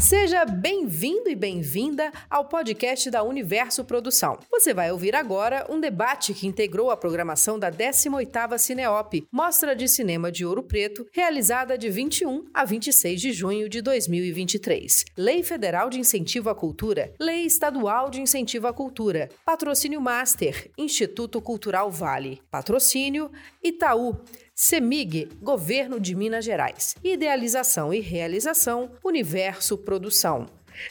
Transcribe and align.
Seja 0.00 0.44
bem-vindo 0.44 1.30
e 1.30 1.34
bem-vinda 1.34 2.12
ao 2.28 2.44
podcast 2.44 3.10
da 3.10 3.22
Universo 3.22 3.84
Produção. 3.84 4.38
Você 4.50 4.74
vai 4.74 4.92
ouvir 4.92 5.14
agora 5.14 5.66
um 5.70 5.80
debate 5.80 6.34
que 6.34 6.46
integrou 6.46 6.90
a 6.90 6.96
programação 6.96 7.58
da 7.58 7.70
18ª 7.70 8.58
Cineop, 8.58 9.26
Mostra 9.32 9.74
de 9.74 9.88
Cinema 9.88 10.30
de 10.30 10.44
Ouro 10.44 10.62
Preto, 10.62 11.06
realizada 11.12 11.78
de 11.78 11.88
21 11.88 12.44
a 12.52 12.64
26 12.64 13.20
de 13.20 13.32
junho 13.32 13.68
de 13.68 13.80
2023. 13.80 15.06
Lei 15.16 15.42
Federal 15.42 15.88
de 15.88 15.98
Incentivo 15.98 16.50
à 16.50 16.54
Cultura, 16.54 17.12
Lei 17.18 17.44
Estadual 17.44 18.10
de 18.10 18.20
Incentivo 18.20 18.66
à 18.66 18.72
Cultura, 18.72 19.30
Patrocínio 19.44 20.00
Master, 20.00 20.70
Instituto 20.76 21.40
Cultural 21.40 21.90
Vale, 21.90 22.42
Patrocínio 22.50 23.30
Itaú, 23.62 24.16
CEMIG, 24.56 25.30
Governo 25.42 25.98
de 25.98 26.14
Minas 26.14 26.44
Gerais. 26.44 26.94
Idealização 27.02 27.92
e 27.92 27.98
realização, 27.98 28.88
Universo 29.02 29.76
Produção. 29.76 30.46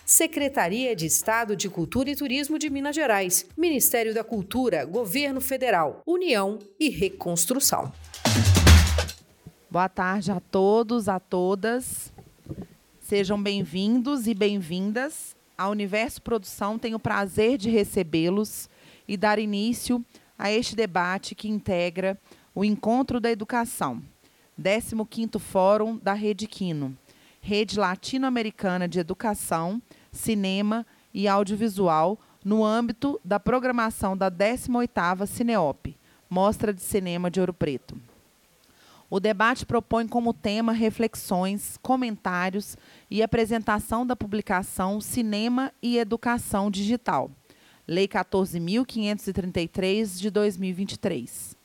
Secretaria 0.06 0.94
de 0.94 1.06
Estado 1.06 1.56
de 1.56 1.70
Cultura 1.70 2.10
e 2.10 2.16
Turismo 2.16 2.60
de 2.60 2.70
Minas 2.70 2.94
Gerais, 2.94 3.46
Ministério 3.58 4.14
da 4.14 4.22
Cultura, 4.22 4.84
Governo 4.84 5.40
Federal, 5.40 6.02
União 6.06 6.60
e 6.78 6.90
Reconstrução. 6.90 7.94
Boa 9.70 9.88
tarde 9.88 10.30
a 10.30 10.42
todos, 10.42 11.08
a 11.08 11.18
todas. 11.18 12.12
Sejam 13.00 13.42
bem-vindos 13.42 14.28
e 14.28 14.34
bem-vindas. 14.34 15.38
A 15.58 15.70
Universo 15.70 16.22
Produção 16.22 16.78
tem 16.78 16.96
o 16.96 17.00
prazer 17.00 17.58
de 17.58 17.70
recebê-los 17.70 18.70
e 19.08 19.16
dar 19.16 19.40
início 19.40 20.04
a 20.38 20.52
este 20.52 20.76
debate 20.76 21.34
que 21.34 21.48
integra 21.48 22.20
o 22.56 22.64
Encontro 22.64 23.20
da 23.20 23.32
Educação, 23.32 24.00
15º 24.62 25.40
Fórum 25.40 25.98
da 25.98 26.14
Rede 26.14 26.46
Quino, 26.46 26.96
Rede 27.42 27.80
Latino-Americana 27.80 28.88
de 28.88 29.00
Educação, 29.00 29.82
Cinema 30.12 30.86
e 31.14 31.28
Audiovisual, 31.28 32.18
no 32.46 32.64
âmbito 32.64 33.20
da 33.24 33.40
programação 33.40 34.16
da 34.16 34.30
18ª 34.30 35.26
Cineop, 35.26 35.98
Mostra 36.30 36.72
de 36.74 36.82
Cinema 36.82 37.32
de 37.32 37.40
Ouro 37.40 37.54
Preto. 37.54 37.98
O 39.10 39.20
debate 39.20 39.66
propõe 39.66 40.08
como 40.08 40.32
tema 40.34 40.74
reflexões, 40.74 41.80
comentários 41.82 42.78
e 43.10 43.24
apresentação 43.24 44.06
da 44.06 44.16
publicação 44.16 45.02
Cinema 45.02 45.74
e 45.82 45.98
Educação 45.98 46.70
Digital, 46.70 47.32
Lei 47.88 48.08
14.533 48.08 50.20
de 50.20 50.30
2023. 50.30 51.63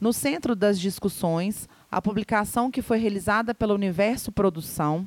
No 0.00 0.14
centro 0.14 0.56
das 0.56 0.80
discussões, 0.80 1.68
a 1.90 2.00
publicação 2.00 2.70
que 2.70 2.80
foi 2.80 2.98
realizada 2.98 3.54
pela 3.54 3.74
Universo 3.74 4.32
Produção, 4.32 5.06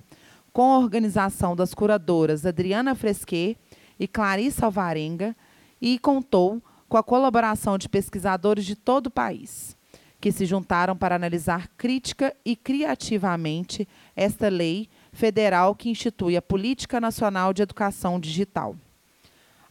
com 0.52 0.72
a 0.72 0.78
organização 0.78 1.56
das 1.56 1.74
curadoras 1.74 2.46
Adriana 2.46 2.94
Fresquet 2.94 3.58
e 4.00 4.08
Clarissa 4.08 4.66
Alvarenga, 4.68 5.36
e 5.82 5.98
contou 5.98 6.62
com 6.88 6.96
a 6.96 7.02
colaboração 7.02 7.76
de 7.76 7.90
pesquisadores 7.90 8.66
de 8.66 8.76
todo 8.76 9.08
o 9.08 9.12
país, 9.12 9.76
que 10.22 10.32
se 10.32 10.46
juntaram 10.46 10.96
para 10.96 11.16
analisar 11.16 11.70
crítica 11.76 12.32
e 12.46 12.56
criativamente 12.56 13.88
esta 14.16 14.48
lei 14.48 14.88
federal 15.12 15.74
que 15.74 15.90
institui 15.90 16.38
a 16.38 16.42
Política 16.42 17.02
Nacional 17.02 17.52
de 17.52 17.64
Educação 17.64 18.20
Digital. 18.20 18.76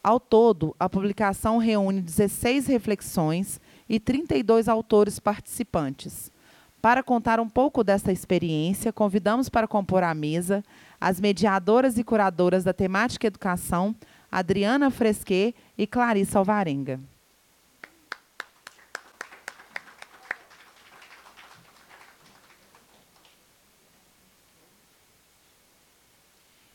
Ao 0.03 0.19
todo, 0.19 0.75
a 0.81 0.89
publicação 0.89 1.59
reúne 1.59 2.03
16 2.03 2.67
reflexões 2.67 3.61
e 3.93 4.01
32 4.01 4.69
autores 4.71 5.21
participantes. 5.21 6.33
Para 6.81 7.03
contar 7.03 7.39
um 7.39 7.49
pouco 7.49 7.85
desta 7.85 8.11
experiência, 8.11 8.91
convidamos 8.91 9.51
para 9.51 9.69
compor 9.69 10.03
a 10.03 10.15
mesa 10.15 10.65
as 10.99 11.21
mediadoras 11.21 11.99
e 11.99 12.03
curadoras 12.03 12.65
da 12.65 12.73
temática 12.73 13.27
educação, 13.27 13.95
Adriana 14.31 14.91
Fresquet 14.91 15.55
e 15.77 15.87
Clarissa 15.87 16.39
Alvarenga. 16.39 16.99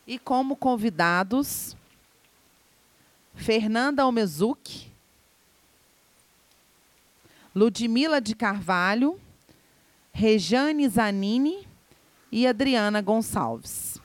E 0.05 0.19
como 0.19 0.55
convidados, 0.55 1.75
Fernanda 3.33 4.03
Almezuc, 4.03 4.87
Ludmila 7.57 8.21
de 8.21 8.35
Carvalho, 8.35 9.19
Rejane 10.11 10.87
Zanini 10.87 11.67
e 12.31 12.45
Adriana 12.45 13.01
Gonçalves. 13.01 13.99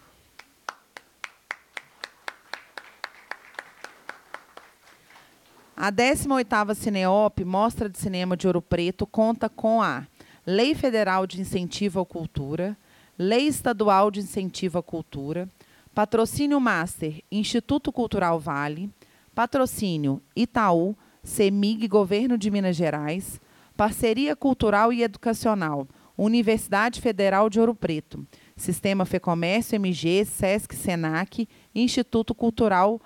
A 5.76 5.92
18ª 5.92 6.74
Cineop, 6.74 7.44
Mostra 7.44 7.90
de 7.90 7.98
Cinema 7.98 8.38
de 8.38 8.46
Ouro 8.46 8.62
Preto, 8.62 9.06
conta 9.06 9.50
com 9.50 9.82
a 9.82 10.06
Lei 10.46 10.74
Federal 10.74 11.26
de 11.26 11.38
Incentivo 11.38 12.00
à 12.00 12.06
Cultura, 12.06 12.74
Lei 13.18 13.48
Estadual 13.48 14.10
de 14.10 14.20
Incentivo 14.20 14.78
à 14.78 14.82
Cultura, 14.82 15.46
Patrocínio 15.94 16.58
Master, 16.58 17.22
Instituto 17.30 17.92
Cultural 17.92 18.40
Vale, 18.40 18.88
Patrocínio 19.34 20.22
Itaú, 20.34 20.96
CEMIG 21.24 21.86
Governo 21.86 22.36
de 22.36 22.50
Minas 22.50 22.74
Gerais, 22.74 23.40
Parceria 23.76 24.34
Cultural 24.34 24.92
e 24.92 25.04
Educacional, 25.04 25.86
Universidade 26.18 27.00
Federal 27.00 27.48
de 27.48 27.60
Ouro 27.60 27.76
Preto, 27.76 28.26
Sistema 28.56 29.04
Fecomércio, 29.04 29.76
MG, 29.76 30.24
SESC, 30.24 30.74
SENAC, 30.74 31.48
Instituto 31.72 32.34
Cultural, 32.34 33.00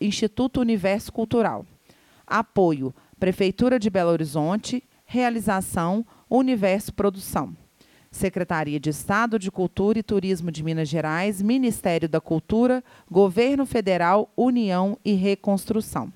Instituto 0.00 0.60
Universo 0.60 1.12
Cultural. 1.12 1.64
Apoio: 2.26 2.92
Prefeitura 3.20 3.78
de 3.78 3.88
Belo 3.88 4.10
Horizonte, 4.10 4.82
Realização 5.04 6.04
Universo 6.28 6.92
Produção. 6.92 7.56
Secretaria 8.10 8.80
de 8.80 8.90
Estado 8.90 9.38
de 9.38 9.50
Cultura 9.50 9.98
e 9.98 10.02
Turismo 10.02 10.50
de 10.50 10.62
Minas 10.62 10.88
Gerais, 10.88 11.40
Ministério 11.40 12.08
da 12.08 12.20
Cultura, 12.20 12.82
Governo 13.10 13.64
Federal, 13.64 14.32
União 14.36 14.98
e 15.04 15.14
Reconstrução 15.14 16.12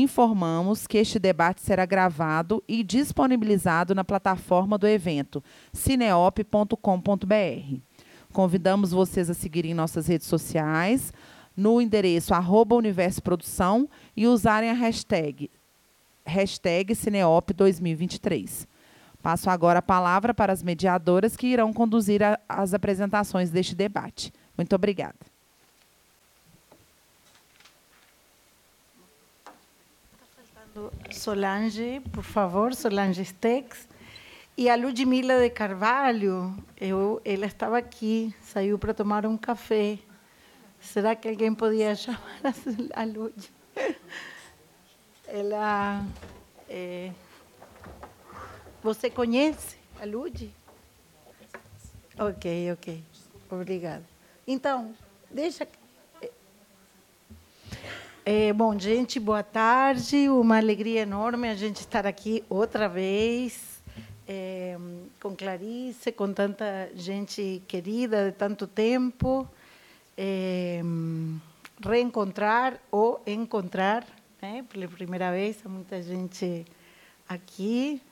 informamos 0.00 0.86
que 0.86 0.98
este 0.98 1.18
debate 1.18 1.62
será 1.62 1.86
gravado 1.86 2.62
e 2.68 2.82
disponibilizado 2.82 3.94
na 3.94 4.04
plataforma 4.04 4.76
do 4.76 4.86
evento 4.86 5.42
cineop.com.br. 5.72 6.76
Convidamos 8.30 8.90
vocês 8.90 9.30
a 9.30 9.34
seguirem 9.34 9.72
nossas 9.72 10.06
redes 10.06 10.26
sociais 10.26 11.14
no 11.56 11.80
endereço 11.80 12.34
arroba 12.34 12.76
Universo 12.76 13.22
Produção 13.22 13.88
e 14.14 14.26
usarem 14.26 14.68
a 14.68 14.74
hashtag, 14.74 15.50
hashtag 16.26 16.94
Cineop 16.94 17.54
2023. 17.54 18.68
Passo 19.22 19.48
agora 19.48 19.78
a 19.78 19.82
palavra 19.82 20.34
para 20.34 20.52
as 20.52 20.62
mediadoras 20.62 21.36
que 21.36 21.46
irão 21.46 21.72
conduzir 21.72 22.22
a, 22.22 22.38
as 22.46 22.74
apresentações 22.74 23.50
deste 23.50 23.74
debate. 23.74 24.30
Muito 24.58 24.76
obrigada. 24.76 25.35
Solange, 31.10 32.00
por 32.12 32.24
favor, 32.24 32.74
Solange 32.74 33.24
Stex. 33.24 33.88
E 34.56 34.70
a 34.70 34.76
Ludmila 34.76 35.38
de 35.38 35.50
Carvalho, 35.50 36.56
eu, 36.80 37.20
ela 37.24 37.46
estava 37.46 37.78
aqui, 37.78 38.34
saiu 38.42 38.78
para 38.78 38.94
tomar 38.94 39.26
um 39.26 39.36
café. 39.36 39.98
Será 40.80 41.14
que 41.14 41.28
alguém 41.28 41.54
podia 41.54 41.94
chamar 41.94 42.20
a 42.94 43.04
Lud? 43.04 43.50
Ela. 45.28 46.04
É, 46.68 47.12
você 48.82 49.10
conhece 49.10 49.76
a 50.00 50.04
Lud? 50.04 50.50
Ok, 52.18 52.72
ok. 52.72 53.04
Obrigada. 53.50 54.04
Então, 54.46 54.94
deixa 55.30 55.66
é, 58.28 58.52
bom, 58.52 58.76
gente, 58.76 59.20
boa 59.20 59.44
tarde. 59.44 60.28
Uma 60.28 60.56
alegria 60.56 61.02
enorme 61.02 61.48
a 61.48 61.54
gente 61.54 61.76
estar 61.76 62.08
aqui 62.08 62.42
outra 62.50 62.88
vez 62.88 63.80
é, 64.26 64.76
com 65.22 65.36
Clarice, 65.36 66.10
com 66.10 66.32
tanta 66.32 66.90
gente 66.96 67.62
querida 67.68 68.28
de 68.28 68.32
tanto 68.36 68.66
tempo. 68.66 69.48
É, 70.18 70.82
reencontrar 71.80 72.80
ou 72.90 73.22
encontrar, 73.24 74.04
né, 74.42 74.64
pela 74.68 74.88
primeira 74.88 75.30
vez, 75.30 75.62
muita 75.64 76.02
gente 76.02 76.66
aqui, 77.28 78.02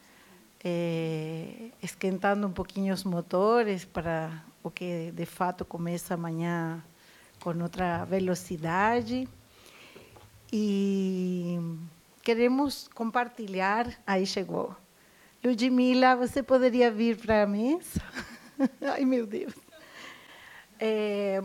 é, 0.63 1.71
esquentando 1.83 2.47
um 2.47 2.53
pouquinho 2.53 2.95
os 2.95 3.03
motores 3.03 3.85
para 3.85 4.31
o 4.63 4.71
que 4.71 5.11
de 5.11 5.27
fato 5.27 5.65
começa 5.65 6.15
amanhã 6.15 6.81
com 7.41 7.51
outra 7.61 8.05
velocidade. 8.05 9.29
E 10.57 11.59
queremos 12.23 12.87
compartilhar. 12.95 13.93
Aí 14.07 14.25
chegou. 14.25 14.73
Ludmila, 15.43 16.15
você 16.15 16.45
poderia 16.45 16.93
vir 16.93 17.17
para 17.17 17.43
a 17.43 17.47
mesa? 17.47 18.01
Ai, 18.81 19.05
meu 19.05 19.27
Deus. 19.27 19.53
É, 20.79 21.43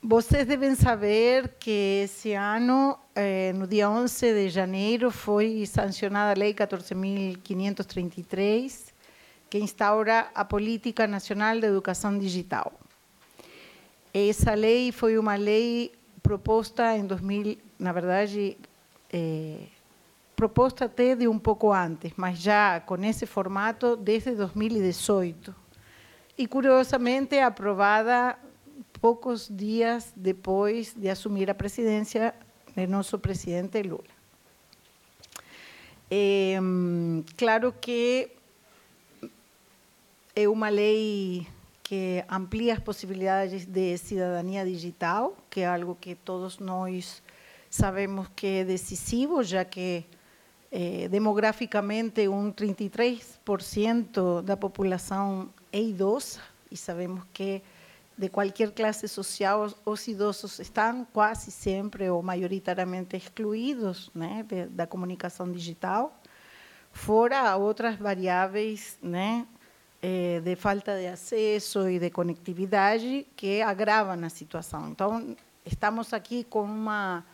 Vocês 0.00 0.46
devem 0.46 0.76
saber 0.76 1.56
que 1.58 2.02
esse 2.04 2.32
ano, 2.32 2.96
eh, 3.12 3.52
no 3.54 3.66
dia 3.66 3.90
11 3.90 4.34
de 4.34 4.50
janeiro, 4.50 5.10
foi 5.10 5.66
sancionada 5.66 6.30
a 6.30 6.38
Lei 6.38 6.54
14.533, 6.54 8.92
que 9.50 9.58
instaura 9.58 10.30
a 10.32 10.44
Política 10.44 11.08
Nacional 11.08 11.58
de 11.58 11.66
Educação 11.66 12.16
Digital. 12.16 12.72
Essa 14.14 14.54
lei 14.54 14.92
foi 14.92 15.18
uma 15.18 15.34
lei 15.34 15.95
proposta 16.26 16.96
em 16.96 17.06
2000, 17.06 17.56
na 17.78 17.92
verdade, 17.92 18.56
eh, 19.12 19.60
proposta 20.34 20.86
até 20.86 21.14
de 21.14 21.28
um 21.28 21.38
pouco 21.38 21.72
antes, 21.72 22.12
mas 22.16 22.38
já 22.38 22.80
com 22.80 22.96
esse 23.04 23.26
formato 23.26 23.96
desde 23.96 24.34
2018. 24.34 25.54
E, 26.36 26.48
curiosamente, 26.48 27.38
aprovada 27.38 28.36
poucos 29.00 29.48
dias 29.48 30.12
depois 30.16 30.92
de 30.94 31.08
assumir 31.08 31.48
a 31.48 31.54
presidência 31.54 32.34
de 32.74 32.86
nosso 32.88 33.20
presidente 33.20 33.80
Lula. 33.82 34.16
É, 36.10 36.58
claro 37.36 37.72
que 37.80 38.30
é 40.34 40.48
uma 40.48 40.68
lei 40.68 41.46
que 41.86 42.24
amplia 42.28 42.72
as 42.72 42.80
possibilidades 42.80 43.64
de 43.64 43.96
cidadania 43.96 44.64
digital, 44.64 45.36
que 45.48 45.60
é 45.60 45.68
algo 45.68 45.94
que 45.94 46.16
todos 46.16 46.58
nós 46.58 47.22
sabemos 47.70 48.26
que 48.34 48.44
é 48.44 48.64
decisivo, 48.64 49.40
já 49.44 49.64
que 49.64 50.04
eh, 50.72 51.06
demograficamente 51.08 52.26
um 52.26 52.52
33% 52.52 54.42
da 54.42 54.56
população 54.56 55.48
é 55.72 55.80
idosa 55.80 56.40
e 56.72 56.76
sabemos 56.76 57.22
que 57.32 57.62
de 58.18 58.30
qualquer 58.30 58.72
classe 58.72 59.06
social, 59.06 59.72
os 59.84 60.08
idosos 60.08 60.58
estão 60.58 61.06
quase 61.12 61.52
sempre 61.52 62.10
ou 62.10 62.20
maioritariamente 62.20 63.16
excluídos 63.16 64.10
né, 64.12 64.44
de, 64.48 64.66
da 64.66 64.88
comunicação 64.88 65.52
digital, 65.52 66.20
fora 66.90 67.54
outras 67.54 67.94
variáveis 67.96 68.98
né, 69.00 69.46
eh, 70.02 70.40
de 70.44 70.56
falta 70.56 70.98
de 70.98 71.06
acesso 71.06 71.88
e 71.88 71.98
de 71.98 72.10
conectividade 72.10 73.26
que 73.36 73.62
agravam 73.62 74.24
a 74.24 74.28
situação. 74.28 74.88
Então, 74.90 75.36
estamos 75.64 76.12
aqui 76.12 76.44
com, 76.44 76.62
uma, 76.62 77.24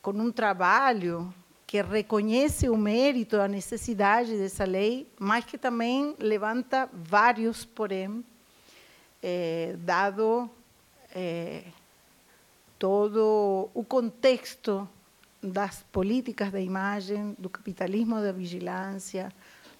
com 0.00 0.12
um 0.12 0.30
trabalho 0.30 1.32
que 1.66 1.80
reconhece 1.82 2.68
o 2.68 2.76
mérito, 2.76 3.36
a 3.36 3.46
necessidade 3.46 4.36
dessa 4.36 4.64
lei, 4.64 5.06
mas 5.18 5.44
que 5.44 5.56
também 5.56 6.16
levanta 6.18 6.88
vários 6.92 7.64
porém 7.64 8.24
eh, 9.22 9.76
dado 9.78 10.50
eh, 11.14 11.64
todo 12.78 13.70
o 13.74 13.84
contexto 13.84 14.88
das 15.42 15.82
políticas 15.92 16.50
da 16.50 16.60
imagem, 16.60 17.36
do 17.38 17.48
capitalismo 17.48 18.20
da 18.20 18.32
vigilância, 18.32 19.32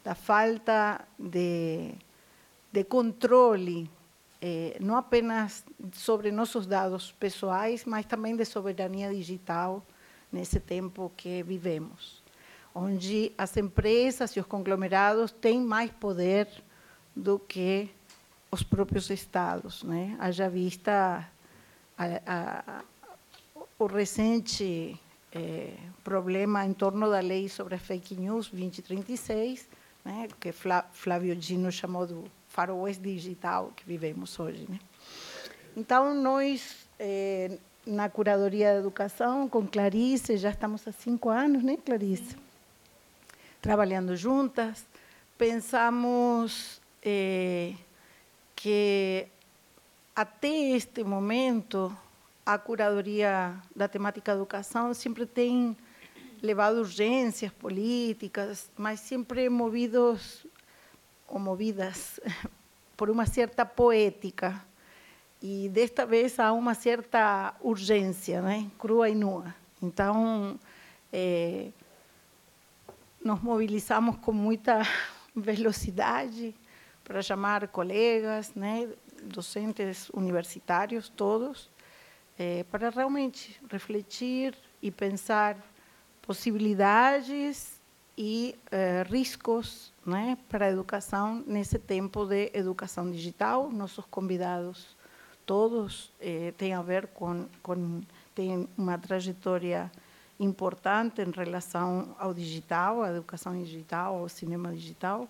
da 0.02 0.14
falta 0.14 1.06
de, 1.19 1.94
de 2.73 2.85
controle, 2.85 3.91
eh, 4.41 4.76
não 4.81 4.97
apenas 4.97 5.64
sobre 5.93 6.31
nossos 6.31 6.67
dados 6.67 7.12
pessoais, 7.12 7.85
mas 7.85 8.06
também 8.06 8.37
de 8.37 8.44
soberania 8.44 9.12
digital 9.12 9.85
nesse 10.32 10.61
tempo 10.61 11.12
que 11.17 11.43
vivemos, 11.43 12.23
onde 12.75 13.32
as 13.37 13.56
empresas 13.56 14.35
e 14.37 14.41
os 14.41 14.47
conglomerados 14.47 15.32
têm 15.32 15.61
mais 15.61 15.91
poder 15.91 16.49
do 17.14 17.38
que 17.38 17.91
os 18.50 18.62
próprios 18.62 19.11
estados, 19.11 19.82
né? 19.82 20.17
Haja 20.19 20.49
vista 20.49 21.29
a, 21.99 22.05
a, 22.26 22.85
o 23.79 23.87
recente 23.87 24.99
eh, 25.32 25.76
problema 26.03 26.64
em 26.64 26.73
torno 26.73 27.08
da 27.11 27.20
lei 27.20 27.49
sobre 27.49 27.75
a 27.75 27.79
fake 27.79 28.14
news 28.14 28.49
2036, 28.49 29.69
né? 30.05 30.29
que 30.38 30.52
Flávio 30.52 31.41
Gino 31.41 31.70
chamou 31.70 32.06
do 32.06 32.25
faroeste 32.49 33.02
digital 33.02 33.73
que 33.76 33.85
vivemos 33.87 34.38
hoje. 34.38 34.67
Né? 34.69 34.79
Então, 35.76 36.14
nós, 36.14 36.87
eh, 36.99 37.58
na 37.87 38.08
Curadoria 38.08 38.75
da 38.75 38.81
Educação, 38.81 39.49
com 39.49 39.67
Clarice, 39.67 40.37
já 40.37 40.50
estamos 40.50 40.87
há 40.87 40.93
cinco 40.93 41.29
anos, 41.29 41.62
né, 41.62 41.76
Clarice? 41.85 42.37
Trabalhando 43.61 44.17
juntas, 44.17 44.85
pensamos... 45.38 46.81
Eh, 47.03 47.75
que 48.61 49.26
até 50.14 50.76
este 50.76 51.03
momento 51.03 51.96
a 52.44 52.58
curadoria 52.58 53.55
da 53.75 53.88
temática 53.88 54.32
educação 54.32 54.93
sempre 54.93 55.25
tem 55.25 55.75
levado 56.42 56.78
urgências 56.78 57.52
políticas, 57.52 58.70
mas 58.76 59.00
sempre 59.00 59.48
movidos 59.48 60.46
ou 61.28 61.38
movidas 61.38 62.20
por 62.96 63.10
uma 63.10 63.26
certa 63.26 63.64
poética. 63.64 64.62
E 65.42 65.69
desta 65.70 66.04
vez 66.04 66.38
há 66.38 66.52
uma 66.52 66.75
certa 66.75 67.54
urgência, 67.60 68.42
crua 68.78 69.08
e 69.08 69.14
nua. 69.14 69.54
Então, 69.82 70.58
é, 71.12 71.70
nos 73.25 73.40
mobilizamos 73.40 74.16
com 74.19 74.32
muita 74.32 74.82
velocidade 75.34 76.54
para 77.04 77.22
chamar 77.22 77.69
colegas, 77.69 78.52
docentes 79.22 80.10
universitários, 80.10 81.08
todos, 81.08 81.70
é, 82.38 82.64
para 82.64 82.90
realmente 82.90 83.60
refletir 83.70 84.56
e 84.82 84.90
pensar 84.90 85.56
possibilidades 86.31 87.73
e 88.17 88.55
é, 88.71 89.03
riscos 89.03 89.93
né, 90.06 90.38
para 90.49 90.67
a 90.67 90.71
educação 90.71 91.43
nesse 91.44 91.77
tempo 91.77 92.25
de 92.25 92.53
educação 92.55 93.11
digital. 93.11 93.69
Nossos 93.69 94.05
convidados 94.09 94.97
todos 95.44 96.12
é, 96.21 96.53
têm 96.56 96.73
a 96.73 96.82
ver 96.82 97.09
com, 97.09 97.47
com 97.61 98.00
têm 98.32 98.69
uma 98.79 98.97
trajetória 98.97 99.91
importante 100.38 101.21
em 101.21 101.32
relação 101.32 102.15
ao 102.17 102.32
digital, 102.32 103.03
à 103.03 103.11
educação 103.11 103.61
digital, 103.61 104.19
ao 104.19 104.29
cinema 104.29 104.73
digital. 104.73 105.29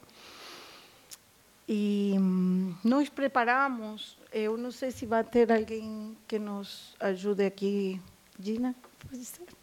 E 1.67 2.15
hum, 2.19 2.75
nós 2.85 3.09
preparamos, 3.09 4.19
eu 4.31 4.59
não 4.59 4.71
sei 4.71 4.91
se 4.91 5.07
vai 5.07 5.25
ter 5.25 5.51
alguém 5.51 6.15
que 6.29 6.39
nos 6.39 6.95
ajude 7.01 7.47
aqui. 7.47 7.99
Gina, 8.39 8.75
pode 9.09 9.25
ser? 9.25 9.60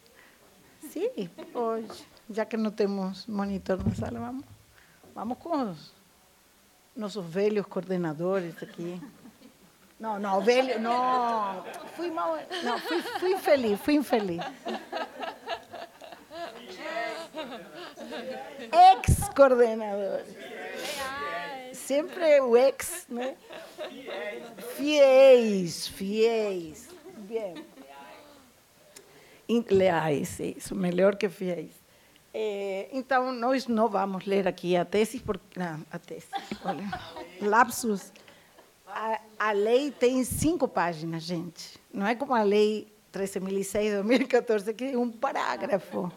Sim, 0.92 1.30
hoje. 1.54 2.06
Já 2.30 2.46
que 2.46 2.58
não 2.58 2.72
temos 2.72 3.26
monitor 3.28 3.84
na 3.84 3.96
sala, 3.96 4.20
vamos, 4.20 4.46
vamos 5.14 5.38
com 5.38 5.72
os 5.72 5.94
nossos 6.96 7.26
velhos 7.26 7.66
coordenadores 7.66 8.56
aqui. 8.62 9.02
Não, 10.00 10.20
não, 10.20 10.42
velho, 10.42 10.80
não. 10.80 11.64
Fui 11.96 12.12
mal, 12.12 12.38
não, 12.64 12.80
fui, 12.80 13.34
infeliz, 13.34 13.80
fui 13.80 13.96
infeliz. 13.96 14.44
Ex-coordenadores 18.72 20.48
sempre 21.88 22.42
o 22.42 22.58
ex, 22.58 23.06
né? 23.08 23.38
Fiéis, 24.76 25.88
fiéis. 25.88 26.90
Bem. 27.20 27.56
Leais, 29.70 30.40
isso, 30.40 30.76
melhor 30.76 31.16
que 31.16 31.30
fiéis. 31.30 31.72
É, 32.34 32.90
então, 32.92 33.32
nós 33.32 33.68
não 33.68 33.88
vamos 33.88 34.26
ler 34.26 34.48
aqui 34.48 34.76
a 34.76 34.86
tese, 34.86 35.20
porque. 35.20 35.60
Não, 35.60 35.82
a 35.92 35.98
tese, 35.98 36.28
olha. 36.64 36.84
Lapsus. 37.42 38.12
A, 38.88 39.20
a 39.40 39.52
lei 39.52 39.92
tem 39.92 40.24
cinco 40.24 40.68
páginas, 40.68 41.24
gente. 41.24 41.80
Não 41.94 42.06
é 42.06 42.16
como 42.16 42.34
a 42.34 42.44
lei 42.44 42.88
13.006-2014, 43.14 44.74
que 44.74 44.86
é 44.86 44.98
um 44.98 45.10
parágrafo. 45.10 46.12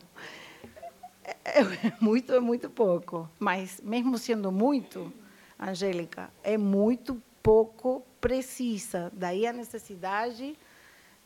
É, 1.25 1.61
é 1.61 1.93
muito, 2.01 2.33
é 2.33 2.41
muito 2.41 2.69
pouco. 2.69 3.29
Mas, 3.39 3.81
mesmo 3.83 4.19
sendo 4.19 4.51
muito, 4.53 5.13
Angélica, 5.59 6.31
é 6.43 6.57
muito 6.57 7.21
pouco 7.43 8.05
precisa. 8.21 9.11
Daí 9.15 9.47
a 9.47 9.53
necessidade 9.53 10.57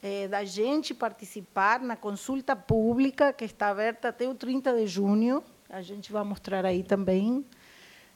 é, 0.04 0.28
da 0.28 0.44
gente 0.44 0.92
participar 0.92 1.80
na 1.80 1.96
consulta 1.96 2.54
pública, 2.54 3.32
que 3.32 3.46
está 3.46 3.70
aberta 3.70 4.08
até 4.08 4.28
o 4.28 4.34
30 4.34 4.74
de 4.74 4.86
junho. 4.86 5.42
A 5.66 5.80
gente 5.80 6.12
vai 6.12 6.22
mostrar 6.22 6.66
aí 6.66 6.82
também. 6.82 7.42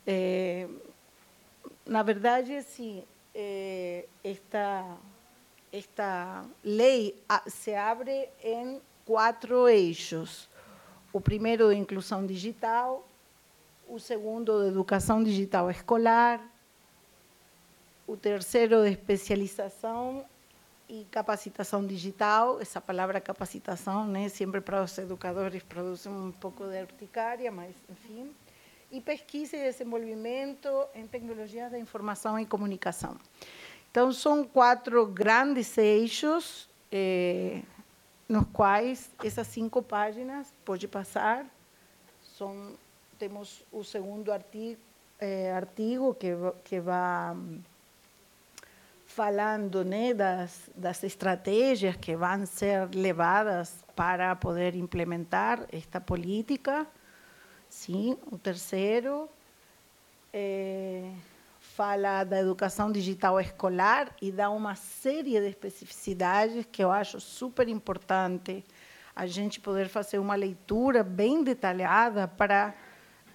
É, 0.07 0.69
na 1.87 2.03
verdade, 2.03 2.55
assim, 2.55 3.03
é, 3.35 4.05
esta, 4.23 4.99
esta 5.73 6.45
lei 6.63 7.19
se 7.47 7.75
abre 7.75 8.29
em 8.45 8.83
quatro 9.07 9.67
eixos. 9.67 10.47
O 11.11 11.23
primeiro, 11.23 11.73
inclusão 11.73 12.27
digital, 12.27 13.09
o 13.89 13.99
segundo 13.99 14.63
de 14.63 14.69
educação 14.69 15.25
digital 15.25 15.71
escolar, 15.71 16.39
o 18.07 18.15
terceiro 18.15 18.83
de 18.83 18.91
especialização 18.91 20.27
e 20.89 21.05
capacitação 21.11 21.87
digital. 21.87 22.61
Essa 22.61 22.81
palavra 22.81 23.21
capacitação, 23.21 24.07
né, 24.07 24.29
sempre 24.29 24.61
para 24.61 24.83
os 24.83 24.97
educadores 24.99 25.63
produz 25.63 26.07
um 26.07 26.33
pouco 26.33 26.65
de 26.65 26.81
urticária, 26.81 27.51
mas 27.53 27.75
enfim. 27.89 28.31
E 28.91 29.01
pesquisa 29.01 29.57
e 29.57 29.63
desenvolvimento 29.63 30.69
em 30.95 31.07
tecnologias 31.07 31.71
da 31.71 31.79
informação 31.79 32.39
e 32.41 32.47
comunicação. 32.47 33.19
Então, 33.91 34.11
são 34.13 34.45
quatro 34.45 35.07
grandes 35.07 35.77
eixos, 35.77 36.69
eh, 36.91 37.63
nos 38.29 38.47
quais 38.53 39.11
essas 39.23 39.47
cinco 39.47 39.83
páginas, 39.83 40.53
pode 40.65 40.89
passar, 40.89 41.45
são, 42.37 42.75
temos 43.19 43.63
o 43.71 43.85
segundo 43.85 44.33
artigo, 44.33 44.81
eh, 45.19 45.53
artigo 45.53 46.15
que, 46.15 46.29
que 46.65 46.81
vai 46.81 47.37
falando 49.19 49.85
né, 49.85 50.15
das, 50.15 50.71
das 50.77 51.03
estratégias 51.03 51.97
que 51.97 52.15
vão 52.15 52.47
ser 52.47 52.89
levadas 52.95 53.85
para 53.97 54.37
poder 54.37 54.77
implementar 54.77 55.67
esta 55.73 56.01
política. 56.01 56.87
Sim, 57.69 58.17
o 58.31 58.39
terceiro 58.39 59.29
é, 60.33 61.11
fala 61.59 62.23
da 62.23 62.39
educação 62.39 62.93
digital 62.93 63.41
escolar 63.41 64.15
e 64.23 64.31
dá 64.31 64.51
uma 64.51 64.77
série 64.77 65.41
de 65.41 65.49
especificidades 65.49 66.65
que 66.71 66.85
eu 66.85 66.93
acho 66.93 67.19
super 67.19 67.69
importante 67.69 68.65
a 69.17 69.27
gente 69.27 69.59
poder 69.59 69.89
fazer 69.89 70.21
uma 70.21 70.37
leitura 70.37 71.03
bem 71.03 71.43
detalhada 71.43 72.29
para 72.29 72.73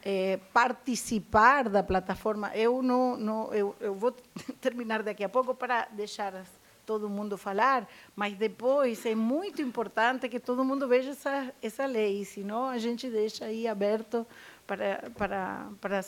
é, 0.03 0.37
participar 0.51 1.69
da 1.69 1.81
plataforma. 1.81 2.51
Eu 2.55 2.81
não, 2.81 3.15
não 3.15 3.53
eu, 3.53 3.75
eu, 3.79 3.95
vou 3.95 4.11
terminar 4.59 5.01
daqui 5.01 5.23
a 5.23 5.29
pouco 5.29 5.55
para 5.55 5.87
deixar 5.91 6.45
todo 6.85 7.09
mundo 7.09 7.37
falar, 7.37 7.87
mas 8.13 8.35
depois 8.35 9.05
é 9.05 9.15
muito 9.15 9.61
importante 9.61 10.27
que 10.27 10.39
todo 10.39 10.65
mundo 10.65 10.85
veja 10.85 11.11
essa, 11.11 11.53
essa 11.61 11.85
lei, 11.85 12.25
senão 12.25 12.65
a 12.65 12.77
gente 12.77 13.09
deixa 13.09 13.45
aí 13.45 13.65
aberto 13.65 14.27
para, 14.67 15.09
para, 15.15 15.69
para 15.79 16.03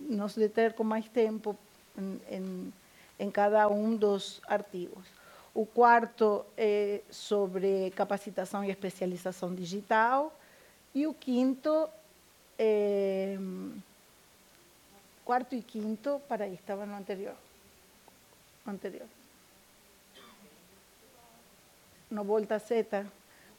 nos 0.00 0.34
deter 0.34 0.72
com 0.72 0.82
mais 0.82 1.06
tempo 1.08 1.54
em, 1.98 2.20
em, 2.30 2.72
em 3.18 3.30
cada 3.30 3.68
um 3.68 3.94
dos 3.94 4.40
artigos. 4.48 5.04
O 5.52 5.66
quarto 5.66 6.46
é 6.56 7.02
sobre 7.10 7.90
capacitação 7.90 8.64
e 8.64 8.70
especialização 8.70 9.54
digital. 9.54 10.34
E 10.94 11.06
o 11.06 11.12
quinto 11.12 11.88
é, 12.62 13.38
quarto 15.24 15.54
e 15.54 15.62
quinto, 15.62 16.20
para 16.28 16.44
aí, 16.44 16.54
estava 16.54 16.84
no 16.84 16.94
anterior. 16.94 17.34
Anterior. 18.66 19.06
No 22.10 22.22
volta 22.22 22.58
Z. 22.58 23.06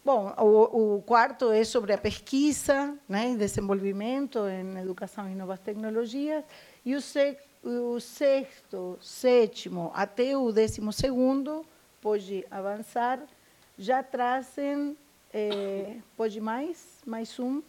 Bom, 0.05 0.31
o, 0.37 0.97
o, 0.97 1.01
quarto 1.01 1.51
é 1.51 1.63
sobre 1.63 1.93
a 1.93 1.97
pesquisa 1.97 2.95
né, 3.09 3.31
e 3.31 3.37
desenvolvimento 3.37 4.47
em 4.47 4.77
educação 4.77 5.27
e 5.27 5.33
novas 5.33 5.59
tecnologias. 5.59 6.43
E 6.85 6.93
o, 6.95 7.01
se, 7.01 7.37
o 7.63 7.99
sexto, 7.99 8.99
sétimo 9.01 9.91
até 9.95 10.37
o 10.37 10.51
décimo 10.51 10.93
segundo, 10.93 11.65
pode 11.99 12.45
avançar, 12.51 13.19
já 13.79 14.03
trazem, 14.03 14.95
é, 15.33 15.95
pode 16.15 16.39
mais, 16.39 16.99
mais 17.05 17.39
um, 17.39 17.63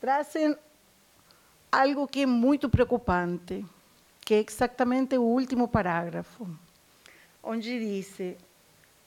trazem 0.00 0.56
algo 1.70 2.06
que 2.06 2.22
é 2.22 2.26
muito 2.26 2.68
preocupante, 2.68 3.64
que 4.20 4.34
é 4.34 4.44
exatamente 4.46 5.16
o 5.16 5.22
último 5.22 5.68
parágrafo, 5.68 6.48
onde 7.42 7.78
diz: 7.78 8.36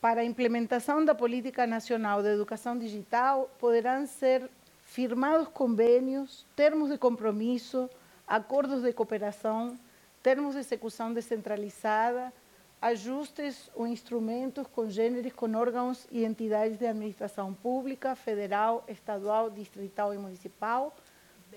para 0.02 0.22
a 0.22 0.26
implementação 0.26 1.04
da 1.04 1.14
Política 1.14 1.68
Nacional 1.68 2.22
de 2.22 2.30
Educação 2.30 2.78
Digital, 2.78 3.50
poderão 3.60 4.06
ser 4.06 4.50
firmados 4.82 5.48
convênios, 5.50 6.46
termos 6.56 6.90
de 6.90 6.98
compromisso, 6.98 7.90
acordos 8.28 8.82
de 8.82 8.94
cooperação, 8.94 9.78
termos 10.24 10.54
de 10.54 10.62
execução 10.62 11.14
descentralizada, 11.14 12.34
ajustes 12.82 13.70
ou 13.76 13.86
instrumentos 13.86 14.66
congêneres 14.68 15.34
com 15.34 15.54
órgãos 15.54 16.08
e 16.10 16.24
entidades 16.24 16.78
de 16.78 16.88
administração 16.88 17.54
pública, 17.54 18.16
federal, 18.16 18.86
estadual, 18.88 19.50
distrital 19.50 20.14
e 20.14 20.18
municipal, 20.18 20.96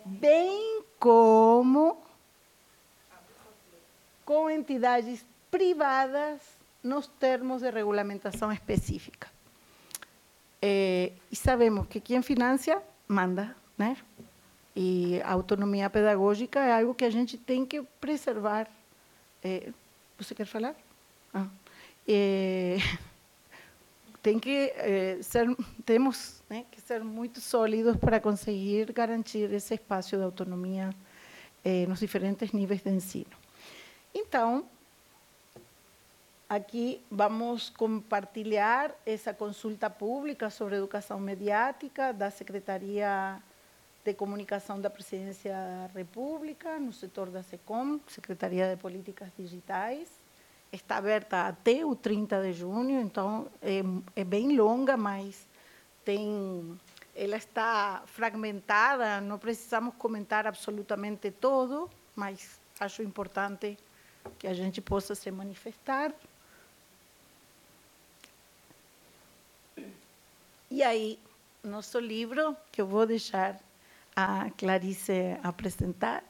bem 0.05 0.83
como 0.99 2.03
com 4.25 4.49
entidades 4.49 5.25
privadas 5.51 6.41
nos 6.83 7.07
termos 7.07 7.63
de 7.63 7.71
regulamentação 7.71 8.53
específica. 8.53 9.29
É, 10.61 11.13
e 11.31 11.37
sabemos 11.37 11.87
que 11.89 12.01
quem 12.01 12.23
financia, 12.23 12.83
manda, 13.09 13.55
né? 13.77 13.97
E 14.75 15.21
a 15.23 15.33
autonomia 15.33 15.91
pedagógica 15.91 16.61
é 16.61 16.73
algo 16.73 16.95
que 16.95 17.05
a 17.05 17.11
gente 17.11 17.37
tem 17.37 17.67
que 17.67 17.83
preservar. 18.01 18.69
É, 19.43 19.71
você 20.17 20.35
quer 20.35 20.47
falar? 20.47 20.75
Ah. 21.35 21.47
É, 22.09 22.79
tem 24.23 24.39
que 24.39 24.73
é, 24.77 25.19
ser, 25.21 25.49
temos 25.85 26.43
que 26.71 26.81
ser 26.81 27.03
muito 27.03 27.41
sólidos 27.41 27.97
para 27.97 28.21
conseguir 28.21 28.93
garantir 28.93 29.53
esse 29.53 29.75
espaço 29.75 30.17
de 30.17 30.23
autonomia 30.23 30.95
é, 31.65 31.87
nos 31.87 31.99
diferentes 31.99 32.53
níveis 32.53 32.83
de 32.83 32.91
ensino. 32.91 33.37
Então, 34.15 34.65
aqui 36.49 37.03
vamos 37.11 37.69
compartilhar 37.71 38.95
essa 39.05 39.35
consulta 39.35 39.91
pública 39.91 40.51
sobre 40.51 40.77
educação 40.77 41.19
mediática 41.19 42.13
da 42.13 42.31
Secretaria 42.31 43.43
de 44.05 44.15
Comunicação 44.15 44.81
da 44.81 44.91
Presidência 44.91 45.53
da 45.53 45.99
República, 45.99 46.79
no 46.79 46.93
setor 46.93 47.29
da 47.29 47.43
SECOM, 47.43 47.99
Secretaria 48.07 48.71
de 48.71 48.81
Políticas 48.81 49.31
Digitais 49.37 50.22
está 50.73 50.97
aberta 50.97 51.49
até 51.49 51.85
o 51.85 51.95
30 51.95 52.43
de 52.43 52.53
junho, 52.53 53.01
então 53.01 53.47
é, 53.61 53.83
é 54.17 54.25
bem 54.25 54.57
longa, 54.57 54.97
mas 54.97 55.47
tem, 56.05 56.79
ela 57.15 57.37
está 57.37 58.03
fragmentada, 58.07 59.21
não 59.21 59.39
precisamos 59.39 59.95
comentar 59.97 60.47
absolutamente 60.47 61.31
todo, 61.31 61.91
mas 62.17 62.59
acho 62.81 63.03
importante 63.03 63.79
que 64.39 64.47
a 64.47 64.55
gente 64.55 64.81
possa 64.81 65.15
se 65.15 65.31
manifestar. 65.31 66.13
E 70.71 70.83
aí, 70.83 71.19
nosso 71.63 71.99
livro, 72.01 72.57
que 72.71 72.81
eu 72.81 72.87
vou 72.87 73.07
deixar 73.07 73.61
a 74.17 74.51
Clarice 74.57 75.39
apresentar, 75.43 76.25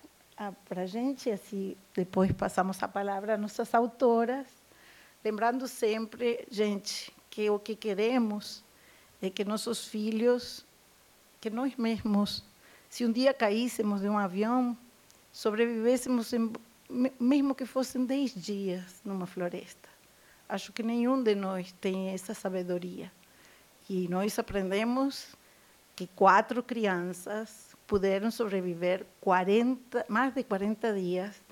para 0.65 0.83
a 0.83 0.87
gente, 0.87 1.31
assim, 1.31 1.77
depois 1.95 2.33
passamos 2.33 2.83
a 2.83 2.89
palavra 2.89 3.35
às 3.35 3.41
nossas 3.41 3.75
autoras, 3.75 4.47
lembrando 5.25 5.69
sempre, 5.69 6.47
gente, 6.51 7.12
que 7.31 7.49
o 7.49 7.59
que 7.59 7.77
queremos 7.77 8.62
é 9.21 9.31
que 9.31 9.45
nossos 9.45 9.87
filhos, 9.87 10.65
que 11.41 11.49
nós 11.49 11.77
mesmos, 11.77 12.45
se 12.91 13.05
um 13.05 13.12
dia 13.12 13.33
caíssemos 13.33 14.01
de 14.01 14.09
um 14.09 14.19
avião, 14.19 14.77
sobrevivêssemos, 15.33 16.33
em, 16.33 16.53
mesmo 17.19 17.55
que 17.55 17.65
fossem 17.65 18.05
dez 18.05 18.35
dias 18.35 19.01
numa 19.05 19.27
floresta. 19.27 19.89
Acho 20.49 20.73
que 20.73 20.83
nenhum 20.83 21.23
de 21.23 21.35
nós 21.35 21.73
tem 21.81 22.11
essa 22.11 22.35
sabedoria. 22.35 23.11
E 23.89 24.07
nós 24.09 24.39
aprendemos 24.39 25.35
que 25.97 26.07
quatro 26.09 26.62
crianças 26.62 27.72
puderam 27.93 28.31
sobreviver 28.31 29.05
40, 29.21 30.07
mais 30.09 30.33
de 30.33 30.43
40 30.43 30.95
dias 30.95 31.43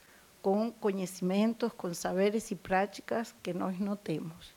com 0.40 0.72
conhecimentos, 0.72 1.70
com 1.76 1.92
saberes 1.92 2.50
e 2.50 2.56
práticas 2.56 3.34
que 3.42 3.52
nós 3.52 3.78
não 3.78 3.94
temos. 3.94 4.54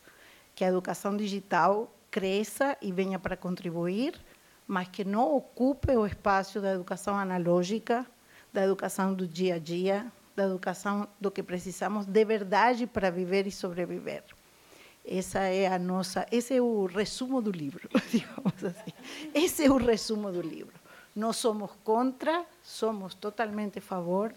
Que 0.55 0.63
a 0.63 0.69
educação 0.69 1.17
digital 1.17 1.93
cresça 2.09 2.77
e 2.81 2.89
venha 2.89 3.19
para 3.19 3.35
contribuir, 3.35 4.17
mas 4.65 4.87
que 4.87 5.03
não 5.03 5.35
ocupe 5.35 5.91
o 5.91 6.05
espaço 6.05 6.61
da 6.61 6.71
educação 6.71 7.17
analógica, 7.17 8.07
da 8.53 8.63
educação 8.63 9.13
do 9.13 9.27
dia 9.27 9.55
a 9.55 9.59
dia, 9.59 10.09
da 10.37 10.45
educação 10.45 11.05
do 11.19 11.29
que 11.29 11.43
precisamos 11.43 12.05
de 12.05 12.23
verdade 12.23 12.87
para 12.87 13.09
viver 13.09 13.45
e 13.45 13.51
sobreviver. 13.51 14.23
Essa 15.05 15.39
é 15.39 15.67
a 15.67 15.77
nossa, 15.77 16.25
esse 16.31 16.55
é 16.55 16.61
o 16.61 16.85
resumo 16.85 17.41
do 17.41 17.51
livro, 17.51 17.89
digamos 18.09 18.63
assim. 18.63 18.93
Esse 19.35 19.65
é 19.65 19.69
o 19.69 19.75
resumo 19.75 20.31
do 20.31 20.41
livro. 20.41 20.81
Não 21.15 21.31
somos 21.31 21.71
contra, 21.83 22.45
somos 22.63 23.13
totalmente 23.13 23.79
a 23.79 23.81
favor, 23.81 24.33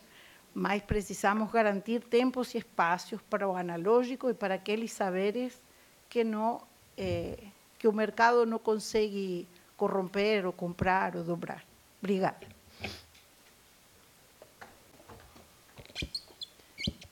mas 0.55 0.83
precisamos 0.83 1.51
garantir 1.51 2.03
tempos 2.03 2.55
e 2.55 2.59
espaços 2.59 3.21
para 3.31 3.49
o 3.49 3.57
analógico 3.57 4.29
e 4.29 4.35
para 4.35 4.55
aqueles 4.55 4.93
saberes 4.93 5.61
que 6.09 6.23
não 6.23 6.63
eh, 6.97 7.39
que 7.79 7.89
o 7.89 7.93
mercado 7.93 8.47
não 8.47 8.59
consegue 8.59 9.47
corromper 9.77 10.47
ou 10.47 10.53
comprar 10.53 11.17
ou 11.17 11.25
dobrar. 11.25 11.65
Obrigada. 12.01 12.47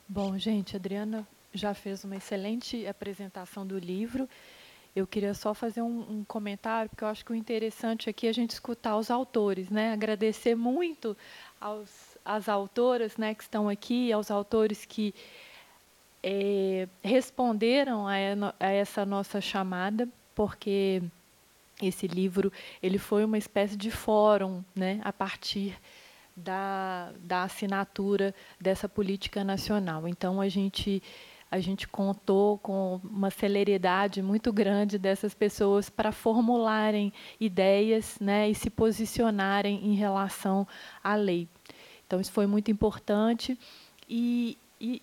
Bom, 0.09 0.39
gente, 0.39 0.77
Adriana 0.77 1.27
já 1.53 1.75
fez 1.75 2.05
uma 2.05 2.17
excelente 2.17 2.87
apresentação 2.87 3.67
do 3.67 3.79
livro. 3.79 4.29
Eu 4.95 5.07
queria 5.07 5.35
só 5.35 5.53
fazer 5.53 5.83
um, 5.83 6.19
um, 6.19 6.25
comentário, 6.25 6.89
porque 6.89 7.03
eu 7.03 7.09
acho 7.09 7.25
que 7.25 7.33
o 7.33 7.35
interessante 7.35 8.09
aqui 8.09 8.27
é 8.27 8.31
a 8.31 8.35
gente 8.35 8.51
escutar 8.51 8.97
os 8.97 9.11
autores, 9.11 9.69
né? 9.69 9.93
Agradecer 9.93 10.55
muito 10.55 11.17
aos, 11.61 12.17
às 12.25 12.49
autoras 12.49 13.17
né, 13.17 13.35
que 13.35 13.43
estão 13.43 13.69
aqui, 13.69 14.13
aos 14.13 14.31
autores 14.31 14.85
que 14.85 15.13
é, 16.23 16.89
responderam 17.03 18.07
a, 18.07 18.15
a 18.61 18.71
essa 18.71 19.05
nossa 19.05 19.41
chamada, 19.41 20.09
porque 20.35 21.03
esse 21.83 22.07
livro 22.07 22.53
ele 22.83 22.99
foi 22.99 23.25
uma 23.25 23.37
espécie 23.37 23.77
de 23.77 23.91
fórum 23.91 24.65
né, 24.75 25.01
a 25.03 25.13
partir 25.13 25.77
da, 26.37 27.13
da 27.19 27.43
assinatura 27.43 28.35
dessa 28.61 28.89
política 28.89 29.45
nacional. 29.45 30.09
Então, 30.09 30.41
a 30.41 30.49
gente 30.49 31.03
a 31.55 31.61
gente 31.61 31.87
contou 31.87 32.59
com 32.59 33.01
uma 33.05 33.31
celeridade 33.31 34.21
muito 34.21 34.53
grande 34.53 34.99
dessas 34.99 35.35
pessoas 35.35 35.89
para 35.89 36.11
formularem 36.11 37.13
ideias 37.39 38.19
né, 38.21 38.51
e 38.51 38.55
se 38.57 38.69
posicionarem 38.69 39.87
em 39.87 39.95
relação 39.95 40.67
à 41.03 41.15
lei. 41.15 41.47
Então, 42.05 42.21
isso 42.21 42.33
foi 42.33 42.49
muito 42.49 42.73
importante 42.73 43.57
e, 44.11 44.59
e 44.81 45.01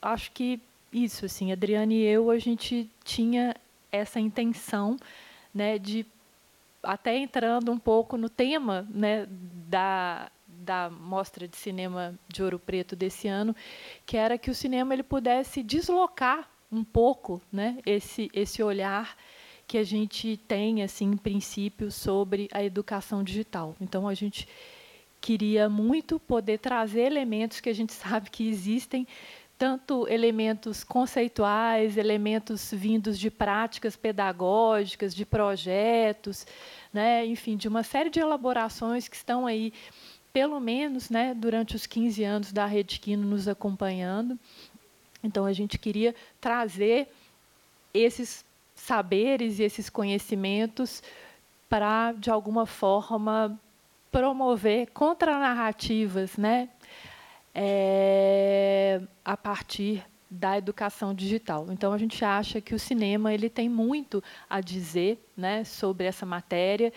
acho 0.00 0.30
que 0.30 0.60
isso, 0.92 1.26
assim, 1.26 1.50
Adriane 1.50 1.96
e 1.96 2.06
eu, 2.06 2.30
a 2.30 2.38
gente 2.38 2.88
tinha 3.02 3.56
essa 3.90 4.20
intenção 4.20 4.96
né, 5.52 5.80
de, 5.80 6.06
até 6.80 7.18
entrando 7.18 7.72
um 7.72 7.78
pouco 7.78 8.16
no 8.16 8.28
tema 8.28 8.86
né, 8.88 9.26
da, 9.68 10.30
da 10.68 10.90
mostra 10.90 11.48
de 11.48 11.56
cinema 11.56 12.14
de 12.28 12.42
Ouro 12.42 12.58
Preto 12.58 12.94
desse 12.94 13.26
ano, 13.26 13.56
que 14.04 14.18
era 14.18 14.36
que 14.36 14.50
o 14.50 14.54
cinema 14.54 14.92
ele 14.92 15.02
pudesse 15.02 15.62
deslocar 15.62 16.46
um 16.70 16.84
pouco, 16.84 17.40
né, 17.50 17.78
esse 17.86 18.30
esse 18.34 18.62
olhar 18.62 19.16
que 19.66 19.78
a 19.78 19.84
gente 19.84 20.36
tem 20.46 20.82
assim 20.82 21.06
em 21.06 21.16
princípio 21.16 21.90
sobre 21.90 22.48
a 22.52 22.62
educação 22.62 23.24
digital. 23.24 23.74
Então 23.80 24.06
a 24.06 24.12
gente 24.12 24.46
queria 25.22 25.70
muito 25.70 26.20
poder 26.20 26.58
trazer 26.58 27.00
elementos 27.00 27.60
que 27.60 27.70
a 27.70 27.74
gente 27.74 27.94
sabe 28.04 28.28
que 28.28 28.46
existem 28.46 29.06
tanto 29.56 30.06
elementos 30.08 30.84
conceituais, 30.84 31.96
elementos 31.96 32.70
vindos 32.72 33.18
de 33.18 33.30
práticas 33.30 33.96
pedagógicas, 33.96 35.14
de 35.14 35.26
projetos, 35.26 36.46
né, 36.92 37.26
enfim, 37.26 37.56
de 37.56 37.66
uma 37.66 37.82
série 37.82 38.10
de 38.10 38.20
elaborações 38.20 39.08
que 39.08 39.16
estão 39.16 39.46
aí 39.46 39.72
pelo 40.38 40.60
menos 40.60 41.10
né, 41.10 41.34
durante 41.34 41.74
os 41.74 41.84
15 41.84 42.22
anos 42.22 42.52
da 42.52 42.64
Rede 42.64 43.00
Quino 43.00 43.26
nos 43.26 43.48
acompanhando. 43.48 44.38
Então, 45.20 45.44
a 45.44 45.52
gente 45.52 45.76
queria 45.76 46.14
trazer 46.40 47.08
esses 47.92 48.44
saberes 48.72 49.58
e 49.58 49.64
esses 49.64 49.90
conhecimentos 49.90 51.02
para, 51.68 52.12
de 52.12 52.30
alguma 52.30 52.66
forma, 52.66 53.58
promover 54.12 54.86
contranarrativas 54.92 56.36
né, 56.36 56.68
é, 57.52 59.00
a 59.24 59.36
partir 59.36 60.06
da 60.30 60.56
educação 60.56 61.12
digital. 61.12 61.66
Então 61.68 61.92
a 61.92 61.98
gente 61.98 62.24
acha 62.24 62.60
que 62.60 62.76
o 62.76 62.78
cinema 62.78 63.34
ele 63.34 63.50
tem 63.50 63.68
muito 63.68 64.22
a 64.48 64.60
dizer, 64.60 65.18
né, 65.36 65.64
sobre 65.64 66.06
essa 66.06 66.24
matéria 66.24 66.92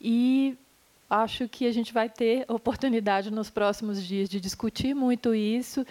e 0.00 0.58
acho 1.12 1.46
que 1.46 1.66
a 1.66 1.72
gente 1.72 1.92
vai 1.92 2.08
ter 2.08 2.46
oportunidade 2.48 3.30
nos 3.30 3.50
próximos 3.50 4.02
dias 4.02 4.30
de 4.30 4.40
discutir 4.40 4.94
muito 4.94 5.34
isso. 5.34 5.84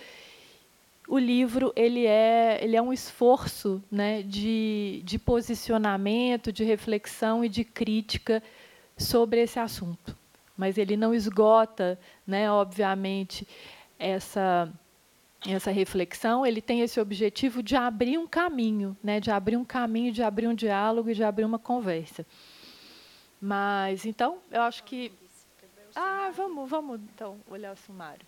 O 1.07 1.19
livro 1.19 1.71
ele 1.75 2.07
é, 2.07 2.59
ele 2.59 2.75
é 2.75 2.81
um 2.81 2.91
esforço 2.91 3.83
né, 3.91 4.23
de, 4.23 5.01
de 5.05 5.19
posicionamento, 5.19 6.51
de 6.51 6.63
reflexão 6.63 7.45
e 7.45 7.49
de 7.49 7.63
crítica 7.63 8.41
sobre 8.97 9.41
esse 9.41 9.59
assunto. 9.59 10.17
Mas 10.57 10.77
ele 10.79 10.97
não 10.97 11.13
esgota, 11.13 11.99
né, 12.25 12.51
obviamente, 12.51 13.47
essa, 13.99 14.71
essa 15.47 15.69
reflexão. 15.69 16.45
Ele 16.45 16.61
tem 16.61 16.81
esse 16.81 16.99
objetivo 16.99 17.61
de 17.61 17.75
abrir 17.75 18.17
um 18.17 18.27
caminho, 18.27 18.97
né, 19.03 19.19
de 19.19 19.29
abrir 19.29 19.57
um 19.57 19.65
caminho, 19.65 20.11
de 20.11 20.23
abrir 20.23 20.47
um 20.47 20.55
diálogo 20.55 21.11
e 21.11 21.13
de 21.13 21.23
abrir 21.23 21.45
uma 21.45 21.59
conversa. 21.59 22.25
Mas, 23.41 24.05
então, 24.05 24.39
eu 24.51 24.61
acho 24.61 24.83
que. 24.83 25.11
Ah, 25.95 26.31
vamos, 26.33 26.69
vamos 26.69 27.01
então 27.01 27.39
olhar 27.49 27.73
o 27.73 27.77
sumário. 27.77 28.25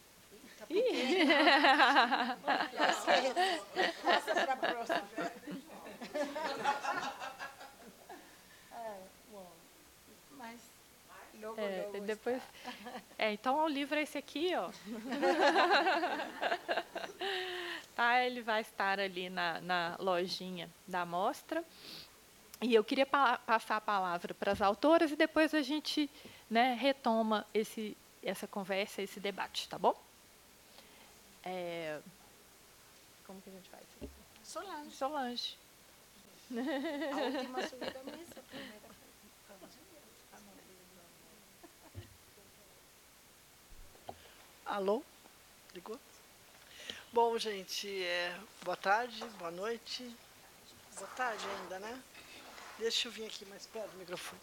Logo, 11.43 11.59
É, 11.59 11.99
depois, 12.05 12.41
é, 13.17 13.33
então 13.33 13.65
o 13.65 13.67
livro 13.67 13.99
é 13.99 14.03
esse 14.03 14.17
aqui, 14.17 14.55
ó. 14.55 14.71
tá, 17.93 18.23
ele 18.23 18.41
vai 18.41 18.61
estar 18.61 18.97
ali 18.97 19.29
na, 19.29 19.59
na 19.59 19.97
lojinha 19.99 20.69
da 20.87 21.05
mostra. 21.05 21.61
E 22.63 22.73
eu 22.73 22.83
queria 22.83 23.05
pa 23.05 23.37
passar 23.39 23.75
a 23.75 23.81
palavra 23.81 24.33
para 24.33 24.53
as 24.53 24.61
autoras 24.61 25.11
e 25.11 25.15
depois 25.17 25.53
a 25.53 25.61
gente 25.61 26.09
né, 26.49 26.73
retoma 26.75 27.45
esse, 27.53 27.97
essa 28.23 28.47
conversa, 28.47 29.01
esse 29.01 29.19
debate, 29.19 29.67
tá 29.67 29.77
bom? 29.77 29.93
É, 31.43 31.99
como 33.27 33.41
que 33.41 33.49
a 33.49 33.53
gente 33.53 33.69
faz? 33.69 33.83
Solange. 34.43 34.91
Solange. 34.91 35.57
A 36.51 36.55
última 37.37 37.67
subida 37.67 37.99
à 37.99 38.03
mesa, 38.03 38.39
a 38.39 38.43
primeira 38.43 38.93
Alô? 44.65 45.03
Ligou? 45.73 45.99
Bom, 47.11 47.37
gente, 47.37 47.87
é, 48.03 48.39
boa 48.63 48.77
tarde, 48.77 49.23
boa 49.37 49.51
noite. 49.51 50.09
Boa 50.95 51.09
tarde 51.09 51.45
ainda, 51.45 51.79
né? 51.79 52.01
Deixa 52.83 53.07
eu 53.07 53.13
vir 53.13 53.25
aqui 53.25 53.45
mais 53.45 53.65
perto 53.65 53.91
do 53.91 53.97
microfone. 53.97 54.41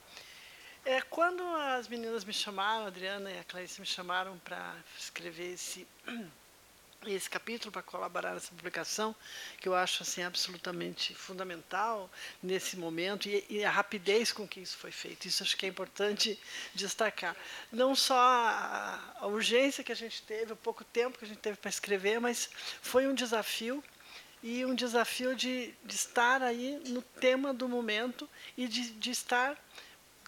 É, 0.82 1.02
quando 1.02 1.42
as 1.42 1.86
meninas 1.86 2.24
me 2.24 2.32
chamaram, 2.32 2.84
a 2.84 2.86
Adriana 2.86 3.30
e 3.30 3.38
a 3.38 3.44
Clarice 3.44 3.78
me 3.78 3.86
chamaram 3.86 4.38
para 4.38 4.76
escrever 4.98 5.52
esse, 5.52 5.86
esse 7.06 7.28
capítulo, 7.28 7.70
para 7.70 7.82
colaborar 7.82 8.32
nessa 8.32 8.48
publicação, 8.54 9.14
que 9.58 9.68
eu 9.68 9.74
acho 9.74 10.02
assim, 10.02 10.22
absolutamente 10.22 11.14
fundamental 11.14 12.10
nesse 12.42 12.78
momento, 12.78 13.28
e, 13.28 13.44
e, 13.50 13.62
a 13.62 13.70
rapidez 13.70 14.32
com 14.32 14.48
que 14.48 14.60
isso 14.60 14.78
foi 14.78 14.90
feito. 14.90 15.28
Isso 15.28 15.42
acho 15.42 15.54
que 15.54 15.66
é 15.66 15.68
importante 15.68 16.40
destacar. 16.74 17.36
Não 17.70 17.94
só 17.94 18.16
a, 18.18 19.16
a 19.16 19.26
urgência 19.26 19.84
que 19.84 19.92
a 19.92 19.94
gente 19.94 20.22
teve, 20.22 20.54
o 20.54 20.56
pouco 20.56 20.82
tempo 20.82 21.18
que 21.18 21.26
a 21.26 21.28
gente 21.28 21.40
teve 21.40 21.58
para 21.58 21.68
escrever, 21.68 22.18
mas 22.18 22.48
foi 22.80 23.06
um 23.06 23.12
desafio 23.12 23.84
e 24.42 24.64
um 24.64 24.74
desafio 24.74 25.34
de, 25.34 25.74
de 25.84 25.94
estar 25.94 26.42
aí 26.42 26.80
no 26.88 27.02
tema 27.02 27.52
do 27.52 27.68
momento 27.68 28.28
e 28.56 28.66
de, 28.66 28.90
de 28.90 29.10
estar 29.10 29.56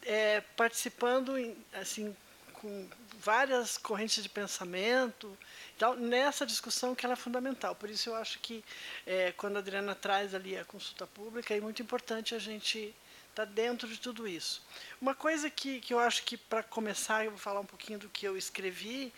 é, 0.03 0.41
participando 0.57 1.39
em, 1.39 1.57
assim 1.73 2.15
com 2.55 2.89
várias 3.19 3.77
correntes 3.77 4.23
de 4.23 4.29
pensamento 4.29 5.37
então, 5.83 5.97
nessa 5.97 6.47
discussão 6.47 6.95
que 6.95 7.05
ela 7.05 7.15
é 7.15 7.17
fundamental. 7.17 7.75
Por 7.75 7.91
isso 7.91 8.09
eu 8.09 8.15
acho 8.15 8.39
que 8.39 8.63
é, 9.05 9.33
quando 9.33 9.57
a 9.57 9.59
Adriana 9.59 9.97
traz 9.97 10.33
ali 10.33 10.57
a 10.57 10.65
consulta 10.65 11.09
pública 11.09 11.57
é 11.57 11.61
muito 11.61 11.83
importante 11.83 12.37
a 12.37 12.39
gente 12.39 12.95
estar 13.31 13.45
tá 13.47 13.53
dentro 13.53 13.89
de 13.89 13.99
tudo 13.99 14.29
isso. 14.29 14.63
Uma 15.01 15.13
coisa 15.13 15.51
que, 15.51 15.81
que 15.81 15.93
eu 15.93 15.99
acho 15.99 16.23
que 16.23 16.37
para 16.37 16.63
começar 16.63 17.25
eu 17.25 17.33
vou 17.33 17.41
falar 17.41 17.59
um 17.59 17.67
pouquinho 17.67 17.99
do 17.99 18.09
que 18.09 18.25
eu 18.25 18.37
escrevi 18.37 19.13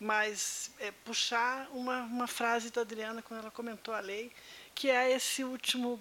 mas 0.00 0.70
é, 0.80 0.90
puxar 0.90 1.68
uma, 1.72 2.02
uma 2.04 2.26
frase 2.26 2.70
da 2.70 2.80
Adriana 2.80 3.20
quando 3.20 3.40
ela 3.40 3.50
comentou 3.50 3.92
a 3.92 4.00
lei, 4.00 4.32
que 4.74 4.90
é 4.90 5.12
esse 5.12 5.44
último 5.44 6.00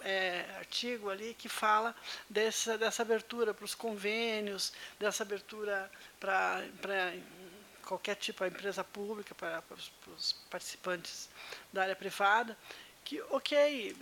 é, 0.00 0.44
artigo 0.58 1.08
ali 1.08 1.32
que 1.34 1.48
fala 1.48 1.94
dessa, 2.28 2.76
dessa 2.76 3.02
abertura 3.02 3.54
para 3.54 3.64
os 3.64 3.74
convênios, 3.74 4.72
dessa 4.98 5.22
abertura 5.22 5.90
para 6.18 7.14
qualquer 7.84 8.16
tipo 8.16 8.44
de 8.44 8.50
empresa 8.50 8.82
pública, 8.82 9.34
para, 9.34 9.62
para, 9.62 9.76
os, 9.76 9.92
os 10.16 10.32
participantes 10.50 11.28
da 11.72 11.82
área 11.82 11.96
privada, 11.96 12.58
que, 13.04 13.22
ok, 13.30 13.96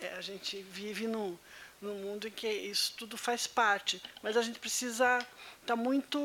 é, 0.00 0.08
a 0.14 0.20
gente 0.20 0.60
vive 0.62 1.06
num, 1.06 1.38
num 1.84 1.96
mundo 1.96 2.26
em 2.26 2.30
que 2.30 2.48
isso 2.48 2.94
tudo 2.96 3.16
faz 3.16 3.46
parte, 3.46 4.02
mas 4.22 4.36
a 4.36 4.42
gente 4.42 4.58
precisa 4.58 5.18
estar 5.18 5.28
tá 5.66 5.76
muito, 5.76 6.18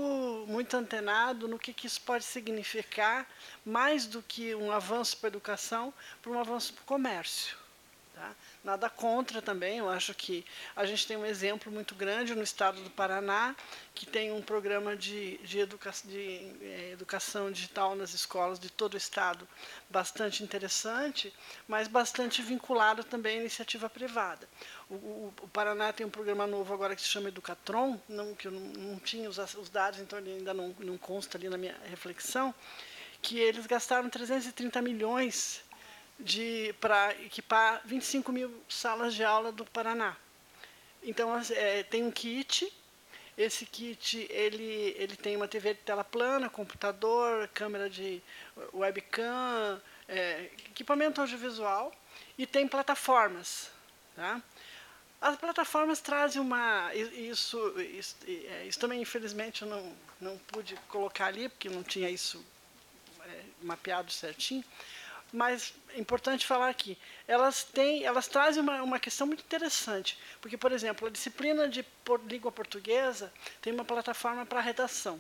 muito 0.48 0.76
antenado 0.76 1.48
no 1.48 1.60
que, 1.60 1.74
que 1.74 1.86
isso 1.86 2.02
pode 2.02 2.24
significar, 2.24 3.30
mais 3.66 4.06
do 4.06 4.24
que 4.24 4.56
um 4.56 4.72
avanço 4.72 5.18
para 5.18 5.28
a 5.28 5.32
educação, 5.32 5.94
para 6.22 6.32
um 6.32 6.40
avanço 6.40 6.74
para 6.74 6.82
o 6.82 6.86
comércio. 6.86 7.58
Tá? 8.20 8.36
Nada 8.66 8.90
contra 8.90 9.42
também, 9.42 9.78
eu 9.78 9.90
acho 9.90 10.14
que 10.14 10.46
a 10.76 10.86
gente 10.86 11.08
tem 11.08 11.16
um 11.16 11.26
exemplo 11.26 11.72
muito 11.72 11.96
grande 11.96 12.36
no 12.36 12.44
estado 12.44 12.82
do 12.82 12.90
Paraná, 12.90 13.56
que 13.96 14.06
tem 14.06 14.30
um 14.30 14.42
programa 14.42 14.94
de, 14.94 15.38
de, 15.38 15.60
educa 15.60 15.90
de 16.04 16.52
é, 16.62 16.90
educação 16.92 17.50
digital 17.50 17.96
nas 17.96 18.14
escolas 18.14 18.60
de 18.60 18.70
todo 18.70 18.96
o 18.96 18.98
estado 18.98 19.48
bastante 19.90 20.44
interessante, 20.44 21.34
mas 21.66 21.88
bastante 21.88 22.42
vinculado 22.42 23.06
também 23.06 23.38
à 23.38 23.40
iniciativa 23.40 23.90
privada. 23.90 24.50
O, 24.90 24.96
o, 24.96 25.34
o 25.44 25.48
Paraná 25.50 25.94
tem 25.94 26.06
um 26.06 26.10
programa 26.10 26.48
novo 26.48 26.74
agora 26.74 26.96
que 26.96 27.02
se 27.02 27.08
chama 27.08 27.30
Educatron, 27.30 28.00
não, 28.10 28.34
que 28.34 28.48
eu 28.48 28.52
não, 28.52 28.60
não 28.60 29.00
tinha 29.00 29.30
os, 29.30 29.38
os, 29.38 29.70
dados, 29.70 30.00
então 30.00 30.18
ele 30.18 30.32
ainda 30.32 30.54
não, 30.54 30.76
não 30.80 30.98
consta 30.98 31.38
ali 31.38 31.48
na 31.48 31.58
minha 31.58 31.78
reflexão, 31.86 32.54
que 33.22 33.40
eles 33.40 33.68
gastaram 33.68 34.10
330 34.10 34.82
milhões 34.82 35.64
para 36.80 37.14
equipar 37.22 37.82
25 37.86 38.32
mil 38.32 38.64
salas 38.68 39.14
de 39.14 39.24
aula 39.24 39.52
do 39.52 39.64
Paraná. 39.66 40.18
Então, 41.04 41.32
é, 41.52 41.84
tem 41.84 42.04
um 42.04 42.12
kit. 42.12 42.72
Esse 43.38 43.66
kit 43.66 44.28
ele, 44.30 44.94
ele 44.98 45.16
tem 45.16 45.36
uma 45.36 45.48
TV 45.48 45.74
de 45.74 45.80
tela 45.82 46.04
plana, 46.04 46.50
computador, 46.50 47.48
câmera 47.54 47.90
de 47.90 48.22
webcam, 48.74 49.82
é, 50.10 50.50
equipamento 50.72 51.22
audiovisual 51.22 51.94
e 52.38 52.46
tem 52.46 52.68
plataformas. 52.68 53.72
Tá? 54.16 54.42
As 55.22 55.36
plataformas 55.36 56.00
trazem 56.00 56.42
uma. 56.42 56.94
Isso, 56.94 57.80
isso, 57.82 58.16
é, 58.26 58.66
isso 58.66 58.80
também, 58.80 59.02
infelizmente, 59.02 59.64
eu 59.64 59.68
não, 59.68 59.96
não 60.22 60.38
pude 60.38 60.76
colocar 60.88 61.28
ali, 61.28 61.50
porque 61.50 61.70
não 61.70 61.84
tinha 61.84 62.10
isso 62.10 62.44
é, 63.26 63.44
mapeado 63.62 64.12
certinho 64.12 64.64
mas 65.32 65.74
é 65.90 66.00
importante 66.00 66.46
falar 66.46 66.70
aqui, 66.70 66.98
elas 67.28 67.64
têm, 67.64 68.04
elas 68.04 68.28
trazem 68.28 68.62
uma, 68.62 68.82
uma 68.82 69.00
questão 69.00 69.28
muito 69.28 69.42
interessante, 69.42 70.18
porque, 70.42 70.58
por 70.58 70.72
exemplo, 70.72 71.08
a 71.08 71.12
disciplina 71.12 71.68
de 71.68 71.84
por, 72.04 72.22
língua 72.26 72.52
portuguesa 72.52 73.32
tem 73.62 73.72
uma 73.74 73.86
plataforma 73.86 74.46
para 74.46 74.60
redação. 74.60 75.20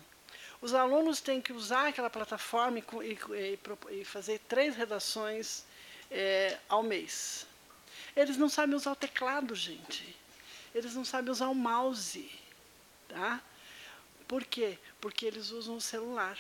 Os 0.61 0.73
alunos 0.73 1.21
têm 1.21 1.39
que 1.39 1.53
usar 1.53 1.87
aquela 1.87 2.09
plataforma 2.09 2.79
e, 2.79 2.83
e, 3.03 3.59
e 4.01 4.05
fazer 4.05 4.39
três 4.39 4.75
redações 4.75 5.63
é, 6.11 6.57
ao 6.67 6.83
mês. 6.83 7.47
Eles 8.19 8.35
não 8.35 8.49
sabem 8.49 8.75
usar 8.75 8.91
o 8.91 8.95
teclado, 8.95 9.55
gente. 9.55 10.15
Eles 10.75 10.93
não 10.93 11.05
sabem 11.05 11.31
usar 11.31 11.47
o 11.47 11.55
mouse. 11.55 12.29
Tá? 13.07 13.41
Por 14.27 14.43
quê? 14.43 14.77
Porque 14.99 15.25
eles 15.25 15.51
usam 15.51 15.77
o 15.77 15.81
celular. 15.81 16.37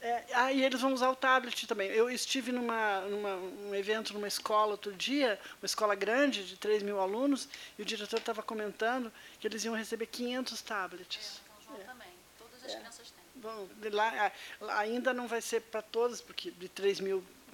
É, 0.00 0.24
aí 0.34 0.64
eles 0.64 0.80
vão 0.80 0.92
usar 0.92 1.10
o 1.10 1.16
tablet 1.16 1.66
também. 1.66 1.88
Eu 1.90 2.10
estive 2.10 2.50
numa, 2.50 3.02
numa 3.02 3.36
um 3.36 3.74
evento 3.74 4.12
numa 4.12 4.28
escola 4.28 4.72
outro 4.72 4.92
dia, 4.92 5.38
uma 5.62 5.66
escola 5.66 5.94
grande 5.94 6.44
de 6.44 6.56
3 6.56 6.82
mil 6.82 7.00
alunos, 7.00 7.48
e 7.78 7.82
o 7.82 7.84
diretor 7.84 8.18
estava 8.18 8.42
comentando 8.42 9.12
que 9.38 9.46
eles 9.46 9.64
iam 9.64 9.74
receber 9.74 10.06
500 10.06 10.60
tablets. 10.62 11.40
É, 11.40 11.64
São 11.64 11.64
João 11.64 11.80
é. 11.80 11.84
também. 11.84 12.08
Todas 12.36 12.64
as 12.64 12.72
é. 12.72 12.78
crianças 12.78 13.10
têm. 13.12 13.42
Bom, 13.42 13.68
lá, 13.92 14.32
ainda 14.78 15.14
não 15.14 15.28
vai 15.28 15.40
ser 15.40 15.62
para 15.62 15.82
todas, 15.82 16.20
porque 16.20 16.50
de 16.50 16.68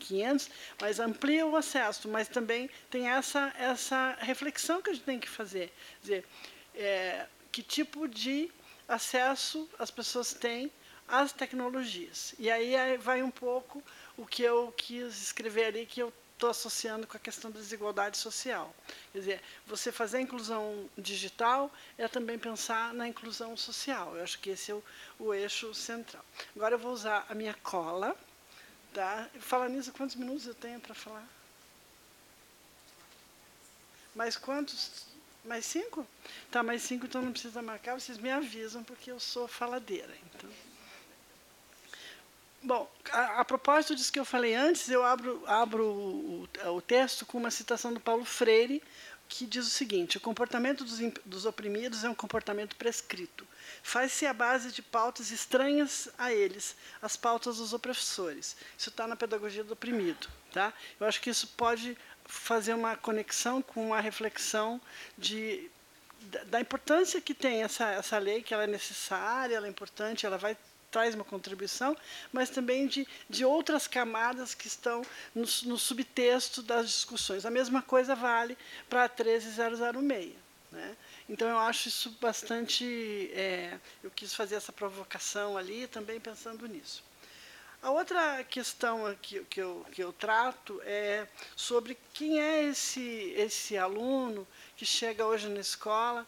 3.500, 0.02 0.48
mas 0.80 1.00
amplia 1.00 1.46
o 1.46 1.56
acesso, 1.56 2.08
mas 2.08 2.28
também 2.28 2.68
tem 2.90 3.08
essa, 3.08 3.52
essa 3.58 4.16
reflexão 4.20 4.82
que 4.82 4.90
a 4.90 4.92
gente 4.92 5.04
tem 5.04 5.18
que 5.18 5.28
fazer. 5.28 5.72
Quer 6.00 6.02
dizer, 6.02 6.24
é, 6.74 7.26
que 7.50 7.62
tipo 7.62 8.08
de 8.08 8.50
acesso 8.88 9.68
as 9.78 9.90
pessoas 9.90 10.32
têm 10.34 10.70
as 11.08 11.32
tecnologias. 11.32 12.34
E 12.38 12.50
aí 12.50 12.96
vai 12.96 13.22
um 13.22 13.30
pouco 13.30 13.82
o 14.16 14.26
que 14.26 14.42
eu 14.42 14.72
quis 14.76 15.22
escrever 15.22 15.66
ali, 15.66 15.86
que 15.86 16.00
eu 16.00 16.12
estou 16.32 16.50
associando 16.50 17.06
com 17.06 17.16
a 17.16 17.20
questão 17.20 17.50
da 17.50 17.60
desigualdade 17.60 18.16
social. 18.16 18.74
Quer 19.12 19.18
dizer, 19.18 19.40
você 19.66 19.92
fazer 19.92 20.16
a 20.16 20.20
inclusão 20.20 20.90
digital 20.98 21.70
é 21.96 22.08
também 22.08 22.38
pensar 22.38 22.92
na 22.94 23.06
inclusão 23.06 23.56
social. 23.56 24.16
Eu 24.16 24.24
acho 24.24 24.40
que 24.40 24.50
esse 24.50 24.72
é 24.72 24.74
o, 24.74 24.82
o 25.20 25.32
eixo 25.32 25.72
central. 25.72 26.24
Agora 26.56 26.74
eu 26.74 26.78
vou 26.78 26.92
usar 26.92 27.26
a 27.28 27.34
minha 27.34 27.54
cola. 27.62 28.16
Tá? 28.92 29.28
Fala 29.40 29.68
nisso, 29.68 29.92
quantos 29.92 30.16
minutos 30.16 30.46
eu 30.46 30.54
tenho 30.54 30.78
para 30.80 30.94
falar? 30.94 31.26
Mais 34.14 34.36
quantos? 34.36 35.06
Mais 35.44 35.64
cinco? 35.64 36.06
Tá, 36.50 36.62
mais 36.62 36.82
cinco, 36.82 37.06
então 37.06 37.22
não 37.22 37.32
precisa 37.32 37.62
marcar, 37.62 37.98
vocês 37.98 38.18
me 38.18 38.30
avisam, 38.30 38.84
porque 38.84 39.10
eu 39.10 39.18
sou 39.18 39.48
faladeira. 39.48 40.14
Então. 40.26 40.50
Bom, 42.62 42.88
a, 43.10 43.40
a, 43.40 43.44
propósito 43.44 43.96
disso 43.96 44.12
que 44.12 44.20
eu 44.20 44.24
falei 44.24 44.54
antes, 44.54 44.88
eu 44.88 45.04
abro, 45.04 45.42
abro 45.48 45.84
o, 45.84 46.48
o, 46.76 46.80
texto 46.80 47.26
com 47.26 47.38
uma 47.38 47.50
citação 47.50 47.92
do 47.92 47.98
Paulo 47.98 48.24
Freire, 48.24 48.80
que 49.32 49.46
diz 49.46 49.66
o 49.66 49.70
seguinte: 49.70 50.18
o 50.18 50.20
comportamento 50.20 50.84
dos, 50.84 50.98
dos 51.24 51.46
oprimidos 51.46 52.04
é 52.04 52.10
um 52.10 52.14
comportamento 52.14 52.76
prescrito. 52.76 53.46
Faz-se 53.82 54.26
a 54.26 54.34
base 54.34 54.70
de 54.70 54.82
pautas 54.82 55.30
estranhas 55.30 56.10
a 56.18 56.30
eles, 56.30 56.76
as 57.00 57.16
pautas 57.16 57.56
dos 57.56 57.72
opressores. 57.72 58.54
Isso 58.76 58.90
está 58.90 59.06
na 59.06 59.16
pedagogia 59.16 59.64
do 59.64 59.72
oprimido. 59.72 60.28
Tá? 60.52 60.70
Eu 61.00 61.06
acho 61.06 61.20
que 61.22 61.30
isso 61.30 61.48
pode 61.48 61.96
fazer 62.26 62.74
uma 62.74 62.94
conexão 62.94 63.62
com 63.62 63.94
a 63.94 64.00
reflexão 64.00 64.78
de, 65.16 65.70
da 66.46 66.60
importância 66.60 67.18
que 67.18 67.32
tem 67.32 67.62
essa, 67.62 67.90
essa 67.90 68.18
lei, 68.18 68.42
que 68.42 68.52
ela 68.52 68.64
é 68.64 68.66
necessária, 68.66 69.56
ela 69.56 69.66
é 69.66 69.70
importante, 69.70 70.26
ela 70.26 70.36
vai 70.36 70.56
traz 70.92 71.14
uma 71.14 71.24
contribuição, 71.24 71.96
mas 72.30 72.50
também 72.50 72.86
de, 72.86 73.08
de 73.28 73.44
outras 73.44 73.88
camadas 73.88 74.54
que 74.54 74.68
estão 74.68 75.02
no, 75.34 75.46
no 75.64 75.78
subtexto 75.78 76.62
das 76.62 76.86
discussões. 76.86 77.46
A 77.46 77.50
mesma 77.50 77.80
coisa 77.80 78.14
vale 78.14 78.56
para 78.88 79.04
a 79.04 79.08
13006. 79.08 80.34
Né? 80.70 80.96
Então, 81.28 81.48
eu 81.48 81.58
acho 81.58 81.88
isso 81.88 82.10
bastante. 82.20 82.84
É, 83.32 83.78
eu 84.04 84.10
quis 84.10 84.34
fazer 84.34 84.56
essa 84.56 84.72
provocação 84.72 85.56
ali, 85.56 85.86
também 85.86 86.20
pensando 86.20 86.68
nisso. 86.68 87.02
A 87.82 87.90
outra 87.90 88.44
questão 88.44 89.12
que, 89.20 89.40
que, 89.46 89.60
eu, 89.60 89.84
que 89.90 90.04
eu 90.04 90.12
trato 90.12 90.80
é 90.84 91.26
sobre 91.56 91.98
quem 92.14 92.40
é 92.40 92.64
esse, 92.64 93.34
esse 93.36 93.76
aluno 93.76 94.46
que 94.76 94.86
chega 94.86 95.26
hoje 95.26 95.48
na 95.48 95.58
escola 95.58 96.24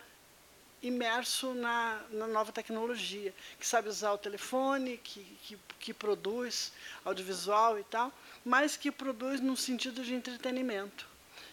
imerso 0.86 1.54
na, 1.54 2.00
na, 2.10 2.26
nova 2.26 2.52
tecnologia, 2.52 3.34
que 3.58 3.66
sabe 3.66 3.88
usar 3.88 4.12
o 4.12 4.18
telefone, 4.18 4.98
que, 4.98 5.24
que, 5.42 5.58
que, 5.80 5.94
produz 5.94 6.72
audiovisual 7.04 7.78
e 7.78 7.84
tal, 7.84 8.12
mas 8.44 8.76
que 8.76 8.90
produz 8.90 9.40
no 9.40 9.56
sentido 9.56 10.02
de 10.04 10.14
entretenimento, 10.14 11.06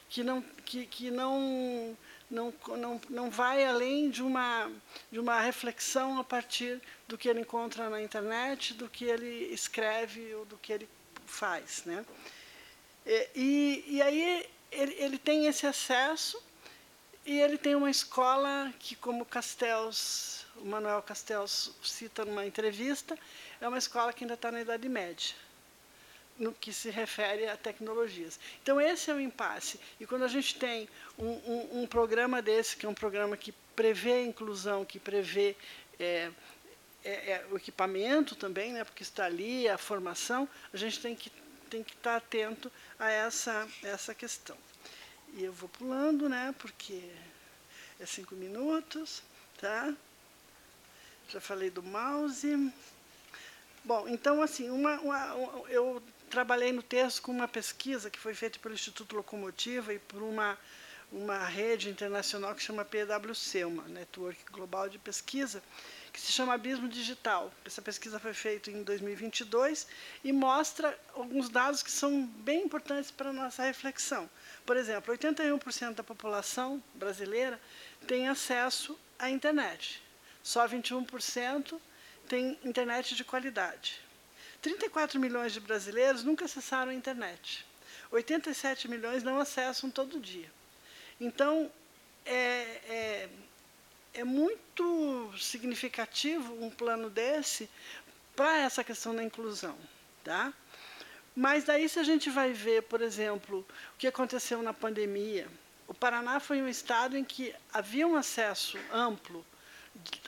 que 0.10 0.24
não, 0.24 0.42
que, 0.66 0.86
que 0.86 1.10
não, 1.10 1.98
não, 2.30 2.54
não, 2.78 3.02
não 3.10 3.32
vai 3.32 3.66
além 3.66 4.10
de 4.10 4.22
uma, 4.22 4.70
de 5.10 5.20
uma 5.20 5.40
reflexão 5.40 6.20
a 6.20 6.24
partir 6.24 6.82
do 7.08 7.18
que 7.18 7.30
ele 7.30 7.40
encontra 7.40 7.90
na 7.90 8.02
internet, 8.02 8.74
do 8.74 8.90
que 8.90 9.06
ele 9.06 9.54
escreve 9.54 10.34
ou 10.36 10.46
do 10.46 10.58
que 10.58 10.74
ele 10.74 10.90
faz. 11.26 11.84
Né? 11.86 12.06
E, 13.34 13.84
e 13.88 14.02
aí 14.02 14.46
ele, 14.72 14.94
ele 15.00 15.18
tem 15.18 15.48
esse 15.48 15.66
acesso 15.66 16.51
e 17.26 17.40
ele 17.40 17.58
tem 17.58 17.76
uma 17.76 17.90
escola 17.90 18.74
que, 18.80 18.96
como 18.96 19.26
Castells, 19.26 20.46
o 20.56 20.66
Manuel 20.66 21.02
Castells 21.04 21.72
cita 21.84 22.26
numa 22.26 22.46
entrevista, 22.46 23.18
é 23.60 23.68
uma 23.68 23.78
escola 23.78 24.12
que 24.12 24.24
ainda 24.24 24.34
está 24.34 24.52
na 24.52 24.62
Idade 24.62 24.90
Média, 24.90 25.36
no 26.40 26.52
que 26.52 26.74
se 26.74 26.90
refere 26.90 27.48
a 27.48 27.56
tecnologias. 27.56 28.40
Então, 28.64 28.82
esse 28.82 29.12
é 29.12 29.14
o 29.14 29.20
impasse. 29.20 29.80
E 30.00 30.06
quando 30.08 30.24
a 30.24 30.28
gente 30.28 30.56
tem 30.56 30.90
um, 31.18 31.28
um, 31.28 31.82
um 31.84 31.88
programa 31.88 32.42
desse, 32.42 32.76
que 32.76 32.88
é 32.88 32.90
um 32.90 32.94
programa 32.94 33.38
que 33.38 33.54
prevê 33.76 34.14
a 34.14 34.24
inclusão, 34.24 34.84
que 34.84 35.00
prevê 35.00 35.56
é, 36.00 36.32
é, 37.04 37.12
é, 37.12 37.46
o 37.52 37.58
equipamento 37.58 38.36
também, 38.36 38.74
né, 38.74 38.84
porque 38.84 39.04
está 39.04 39.26
ali, 39.26 39.70
a 39.70 39.78
formação, 39.78 40.50
a 40.74 40.78
gente 40.78 41.00
tem 41.00 41.16
que, 41.16 41.32
tem 41.70 41.84
que 41.84 41.94
estar 41.94 42.16
atento 42.16 42.72
a 42.98 43.12
essa, 43.12 43.68
essa 43.84 44.16
questão. 44.16 44.58
E 45.34 45.44
eu 45.44 45.54
vou 45.54 45.70
pulando, 45.70 46.28
né? 46.28 46.54
Porque 46.60 47.10
é 48.00 48.06
cinco 48.06 48.36
minutos, 48.36 49.24
tá? 49.60 49.94
Já 51.30 51.40
falei 51.40 51.70
do 51.70 51.82
mouse. 51.82 52.74
Bom, 53.84 54.08
então, 54.08 54.42
assim, 54.42 54.70
uma, 54.70 55.00
uma, 55.00 55.36
eu 55.70 56.04
trabalhei 56.30 56.72
no 56.72 56.84
texto 56.84 57.22
com 57.22 57.32
uma 57.32 57.48
pesquisa 57.48 58.10
que 58.10 58.20
foi 58.20 58.34
feita 58.34 58.60
pelo 58.60 58.74
Instituto 58.74 59.16
Locomotiva 59.16 59.94
e 59.94 60.00
por 60.00 60.22
uma, 60.22 60.58
uma 61.12 61.46
rede 61.46 61.90
internacional 61.90 62.54
que 62.54 62.62
chama 62.62 62.86
PwC, 62.86 63.66
uma 63.66 63.84
network 63.84 64.40
global 64.52 64.90
de 64.90 65.00
pesquisa, 65.00 65.64
que 66.12 66.20
se 66.20 66.32
chama 66.32 66.54
Abismo 66.54 66.88
Digital. 66.88 67.52
Essa 67.66 67.82
pesquisa 67.82 68.20
foi 68.20 68.34
feita 68.34 68.70
em 68.70 68.84
2022 68.84 69.88
e 70.24 70.32
mostra 70.32 70.98
alguns 71.14 71.50
dados 71.50 71.82
que 71.82 71.92
são 71.92 72.26
bem 72.26 72.66
importantes 72.66 73.12
para 73.12 73.30
a 73.30 73.34
nossa 73.34 73.64
reflexão. 73.64 74.30
Por 74.72 74.78
exemplo, 74.78 75.14
81% 75.14 75.96
da 75.96 76.02
população 76.02 76.82
brasileira 76.94 77.60
tem 78.08 78.30
acesso 78.30 78.98
à 79.20 79.30
internet. 79.30 80.02
Só 80.42 80.66
21% 80.66 81.78
tem 82.30 82.58
internet 82.64 83.14
de 83.14 83.26
qualidade. 83.26 84.00
34 84.62 85.20
milhões 85.20 85.52
de 85.52 85.60
brasileiros 85.60 86.24
nunca 86.24 86.46
acessaram 86.46 86.90
a 86.90 86.94
internet. 86.94 87.66
87 88.12 88.88
milhões 88.88 89.24
não 89.24 89.42
acessam 89.42 89.92
todo 89.92 90.22
dia. 90.22 90.50
Então, 91.20 91.70
é, 92.26 92.80
é, 92.88 93.30
é 94.14 94.24
muito 94.24 95.34
significativo 95.38 96.64
um 96.64 96.70
plano 96.70 97.10
desse 97.10 97.70
para 98.38 98.60
essa 98.60 98.86
questão 98.86 99.14
da 99.14 99.22
inclusão. 99.22 99.78
Tá? 100.24 100.54
Mas 101.36 101.64
daí, 101.64 101.88
se 101.88 102.00
a 102.00 102.04
gente 102.04 102.30
vai 102.30 102.52
ver, 102.52 102.84
por 102.84 103.02
exemplo, 103.02 103.66
o 103.96 103.98
que 103.98 104.08
aconteceu 104.08 104.62
na 104.62 104.74
pandemia, 104.74 105.48
o 105.88 105.94
Paraná 105.94 106.40
foi 106.40 106.62
um 106.62 106.68
estado 106.68 107.18
em 107.18 107.24
que 107.24 107.54
havia 107.74 108.08
um 108.08 108.16
acesso 108.16 108.78
amplo 108.92 109.46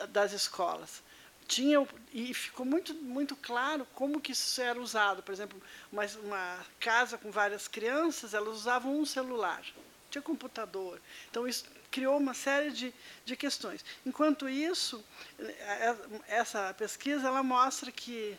das 0.10 0.32
escolas. 0.32 1.02
Tinha, 1.48 1.86
e 2.14 2.34
ficou 2.34 2.66
muito, 2.66 2.94
muito 2.94 3.36
claro 3.36 3.86
como 3.94 4.22
que 4.22 4.32
isso 4.32 4.62
era 4.62 4.80
usado. 4.80 5.22
Por 5.22 5.34
exemplo, 5.34 5.62
uma, 5.92 6.06
uma 6.24 6.66
casa 6.80 7.18
com 7.18 7.32
várias 7.32 7.68
crianças, 7.68 8.34
elas 8.34 8.56
usavam 8.56 8.98
um 8.98 9.06
celular, 9.06 9.62
tinha 10.10 10.22
computador. 10.22 11.02
Então, 11.30 11.48
isso 11.48 11.66
criou 11.92 12.18
uma 12.18 12.34
série 12.34 12.72
de, 12.72 12.94
de 13.26 13.36
questões. 13.36 13.86
Enquanto 14.06 14.50
isso, 14.50 15.04
é, 15.40 15.96
essa 16.28 16.74
pesquisa 16.74 17.28
ela 17.28 17.44
mostra 17.44 17.92
que, 17.92 18.38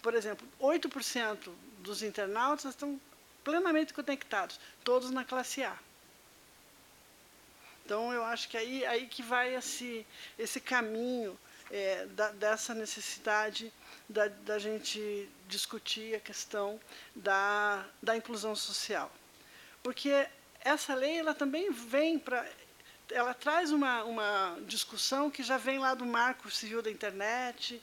por 0.00 0.14
exemplo, 0.14 0.48
8% 0.60 1.52
dos 1.84 2.02
internautas 2.02 2.70
estão 2.70 3.00
plenamente 3.44 3.92
conectados, 3.92 4.58
todos 4.82 5.10
na 5.10 5.24
classe 5.24 5.62
A. 5.62 5.76
Então, 7.84 8.12
eu 8.12 8.24
acho 8.24 8.48
que 8.48 8.56
aí, 8.56 8.84
aí 8.86 9.06
que 9.06 9.22
vai 9.22 9.54
esse, 9.54 10.06
esse 10.38 10.58
caminho 10.58 11.38
é, 11.70 12.06
da, 12.06 12.30
dessa 12.30 12.74
necessidade 12.74 13.70
da, 14.08 14.28
da 14.28 14.58
gente 14.58 15.28
discutir 15.46 16.14
a 16.14 16.20
questão 16.20 16.80
da, 17.14 17.84
da 18.02 18.16
inclusão 18.16 18.56
social. 18.56 19.12
Porque 19.82 20.26
essa 20.60 20.94
lei 20.94 21.18
ela 21.18 21.34
também 21.34 21.70
vem 21.70 22.18
para 22.18 22.46
ela 23.10 23.34
traz 23.34 23.70
uma, 23.70 24.02
uma 24.04 24.58
discussão 24.66 25.30
que 25.30 25.42
já 25.42 25.58
vem 25.58 25.78
lá 25.78 25.92
do 25.92 26.06
marco 26.06 26.50
civil 26.50 26.80
da 26.80 26.90
internet, 26.90 27.80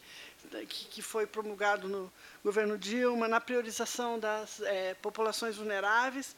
que, 0.67 0.85
que 0.85 1.01
foi 1.01 1.27
promulgado 1.27 1.87
no 1.87 2.11
governo 2.43 2.77
Dilma, 2.77 3.27
na 3.27 3.39
priorização 3.39 4.19
das 4.19 4.61
é, 4.61 4.93
populações 4.95 5.55
vulneráveis. 5.55 6.35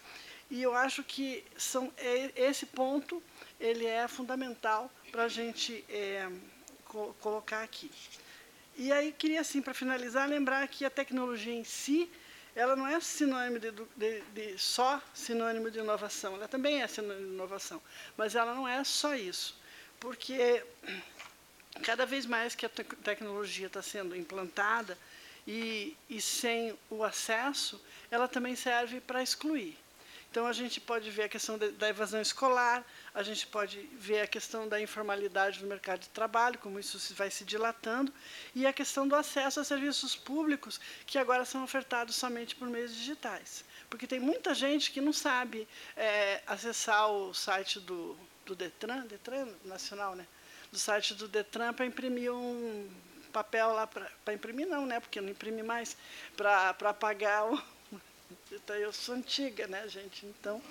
E 0.50 0.62
eu 0.62 0.76
acho 0.76 1.04
que 1.04 1.44
são, 1.58 1.92
é, 1.98 2.32
esse 2.36 2.66
ponto 2.66 3.24
ele 3.60 3.86
é 3.86 4.08
fundamental 4.08 4.92
para 5.12 5.24
a 5.24 5.28
gente 5.28 5.84
é, 5.90 6.30
co 6.86 7.14
colocar 7.22 7.64
aqui. 7.64 7.90
E 8.76 8.92
aí 8.92 9.12
queria, 9.12 9.42
assim, 9.42 9.62
para 9.62 9.74
finalizar, 9.74 10.28
lembrar 10.28 10.68
que 10.68 10.84
a 10.84 10.90
tecnologia 10.90 11.54
em 11.54 11.64
si, 11.64 12.12
ela 12.56 12.76
não 12.76 12.88
é 12.88 13.00
sinônimo 13.00 13.60
de, 13.60 13.72
de, 13.72 14.22
de, 14.34 14.58
só 14.58 15.02
sinônimo 15.14 15.70
de 15.70 15.80
inovação, 15.80 16.36
ela 16.36 16.48
também 16.48 16.82
é 16.82 16.88
sinônimo 16.88 17.28
de 17.28 17.34
inovação, 17.34 17.82
mas 18.18 18.36
ela 18.36 18.54
não 18.54 18.68
é 18.68 18.84
só 18.84 19.16
isso, 19.16 19.60
porque 20.00 20.64
cada 21.84 22.06
vez 22.06 22.26
mais 22.26 22.56
que 22.56 22.66
a 22.66 22.70
te 22.70 22.84
tecnologia 22.84 23.68
está 23.68 23.82
sendo 23.82 24.16
implantada 24.16 24.98
e, 25.48 25.96
e 26.10 26.22
sem 26.22 26.78
o 26.90 27.04
acesso, 27.04 27.82
ela 28.10 28.28
também 28.28 28.56
serve 28.56 29.00
para 29.02 29.22
excluir. 29.22 29.78
Então, 30.34 30.48
a 30.48 30.54
gente 30.54 30.82
pode 30.82 31.12
ver 31.12 31.24
a 31.24 31.30
questão 31.30 31.60
da 31.60 31.88
evasão 31.90 32.20
escolar, 32.20 32.84
a 33.14 33.22
gente 33.22 33.46
pode 33.46 33.82
ver 33.94 34.22
a 34.22 34.28
questão 34.28 34.68
da 34.68 34.82
informalidade 34.82 35.62
no 35.62 35.68
mercado 35.68 36.00
de 36.00 36.10
trabalho, 36.10 36.58
como 36.58 36.80
isso 36.80 37.14
vai 37.14 37.30
se 37.30 37.46
dilatando, 37.46 38.12
e 38.56 38.66
a 38.66 38.74
questão 38.74 39.08
do 39.08 39.16
acesso 39.16 39.60
a 39.60 39.64
serviços 39.64 40.16
públicos, 40.16 40.80
que 41.06 41.20
agora 41.20 41.46
são 41.46 41.64
ofertados 41.64 42.16
somente 42.16 42.56
por 42.56 42.68
meios 42.68 42.96
digitais. 42.96 43.64
Porque 43.92 44.08
tem 44.08 44.20
muita 44.20 44.56
gente 44.56 44.92
que 44.92 45.00
não 45.00 45.14
sabe 45.14 45.68
é, 45.96 46.42
acessar 46.48 47.12
o 47.12 47.32
site 47.32 47.80
do, 47.80 48.18
do 48.44 48.56
Detran, 48.56 49.06
Detran 49.06 49.48
Nacional, 49.64 50.16
né? 50.16 50.26
do 50.72 50.80
site 50.80 51.14
do 51.14 51.28
Detran 51.28 51.72
para 51.72 51.86
imprimir 51.86 52.34
um 52.34 52.90
papel 53.34 53.74
lá, 53.74 53.88
para 53.88 54.34
imprimir 54.34 54.68
não, 54.68 54.86
né? 54.86 55.00
porque 55.00 55.20
não 55.20 55.30
imprime 55.30 55.64
mais, 55.64 55.98
para 56.38 56.94
pagar 56.94 57.52
o, 57.52 57.62
então, 58.52 58.76
eu 58.76 58.94
sou 58.94 59.16
antiga, 59.16 59.68
né, 59.68 59.88
gente? 59.88 60.26
Então, 60.26 60.62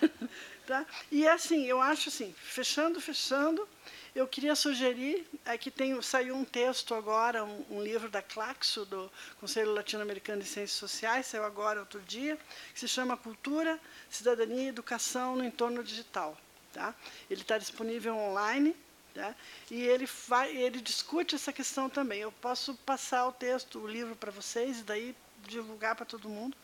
tá? 0.66 0.86
E 1.10 1.26
assim, 1.26 1.66
eu 1.66 1.80
acho 1.80 2.08
assim, 2.08 2.34
fechando, 2.38 3.00
fechando, 3.00 3.68
eu 4.14 4.26
queria 4.26 4.54
sugerir, 4.54 5.26
é 5.44 5.58
que 5.58 5.70
tem, 5.70 6.00
saiu 6.00 6.34
um 6.34 6.44
texto 6.44 6.94
agora, 6.94 7.44
um, 7.44 7.64
um 7.70 7.82
livro 7.82 8.08
da 8.08 8.22
Claxo, 8.22 8.86
do 8.86 9.12
Conselho 9.38 9.74
Latino-Americano 9.74 10.42
de 10.42 10.48
Ciências 10.48 10.78
Sociais, 10.78 11.26
saiu 11.26 11.44
agora, 11.44 11.80
outro 11.80 12.00
dia, 12.00 12.38
que 12.72 12.80
se 12.80 12.88
chama 12.88 13.16
Cultura, 13.16 13.78
Cidadania 14.08 14.62
e 14.62 14.68
Educação 14.68 15.36
no 15.36 15.44
Entorno 15.44 15.84
Digital. 15.84 16.38
Tá? 16.72 16.94
Ele 17.28 17.42
está 17.42 17.58
disponível 17.58 18.16
online, 18.16 18.74
tá? 19.16 19.34
e 19.70 19.82
ele, 19.82 20.06
vai, 20.28 20.54
ele 20.54 20.80
discute 20.80 21.34
essa 21.34 21.52
questão 21.52 21.88
também. 21.88 22.20
Eu 22.20 22.30
posso 22.30 22.74
passar 22.74 23.26
o 23.26 23.32
texto, 23.32 23.80
o 23.80 23.88
livro 23.88 24.14
para 24.14 24.30
vocês, 24.30 24.80
e 24.80 24.82
daí 24.82 25.16
divulgar 25.46 25.96
para 25.96 26.04
todo 26.04 26.28
mundo. 26.28 26.56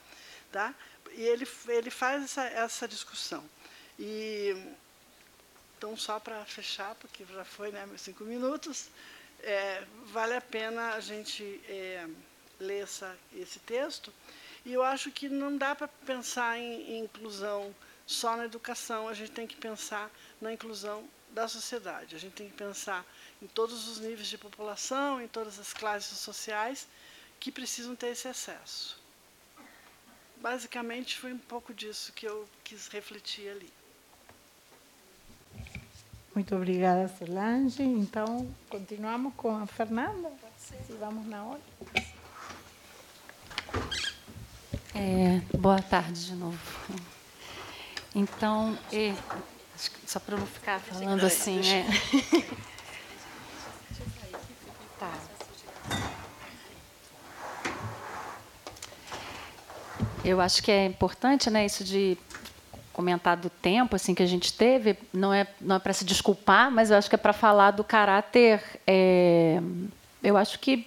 Tá? 0.50 0.74
E 1.12 1.22
ele, 1.22 1.48
ele 1.68 1.90
faz 1.90 2.22
essa, 2.24 2.44
essa 2.44 2.86
discussão. 2.86 3.42
E, 3.98 4.54
então, 5.78 5.96
só 5.96 6.20
para 6.20 6.44
fechar, 6.44 6.94
porque 6.96 7.24
já 7.24 7.44
foi 7.44 7.72
né, 7.72 7.86
meus 7.86 8.02
cinco 8.02 8.24
minutos, 8.24 8.90
é, 9.42 9.84
vale 10.06 10.34
a 10.34 10.40
pena 10.40 10.94
a 10.94 11.00
gente 11.00 11.60
é, 11.66 12.06
ler 12.60 12.82
essa, 12.82 13.16
esse 13.34 13.58
texto. 13.60 14.12
E 14.64 14.72
eu 14.72 14.82
acho 14.82 15.10
que 15.10 15.28
não 15.28 15.56
dá 15.56 15.74
para 15.74 15.88
pensar 15.88 16.58
em, 16.58 16.92
em 16.92 17.04
inclusão 17.04 17.74
só 18.06 18.36
na 18.36 18.44
educação, 18.44 19.08
a 19.08 19.14
gente 19.14 19.32
tem 19.32 19.46
que 19.46 19.56
pensar 19.56 20.10
na 20.40 20.52
inclusão 20.52 21.08
da 21.33 21.49
sociedade. 21.49 22.14
A 22.14 22.18
gente 22.18 22.35
tem 22.35 22.49
que 22.49 22.57
pensar 22.57 23.05
em 23.40 23.47
todos 23.47 23.88
os 23.88 23.99
níveis 23.99 24.29
de 24.29 24.38
população, 24.38 25.21
em 25.21 25.29
todas 25.29 25.59
as 25.59 25.73
classes 25.73 26.18
sociais 26.18 26.87
que 27.40 27.51
precisam 27.51 27.97
ter 27.97 28.09
esse 28.09 28.29
acesso 28.29 29.03
basicamente 30.42 31.16
foi 31.16 31.33
um 31.33 31.38
pouco 31.38 31.73
disso 31.73 32.12
que 32.12 32.27
eu 32.27 32.47
quis 32.64 32.88
refletir 32.88 33.49
ali. 33.49 33.73
Muito 36.35 36.55
obrigada, 36.57 37.09
Solange. 37.16 37.83
Então, 37.83 38.53
continuamos 38.68 39.33
com 39.37 39.55
a 39.55 39.66
Fernanda. 39.66 40.31
Se 40.59 40.92
vamos 40.95 41.27
na 41.27 41.45
hora. 41.45 41.61
É, 44.95 45.40
boa 45.57 45.81
tarde 45.81 46.27
de 46.27 46.35
novo. 46.35 46.59
Então, 48.14 48.77
é, 48.92 49.14
só 50.07 50.21
para 50.21 50.37
não 50.37 50.47
ficar 50.47 50.81
falando 50.81 51.25
assim, 51.25 51.61
é. 51.66 51.87
Tá. 54.99 55.12
Eu 60.25 60.40
acho 60.40 60.62
que 60.62 60.71
é 60.71 60.87
importante, 60.87 61.51
né, 61.51 61.66
isso 61.66 61.83
de 61.83 62.16
comentar 62.92 63.37
do 63.37 63.49
tempo 63.49 63.97
assim 63.97 64.14
que 64.14 64.23
a 64.23 64.27
gente 64.27 64.53
teve. 64.53 64.97
Não 65.12 65.33
é 65.33 65.47
não 65.61 65.77
é 65.77 65.79
para 65.79 65.92
se 65.92 66.05
desculpar, 66.05 66.71
mas 66.71 66.90
eu 66.90 66.97
acho 66.97 67.09
que 67.09 67.14
é 67.14 67.18
para 67.18 67.33
falar 67.33 67.73
do 67.73 67.83
caráter. 67.83 68.62
É, 68.87 69.61
eu 70.23 70.37
acho 70.37 70.59
que 70.59 70.87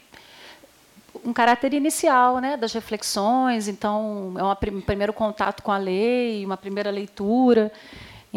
um 1.24 1.34
caráter 1.34 1.74
inicial, 1.74 2.40
né, 2.40 2.56
das 2.56 2.72
reflexões. 2.74 3.68
Então, 3.68 4.34
é 4.38 4.44
um 4.44 4.82
primeiro 4.82 5.12
contato 5.12 5.64
com 5.64 5.72
a 5.72 5.78
lei, 5.78 6.46
uma 6.46 6.58
primeira 6.58 6.92
leitura. 6.92 7.72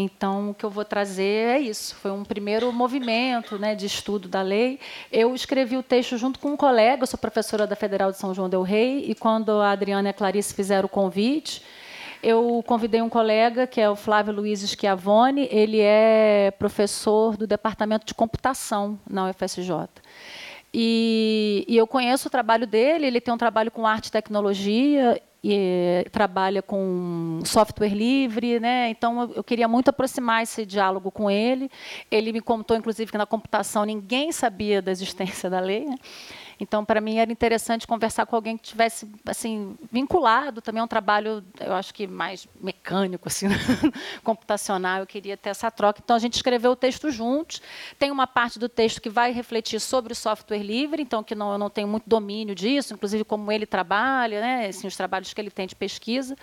Então, 0.00 0.50
o 0.50 0.54
que 0.54 0.64
eu 0.64 0.70
vou 0.70 0.84
trazer 0.84 1.56
é 1.56 1.58
isso. 1.58 1.96
Foi 1.96 2.12
um 2.12 2.22
primeiro 2.22 2.72
movimento 2.72 3.58
né, 3.58 3.74
de 3.74 3.84
estudo 3.84 4.28
da 4.28 4.40
lei. 4.42 4.78
Eu 5.10 5.34
escrevi 5.34 5.76
o 5.76 5.82
texto 5.82 6.16
junto 6.16 6.38
com 6.38 6.52
um 6.52 6.56
colega, 6.56 7.02
eu 7.02 7.06
sou 7.08 7.18
professora 7.18 7.66
da 7.66 7.74
Federal 7.74 8.12
de 8.12 8.16
São 8.16 8.32
João 8.32 8.48
del 8.48 8.62
Rei, 8.62 9.06
e 9.10 9.14
quando 9.16 9.50
a 9.50 9.72
Adriana 9.72 10.08
e 10.08 10.10
a 10.10 10.14
Clarice 10.14 10.54
fizeram 10.54 10.86
o 10.86 10.88
convite, 10.88 11.64
eu 12.22 12.62
convidei 12.64 13.02
um 13.02 13.08
colega, 13.08 13.66
que 13.66 13.80
é 13.80 13.90
o 13.90 13.96
Flávio 13.96 14.32
Luiz 14.32 14.60
Schiavone, 14.60 15.48
ele 15.50 15.80
é 15.80 16.52
professor 16.60 17.36
do 17.36 17.44
Departamento 17.44 18.06
de 18.06 18.14
Computação 18.14 19.00
na 19.10 19.28
UFSJ. 19.28 19.88
E, 20.72 21.64
e, 21.66 21.76
eu 21.76 21.86
conheço 21.86 22.28
o 22.28 22.30
trabalho 22.30 22.66
dele, 22.66 23.06
ele 23.06 23.20
tem 23.20 23.32
um 23.32 23.38
trabalho 23.38 23.70
com 23.70 23.86
arte 23.86 24.08
e 24.08 24.12
tecnologia, 24.12 25.20
e 25.42 26.04
trabalha 26.10 26.60
com 26.60 27.40
software 27.44 27.94
livre, 27.94 28.58
né? 28.58 28.90
Então 28.90 29.30
eu 29.34 29.44
queria 29.44 29.68
muito 29.68 29.88
aproximar 29.88 30.42
esse 30.42 30.66
diálogo 30.66 31.10
com 31.10 31.30
ele. 31.30 31.70
Ele 32.10 32.32
me 32.32 32.40
contou, 32.40 32.76
inclusive, 32.76 33.10
que 33.10 33.18
na 33.18 33.26
computação 33.26 33.84
ninguém 33.84 34.32
sabia 34.32 34.82
da 34.82 34.90
existência 34.90 35.48
da 35.48 35.60
lei. 35.60 35.84
Né? 35.84 35.94
Então, 36.60 36.84
para 36.84 37.00
mim, 37.00 37.18
era 37.18 37.30
interessante 37.30 37.86
conversar 37.86 38.26
com 38.26 38.34
alguém 38.34 38.56
que 38.56 38.64
tivesse 38.64 39.08
assim 39.26 39.76
vinculado 39.92 40.60
também 40.60 40.80
a 40.80 40.84
um 40.84 40.88
trabalho, 40.88 41.44
eu 41.60 41.72
acho 41.72 41.94
que 41.94 42.06
mais 42.06 42.48
mecânico, 42.60 43.28
assim, 43.28 43.46
computacional. 44.24 45.00
Eu 45.00 45.06
queria 45.06 45.36
ter 45.36 45.50
essa 45.50 45.70
troca. 45.70 46.00
Então, 46.02 46.16
a 46.16 46.18
gente 46.18 46.34
escreveu 46.34 46.72
o 46.72 46.76
texto 46.76 47.10
juntos. 47.10 47.62
Tem 47.98 48.10
uma 48.10 48.26
parte 48.26 48.58
do 48.58 48.68
texto 48.68 49.00
que 49.00 49.08
vai 49.08 49.32
refletir 49.32 49.80
sobre 49.80 50.12
o 50.12 50.16
software 50.16 50.62
livre, 50.62 51.02
então 51.02 51.22
que 51.22 51.34
não, 51.34 51.52
eu 51.52 51.58
não 51.58 51.70
tenho 51.70 51.86
muito 51.86 52.08
domínio 52.08 52.54
disso, 52.54 52.94
inclusive 52.94 53.24
como 53.24 53.50
ele 53.52 53.66
trabalha, 53.66 54.40
né, 54.40 54.66
assim, 54.66 54.86
os 54.86 54.96
trabalhos 54.96 55.32
que 55.32 55.40
ele 55.40 55.50
tem 55.50 55.66
de 55.66 55.76
pesquisa. 55.76 56.36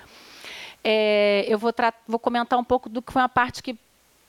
é, 0.83 1.45
eu 1.47 1.57
vou, 1.57 1.73
vou 2.07 2.19
comentar 2.19 2.57
um 2.57 2.63
pouco 2.63 2.87
do 2.87 3.01
que 3.01 3.11
foi 3.11 3.21
uma 3.21 3.29
parte 3.29 3.61
que 3.61 3.77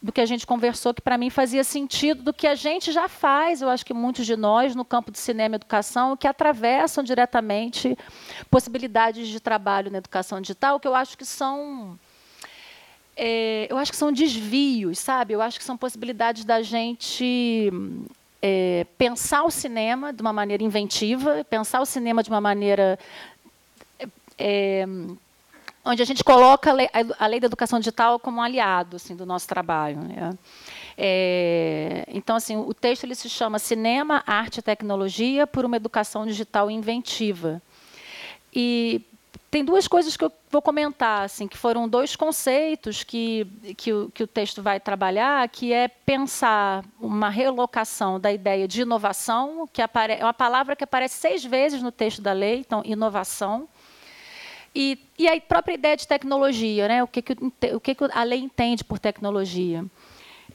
do 0.07 0.13
que 0.13 0.21
a 0.21 0.27
gente 0.27 0.47
conversou, 0.47 0.95
que 0.95 1.03
para 1.03 1.19
mim 1.19 1.31
fazia 1.31 1.65
sentido, 1.65 2.23
do 2.23 2.33
que 2.33 2.47
a 2.47 2.55
gente 2.55 2.93
já 2.93 3.09
faz, 3.09 3.61
eu 3.61 3.69
acho 3.69 3.85
que 3.85 3.93
muitos 3.93 4.25
de 4.25 4.37
nós, 4.37 4.73
no 4.73 4.85
campo 4.85 5.11
de 5.11 5.19
cinema 5.19 5.57
e 5.57 5.59
educação, 5.59 6.17
que 6.17 6.29
atravessam 6.29 7.03
diretamente 7.03 7.99
possibilidades 8.49 9.27
de 9.27 9.41
trabalho 9.41 9.91
na 9.91 9.99
educação 9.99 10.41
digital, 10.41 10.79
que 10.79 10.87
eu 10.87 10.95
acho 10.95 11.19
que 11.19 11.25
são. 11.25 11.99
É, 13.17 13.67
eu 13.69 13.77
acho 13.79 13.91
que 13.91 13.97
são 13.97 14.13
desvios, 14.13 15.01
sabe? 15.01 15.33
Eu 15.33 15.43
acho 15.43 15.59
que 15.59 15.65
são 15.65 15.77
possibilidades 15.77 16.45
da 16.45 16.63
gente 16.63 17.69
é, 18.41 18.87
pensar 18.97 19.43
o 19.43 19.51
cinema 19.51 20.13
de 20.13 20.23
uma 20.23 20.33
maneira 20.33 20.63
inventiva, 20.63 21.45
pensar 21.51 21.81
o 21.81 21.87
cinema 21.87 22.23
de 22.23 22.31
uma 22.31 22.41
maneira. 22.41 22.97
É, 24.39 24.87
onde 25.87 26.03
a 26.03 26.05
gente 26.05 26.25
coloca 26.25 26.71
a 26.71 27.27
lei, 27.27 27.41
da 27.41 27.47
educação 27.47 27.79
digital 27.79 28.19
como 28.19 28.39
um 28.39 28.43
aliado 28.43 28.97
assim, 28.97 29.15
do 29.15 29.25
nosso 29.25 29.47
trabalho. 29.47 30.01
Né? 30.03 30.37
É, 30.99 32.05
então, 32.09 32.35
assim, 32.35 32.57
o 32.57 32.75
texto 32.75 33.05
ele 33.05 33.15
se 33.15 33.31
chama 33.31 33.59
Cinema, 33.59 34.23
Arte 34.27 34.59
e 34.59 34.63
Tecnologia 34.63 35.47
por 35.47 35.65
uma 35.65 35.77
Educação 35.77 36.27
Digital 36.27 36.71
Inventiva. 36.71 37.63
E 38.53 39.01
tem 39.49 39.65
duas 39.65 39.87
coisas 39.87 40.17
que 40.17 40.25
eu 40.25 40.33
vou 40.51 40.61
comentar, 40.61 41.23
assim, 41.23 41.47
que 41.47 41.57
foram 41.57 41.89
dois 41.89 42.17
conceitos 42.17 43.05
que, 43.05 43.47
que, 43.77 43.93
o, 43.93 44.11
que 44.13 44.25
o 44.25 44.27
texto 44.27 44.63
vai 44.63 44.81
trabalhar, 44.81 45.49
que 45.49 45.73
é 45.73 45.87
pensar 45.87 46.85
uma 47.01 47.31
relocação 47.31 48.19
da 48.19 48.33
ideia 48.33 48.67
de 48.67 48.83
inovação, 48.83 49.69
que 49.73 49.81
é 49.81 49.89
uma 50.21 50.35
palavra 50.35 50.75
que 50.75 50.83
aparece 50.83 51.15
seis 51.17 51.45
vezes 51.45 51.81
no 51.81 51.93
texto 51.93 52.21
da 52.21 52.33
lei, 52.33 52.59
então, 52.59 52.83
inovação, 52.85 53.69
e, 54.77 54.99
e 55.19 55.27
a 55.27 55.41
própria 55.41 55.73
ideia 55.73 55.97
de 55.97 56.07
tecnologia, 56.07 56.87
né? 56.87 57.03
o, 57.03 57.09
que, 57.09 57.23
que, 57.23 57.33
o 57.75 57.81
que, 57.81 57.95
que 57.95 58.05
a 58.13 58.23
lei 58.23 58.41
entende 58.41 58.85
por 58.85 58.99
tecnologia. 58.99 59.83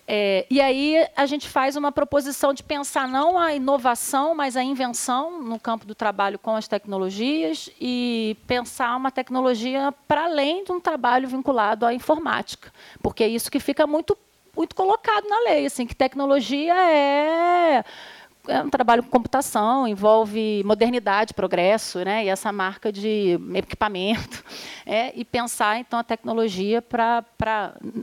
É, 0.08 0.46
e 0.48 0.62
aí 0.62 1.08
a 1.16 1.26
gente 1.26 1.50
faz 1.50 1.76
uma 1.76 1.92
proposição 1.92 2.54
de 2.54 2.62
pensar 2.62 3.08
não 3.08 3.36
a 3.40 3.56
inovação, 3.56 4.36
mas 4.36 4.56
a 4.56 4.64
invenção 4.64 5.42
no 5.42 5.60
campo 5.60 5.88
do 5.88 5.96
trabalho 5.96 6.38
com 6.38 6.56
as 6.56 6.68
tecnologias 6.68 7.72
e 7.80 8.38
pensar 8.46 8.96
uma 8.96 9.10
tecnologia 9.10 9.92
para 10.08 10.26
além 10.26 10.64
de 10.64 10.72
um 10.72 10.80
trabalho 10.80 11.28
vinculado 11.28 11.84
à 11.84 11.94
informática, 11.94 12.72
porque 13.02 13.24
é 13.24 13.28
isso 13.28 13.50
que 13.50 13.60
fica 13.60 13.88
muito 13.88 14.16
muito 14.56 14.76
colocado 14.76 15.30
na 15.30 15.40
lei, 15.46 15.66
assim, 15.66 15.88
que 15.88 15.96
tecnologia 15.96 16.76
é 16.76 17.86
é 18.48 18.62
um 18.62 18.70
trabalho 18.70 19.04
com 19.04 19.10
computação, 19.10 19.88
envolve 19.88 20.64
modernidade, 20.66 21.34
progresso, 21.34 22.00
né? 22.00 22.26
e 22.26 22.30
essa 22.30 22.52
marca 22.52 22.92
de 22.92 23.40
equipamento, 23.54 24.44
é, 24.86 25.12
e 25.16 25.24
pensar 25.24 25.80
então 25.80 26.00
a 26.00 26.04
tecnologia 26.04 26.82
para 26.82 27.24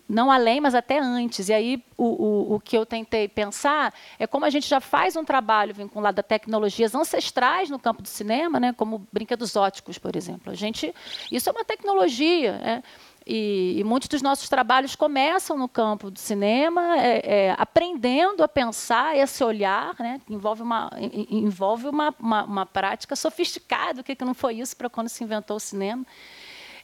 não 0.09 0.31
além, 0.31 0.61
mas 0.61 0.74
até 0.74 0.98
antes. 0.98 1.48
E 1.48 1.53
aí 1.53 1.85
o, 1.96 2.05
o, 2.05 2.55
o, 2.55 2.61
que 2.61 2.77
eu 2.77 2.87
tentei 2.87 3.27
pensar 3.27 3.92
é 4.18 4.27
como 4.27 4.44
a 4.44 4.51
gente 4.51 4.68
já 4.68 4.81
faz 4.81 5.16
um 5.16 5.24
trabalho 5.24 5.74
vinculado 5.74 6.20
a 6.20 6.22
tecnologias 6.22 6.94
ancestrais 6.94 7.68
no 7.68 7.79
campo 7.79 8.03
do 8.03 8.09
cinema, 8.09 8.61
né? 8.61 8.72
como 8.72 9.07
brinquedos 9.12 9.57
óticos, 9.57 9.98
por 9.98 10.14
exemplo. 10.14 10.53
A 10.53 10.55
gente, 10.55 10.94
isso 11.33 11.48
é 11.48 11.53
uma 11.53 11.64
tecnologia. 11.64 12.61
É, 12.62 12.83
e, 13.29 13.79
e, 13.79 13.85
muitos 13.85 14.09
dos 14.09 14.23
nossos 14.23 14.49
trabalhos 14.49 14.97
começam 14.97 15.59
no 15.59 15.69
campo 15.69 16.11
do 16.11 16.19
cinema, 16.19 16.97
é, 16.97 17.49
é, 17.49 17.55
aprendendo 17.59 18.43
a 18.43 18.49
pensar 18.49 19.14
esse 19.19 19.45
olhar, 19.45 19.95
né, 19.99 20.19
envolve 20.31 20.62
uma, 20.62 20.91
envolve 20.99 21.88
uma, 21.88 22.14
uma, 22.19 22.45
uma 22.45 22.67
prática 22.67 23.14
sofisticada, 23.14 24.01
o 24.01 24.05
que, 24.05 24.17
que 24.17 24.25
não 24.25 24.33
foi 24.33 24.55
isso 24.55 24.75
para 24.75 24.88
quando 24.88 25.11
se 25.11 25.23
inventou 25.23 25.59
o 25.59 25.61
cinema. 25.61 26.07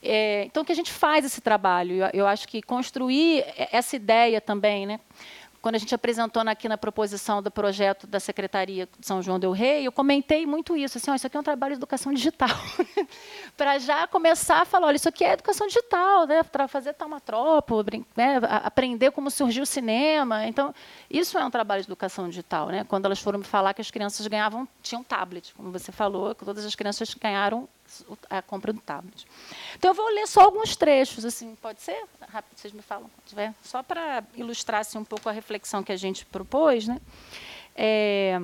É, 0.03 0.45
então, 0.45 0.63
que 0.63 0.71
a 0.71 0.75
gente 0.75 0.93
faz 0.93 1.25
esse 1.25 1.41
trabalho. 1.41 1.95
Eu, 1.95 2.11
eu 2.13 2.27
acho 2.27 2.47
que 2.47 2.61
construir 2.61 3.43
essa 3.73 3.97
ideia 3.97 4.39
também, 4.39 4.85
né, 4.85 5.01
quando 5.65 5.77
a 5.77 5.79
gente 5.79 5.95
apresentou 5.95 6.43
aqui 6.47 6.69
na 6.69 6.77
proposição 6.77 7.43
do 7.43 7.51
projeto 7.51 8.07
da 8.07 8.21
Secretaria 8.21 8.87
de 8.99 9.07
São 9.07 9.23
João 9.23 9.39
del 9.39 9.51
Rei, 9.51 9.87
eu 9.87 9.91
comentei 9.91 10.45
muito 10.45 10.77
isso, 10.77 10.99
assim, 10.99 11.11
ó, 11.11 11.15
isso 11.15 11.27
aqui 11.27 11.39
é 11.39 11.41
um 11.41 11.43
trabalho 11.43 11.73
de 11.73 11.79
educação 11.79 12.13
digital. 12.13 12.51
para 13.57 13.79
já 13.79 14.07
começar 14.07 14.61
a 14.61 14.67
falar, 14.67 14.89
olha, 14.89 14.97
isso 14.97 15.09
aqui 15.09 15.25
é 15.25 15.33
educação 15.33 15.67
digital, 15.67 16.27
né? 16.27 16.43
para 16.43 16.69
fazer 16.69 16.93
taumatropo, 16.93 17.83
né? 18.15 18.41
aprender 18.63 19.11
como 19.13 19.31
surgiu 19.31 19.63
o 19.63 19.67
cinema. 19.67 20.47
Então, 20.47 20.75
isso 21.11 21.39
é 21.39 21.45
um 21.47 21.51
trabalho 21.51 21.81
de 21.81 21.89
educação 21.89 22.29
digital. 22.29 22.67
Né? 22.67 22.85
Quando 22.85 23.07
elas 23.07 23.19
foram 23.19 23.39
me 23.39 23.45
falar 23.47 23.73
que 23.73 23.81
as 23.81 23.91
crianças 23.91 24.27
ganhavam, 24.27 24.69
tinham 24.83 25.03
tablet, 25.03 25.55
como 25.55 25.73
você 25.73 25.91
falou, 25.91 26.35
que 26.35 26.45
todas 26.45 26.67
as 26.67 26.75
crianças 26.75 27.15
ganharam 27.15 27.67
a 28.31 28.43
compra 28.43 28.73
do 28.73 28.81
tablet. 28.81 29.27
Então, 29.77 29.91
eu 29.91 29.95
vou 29.95 30.09
ler 30.09 30.27
só 30.27 30.43
alguns 30.43 30.77
trechos, 30.77 31.25
assim, 31.25 31.55
pode 31.57 31.83
ser? 31.83 32.05
Rápido, 32.21 32.57
vocês 32.57 32.73
me 32.73 32.83
falam, 32.83 33.11
tiver. 33.27 33.55
Só 33.63 33.83
para 33.83 34.25
ilustrar 34.35 34.81
assim, 34.81 34.99
um 34.99 35.05
pouco 35.05 35.29
a 35.29 35.33
reflexão 35.33 35.83
que 35.83 35.93
a 35.93 35.97
gente 35.97 36.25
propôs. 36.27 36.87
Né? 36.87 37.01
É, 37.75 38.39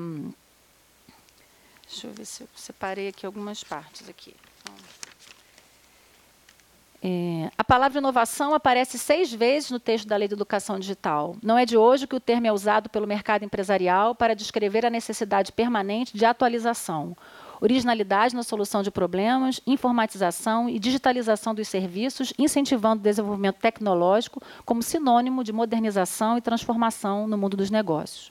deixa 1.86 2.06
eu 2.06 2.12
ver 2.12 2.24
se 2.24 2.42
eu 2.42 2.48
separei 2.54 3.08
aqui 3.08 3.24
algumas 3.24 3.62
partes 3.64 4.08
aqui. 4.08 4.34
É, 7.02 7.50
a 7.56 7.64
palavra 7.64 7.98
inovação 7.98 8.52
aparece 8.52 8.98
seis 8.98 9.32
vezes 9.32 9.70
no 9.70 9.80
texto 9.80 10.06
da 10.06 10.16
Lei 10.16 10.28
de 10.28 10.34
Educação 10.34 10.78
Digital. 10.78 11.34
Não 11.42 11.56
é 11.56 11.64
de 11.64 11.76
hoje 11.76 12.06
que 12.06 12.14
o 12.14 12.20
termo 12.20 12.46
é 12.46 12.52
usado 12.52 12.90
pelo 12.90 13.06
mercado 13.06 13.42
empresarial 13.42 14.14
para 14.14 14.34
descrever 14.34 14.84
a 14.84 14.90
necessidade 14.90 15.50
permanente 15.50 16.14
de 16.16 16.26
atualização, 16.26 17.16
originalidade 17.60 18.34
na 18.34 18.42
solução 18.42 18.82
de 18.82 18.90
problemas, 18.90 19.60
informatização 19.66 20.68
e 20.68 20.78
digitalização 20.78 21.54
dos 21.54 21.68
serviços, 21.68 22.32
incentivando 22.38 23.00
o 23.00 23.02
desenvolvimento 23.02 23.56
tecnológico 23.56 24.42
como 24.64 24.82
sinônimo 24.82 25.44
de 25.44 25.52
modernização 25.52 26.38
e 26.38 26.40
transformação 26.40 27.26
no 27.26 27.36
mundo 27.36 27.56
dos 27.56 27.70
negócios. 27.70 28.30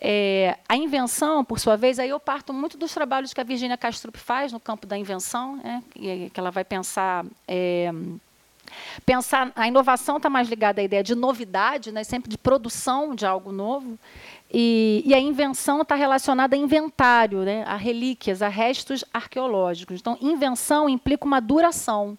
É, 0.00 0.56
a 0.68 0.76
invenção, 0.76 1.44
por 1.44 1.58
sua 1.58 1.76
vez, 1.76 1.98
aí 1.98 2.10
eu 2.10 2.20
parto 2.20 2.52
muito 2.52 2.78
dos 2.78 2.94
trabalhos 2.94 3.34
que 3.34 3.40
a 3.40 3.44
Virginia 3.44 3.76
Castrup 3.76 4.16
faz 4.16 4.52
no 4.52 4.60
campo 4.60 4.86
da 4.86 4.96
invenção, 4.96 5.56
né, 5.56 5.82
que 5.92 6.38
ela 6.38 6.52
vai 6.52 6.64
pensar 6.64 7.24
é, 7.48 7.90
pensar 9.04 9.52
a 9.56 9.66
inovação 9.66 10.16
está 10.16 10.28
mais 10.28 10.48
ligada 10.48 10.80
à 10.80 10.84
ideia 10.84 11.02
de 11.02 11.14
novidade, 11.14 11.90
né, 11.92 12.04
sempre 12.04 12.30
de 12.30 12.38
produção 12.38 13.14
de 13.14 13.26
algo 13.26 13.52
novo, 13.52 13.98
e, 14.50 15.02
e 15.04 15.14
a 15.14 15.20
invenção 15.20 15.82
está 15.82 15.94
relacionada 15.94 16.56
a 16.56 16.58
inventário, 16.58 17.40
né, 17.40 17.64
a 17.66 17.76
relíquias, 17.76 18.40
a 18.40 18.48
restos 18.48 19.04
arqueológicos. 19.12 20.00
Então, 20.00 20.16
invenção 20.20 20.88
implica 20.88 21.26
uma 21.26 21.40
duração, 21.40 22.16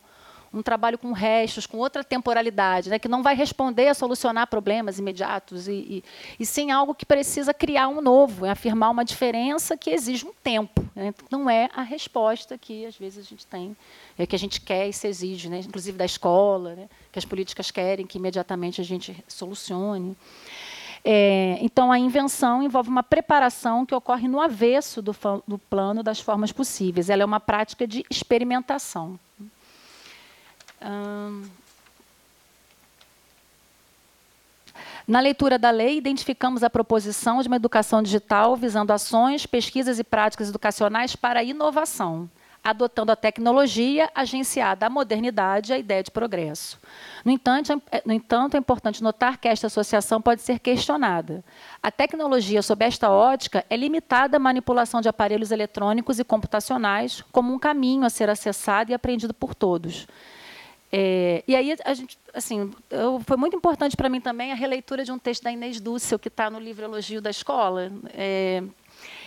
um 0.53 0.61
trabalho 0.61 0.97
com 0.97 1.11
restos, 1.11 1.65
com 1.65 1.77
outra 1.77 2.03
temporalidade, 2.03 2.89
né, 2.89 2.99
que 2.99 3.07
não 3.07 3.23
vai 3.23 3.35
responder 3.35 3.87
a 3.87 3.93
solucionar 3.93 4.47
problemas 4.47 4.99
imediatos, 4.99 5.67
e, 5.67 5.71
e, 5.71 6.03
e 6.39 6.45
sim 6.45 6.71
algo 6.71 6.93
que 6.93 7.05
precisa 7.05 7.53
criar 7.53 7.87
um 7.87 8.01
novo, 8.01 8.45
é 8.45 8.51
afirmar 8.51 8.89
uma 8.89 9.05
diferença 9.05 9.75
que 9.75 9.89
exige 9.89 10.25
um 10.25 10.33
tempo. 10.43 10.87
Né, 10.95 11.13
não 11.31 11.49
é 11.49 11.69
a 11.75 11.81
resposta 11.81 12.57
que, 12.57 12.85
às 12.85 12.95
vezes, 12.95 13.25
a 13.25 13.29
gente 13.29 13.45
tem, 13.47 13.75
é 14.17 14.27
que 14.27 14.35
a 14.35 14.39
gente 14.39 14.61
quer 14.61 14.87
e 14.87 14.93
se 14.93 15.07
exige, 15.07 15.49
né, 15.49 15.61
inclusive 15.65 15.97
da 15.97 16.05
escola, 16.05 16.75
né, 16.75 16.89
que 17.11 17.17
as 17.17 17.25
políticas 17.25 17.71
querem 17.71 18.05
que 18.05 18.19
imediatamente 18.19 18.81
a 18.81 18.83
gente 18.83 19.15
solucione. 19.27 20.15
É, 21.03 21.57
então, 21.61 21.91
a 21.91 21.97
invenção 21.97 22.61
envolve 22.61 22.89
uma 22.89 23.03
preparação 23.03 23.85
que 23.85 23.95
ocorre 23.95 24.27
no 24.27 24.41
avesso 24.41 25.01
do, 25.01 25.15
do 25.47 25.57
plano 25.57 26.03
das 26.03 26.19
formas 26.19 26.51
possíveis. 26.51 27.09
Ela 27.09 27.23
é 27.23 27.25
uma 27.25 27.39
prática 27.39 27.87
de 27.87 28.05
experimentação. 28.09 29.19
Na 35.07 35.19
leitura 35.19 35.57
da 35.57 35.71
lei, 35.71 35.97
identificamos 35.97 36.63
a 36.63 36.69
proposição 36.69 37.41
de 37.41 37.47
uma 37.47 37.55
educação 37.55 38.03
digital 38.03 38.55
visando 38.55 38.93
ações, 38.93 39.45
pesquisas 39.45 39.97
e 39.97 40.03
práticas 40.03 40.49
educacionais 40.49 41.15
para 41.15 41.39
a 41.39 41.43
inovação, 41.43 42.29
adotando 42.63 43.11
a 43.11 43.15
tecnologia 43.15 44.09
agenciada 44.13 44.85
à 44.85 44.89
modernidade 44.89 45.71
e 45.71 45.75
à 45.75 45.77
ideia 45.77 46.03
de 46.03 46.11
progresso. 46.11 46.79
No 47.23 47.31
entanto, 47.31 47.81
é, 47.91 48.01
no 48.05 48.13
entanto, 48.13 48.55
é 48.55 48.57
importante 48.57 49.01
notar 49.01 49.37
que 49.37 49.47
esta 49.47 49.67
associação 49.67 50.21
pode 50.21 50.41
ser 50.41 50.59
questionada. 50.59 51.43
A 51.81 51.91
tecnologia, 51.91 52.61
sob 52.61 52.85
esta 52.85 53.09
ótica, 53.09 53.65
é 53.69 53.75
limitada 53.75 54.37
à 54.37 54.39
manipulação 54.39 55.01
de 55.01 55.09
aparelhos 55.09 55.51
eletrônicos 55.51 56.19
e 56.19 56.23
computacionais 56.23 57.23
como 57.31 57.53
um 57.53 57.59
caminho 57.59 58.05
a 58.05 58.09
ser 58.09 58.29
acessado 58.29 58.91
e 58.91 58.93
aprendido 58.93 59.33
por 59.33 59.55
todos. 59.55 60.07
É, 60.91 61.43
e 61.47 61.55
aí 61.55 61.75
a 61.85 61.93
gente, 61.93 62.17
assim, 62.33 62.71
eu, 62.89 63.19
foi 63.19 63.37
muito 63.37 63.55
importante 63.55 63.95
para 63.95 64.09
mim 64.09 64.19
também 64.19 64.51
a 64.51 64.55
releitura 64.55 65.03
de 65.03 65.11
um 65.11 65.19
texto 65.19 65.43
da 65.43 65.51
Inês 65.51 65.79
Dúcio 65.79 66.17
que 66.17 66.29
está 66.29 66.49
no 66.49 66.59
livro 66.59 66.83
Elogio 66.83 67.21
da 67.21 67.29
Escola, 67.29 67.91
é, 68.11 68.63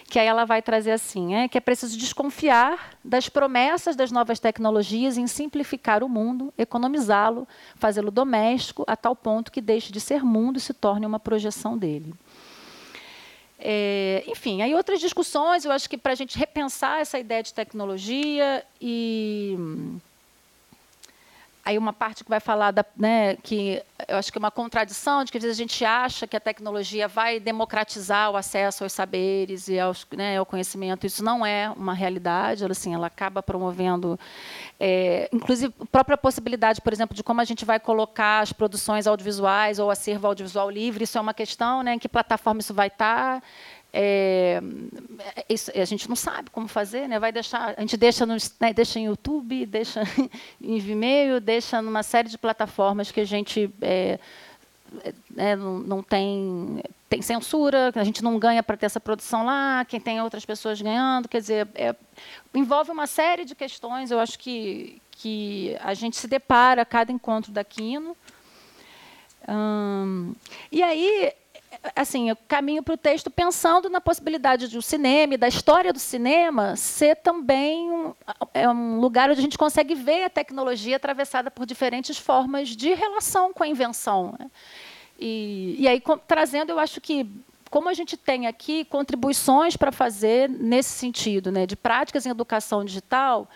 que 0.09 0.18
aí 0.18 0.26
ela 0.26 0.44
vai 0.44 0.61
trazer 0.61 0.92
assim, 0.92 1.34
é, 1.34 1.48
que 1.48 1.57
é 1.57 1.61
preciso 1.61 1.96
desconfiar 1.96 2.96
das 3.05 3.28
promessas 3.28 3.96
das 3.96 4.11
novas 4.11 4.38
tecnologias 4.38 5.16
em 5.16 5.26
simplificar 5.26 6.03
o 6.03 6.09
mundo, 6.09 6.53
economizá-lo, 6.57 7.46
fazê-lo 7.76 8.11
doméstico 8.11 8.84
a 8.86 8.96
tal 8.96 9.16
ponto 9.16 9.50
que 9.50 9.61
deixe 9.61 9.92
de 9.92 10.00
ser 10.00 10.22
mundo 10.22 10.59
e 10.59 10.61
se 10.61 10.74
torne 10.74 11.07
uma 11.07 11.18
projeção 11.18 11.78
dele. 11.78 12.14
É, 13.64 14.24
enfim, 14.26 14.61
aí 14.61 14.74
outras 14.74 14.98
discussões, 14.98 15.64
eu 15.64 15.70
acho 15.70 15.88
que 15.88 15.96
para 15.96 16.12
a 16.12 16.16
gente 16.16 16.36
repensar 16.36 17.00
essa 17.00 17.18
ideia 17.18 17.42
de 17.42 17.55
tecnologia 17.55 18.64
e 18.80 19.57
aí 21.65 21.79
uma 21.79 21.93
parte 21.93 22.25
que 22.25 22.31
vai 22.31 22.41
falar 22.41 22.73
da, 22.73 22.85
né, 22.97 23.37
que 23.37 23.83
eu 24.09 24.17
acho 24.17 24.33
que 24.33 24.39
é 24.39 24.41
uma 24.41 24.51
contradição 24.51 25.23
de 25.23 25.31
que 25.31 25.39
às 25.39 25.45
vezes 25.45 25.57
a 25.57 25.63
gente 25.63 25.85
acha 25.85 26.27
que 26.27 26.37
a 26.37 26.41
tecnologia 26.41 27.07
vai 27.07 27.39
democratizar 27.39 28.31
o 28.31 28.37
acesso 28.37 28.83
aos 28.83 28.93
saberes 28.93 29.69
e 29.69 29.79
aos, 29.79 30.07
né, 30.17 30.39
ao 30.39 30.47
conhecimento. 30.47 31.07
Isso 31.07 31.23
não 31.23 31.47
é 31.47 31.71
uma 31.71 31.95
realidade. 31.95 32.65
Ela, 32.65 32.73
assim, 32.73 32.95
ela 32.95 33.07
acaba 33.07 33.43
promovendo, 33.43 34.19
é, 34.81 35.29
inclusive, 35.33 35.73
a 35.81 35.87
própria 35.87 36.17
possibilidade, 36.17 36.81
por 36.81 36.93
exemplo, 36.93 37.15
de 37.15 37.23
como 37.23 37.41
a 37.41 37.45
gente 37.45 37.65
vai 37.65 37.79
colocar 37.79 38.41
as 38.41 38.53
produções 38.53 39.07
audiovisuais 39.07 39.79
ou 39.79 39.91
acervo 39.91 40.27
audiovisual 40.27 40.69
livre. 40.69 41.05
Isso 41.05 41.17
é 41.17 41.21
uma 41.21 41.35
questão, 41.35 41.83
né, 41.83 41.95
em 41.95 41.99
que 41.99 42.09
plataforma 42.09 42.61
isso 42.61 42.75
vai 42.75 42.89
estar. 42.89 43.41
É, 43.93 44.62
isso, 45.49 45.70
a 45.74 45.84
gente 45.84 46.09
não 46.09 46.16
sabe 46.16 46.49
como 46.51 46.66
fazer, 46.66 47.07
né? 47.07 47.18
Vai 47.18 47.30
deixar, 47.30 47.74
a 47.76 47.80
gente 47.80 47.97
deixa 47.97 48.24
no, 48.24 48.34
né, 48.59 48.72
deixa 48.72 48.99
em 48.99 49.07
YouTube, 49.07 49.66
deixa 49.66 50.03
em 50.61 50.78
Vimeo, 50.78 51.40
deixa 51.40 51.82
numa 51.82 52.03
série 52.03 52.28
de 52.28 52.38
plataformas 52.38 53.11
que 53.11 53.20
a 53.20 53.24
gente 53.26 53.70
é, 53.82 54.18
é, 55.36 55.57
não, 55.57 55.78
não, 55.78 56.03
tem 56.03 56.82
tem 57.09 57.20
censura, 57.20 57.93
a 57.95 58.05
gente 58.05 58.24
não 58.24 58.38
ganha 58.38 58.62
para 58.62 58.76
ter 58.76 58.86
essa 58.86 58.99
produção 58.99 59.45
lá, 59.45 59.84
quem 59.84 60.01
tem 60.01 60.22
outras 60.22 60.47
pessoas 60.47 60.80
ganhando, 60.80 61.28
quer 61.28 61.40
dizer, 61.43 61.68
é, 61.74 61.95
envolve 62.55 62.90
uma 62.90 63.07
série 63.07 63.45
de 63.45 63.55
questões. 63.55 64.11
Eu 64.11 64.18
acho 64.18 64.38
que 64.38 65.01
que 65.11 65.76
a 65.80 65.95
gente 65.95 66.16
se 66.16 66.26
depara 66.26 66.82
a 66.82 66.86
cada 66.86 67.12
encontro 67.12 67.53
da 67.53 67.62
Quino. 67.62 68.16
Hum, 69.49 70.34
e 70.70 70.82
aí 70.82 71.32
assim, 71.95 72.29
eu 72.29 72.37
caminho 72.49 72.83
para 72.83 72.95
o 72.95 72.97
texto 72.97 73.31
pensando 73.31 73.89
na 73.89 74.01
possibilidade 74.01 74.68
de 74.68 74.79
o 74.79 74.83
cinema 74.83 75.39
da 75.39 75.49
história 75.49 75.93
do 75.93 75.99
cinema 75.99 76.77
ser 76.77 77.16
também 77.16 77.91
um, 77.91 78.14
é 78.53 78.68
um 78.68 79.01
lugar 79.01 79.31
onde 79.31 79.41
a 79.41 79.43
gente 79.43 79.59
consegue 79.59 79.95
ver 79.95 80.25
a 80.25 80.31
tecnologia 80.31 80.97
atravessada 80.97 81.51
por 81.51 81.66
diferentes 81.66 82.18
formas 82.18 82.68
de 82.68 82.95
relação 82.95 83.53
com 83.53 83.62
a 83.62 83.68
invenção. 83.68 84.35
Né? 84.39 84.51
E, 85.18 85.77
e 85.79 85.89
aí, 85.89 86.01
com, 86.01 86.18
trazendo, 86.18 86.70
eu 86.70 86.79
acho 86.79 87.01
que 87.01 87.27
como 87.70 87.89
a 87.89 87.95
gente 87.95 88.18
tem 88.18 88.47
aqui 88.47 88.85
contribuições 88.85 89.79
para 89.79 89.91
fazer 89.91 90.49
nesse 90.51 90.91
sentido, 90.91 91.51
né, 91.51 91.64
de 91.64 91.75
práticas 91.75 92.27
em 92.27 92.29
educação 92.29 92.85
digital 92.85 93.49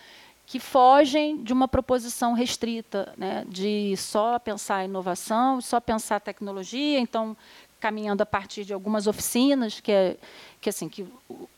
que 0.47 0.61
fogem 0.61 1.43
de 1.43 1.53
uma 1.53 1.67
proposição 1.67 2.33
restrita, 2.33 3.13
né, 3.17 3.45
de 3.49 3.95
só 3.97 4.39
pensar 4.39 4.85
inovação, 4.85 5.61
só 5.61 5.81
pensar 5.81 6.21
tecnologia. 6.21 7.01
Então, 7.01 7.37
caminhando 7.81 8.23
a 8.23 8.27
partir 8.27 8.65
de 8.65 8.73
algumas 8.73 9.07
oficinas 9.07 9.81
que, 9.81 9.93
é, 9.93 10.17
que 10.61 10.69
assim 10.69 10.89
que 10.89 11.07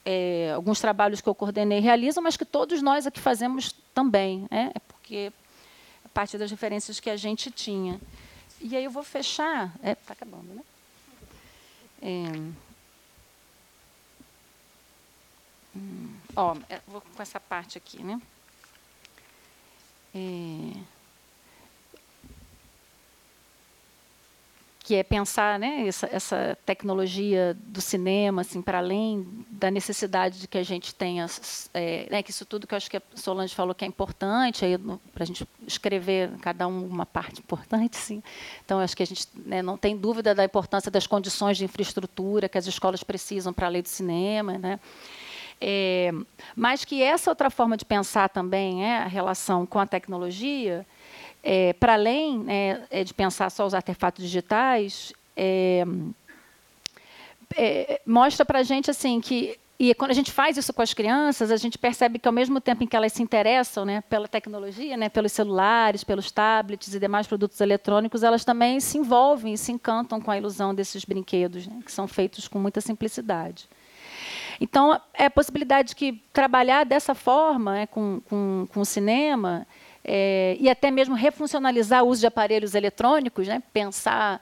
é, 0.05 0.53
alguns 0.55 0.81
trabalhos 0.81 1.21
que 1.21 1.29
eu 1.29 1.35
coordenei 1.35 1.81
realizam, 1.81 2.23
mas 2.23 2.37
que 2.37 2.45
todos 2.45 2.83
nós 2.83 3.07
aqui 3.07 3.21
fazemos 3.21 3.75
também, 3.95 4.47
né? 4.51 4.73
É 4.75 4.79
porque 4.81 5.33
a 6.05 6.09
partir 6.09 6.39
das 6.39 6.51
referências 6.51 7.01
que 7.01 7.11
a 7.11 7.17
gente 7.17 7.51
tinha. 7.51 8.01
E 8.61 8.77
aí 8.77 8.85
eu 8.85 8.91
vou 8.91 9.05
fechar, 9.05 9.73
é, 9.83 9.93
está 9.93 10.13
acabando, 10.13 10.55
né? 10.55 10.63
É, 12.01 12.59
hum, 15.77 16.15
ó, 16.35 16.57
é, 16.69 16.81
vou 16.87 17.01
com 17.01 17.23
essa 17.23 17.39
parte 17.39 17.79
aqui, 17.79 18.03
né? 18.03 18.21
É, 20.15 20.98
que 24.89 24.95
é 24.95 25.03
pensar 25.03 25.59
né, 25.59 25.87
essa, 25.87 26.09
essa 26.11 26.57
tecnologia 26.65 27.55
do 27.61 27.79
cinema 27.79 28.41
assim 28.41 28.63
para 28.63 28.79
além 28.79 29.45
da 29.51 29.71
necessidade 29.71 30.41
de 30.41 30.49
que 30.49 30.57
a 30.57 30.63
gente 30.63 30.95
tenha 30.95 31.27
é, 31.75 32.09
né, 32.11 32.23
que 32.23 32.31
isso 32.31 32.47
tudo 32.47 32.67
que 32.67 32.73
eu 32.73 32.79
acho 32.79 32.91
que 32.91 32.97
a 32.97 33.03
Solange 33.15 33.55
falou 33.55 33.75
que 33.75 33.85
é 33.85 33.87
importante 33.87 34.65
para 35.13 35.25
a 35.25 35.27
gente 35.27 35.47
escrever 35.67 36.31
cada 36.41 36.67
um 36.67 36.87
uma 36.87 37.05
parte 37.05 37.41
importante 37.41 37.99
sim. 38.01 38.23
Então 38.65 38.81
acho 38.81 38.97
que 38.97 39.03
a 39.03 39.07
gente 39.07 39.29
né, 39.45 39.61
não 39.61 39.77
tem 39.77 39.95
dúvida 39.95 40.35
da 40.35 40.43
importância 40.43 40.91
das 40.91 41.07
condições 41.07 41.59
de 41.59 41.67
infraestrutura 41.67 42.49
que 42.49 42.57
as 42.57 42.67
escolas 42.67 43.05
precisam 43.05 43.53
para 43.53 43.67
a 43.67 43.69
lei 43.69 43.83
do 43.83 43.89
cinema 43.89 44.57
né. 44.57 44.81
É, 45.61 46.13
mas 46.57 46.83
que 46.87 47.03
essa 47.03 47.31
outra 47.31 47.51
forma 47.51 47.77
de 47.77 47.85
pensar 47.85 48.31
também 48.31 48.87
é 48.87 49.01
a 49.01 49.07
relação 49.07 49.67
com 49.67 49.79
a 49.79 49.87
tecnologia 49.87 50.87
é, 51.43 51.73
para 51.73 51.95
além 51.95 52.39
né, 52.39 52.85
é, 52.91 53.05
de 53.05 53.15
pensar 53.15 53.51
só 53.51 53.67
os 53.67 53.75
artefatos 53.75 54.25
digitais, 54.25 55.13
é, 55.37 55.85
é 57.57 58.01
mostra 58.07 58.45
para 58.45 58.61
a 58.61 58.63
gente 58.63 58.91
assim 58.91 59.21
que 59.21 59.59
e 59.81 59.95
quando 59.95 60.11
a 60.11 60.15
gente 60.15 60.33
faz 60.33 60.57
isso 60.57 60.73
com 60.73 60.83
as 60.83 60.93
crianças, 60.93 61.53
a 61.53 61.57
gente 61.57 61.79
percebe 61.79 62.19
que 62.19 62.27
ao 62.27 62.35
mesmo 62.35 62.61
tempo 62.61 62.83
em 62.83 62.87
que 62.87 62.97
elas 62.97 63.13
se 63.13 63.23
interessam 63.23 63.85
né, 63.85 64.01
pela 64.01 64.27
tecnologia, 64.27 64.97
né, 64.97 65.09
pelos 65.09 65.31
celulares, 65.31 66.03
pelos 66.03 66.33
tablets 66.33 66.93
e 66.93 66.99
demais 66.99 67.29
produtos 67.29 67.61
eletrônicos, 67.61 68.25
elas 68.25 68.45
também 68.45 68.81
se 68.81 68.99
envolvem 68.99 69.57
se 69.57 69.71
encantam 69.71 70.21
com 70.21 70.33
a 70.33 70.37
ilusão 70.37 70.75
desses 70.75 71.05
brinquedos, 71.05 71.69
né, 71.69 71.79
que 71.85 71.93
são 71.93 72.09
feitos 72.09 72.49
com 72.49 72.59
muita 72.59 72.81
simplicidade. 72.81 73.69
Então, 74.61 75.01
é 75.15 75.27
a 75.27 75.31
possibilidade 75.31 75.91
de 75.91 75.95
que 75.95 76.21
trabalhar 76.33 76.85
dessa 76.85 77.15
forma, 77.15 77.73
né, 77.75 77.87
com, 77.87 78.21
com, 78.29 78.67
com 78.73 78.81
o 78.81 78.85
cinema, 78.85 79.65
é, 80.05 80.57
e 80.59 80.69
até 80.71 80.91
mesmo 80.91 81.15
refuncionalizar 81.15 82.05
o 82.05 82.09
uso 82.09 82.21
de 82.21 82.27
aparelhos 82.27 82.75
eletrônicos, 82.75 83.47
né? 83.47 83.63
pensar 83.73 84.41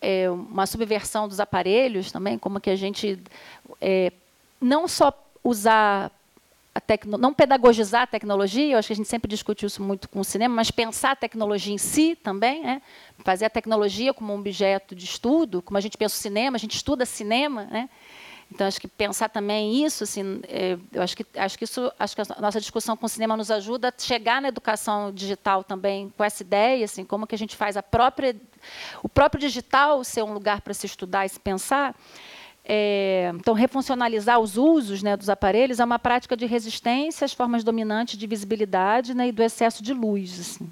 é, 0.00 0.28
uma 0.30 0.66
subversão 0.66 1.28
dos 1.28 1.40
aparelhos 1.40 2.10
também, 2.10 2.38
como 2.38 2.60
que 2.60 2.70
a 2.70 2.76
gente 2.76 3.18
é, 3.80 4.12
não 4.60 4.88
só 4.88 5.12
usar 5.42 6.10
tecno, 6.80 7.16
não 7.16 7.32
pedagogizar 7.32 8.02
a 8.02 8.06
tecnologia, 8.06 8.74
eu 8.74 8.78
acho 8.78 8.88
que 8.88 8.92
a 8.92 8.96
gente 8.96 9.08
sempre 9.08 9.28
discute 9.28 9.64
isso 9.64 9.82
muito 9.82 10.08
com 10.08 10.20
o 10.20 10.24
cinema, 10.24 10.54
mas 10.54 10.70
pensar 10.70 11.12
a 11.12 11.16
tecnologia 11.16 11.72
em 11.72 11.78
si 11.78 12.16
também, 12.16 12.62
né? 12.62 12.82
fazer 13.24 13.44
a 13.44 13.50
tecnologia 13.50 14.12
como 14.12 14.32
um 14.32 14.38
objeto 14.38 14.94
de 14.94 15.04
estudo, 15.04 15.62
como 15.62 15.78
a 15.78 15.80
gente 15.80 15.96
pensa 15.96 16.14
o 16.14 16.18
cinema, 16.18 16.56
a 16.56 16.58
gente 16.58 16.74
estuda 16.74 17.06
cinema, 17.06 17.64
né? 17.66 17.88
Então 18.54 18.68
acho 18.68 18.80
que 18.80 18.86
pensar 18.86 19.28
também 19.28 19.84
isso, 19.84 20.04
assim, 20.04 20.40
é, 20.46 20.78
eu 20.92 21.02
acho 21.02 21.16
que 21.16 21.26
acho 21.36 21.58
que 21.58 21.64
isso, 21.64 21.92
acho 21.98 22.14
que 22.14 22.22
a 22.22 22.40
nossa 22.40 22.60
discussão 22.60 22.96
com 22.96 23.04
o 23.04 23.08
cinema 23.08 23.36
nos 23.36 23.50
ajuda 23.50 23.88
a 23.88 24.00
chegar 24.00 24.40
na 24.40 24.46
educação 24.46 25.12
digital 25.12 25.64
também 25.64 26.12
com 26.16 26.22
essa 26.22 26.44
ideia, 26.44 26.84
assim, 26.84 27.04
como 27.04 27.26
que 27.26 27.34
a 27.34 27.38
gente 27.38 27.56
faz 27.56 27.76
a 27.76 27.82
própria, 27.82 28.36
o 29.02 29.08
próprio 29.08 29.40
digital 29.40 30.04
ser 30.04 30.22
um 30.22 30.32
lugar 30.32 30.60
para 30.60 30.72
se 30.72 30.86
estudar 30.86 31.26
e 31.26 31.30
se 31.30 31.40
pensar. 31.40 31.96
É, 32.64 33.32
então, 33.34 33.54
refuncionalizar 33.54 34.38
os 34.38 34.56
usos 34.56 35.02
né, 35.02 35.16
dos 35.16 35.28
aparelhos 35.28 35.80
é 35.80 35.84
uma 35.84 35.98
prática 35.98 36.36
de 36.36 36.46
resistência 36.46 37.24
às 37.24 37.32
formas 37.32 37.64
dominantes 37.64 38.16
de 38.16 38.26
visibilidade 38.26 39.14
né, 39.14 39.28
e 39.28 39.32
do 39.32 39.42
excesso 39.42 39.82
de 39.82 39.92
luz. 39.92 40.38
Assim 40.38 40.70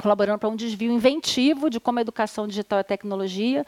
colaborando 0.00 0.38
para 0.38 0.48
um 0.48 0.56
desvio 0.56 0.90
inventivo 0.92 1.68
de 1.68 1.78
como 1.78 1.98
a 1.98 2.02
educação 2.02 2.46
digital 2.46 2.78
e 2.78 2.80
a 2.80 2.84
tecnologia 2.84 3.64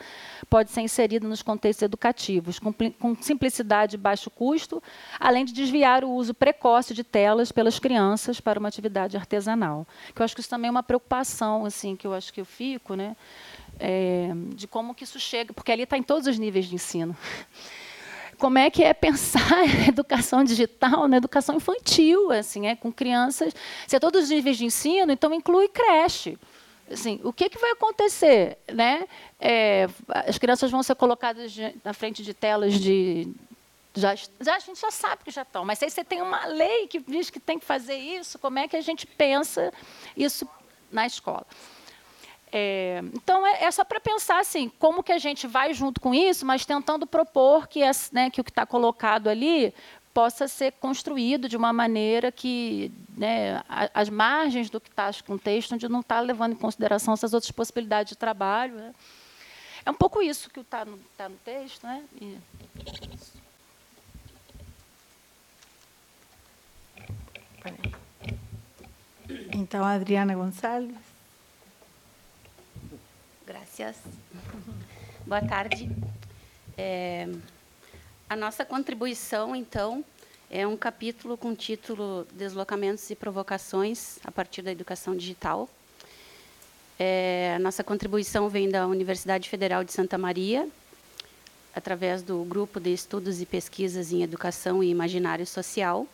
pode 0.48 0.70
ser 0.70 0.80
inserida 0.80 1.26
nos 1.26 1.42
contextos 1.42 1.82
educativos, 1.82 2.58
com, 2.58 2.72
com, 2.72 3.14
simplicidade 3.20 3.96
e 3.96 3.98
baixo 3.98 4.30
custo, 4.30 4.82
além 5.20 5.44
de 5.44 5.52
desviar 5.52 6.04
o 6.04 6.10
uso 6.10 6.34
precoce 6.34 6.94
de 6.94 7.04
telas 7.04 7.52
pelas 7.52 7.78
crianças 7.78 8.40
para 8.40 8.58
uma 8.58 8.68
atividade 8.68 9.16
artesanal. 9.16 9.86
Que 10.14 10.22
eu 10.22 10.24
acho 10.24 10.34
que 10.34 10.40
isso 10.40 10.50
também 10.50 10.68
é 10.68 10.70
uma 10.70 10.82
preocupação, 10.82 11.64
assim, 11.64 11.94
que 11.94 12.06
eu 12.06 12.14
acho 12.14 12.32
que 12.32 12.40
eu 12.40 12.44
fico, 12.44 12.94
né, 12.94 13.16
é, 13.78 14.30
de 14.54 14.66
como 14.66 14.94
que 14.94 15.04
isso 15.04 15.18
chega, 15.18 15.52
porque 15.52 15.72
ali 15.72 15.82
está 15.82 15.96
em 15.96 16.02
todos 16.02 16.26
os 16.26 16.38
níveis 16.38 16.66
de 16.66 16.74
ensino 16.74 17.16
como 18.42 18.58
é 18.58 18.68
que 18.70 18.82
é 18.82 18.92
pensar 18.92 19.40
a 19.54 19.88
educação 19.88 20.42
digital 20.42 21.06
na 21.06 21.16
educação 21.16 21.54
infantil, 21.54 22.32
assim, 22.32 22.66
é, 22.66 22.74
com 22.74 22.90
crianças. 22.92 23.54
Se 23.86 23.94
é 23.94 24.00
todos 24.00 24.24
os 24.24 24.30
níveis 24.30 24.58
de 24.58 24.64
ensino, 24.64 25.12
então 25.12 25.32
inclui 25.32 25.68
creche. 25.68 26.36
Assim, 26.90 27.20
o 27.22 27.32
que, 27.32 27.48
que 27.48 27.56
vai 27.56 27.70
acontecer? 27.70 28.58
Né? 28.66 29.06
É, 29.38 29.88
as 30.08 30.38
crianças 30.38 30.72
vão 30.72 30.82
ser 30.82 30.96
colocadas 30.96 31.52
de, 31.52 31.72
na 31.84 31.92
frente 31.92 32.24
de 32.24 32.34
telas 32.34 32.74
de. 32.74 33.32
Já, 33.94 34.16
já, 34.16 34.56
a 34.56 34.58
gente 34.58 34.80
já 34.80 34.90
sabe 34.90 35.22
que 35.22 35.30
já 35.30 35.42
estão, 35.42 35.64
mas 35.64 35.80
aí 35.80 35.88
você 35.88 36.02
tem 36.02 36.20
uma 36.20 36.44
lei 36.46 36.88
que 36.88 36.98
diz 36.98 37.30
que 37.30 37.38
tem 37.38 37.60
que 37.60 37.64
fazer 37.64 37.94
isso, 37.94 38.40
como 38.40 38.58
é 38.58 38.66
que 38.66 38.74
a 38.74 38.80
gente 38.80 39.06
pensa 39.06 39.72
isso 40.16 40.48
na 40.90 41.06
escola? 41.06 41.46
É, 42.54 43.00
então, 43.14 43.46
é, 43.46 43.64
é 43.64 43.70
só 43.70 43.82
para 43.82 43.98
pensar 43.98 44.38
assim, 44.38 44.70
como 44.78 45.02
que 45.02 45.10
a 45.10 45.18
gente 45.18 45.46
vai 45.46 45.72
junto 45.72 45.98
com 45.98 46.14
isso, 46.14 46.44
mas 46.44 46.66
tentando 46.66 47.06
propor 47.06 47.66
que, 47.66 47.80
né, 48.12 48.28
que 48.28 48.42
o 48.42 48.44
que 48.44 48.50
está 48.50 48.66
colocado 48.66 49.28
ali 49.28 49.72
possa 50.12 50.46
ser 50.46 50.72
construído 50.72 51.48
de 51.48 51.56
uma 51.56 51.72
maneira 51.72 52.30
que 52.30 52.92
né, 53.16 53.62
as 53.94 54.10
margens 54.10 54.68
do 54.68 54.78
que 54.78 54.90
está 54.90 55.10
com 55.26 55.34
o 55.34 55.38
texto, 55.38 55.74
onde 55.74 55.88
não 55.88 56.00
está 56.00 56.20
levando 56.20 56.52
em 56.52 56.56
consideração 56.56 57.14
essas 57.14 57.32
outras 57.32 57.50
possibilidades 57.50 58.10
de 58.10 58.18
trabalho. 58.18 58.74
Né? 58.74 58.94
É 59.86 59.90
um 59.90 59.94
pouco 59.94 60.20
isso 60.20 60.50
que 60.50 60.60
está 60.60 60.84
no, 60.84 60.98
tá 61.16 61.30
no 61.30 61.36
texto. 61.36 61.84
Né? 61.84 62.04
E... 62.20 62.38
Então, 69.54 69.82
Adriana 69.82 70.34
Gonçalves. 70.34 71.11
Graças. 73.52 73.96
Boa 75.28 75.42
tarde. 75.42 75.90
É, 76.74 77.28
a 78.26 78.34
nossa 78.34 78.64
contribuição, 78.64 79.54
então, 79.54 80.02
é 80.50 80.66
um 80.66 80.74
capítulo 80.74 81.36
com 81.36 81.54
título 81.54 82.26
Deslocamentos 82.32 83.10
e 83.10 83.14
Provocações 83.14 84.18
a 84.24 84.32
partir 84.32 84.62
da 84.62 84.72
educação 84.72 85.14
digital. 85.14 85.68
É, 86.98 87.52
a 87.54 87.58
nossa 87.58 87.84
contribuição 87.84 88.48
vem 88.48 88.70
da 88.70 88.86
Universidade 88.86 89.50
Federal 89.50 89.84
de 89.84 89.92
Santa 89.92 90.16
Maria, 90.16 90.66
através 91.74 92.22
do 92.22 92.42
Grupo 92.44 92.80
de 92.80 92.94
Estudos 92.94 93.42
e 93.42 93.44
Pesquisas 93.44 94.12
em 94.12 94.22
Educação 94.22 94.82
e 94.82 94.88
Imaginário 94.88 95.46
Social. 95.46 96.06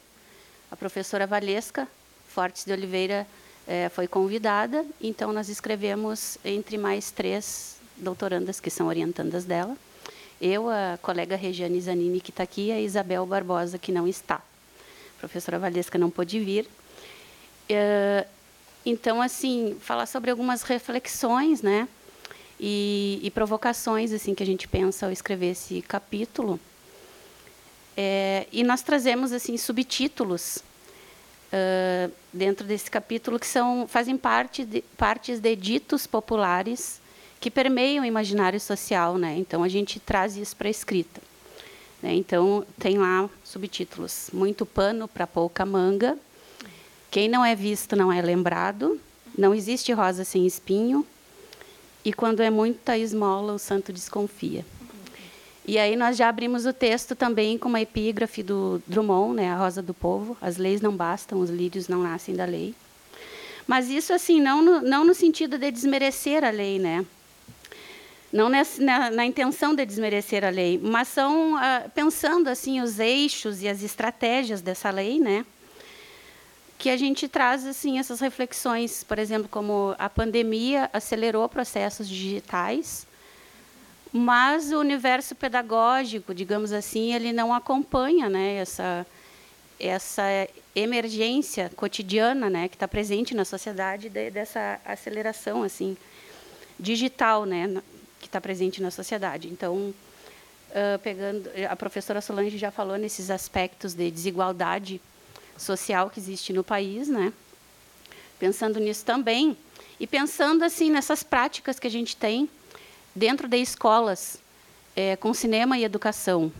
A 0.72 0.74
professora 0.74 1.24
Valesca 1.24 1.86
Fortes 2.26 2.64
de 2.64 2.72
Oliveira 2.72 3.28
é, 3.68 3.90
foi 3.90 4.08
convidada, 4.08 4.84
então 4.98 5.30
nós 5.30 5.50
escrevemos 5.50 6.38
entre 6.42 6.78
mais 6.78 7.10
três 7.10 7.76
doutorandas 7.98 8.58
que 8.58 8.70
são 8.70 8.86
orientandas 8.86 9.44
dela. 9.44 9.76
Eu, 10.40 10.70
a 10.70 10.98
colega 11.02 11.36
Regiane 11.36 11.78
Zanini, 11.78 12.18
que 12.18 12.30
está 12.30 12.44
aqui, 12.44 12.68
e 12.68 12.72
a 12.72 12.80
Isabel 12.80 13.26
Barbosa, 13.26 13.76
que 13.76 13.92
não 13.92 14.08
está. 14.08 14.36
A 14.36 15.18
professora 15.18 15.58
Valesca 15.58 15.98
não 15.98 16.08
pôde 16.08 16.40
vir. 16.40 16.66
É, 17.68 18.26
então, 18.86 19.20
assim, 19.20 19.76
falar 19.80 20.06
sobre 20.06 20.30
algumas 20.30 20.62
reflexões, 20.62 21.60
né? 21.60 21.86
E, 22.58 23.20
e, 23.22 23.30
provocações 23.30 24.12
assim 24.12 24.34
que 24.34 24.42
a 24.42 24.46
gente 24.46 24.66
pensa 24.66 25.06
ao 25.06 25.12
escrever 25.12 25.50
esse 25.50 25.82
capítulo. 25.82 26.58
É, 27.96 28.46
e 28.50 28.64
nós 28.64 28.82
trazemos 28.82 29.32
assim 29.32 29.56
subtítulos 29.56 30.62
uh, 31.52 32.12
dentro 32.32 32.66
desse 32.66 32.90
capítulo 32.90 33.38
que 33.38 33.46
são 33.46 33.86
fazem 33.88 34.16
parte 34.16 34.64
de, 34.64 34.82
partes 34.96 35.40
de 35.40 35.56
ditos 35.56 36.06
populares 36.06 37.00
que 37.40 37.50
permeiam 37.50 38.02
o 38.02 38.06
imaginário 38.06 38.60
social, 38.60 39.16
né? 39.16 39.36
Então 39.36 39.62
a 39.62 39.68
gente 39.68 40.00
traz 40.00 40.36
isso 40.36 40.56
para 40.56 40.68
a 40.68 40.70
escrita. 40.70 41.20
Né? 42.02 42.14
Então 42.14 42.64
tem 42.78 42.98
lá 42.98 43.28
subtítulos: 43.44 44.30
muito 44.32 44.66
pano 44.66 45.06
para 45.08 45.26
pouca 45.26 45.64
manga, 45.64 46.18
quem 47.10 47.28
não 47.28 47.44
é 47.44 47.54
visto 47.54 47.96
não 47.96 48.12
é 48.12 48.20
lembrado, 48.20 49.00
não 49.36 49.54
existe 49.54 49.92
rosa 49.92 50.24
sem 50.24 50.46
espinho, 50.46 51.06
e 52.04 52.12
quando 52.12 52.40
é 52.40 52.50
muita 52.50 52.96
esmola 52.96 53.52
o 53.52 53.58
santo 53.58 53.92
desconfia. 53.92 54.64
E 55.68 55.76
aí 55.76 55.96
nós 55.96 56.16
já 56.16 56.30
abrimos 56.30 56.64
o 56.64 56.72
texto 56.72 57.14
também 57.14 57.58
com 57.58 57.68
uma 57.68 57.78
epígrafe 57.78 58.42
do 58.42 58.82
Drummond, 58.86 59.36
né, 59.36 59.52
a 59.52 59.54
Rosa 59.54 59.82
do 59.82 59.92
Povo. 59.92 60.34
As 60.40 60.56
leis 60.56 60.80
não 60.80 60.96
bastam, 60.96 61.40
os 61.40 61.50
lírios 61.50 61.88
não 61.88 62.02
nascem 62.02 62.34
da 62.34 62.46
lei. 62.46 62.74
Mas 63.66 63.90
isso 63.90 64.14
assim 64.14 64.40
não 64.40 64.62
no, 64.62 64.80
não 64.80 65.04
no 65.04 65.12
sentido 65.12 65.58
de 65.58 65.70
desmerecer 65.70 66.42
a 66.42 66.48
lei, 66.48 66.78
né? 66.78 67.04
Não 68.32 68.48
nessa, 68.48 68.82
na, 68.82 69.10
na, 69.10 69.26
intenção 69.26 69.74
de 69.74 69.84
desmerecer 69.84 70.42
a 70.42 70.48
lei, 70.48 70.80
mas 70.82 71.08
são 71.08 71.56
uh, 71.56 71.90
pensando 71.94 72.48
assim 72.48 72.80
os 72.80 72.98
eixos 72.98 73.60
e 73.60 73.68
as 73.68 73.82
estratégias 73.82 74.62
dessa 74.62 74.88
lei, 74.88 75.20
né? 75.20 75.44
Que 76.78 76.88
a 76.88 76.96
gente 76.96 77.28
traz 77.28 77.66
assim 77.66 77.98
essas 77.98 78.20
reflexões, 78.20 79.04
por 79.04 79.18
exemplo, 79.18 79.50
como 79.50 79.94
a 79.98 80.08
pandemia 80.08 80.88
acelerou 80.94 81.46
processos 81.46 82.08
digitais 82.08 83.06
mas 84.12 84.72
o 84.72 84.78
universo 84.78 85.34
pedagógico, 85.34 86.34
digamos 86.34 86.72
assim, 86.72 87.14
ele 87.14 87.32
não 87.32 87.52
acompanha 87.52 88.28
né, 88.28 88.56
essa, 88.56 89.06
essa 89.78 90.22
emergência 90.74 91.70
cotidiana 91.76 92.48
né, 92.48 92.68
que 92.68 92.76
está 92.76 92.88
presente 92.88 93.34
na 93.34 93.44
sociedade 93.44 94.08
de, 94.08 94.30
dessa 94.30 94.80
aceleração 94.84 95.62
assim 95.62 95.96
digital 96.78 97.44
né, 97.44 97.82
que 98.20 98.26
está 98.26 98.40
presente 98.40 98.80
na 98.80 98.90
sociedade. 98.90 99.48
Então, 99.48 99.74
uh, 99.76 100.98
pegando 101.02 101.50
a 101.68 101.76
professora 101.76 102.20
Solange 102.20 102.56
já 102.56 102.70
falou 102.70 102.96
nesses 102.96 103.30
aspectos 103.30 103.94
de 103.94 104.10
desigualdade 104.10 105.00
social 105.56 106.08
que 106.08 106.20
existe 106.20 106.52
no 106.52 106.62
país, 106.62 107.08
né? 107.08 107.32
Pensando 108.38 108.78
nisso 108.78 109.04
também 109.04 109.56
e 109.98 110.06
pensando 110.06 110.62
assim 110.62 110.90
nessas 110.90 111.24
práticas 111.24 111.78
que 111.80 111.86
a 111.88 111.90
gente 111.90 112.16
tem 112.16 112.48
dentro 113.18 113.48
de 113.48 113.56
escolas 113.58 114.38
é, 114.94 115.16
com 115.16 115.34
cinema 115.34 115.76
e 115.76 115.84
educação, 115.84 116.52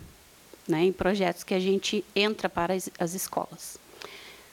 né, 0.67 0.83
em 0.83 0.91
projetos 0.91 1.43
que 1.43 1.53
a 1.53 1.59
gente 1.59 2.03
entra 2.15 2.49
para 2.49 2.73
as, 2.73 2.89
as 2.99 3.13
escolas. 3.13 3.77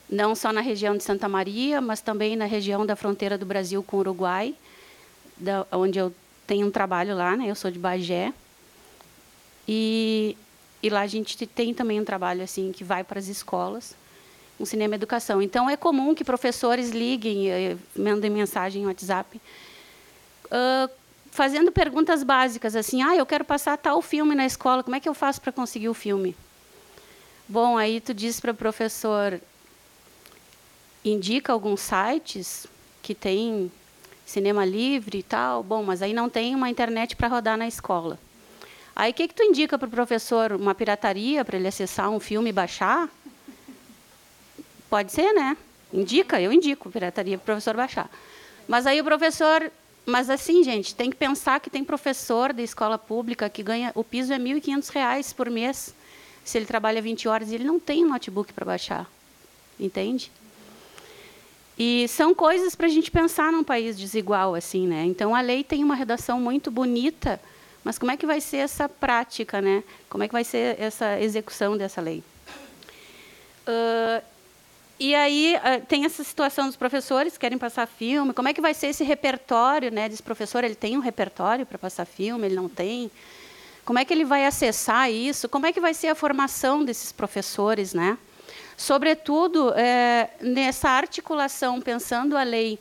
Não 0.09 0.37
só 0.37 0.53
na 0.53 0.61
região 0.61 0.97
de 0.97 1.03
Santa 1.03 1.29
Maria, 1.29 1.81
mas 1.81 2.01
também 2.01 2.37
na 2.37 2.45
região 2.45 2.87
da 2.87 2.95
fronteira 2.95 3.37
do 3.37 3.45
Brasil 3.45 3.83
com 3.83 3.97
o 3.97 4.01
Uruguai, 4.01 4.55
da, 5.37 5.67
onde 5.73 5.99
eu 5.99 6.15
tenho 6.47 6.69
um 6.69 6.71
trabalho 6.71 7.15
lá, 7.17 7.37
né, 7.37 7.51
eu 7.51 7.57
sou 7.57 7.71
de 7.71 7.79
Bagé. 7.79 8.33
E, 9.67 10.37
e 10.81 10.89
lá 10.89 11.01
a 11.01 11.07
gente 11.09 11.45
tem 11.45 11.75
também 11.75 12.01
um 12.01 12.05
trabalho 12.05 12.43
assim 12.43 12.71
que 12.71 12.85
vai 12.85 13.03
para 13.03 13.19
as 13.19 13.27
escolas, 13.27 13.97
um 14.61 14.65
cinema 14.65 14.95
e 14.95 14.97
educação. 14.97 15.43
Então 15.43 15.69
é 15.69 15.77
comum 15.77 16.15
que 16.15 16.25
professores 16.25 16.91
liguem, 16.91 17.51
eh, 17.51 17.77
mandem 17.97 18.31
mensagem 18.31 18.83
no 18.83 18.89
WhatsApp, 18.89 19.41
uh, 20.47 21.06
fazendo 21.37 21.71
perguntas 21.71 22.23
básicas, 22.23 22.75
assim, 22.75 23.03
ah, 23.03 23.15
eu 23.15 23.27
quero 23.27 23.45
passar 23.45 23.77
tal 23.77 24.01
filme 24.01 24.35
na 24.35 24.47
escola, 24.47 24.83
como 24.83 24.97
é 24.97 25.01
que 25.01 25.09
eu 25.09 25.13
faço 25.13 25.39
para 25.39 25.53
conseguir 25.53 25.91
o 25.91 25.95
filme? 25.95 26.35
Bom, 27.47 27.77
aí 27.77 28.01
tu 28.01 28.15
diz 28.15 28.41
para 28.41 28.53
o 28.53 28.55
professor, 28.55 29.39
indica 31.05 31.53
alguns 31.53 31.81
sites 31.81 32.67
que 33.03 33.15
tem 33.15 33.71
cinema 34.25 34.65
livre 34.65 35.19
e 35.19 35.23
tal, 35.23 35.63
bom, 35.63 35.83
mas 35.83 36.01
aí 36.01 36.15
não 36.15 36.31
tem 36.31 36.55
uma 36.55 36.71
internet 36.71 37.15
para 37.15 37.29
rodar 37.29 37.59
na 37.59 37.69
escola. 37.69 38.19
Aí 38.97 39.11
o 39.11 39.15
que, 39.15 39.29
que 39.29 39.35
tu 39.35 39.43
indica 39.43 39.79
para 39.79 39.89
o 39.89 39.91
professor? 39.91 40.53
Uma 40.53 40.75
pirataria 40.75 41.45
para 41.45 41.59
ele 41.59 41.69
acessar 41.69 42.09
um 42.09 42.19
filme 42.19 42.49
e 42.49 42.53
baixar? 42.53 43.11
Pode 44.89 45.13
ser, 45.13 45.35
né? 45.35 45.55
Indica, 45.93 46.41
eu 46.41 46.51
indico 46.51 46.91
pirataria 46.91 47.37
para 47.37 47.43
o 47.43 47.45
professor 47.45 47.77
baixar. 47.77 48.11
Mas 48.67 48.87
aí 48.87 48.99
o 48.99 49.05
professor 49.05 49.71
mas 50.07 50.31
assim, 50.31 50.63
gente, 50.63 50.95
tem 50.95 51.11
que 51.11 51.17
pensar 51.17 51.59
que 51.59 51.69
tem 51.69 51.85
professor 51.85 52.53
de 52.53 52.63
escola 52.63 52.97
pública 52.97 53.51
que 53.51 53.61
ganha, 53.61 53.91
o 53.93 54.05
piso 54.05 54.33
é 54.33 54.37
R$ 54.37 54.45
1.500 54.45 55.35
por 55.35 55.51
mês, 55.51 55.93
se 56.45 56.57
ele 56.57 56.65
trabalha 56.65 57.03
20 57.03 57.27
horas, 57.27 57.51
e 57.51 57.57
ele 57.57 57.65
não 57.65 57.81
tem 57.81 58.05
um 58.05 58.09
notebook 58.09 58.53
para 58.53 58.65
baixar. 58.65 59.11
Entende? 59.79 60.31
E 61.77 62.07
são 62.09 62.35
coisas 62.35 62.77
para 62.77 62.87
a 62.87 62.89
gente 62.89 63.11
pensar 63.11 63.51
num 63.51 63.65
país 63.65 63.99
desigual, 63.99 64.55
assim, 64.55 64.87
né? 64.87 65.05
Então 65.05 65.35
a 65.35 65.41
lei 65.41 65.65
tem 65.65 65.83
uma 65.83 65.97
redação 65.97 66.41
muito 66.41 66.71
bonita, 66.71 67.41
mas 67.83 67.99
como 67.99 68.13
é 68.13 68.17
que 68.17 68.25
vai 68.25 68.41
ser 68.41 68.59
essa 68.59 68.89
prática, 68.89 69.61
né? 69.61 69.83
Como 70.09 70.23
é 70.23 70.29
que 70.29 70.33
vai 70.33 70.45
ser 70.45 70.81
essa 70.81 71.21
execução 71.21 71.77
dessa 71.77 72.01
lei? 72.01 72.23
Uh, 73.67 74.25
e 74.99 75.15
aí 75.15 75.55
eh, 75.57 75.81
tem 75.81 76.05
essa 76.05 76.25
situação 76.25 76.67
dos 76.67 76.77
professores 76.77 77.35
que 77.35 77.41
querem 77.41 77.59
passar 77.59 77.87
filme. 77.87 78.33
Como 78.33 78.49
é 78.49 78.55
que 78.55 78.61
vai 78.61 78.73
ser 78.73 78.89
esse 78.89 79.05
repertório, 79.05 79.91
né? 79.91 80.09
Diz 80.09 80.21
professor, 80.21 80.65
ele 80.65 80.75
tem 80.75 80.97
um 80.97 81.01
repertório 81.01 81.67
para 81.67 81.79
passar 81.79 82.07
filme, 82.07 82.47
ele 82.47 82.55
não 82.55 82.69
tem. 82.69 83.11
Como 83.85 83.99
é 83.99 84.05
que 84.05 84.13
ele 84.15 84.25
vai 84.25 84.47
acessar 84.47 85.11
isso? 85.11 85.49
Como 85.49 85.67
é 85.67 85.73
que 85.73 85.81
vai 85.81 85.93
ser 85.93 86.09
a 86.09 86.15
formação 86.15 86.85
desses 86.85 87.13
professores, 87.13 87.93
né? 87.93 88.17
Sobretudo 88.77 89.73
é, 89.75 90.31
nessa 90.41 90.89
articulação, 90.89 91.81
pensando 91.81 92.37
a 92.37 92.43
lei 92.43 92.79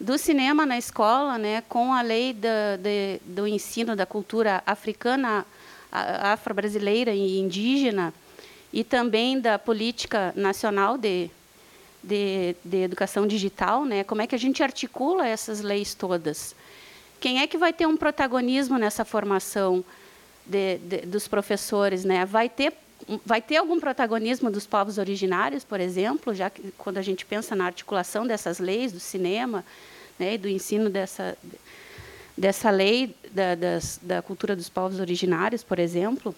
do 0.00 0.16
cinema 0.16 0.64
na 0.64 0.78
escola, 0.78 1.38
né, 1.38 1.62
com 1.68 1.92
a 1.92 2.02
lei 2.02 2.32
da, 2.32 2.76
de, 2.76 3.20
do 3.24 3.46
ensino 3.46 3.96
da 3.96 4.06
cultura 4.06 4.62
africana, 4.64 5.44
afro-brasileira 5.90 7.12
e 7.12 7.40
indígena, 7.40 8.14
e 8.72 8.84
também 8.84 9.40
da 9.40 9.58
política 9.58 10.32
nacional 10.36 10.96
de 10.96 11.30
de, 12.02 12.54
de 12.64 12.78
educação 12.78 13.26
digital, 13.26 13.84
né? 13.84 14.04
Como 14.04 14.22
é 14.22 14.26
que 14.26 14.34
a 14.34 14.38
gente 14.38 14.62
articula 14.62 15.26
essas 15.26 15.60
leis 15.60 15.94
todas? 15.94 16.54
Quem 17.20 17.40
é 17.40 17.46
que 17.46 17.58
vai 17.58 17.72
ter 17.72 17.86
um 17.86 17.96
protagonismo 17.96 18.78
nessa 18.78 19.04
formação 19.04 19.84
de, 20.46 20.78
de, 20.78 20.98
dos 20.98 21.26
professores, 21.26 22.04
né? 22.04 22.24
Vai 22.24 22.48
ter 22.48 22.72
vai 23.24 23.40
ter 23.40 23.56
algum 23.56 23.78
protagonismo 23.78 24.50
dos 24.50 24.66
povos 24.66 24.98
originários, 24.98 25.64
por 25.64 25.80
exemplo, 25.80 26.34
já 26.34 26.50
que 26.50 26.72
quando 26.76 26.98
a 26.98 27.02
gente 27.02 27.24
pensa 27.24 27.54
na 27.54 27.64
articulação 27.64 28.26
dessas 28.26 28.58
leis 28.58 28.92
do 28.92 28.98
cinema, 29.00 29.64
né, 30.18 30.36
do 30.36 30.48
ensino 30.48 30.90
dessa 30.90 31.38
dessa 32.36 32.70
lei 32.70 33.16
da, 33.32 33.56
das, 33.56 33.98
da 34.00 34.22
cultura 34.22 34.54
dos 34.54 34.68
povos 34.68 35.00
originários, 35.00 35.64
por 35.64 35.78
exemplo, 35.78 36.34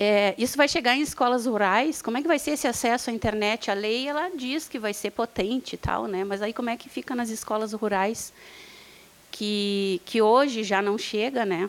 é, 0.00 0.32
isso 0.38 0.56
vai 0.56 0.68
chegar 0.68 0.94
em 0.94 1.00
escolas 1.00 1.44
rurais. 1.44 2.00
Como 2.00 2.16
é 2.16 2.22
que 2.22 2.28
vai 2.28 2.38
ser 2.38 2.52
esse 2.52 2.68
acesso 2.68 3.10
à 3.10 3.12
internet? 3.12 3.68
A 3.68 3.74
lei 3.74 4.06
ela 4.06 4.30
diz 4.30 4.68
que 4.68 4.78
vai 4.78 4.94
ser 4.94 5.10
potente 5.10 5.72
e 5.74 5.76
tal, 5.76 6.06
né? 6.06 6.22
Mas 6.22 6.40
aí 6.40 6.52
como 6.52 6.70
é 6.70 6.76
que 6.76 6.88
fica 6.88 7.16
nas 7.16 7.30
escolas 7.30 7.72
rurais 7.72 8.32
que 9.32 10.00
que 10.04 10.22
hoje 10.22 10.62
já 10.62 10.80
não 10.80 10.96
chega, 10.96 11.44
né? 11.44 11.68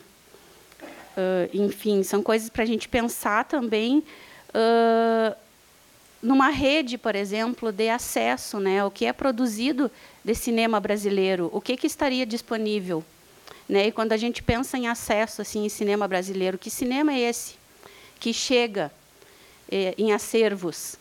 Uh, 1.17 1.49
enfim, 1.53 2.03
são 2.03 2.21
coisas 2.21 2.49
para 2.49 2.61
a 2.61 2.67
gente 2.67 2.87
pensar 2.87 3.45
também 3.45 4.03
uh, 4.49 5.35
numa 6.21 6.49
rede, 6.49 6.99
por 6.99 7.15
exemplo, 7.15 7.71
de 7.71 7.89
acesso, 7.89 8.59
né? 8.59 8.85
O 8.85 8.91
que 8.91 9.07
é 9.07 9.11
produzido 9.11 9.89
de 10.23 10.35
cinema 10.35 10.79
brasileiro? 10.79 11.49
O 11.51 11.59
que 11.59 11.75
que 11.75 11.87
estaria 11.87 12.27
disponível? 12.27 13.03
Né? 13.67 13.87
E 13.87 13.91
quando 13.91 14.13
a 14.13 14.17
gente 14.17 14.43
pensa 14.43 14.77
em 14.77 14.87
acesso 14.87 15.41
assim 15.41 15.65
em 15.65 15.69
cinema 15.69 16.07
brasileiro, 16.07 16.59
que 16.59 16.69
cinema 16.69 17.11
é 17.13 17.19
esse? 17.21 17.58
Que 18.19 18.33
chega 18.33 18.91
eh, 19.71 19.93
em 19.97 20.11
acervos. 20.11 20.97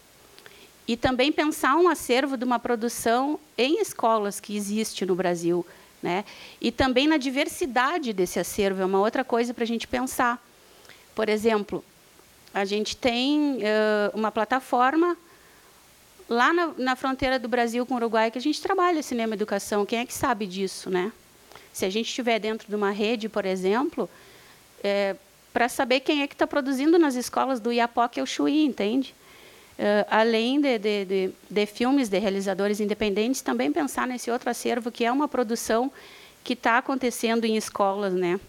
E 0.87 0.97
também 0.97 1.31
pensar 1.31 1.77
um 1.77 1.89
acervo 1.89 2.37
de 2.37 2.45
uma 2.45 2.59
produção 2.59 3.39
em 3.57 3.81
escolas 3.81 4.41
que 4.41 4.57
existe 4.57 5.05
no 5.05 5.15
Brasil, 5.15 5.67
Né? 6.01 6.25
E 6.61 6.71
também 6.71 7.09
na 7.09 7.17
diversidade 7.17 8.13
desse 8.13 8.39
acervo, 8.39 8.81
é 8.81 8.85
uma 8.85 9.01
outra 9.01 9.25
coisa 9.25 9.53
para 9.53 9.65
a 9.65 9.67
gente 9.67 9.89
pensar. 9.89 10.41
Por 11.13 11.29
exemplo, 11.29 11.85
a 12.55 12.65
gente 12.65 12.97
tem 12.97 13.57
uh, 13.57 14.15
uma 14.15 14.31
plataforma 14.31 15.17
lá 16.29 16.53
na, 16.53 16.73
na, 16.79 16.97
fronteira 16.97 17.37
do 17.37 17.49
Brasil 17.49 17.85
com 17.85 17.95
o 17.95 17.97
Uruguai 17.97 18.31
que 18.31 18.39
a 18.39 18.41
gente 18.41 18.63
trabalha 18.63 19.03
cinema 19.03 19.35
educação. 19.35 19.85
Quem 19.85 19.99
é 19.99 20.07
que 20.07 20.15
sabe 20.15 20.47
disso, 20.47 20.89
né? 20.89 21.11
Se 21.73 21.85
a 21.85 21.91
gente 21.91 22.07
estiver 22.07 22.39
dentro 22.39 22.69
de 22.69 22.77
uma 22.77 22.91
rede, 22.91 23.29
por 23.29 23.45
exemplo, 23.45 24.09
é, 24.83 25.17
para 25.53 25.69
saber 25.69 26.01
quem 26.01 26.23
é 26.23 26.27
que 26.27 26.35
está 26.35 26.47
produzindo 26.47 26.99
nas 26.99 27.15
escolas 27.15 27.61
do 27.61 27.73
Iapoque 27.73 28.21
ao 28.21 28.27
Chuí, 28.27 28.65
entende? 28.65 29.15
Uh, 29.79 30.05
além 30.11 30.61
de, 30.61 30.79
de, 30.79 31.05
de, 31.05 31.31
de, 31.49 31.67
filmes 31.67 32.09
de 32.09 32.19
realizadores 32.19 32.81
independentes, 32.81 33.41
também 33.41 33.71
pensar 33.71 34.09
nesse 34.09 34.31
outro 34.31 34.51
acervo 34.51 34.91
que 34.91 35.05
é 35.05 35.13
uma 35.13 35.29
produção 35.29 35.91
que 36.43 36.55
está 36.55 36.79
acontecendo 36.79 37.45
em 37.45 37.57
escolas, 37.57 38.13
né? 38.13 38.41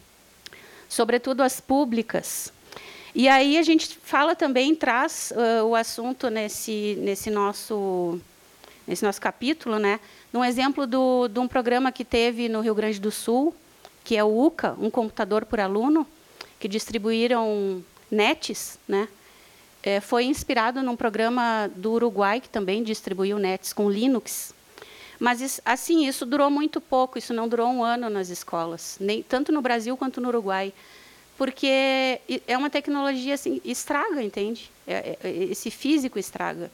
Sobretudo 0.87 1.43
as 1.43 1.59
públicas. 1.59 2.51
E 3.13 3.27
aí 3.27 3.57
a 3.57 3.63
gente 3.63 3.97
fala 4.01 4.35
também, 4.35 4.75
traz 4.75 5.31
uh, 5.35 5.65
o 5.65 5.75
assunto 5.75 6.29
nesse, 6.29 6.97
nesse, 6.99 7.29
nosso, 7.29 8.19
nesse 8.87 9.03
nosso 9.03 9.21
capítulo, 9.21 9.77
né? 9.77 9.99
Um 10.33 10.43
exemplo 10.43 10.87
do, 10.87 11.27
de 11.27 11.39
um 11.39 11.47
programa 11.47 11.91
que 11.91 12.05
teve 12.05 12.49
no 12.49 12.61
Rio 12.61 12.73
Grande 12.73 12.99
do 12.99 13.11
Sul, 13.11 13.53
que 14.03 14.15
é 14.15 14.23
o 14.23 14.45
UCA, 14.45 14.75
um 14.79 14.89
computador 14.89 15.45
por 15.45 15.59
aluno, 15.59 16.07
que 16.59 16.67
distribuíram 16.67 17.83
nets, 18.11 18.77
né? 18.87 19.07
é, 19.81 19.99
foi 19.99 20.25
inspirado 20.25 20.83
num 20.83 20.95
programa 20.95 21.69
do 21.75 21.93
Uruguai, 21.93 22.41
que 22.41 22.49
também 22.49 22.83
distribuiu 22.83 23.37
nets 23.39 23.73
com 23.73 23.89
Linux. 23.89 24.53
Mas, 25.17 25.61
assim, 25.65 26.07
isso 26.07 26.25
durou 26.25 26.49
muito 26.49 26.79
pouco, 26.79 27.17
isso 27.17 27.33
não 27.33 27.47
durou 27.47 27.67
um 27.67 27.83
ano 27.83 28.09
nas 28.09 28.29
escolas, 28.29 28.97
nem 28.99 29.21
tanto 29.21 29.51
no 29.51 29.61
Brasil 29.61 29.95
quanto 29.97 30.21
no 30.21 30.29
Uruguai. 30.29 30.73
Porque 31.37 32.19
é 32.47 32.57
uma 32.57 32.69
tecnologia, 32.69 33.33
assim, 33.33 33.61
estraga, 33.63 34.21
entende? 34.21 34.69
É, 34.85 35.17
é, 35.23 35.29
esse 35.29 35.71
físico 35.71 36.19
estraga. 36.19 36.69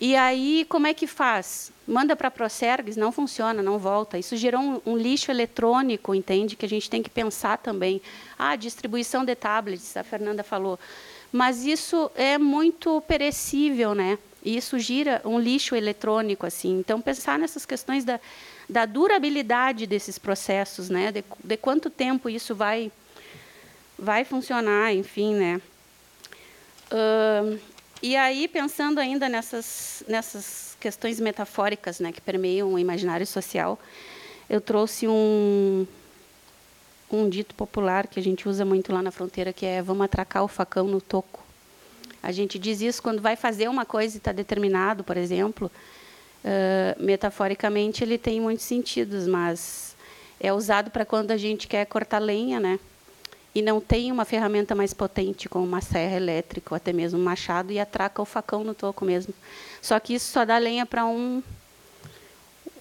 E 0.00 0.16
aí, 0.16 0.66
como 0.68 0.86
é 0.86 0.94
que 0.94 1.06
faz? 1.06 1.72
Manda 1.86 2.16
para 2.16 2.28
a 2.28 2.30
Procergs, 2.30 2.96
não 2.96 3.12
funciona, 3.12 3.62
não 3.62 3.78
volta. 3.78 4.18
Isso 4.18 4.36
gerou 4.36 4.60
um, 4.60 4.80
um, 4.84 4.96
lixo 4.96 5.30
eletrônico, 5.30 6.14
entende? 6.14 6.56
Que 6.56 6.66
a 6.66 6.68
gente 6.68 6.90
tem 6.90 7.02
que 7.02 7.10
pensar 7.10 7.58
também. 7.58 8.02
Ah, 8.38 8.56
distribuição 8.56 9.24
de 9.24 9.34
tablets, 9.34 9.96
a 9.96 10.02
Fernanda 10.02 10.42
falou 10.42 10.78
mas 11.34 11.64
isso 11.64 12.12
é 12.14 12.38
muito 12.38 13.00
perecível, 13.08 13.92
né? 13.92 14.20
E 14.40 14.56
isso 14.56 14.78
gira 14.78 15.20
um 15.24 15.36
lixo 15.36 15.74
eletrônico 15.74 16.46
assim. 16.46 16.78
Então 16.78 17.00
pensar 17.00 17.36
nessas 17.40 17.66
questões 17.66 18.04
da, 18.04 18.20
da 18.70 18.86
durabilidade 18.86 19.84
desses 19.84 20.16
processos, 20.16 20.88
né? 20.88 21.10
De, 21.10 21.24
de 21.42 21.56
quanto 21.56 21.90
tempo 21.90 22.30
isso 22.30 22.54
vai 22.54 22.92
vai 23.98 24.24
funcionar, 24.24 24.94
enfim, 24.94 25.34
né? 25.34 25.60
Uh, 26.92 27.58
e 28.04 28.16
aí 28.16 28.46
pensando 28.46 28.98
ainda 28.98 29.30
nessas 29.30 30.04
nessas 30.06 30.76
questões 30.78 31.18
metafóricas, 31.18 32.00
né, 32.00 32.12
que 32.12 32.20
permeiam 32.20 32.74
o 32.74 32.78
imaginário 32.78 33.26
social, 33.26 33.78
eu 34.48 34.60
trouxe 34.60 35.08
um 35.08 35.86
um 37.10 37.30
dito 37.30 37.54
popular 37.54 38.06
que 38.06 38.20
a 38.20 38.22
gente 38.22 38.46
usa 38.46 38.62
muito 38.62 38.92
lá 38.92 39.00
na 39.00 39.10
fronteira, 39.10 39.54
que 39.54 39.64
é 39.64 39.80
vamos 39.80 40.04
atracar 40.04 40.44
o 40.44 40.48
facão 40.48 40.86
no 40.86 41.00
toco. 41.00 41.42
A 42.22 42.30
gente 42.30 42.58
diz 42.58 42.82
isso 42.82 43.02
quando 43.02 43.22
vai 43.22 43.36
fazer 43.36 43.68
uma 43.68 43.86
coisa 43.86 44.16
e 44.16 44.18
está 44.18 44.32
determinado, 44.32 45.02
por 45.02 45.16
exemplo. 45.16 45.70
Uh, 46.44 47.02
metaforicamente, 47.02 48.04
ele 48.04 48.18
tem 48.18 48.38
muitos 48.38 48.66
sentidos, 48.66 49.26
mas 49.26 49.96
é 50.38 50.52
usado 50.52 50.90
para 50.90 51.06
quando 51.06 51.30
a 51.30 51.38
gente 51.38 51.66
quer 51.66 51.86
cortar 51.86 52.18
lenha, 52.18 52.60
né? 52.60 52.78
E 53.54 53.62
não 53.62 53.80
tem 53.80 54.10
uma 54.10 54.24
ferramenta 54.24 54.74
mais 54.74 54.92
potente, 54.92 55.48
como 55.48 55.64
uma 55.64 55.80
serra 55.80 56.16
elétrica 56.16 56.74
ou 56.74 56.76
até 56.76 56.92
mesmo 56.92 57.18
um 57.18 57.22
machado, 57.22 57.72
e 57.72 57.78
atraca 57.78 58.20
o 58.20 58.24
facão 58.24 58.64
no 58.64 58.74
toco 58.74 59.04
mesmo. 59.04 59.32
Só 59.80 59.98
que 60.00 60.14
isso 60.14 60.32
só 60.32 60.44
dá 60.44 60.58
lenha 60.58 60.84
para 60.84 61.06
um, 61.06 61.42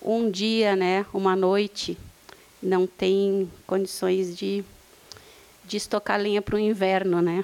um 0.02 0.32
dia, 0.32 0.76
né? 0.76 1.06
uma 1.14 1.36
noite 1.36 1.98
não 2.64 2.88
tem 2.88 3.52
condições 3.68 4.36
de, 4.38 4.64
de 5.66 5.78
estocar 5.78 6.20
lenha 6.20 6.42
para 6.42 6.56
o 6.56 6.60
inverno, 6.60 7.22
né? 7.22 7.44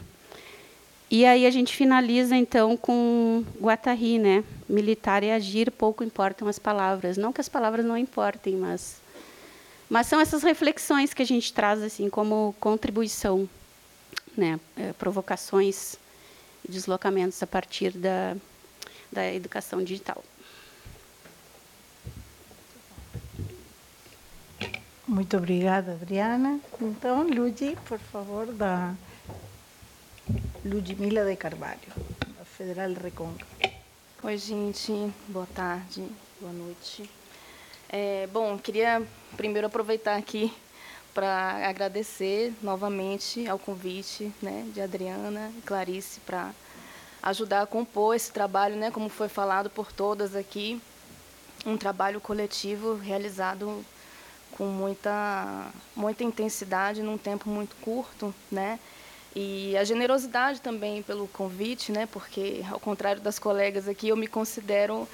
E 1.11 1.25
aí 1.25 1.45
a 1.45 1.51
gente 1.51 1.75
finaliza 1.75 2.35
então 2.35 2.77
com 2.77 3.43
Guattari, 3.59 4.19
né? 4.19 4.43
Militar 4.67 5.23
e 5.23 5.31
agir, 5.31 5.71
pouco 5.71 6.03
importam 6.03 6.47
as 6.47 6.59
palavras. 6.59 7.17
Não 7.17 7.33
que 7.33 7.41
as 7.41 7.49
palavras 7.49 7.83
não 7.83 7.97
importem, 7.97 8.55
mas 8.55 9.01
mas 9.89 10.07
são 10.07 10.19
essas 10.19 10.43
reflexões 10.43 11.13
que 11.13 11.21
a 11.21 11.25
gente 11.25 11.51
traz 11.51 11.81
assim 11.81 12.09
como 12.09 12.55
contribuição, 12.59 13.49
né? 14.37 14.59
É, 14.77 14.93
provocações 14.93 15.95
e 16.67 16.71
deslocamentos 16.71 17.41
a 17.41 17.47
partir 17.47 17.91
da 17.91 18.35
da 19.11 19.33
educação 19.33 19.83
digital. 19.83 20.23
Muito 25.07 25.35
obrigada, 25.37 25.93
Adriana. 25.93 26.59
Então, 26.79 27.27
Luigi, 27.27 27.75
por 27.87 27.97
favor, 27.97 28.45
da 28.53 28.93
Ludmila 30.63 31.25
de 31.25 31.35
Carvalho, 31.35 31.79
da 32.37 32.45
Federal 32.45 32.93
Recôncavo. 32.93 33.49
Oi, 34.21 34.37
gente. 34.37 35.11
Boa 35.27 35.47
tarde, 35.47 36.05
boa 36.39 36.53
noite. 36.53 37.09
É, 37.91 38.27
bom, 38.31 38.55
queria 38.55 39.01
primeiro 39.35 39.65
aproveitar 39.65 40.15
aqui 40.15 40.53
para 41.11 41.67
agradecer 41.67 42.53
novamente 42.61 43.47
ao 43.47 43.57
convite 43.57 44.31
né, 44.39 44.63
de 44.71 44.79
Adriana 44.79 45.51
e 45.57 45.61
Clarice 45.61 46.19
para 46.19 46.53
ajudar 47.23 47.63
a 47.63 47.65
compor 47.65 48.15
esse 48.15 48.31
trabalho, 48.31 48.75
né, 48.75 48.91
como 48.91 49.09
foi 49.09 49.27
falado 49.27 49.71
por 49.71 49.91
todas 49.91 50.35
aqui, 50.35 50.79
um 51.65 51.75
trabalho 51.75 52.21
coletivo 52.21 52.93
realizado 52.93 53.83
com 54.51 54.65
muita, 54.65 55.71
muita 55.95 56.23
intensidade 56.23 57.01
num 57.01 57.17
tempo 57.17 57.49
muito 57.49 57.75
curto, 57.77 58.33
né? 58.51 58.79
E 59.35 59.75
a 59.77 59.83
generosidade 59.83 60.61
também 60.61 61.03
pelo 61.03 61.27
convite, 61.27 61.91
né? 61.91 62.07
Porque 62.07 62.63
ao 62.69 62.79
contrário 62.79 63.21
das 63.21 63.37
colegas 63.37 63.87
aqui, 63.87 64.09
eu 64.09 64.17
me 64.17 64.27
considero 64.27 65.07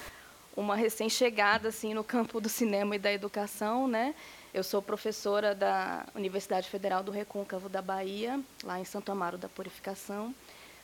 uma 0.56 0.74
recém-chegada 0.74 1.68
assim 1.68 1.94
no 1.94 2.02
campo 2.02 2.40
do 2.40 2.48
cinema 2.48 2.96
e 2.96 2.98
da 2.98 3.12
educação, 3.12 3.86
né? 3.86 4.14
Eu 4.54 4.64
sou 4.64 4.80
professora 4.80 5.54
da 5.54 6.06
Universidade 6.14 6.68
Federal 6.68 7.02
do 7.02 7.12
Recôncavo 7.12 7.68
da 7.68 7.82
Bahia, 7.82 8.40
lá 8.64 8.80
em 8.80 8.84
Santo 8.84 9.12
Amaro 9.12 9.36
da 9.36 9.48
Purificação. 9.48 10.34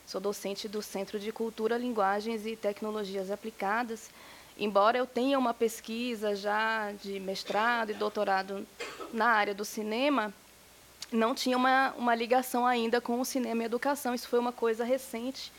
Sou 0.07 0.21
docente 0.21 0.69
do 0.69 0.83
Centro 0.83 1.19
de 1.19 1.33
Cultura, 1.33 1.79
Linguagens 1.79 2.45
e 2.45 2.55
Tecnologias 2.55 3.31
Aplicadas 3.31 4.11
embora 4.59 4.99
eu 4.99 5.07
tenha 5.07 5.39
uma 5.39 5.55
pesquisa 5.55 6.35
já 6.35 6.93
de 6.93 7.19
mestrado 7.21 7.91
e 7.91 7.95
doutorado 7.95 8.67
na 9.13 9.27
área 9.27 9.55
do 9.55 9.65
cinema, 9.65 10.33
não 11.11 11.35
tinha 11.35 11.57
uma, 11.57 11.93
uma 11.97 12.15
ligação 12.15 12.67
ainda 12.67 13.01
com 13.01 13.21
o 13.21 13.25
cinema 13.25 13.63
e 13.63 13.67
educação. 13.67 14.15
Isso 14.15 14.29
foi 14.29 14.39
uma 14.39 14.53
coisa 14.53 14.85
recente, 14.85 15.53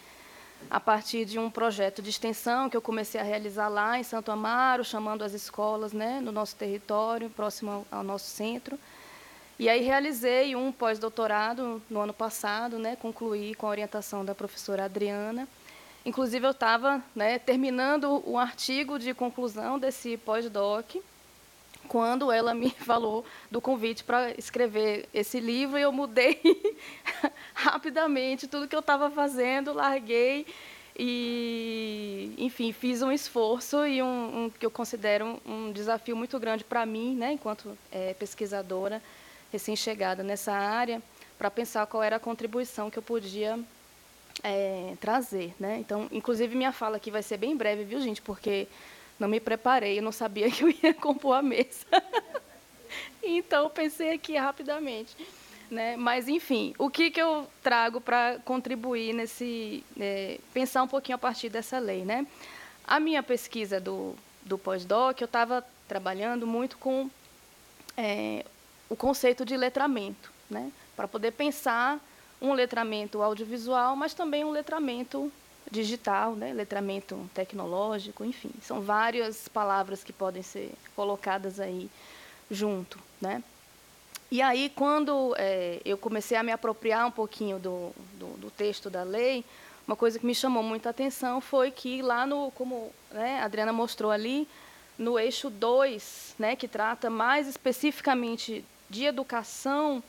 a 0.69 0.79
partir 0.79 1.25
de 1.25 1.37
um 1.37 1.49
projeto 1.49 2.01
de 2.01 2.09
extensão 2.09 2.69
que 2.69 2.77
eu 2.77 2.81
comecei 2.81 3.19
a 3.19 3.23
realizar 3.23 3.67
lá 3.67 3.99
em 3.99 4.03
Santo 4.03 4.31
Amaro, 4.31 4.83
chamando 4.83 5.23
as 5.23 5.33
escolas 5.33 5.93
né, 5.93 6.19
no 6.21 6.31
nosso 6.31 6.55
território, 6.55 7.29
próximo 7.29 7.85
ao, 7.91 8.03
nosso 8.03 8.25
centro. 8.25 8.79
E 9.59 9.69
aí 9.69 9.81
realizei 9.81 10.55
um 10.55 10.71
pós-doutorado 10.71 11.81
no 11.89 12.01
ano 12.01 12.13
passado, 12.13 12.79
né, 12.79 12.95
concluí 12.95 13.53
com 13.55 13.67
a 13.67 13.69
orientação 13.69 14.25
da 14.25 14.33
professora 14.33 14.85
Adriana, 14.85 15.47
Inclusive, 16.05 16.45
eu 16.45 16.51
estava 16.51 17.01
né, 17.15 17.39
terminando 17.39 18.21
o 18.25 18.37
artigo 18.37 18.99
de 18.99 19.13
conclusão 19.13 19.79
desse 19.79 20.17
pós-doc, 20.17 20.97
quando 21.87 22.31
ela 22.31 22.53
me 22.53 22.69
falou 22.79 23.25
do 23.49 23.61
convite 23.61 24.03
para 24.03 24.31
escrever 24.37 25.07
esse 25.13 25.39
livro, 25.39 25.77
eu 25.77 25.91
mudei 25.91 26.39
rapidamente 27.53 28.47
tudo 28.47 28.67
que 28.67 28.75
eu 28.75 28.79
estava 28.79 29.09
fazendo, 29.09 29.73
larguei 29.73 30.45
e, 30.97 32.33
enfim, 32.37 32.71
fiz 32.71 33.01
um 33.01 33.11
esforço 33.11 33.85
e 33.85 34.01
um, 34.01 34.45
um 34.45 34.49
que 34.49 34.65
eu 34.65 34.71
considero 34.71 35.41
um 35.45 35.71
desafio 35.71 36.15
muito 36.15 36.39
grande 36.39 36.63
para 36.63 36.85
mim, 36.85 37.15
né, 37.15 37.33
enquanto 37.33 37.77
é, 37.91 38.13
pesquisadora 38.13 39.01
recém-chegada 39.51 40.23
nessa 40.23 40.51
área, 40.51 41.01
para 41.37 41.49
pensar 41.49 41.85
qual 41.87 42.01
era 42.01 42.15
a 42.15 42.19
contribuição 42.19 42.89
que 42.89 42.97
eu 42.97 43.03
podia 43.03 43.59
é, 44.43 44.95
trazer, 44.99 45.53
né? 45.59 45.77
Então, 45.79 46.07
inclusive 46.11 46.55
minha 46.55 46.71
fala 46.71 46.97
aqui 46.97 47.11
vai 47.11 47.21
ser 47.21 47.37
bem 47.37 47.55
breve, 47.55 47.83
viu, 47.83 47.99
gente? 48.01 48.21
Porque 48.21 48.67
não 49.19 49.27
me 49.27 49.39
preparei, 49.39 49.99
eu 49.99 50.03
não 50.03 50.11
sabia 50.11 50.49
que 50.51 50.63
eu 50.63 50.69
ia 50.69 50.93
compor 50.93 51.35
a 51.35 51.41
mesa. 51.41 51.85
então, 53.21 53.69
pensei 53.69 54.13
aqui 54.13 54.35
rapidamente. 54.35 55.15
Né? 55.69 55.95
Mas, 55.97 56.27
enfim, 56.27 56.73
o 56.77 56.89
que, 56.89 57.09
que 57.09 57.21
eu 57.21 57.47
trago 57.63 57.99
para 57.99 58.37
contribuir 58.45 59.13
nesse. 59.13 59.83
É, 59.99 60.39
pensar 60.53 60.83
um 60.83 60.87
pouquinho 60.87 61.15
a 61.15 61.19
partir 61.19 61.49
dessa 61.49 61.79
lei? 61.79 62.05
Né? 62.05 62.27
A 62.85 62.99
minha 62.99 63.23
pesquisa 63.23 63.79
do, 63.79 64.15
do 64.43 64.57
pós-doc, 64.57 65.19
eu 65.19 65.25
estava 65.25 65.65
trabalhando 65.87 66.45
muito 66.45 66.77
com 66.77 67.09
é, 67.97 68.45
o 68.89 68.95
conceito 68.95 69.45
de 69.45 69.57
letramento, 69.57 70.31
né? 70.49 70.71
para 70.95 71.07
poder 71.07 71.31
pensar 71.31 71.99
um 72.41 72.53
letramento 72.53 73.21
audiovisual, 73.21 73.95
mas 73.95 74.13
também 74.13 74.43
um 74.43 74.51
letramento 74.51 75.31
digital, 75.71 76.35
né? 76.35 76.53
letramento 76.53 77.29
tecnológico, 77.33 78.23
enfim, 78.23 78.51
são 78.61 78.81
várias 78.81 79.47
palavras 79.47 80.03
que 80.03 80.13
podem 80.13 80.43
ser 80.43 80.71
colocadas 80.95 81.59
aí 81.59 81.89
junto, 82.49 82.99
né? 83.21 83.43
E 84.31 84.41
aí, 84.41 84.71
quando 84.75 85.35
é, 85.37 85.79
eu 85.85 85.95
comecei 85.95 86.35
a 86.35 86.41
me 86.41 86.51
apropriar 86.51 87.05
um 87.05 87.11
pouquinho 87.11 87.59
do, 87.59 87.91
do, 88.17 88.37
do, 88.37 88.49
texto 88.49 88.89
da 88.89 89.03
lei, 89.03 89.45
uma 89.85 89.95
coisa 89.95 90.17
que 90.17 90.25
me 90.25 90.33
chamou 90.33 90.63
muita 90.63 90.89
atenção 90.89 91.39
foi 91.39 91.69
que 91.69 92.01
lá 92.01 92.25
no, 92.25 92.49
como 92.51 92.91
né, 93.11 93.41
a 93.41 93.45
Adriana 93.45 93.71
mostrou 93.71 94.09
ali, 94.09 94.47
no 94.97 95.19
eixo 95.19 95.51
2, 95.51 96.35
né, 96.39 96.55
que 96.55 96.67
trata 96.67 97.09
mais 97.11 97.47
especificamente 97.47 98.65
de 98.89 99.05
educação 99.05 100.01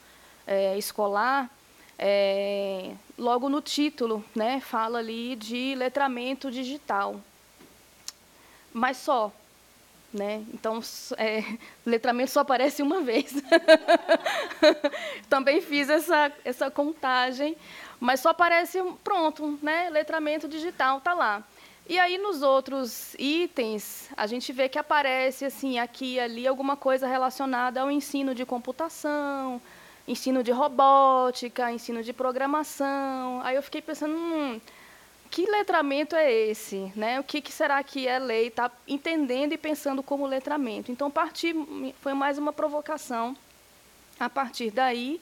é, 0.46 0.76
escolar, 0.78 1.50
é, 1.98 2.92
logo 3.18 3.48
no 3.48 3.60
título, 3.60 4.24
né, 4.34 4.60
fala 4.60 4.98
ali 4.98 5.36
de 5.36 5.74
letramento 5.74 6.50
digital. 6.50 7.20
Mas 8.72 8.96
só, 8.96 9.32
né? 10.14 10.44
Então, 10.54 10.80
é, 11.16 11.42
letramento 11.84 12.30
só 12.30 12.40
aparece 12.40 12.82
uma 12.82 13.00
vez. 13.00 13.34
Também 15.28 15.60
fiz 15.60 15.90
essa, 15.90 16.32
essa 16.44 16.70
contagem, 16.70 17.56
mas 17.98 18.20
só 18.20 18.30
aparece, 18.30 18.82
pronto, 19.02 19.58
né? 19.60 19.90
letramento 19.90 20.48
digital, 20.48 20.98
está 20.98 21.12
lá. 21.12 21.42
E 21.86 21.98
aí, 21.98 22.16
nos 22.16 22.42
outros 22.42 23.14
itens, 23.18 24.08
a 24.16 24.26
gente 24.26 24.52
vê 24.52 24.70
que 24.70 24.78
aparece, 24.78 25.44
assim, 25.44 25.78
aqui 25.78 26.14
e 26.14 26.20
ali, 26.20 26.46
alguma 26.46 26.76
coisa 26.76 27.06
relacionada 27.06 27.82
ao 27.82 27.90
ensino 27.90 28.34
de 28.34 28.46
computação, 28.46 29.60
ensino 30.06 30.42
de 30.42 30.52
robótica, 30.52 31.72
ensino 31.72 32.02
de 32.02 32.12
programação. 32.12 33.40
Aí 33.42 33.56
eu 33.56 33.62
fiquei 33.62 33.80
pensando, 33.80 34.14
hum, 34.14 34.60
que 35.30 35.50
letramento 35.50 36.14
é 36.14 36.30
esse? 36.30 36.92
Né? 36.94 37.18
O 37.18 37.24
que, 37.24 37.40
que 37.40 37.50
será 37.50 37.82
que 37.82 38.06
é 38.06 38.18
lei? 38.18 38.48
Está 38.48 38.70
entendendo 38.86 39.52
e 39.52 39.58
pensando 39.58 40.02
como 40.02 40.26
letramento. 40.26 40.92
Então, 40.92 41.10
partir, 41.10 41.54
foi 42.00 42.14
mais 42.14 42.38
uma 42.38 42.52
provocação 42.52 43.36
a 44.18 44.30
partir 44.30 44.70
daí, 44.70 45.20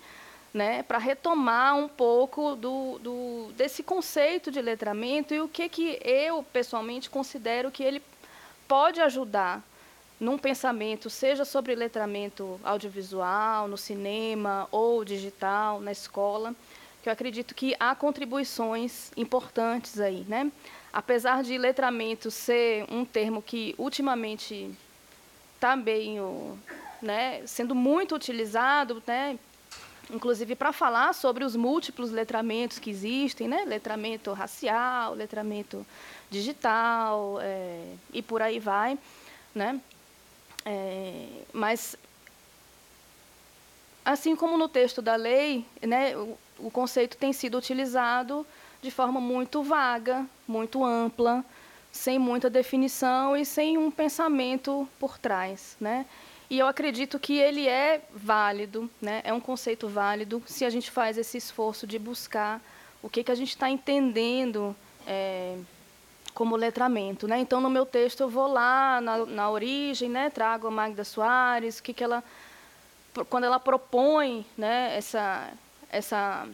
né, 0.52 0.82
para 0.82 0.98
retomar 0.98 1.76
um 1.76 1.88
pouco 1.88 2.54
do, 2.54 2.98
do, 2.98 3.52
desse 3.56 3.82
conceito 3.82 4.50
de 4.50 4.60
letramento 4.60 5.32
e 5.32 5.40
o 5.40 5.48
que, 5.48 5.66
que 5.66 5.98
eu, 6.04 6.42
pessoalmente, 6.52 7.08
considero 7.08 7.70
que 7.70 7.82
ele 7.82 8.02
pode 8.68 9.00
ajudar 9.00 9.62
num 10.22 10.38
pensamento, 10.38 11.10
seja 11.10 11.44
sobre 11.44 11.74
letramento 11.74 12.60
audiovisual, 12.62 13.66
no 13.66 13.76
cinema 13.76 14.68
ou 14.70 15.04
digital, 15.04 15.80
na 15.80 15.90
escola 15.90 16.54
que 17.02 17.08
eu 17.08 17.12
acredito 17.12 17.52
que 17.52 17.74
há 17.80 17.96
contribuições 17.96 19.10
importantes 19.16 19.98
aí, 19.98 20.24
né? 20.28 20.52
Apesar 20.92 21.42
de 21.42 21.58
letramento 21.58 22.30
ser 22.30 22.86
um 22.88 23.04
termo 23.04 23.42
que 23.42 23.74
ultimamente 23.76 24.70
está 25.56 25.76
né, 27.02 27.42
sendo 27.44 27.74
muito 27.74 28.14
utilizado, 28.14 29.02
né, 29.04 29.36
inclusive 30.08 30.54
para 30.54 30.72
falar 30.72 31.12
sobre 31.12 31.44
os 31.44 31.56
múltiplos 31.56 32.12
letramentos 32.12 32.78
que 32.78 32.90
existem, 32.90 33.48
né, 33.48 33.64
letramento 33.64 34.32
racial, 34.32 35.14
letramento 35.14 35.84
digital 36.30 37.38
é, 37.40 37.94
e 38.12 38.22
por 38.22 38.40
aí 38.40 38.60
vai, 38.60 38.96
né? 39.52 39.80
É, 40.64 41.26
mas 41.52 41.96
assim 44.04 44.34
como 44.34 44.56
no 44.56 44.68
texto 44.68 45.00
da 45.00 45.16
lei, 45.16 45.64
né, 45.80 46.14
o 46.58 46.70
conceito 46.70 47.16
tem 47.16 47.32
sido 47.32 47.58
utilizado 47.58 48.46
de 48.80 48.90
forma 48.90 49.20
muito 49.20 49.62
vaga, 49.62 50.26
muito 50.46 50.84
ampla, 50.84 51.44
sem 51.92 52.18
muita 52.18 52.48
definição 52.50 53.36
e 53.36 53.44
sem 53.44 53.78
um 53.78 53.90
pensamento 53.90 54.88
por 54.98 55.18
trás, 55.18 55.76
né? 55.80 56.06
E 56.50 56.58
eu 56.58 56.66
acredito 56.66 57.18
que 57.18 57.38
ele 57.38 57.68
é 57.68 58.02
válido, 58.12 58.90
né? 59.00 59.20
É 59.24 59.32
um 59.32 59.40
conceito 59.40 59.88
válido 59.88 60.42
se 60.46 60.64
a 60.64 60.70
gente 60.70 60.90
faz 60.90 61.16
esse 61.16 61.38
esforço 61.38 61.86
de 61.86 61.98
buscar 61.98 62.60
o 63.02 63.08
que 63.08 63.22
que 63.24 63.30
a 63.30 63.34
gente 63.34 63.50
está 63.50 63.70
entendendo 63.70 64.74
é, 65.06 65.56
como 66.34 66.56
letramento, 66.56 67.28
né? 67.28 67.38
Então 67.38 67.60
no 67.60 67.70
meu 67.70 67.84
texto 67.84 68.20
eu 68.20 68.28
vou 68.28 68.46
lá 68.46 69.00
na, 69.00 69.26
na 69.26 69.50
origem, 69.50 70.08
né? 70.08 70.30
Trago 70.30 70.66
a 70.66 70.70
Magda 70.70 71.04
Soares, 71.04 71.78
o 71.78 71.82
que 71.82 71.92
que 71.92 72.04
ela 72.04 72.22
quando 73.28 73.44
ela 73.44 73.60
propõe, 73.60 74.46
né? 74.56 74.96
Essa 74.96 75.50
essa 75.90 76.48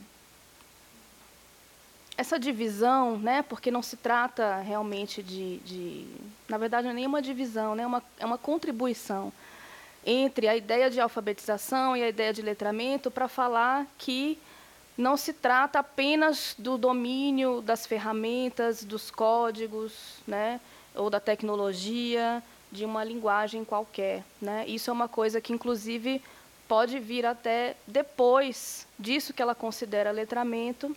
essa 2.19 2.37
divisão, 2.37 3.17
né, 3.17 3.43
porque 3.43 3.71
não 3.71 3.81
se 3.81 3.97
trata 3.97 4.57
realmente 4.57 5.23
de, 5.23 5.59
de 5.59 6.05
na 6.49 6.59
verdade, 6.59 6.83
não 6.83 6.91
é 6.91 6.95
nenhuma 6.95 7.23
divisão, 7.23 7.77
né, 7.77 7.87
uma, 7.87 8.03
é 8.19 8.27
uma 8.27 8.37
contribuição 8.37 9.33
entre 10.05 10.49
a 10.49 10.57
ideia 10.57 10.91
de 10.91 10.99
alfabetização 10.99 11.97
e 11.97 12.03
a 12.03 12.09
ideia 12.09 12.33
de 12.33 12.43
letramento 12.43 13.09
para 13.09 13.29
falar 13.29 13.87
que 13.97 14.37
não 14.99 15.17
se 15.17 15.33
trata 15.33 15.79
apenas 15.79 16.57
do 16.59 16.77
domínio 16.77 17.63
das 17.63 17.87
ferramentas, 17.87 18.83
dos 18.83 19.13
códigos, 19.13 20.17
né, 20.27 20.61
ou 20.93 21.09
da 21.09 21.21
tecnologia, 21.21 22.43
de 22.73 22.85
uma 22.85 23.05
linguagem 23.05 23.65
qualquer. 23.65 24.25
Né? 24.43 24.65
Isso 24.67 24.91
é 24.91 24.93
uma 24.93 25.09
coisa 25.09 25.41
que, 25.41 25.53
inclusive, 25.53 26.21
pode 26.67 26.99
vir 26.99 27.25
até 27.25 27.77
depois 27.87 28.89
disso 28.99 29.33
que 29.33 29.41
ela 29.41 29.55
considera 29.55 30.11
letramento, 30.11 30.95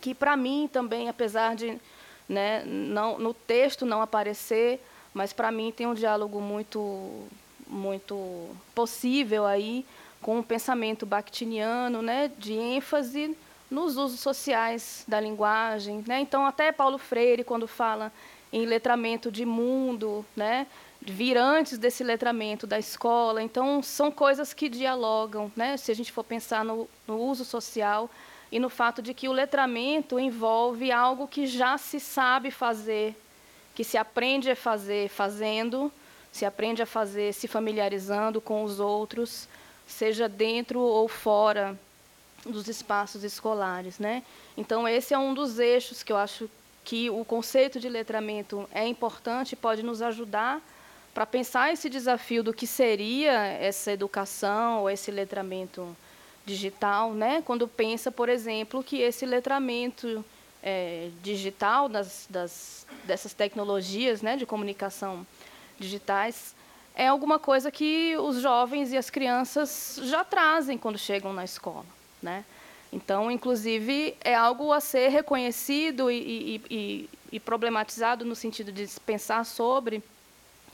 que 0.00 0.14
para 0.14 0.34
mim 0.34 0.66
também, 0.72 1.10
apesar 1.10 1.54
de 1.54 1.78
né, 2.26 2.64
não, 2.64 3.18
no 3.18 3.34
texto 3.34 3.84
não 3.84 4.00
aparecer, 4.00 4.80
mas 5.12 5.30
para 5.30 5.52
mim 5.52 5.70
tem 5.70 5.86
um 5.86 5.94
diálogo 5.94 6.40
muito, 6.40 7.28
muito 7.66 8.48
possível 8.74 9.44
aí 9.44 9.84
com 10.20 10.38
o 10.38 10.42
pensamento 10.42 11.06
bakhtiniano, 11.06 12.02
né, 12.02 12.30
de 12.38 12.52
ênfase 12.54 13.36
nos 13.70 13.96
usos 13.96 14.20
sociais 14.20 15.04
da 15.06 15.20
linguagem. 15.20 16.04
Né? 16.06 16.20
Então, 16.20 16.44
até 16.44 16.72
Paulo 16.72 16.98
Freire, 16.98 17.44
quando 17.44 17.66
fala 17.66 18.12
em 18.52 18.66
letramento 18.66 19.30
de 19.30 19.46
mundo, 19.46 20.24
né, 20.36 20.66
vir 21.00 21.36
antes 21.36 21.78
desse 21.78 22.04
letramento 22.04 22.66
da 22.66 22.78
escola. 22.78 23.42
Então, 23.42 23.82
são 23.82 24.10
coisas 24.10 24.52
que 24.52 24.68
dialogam, 24.68 25.50
né? 25.56 25.76
se 25.76 25.90
a 25.90 25.94
gente 25.94 26.12
for 26.12 26.24
pensar 26.24 26.64
no, 26.64 26.88
no 27.06 27.18
uso 27.18 27.44
social 27.44 28.10
e 28.52 28.58
no 28.58 28.68
fato 28.68 29.00
de 29.00 29.14
que 29.14 29.28
o 29.28 29.32
letramento 29.32 30.18
envolve 30.18 30.90
algo 30.90 31.26
que 31.26 31.46
já 31.46 31.78
se 31.78 32.00
sabe 32.00 32.50
fazer, 32.50 33.14
que 33.74 33.84
se 33.84 33.96
aprende 33.96 34.50
a 34.50 34.56
fazer 34.56 35.08
fazendo, 35.08 35.90
se 36.32 36.44
aprende 36.44 36.82
a 36.82 36.86
fazer 36.86 37.32
se 37.32 37.48
familiarizando 37.48 38.40
com 38.40 38.62
os 38.62 38.78
outros, 38.78 39.48
seja 39.92 40.28
dentro 40.28 40.80
ou 40.80 41.08
fora 41.08 41.78
dos 42.44 42.68
espaços 42.68 43.22
escolares, 43.24 43.98
né? 43.98 44.22
Então 44.56 44.88
esse 44.88 45.12
é 45.12 45.18
um 45.18 45.34
dos 45.34 45.58
eixos 45.58 46.02
que 46.02 46.12
eu 46.12 46.16
acho 46.16 46.48
que 46.84 47.10
o 47.10 47.24
conceito 47.24 47.78
de 47.78 47.88
letramento 47.88 48.68
é 48.72 48.86
importante, 48.86 49.54
pode 49.54 49.82
nos 49.82 50.00
ajudar 50.00 50.60
para 51.12 51.26
pensar 51.26 51.72
esse 51.72 51.90
desafio 51.90 52.42
do 52.42 52.52
que 52.52 52.66
seria 52.66 53.32
essa 53.32 53.92
educação 53.92 54.80
ou 54.80 54.90
esse 54.90 55.10
letramento 55.10 55.96
digital, 56.46 57.12
né? 57.12 57.42
quando 57.44 57.68
pensa, 57.68 58.10
por 58.10 58.28
exemplo, 58.28 58.82
que 58.82 59.00
esse 59.00 59.26
letramento 59.26 60.24
é, 60.62 61.10
digital 61.22 61.88
das, 61.88 62.26
das, 62.30 62.86
dessas 63.04 63.34
tecnologias 63.34 64.22
né, 64.22 64.36
de 64.36 64.46
comunicação 64.46 65.26
digitais 65.78 66.54
é 67.00 67.06
alguma 67.06 67.38
coisa 67.38 67.70
que 67.70 68.14
os 68.18 68.42
jovens 68.42 68.92
e 68.92 68.96
as 68.98 69.08
crianças 69.08 69.98
já 70.02 70.22
trazem 70.22 70.76
quando 70.76 70.98
chegam 70.98 71.32
na 71.32 71.42
escola. 71.42 71.86
Né? 72.22 72.44
Então, 72.92 73.30
inclusive, 73.30 74.14
é 74.20 74.34
algo 74.34 74.70
a 74.70 74.80
ser 74.80 75.08
reconhecido 75.08 76.10
e, 76.10 76.60
e, 76.68 77.10
e, 77.32 77.40
problematizado 77.40 78.22
no 78.26 78.34
sentido 78.34 78.70
de 78.70 78.86
pensar 79.06 79.46
sobre 79.46 80.02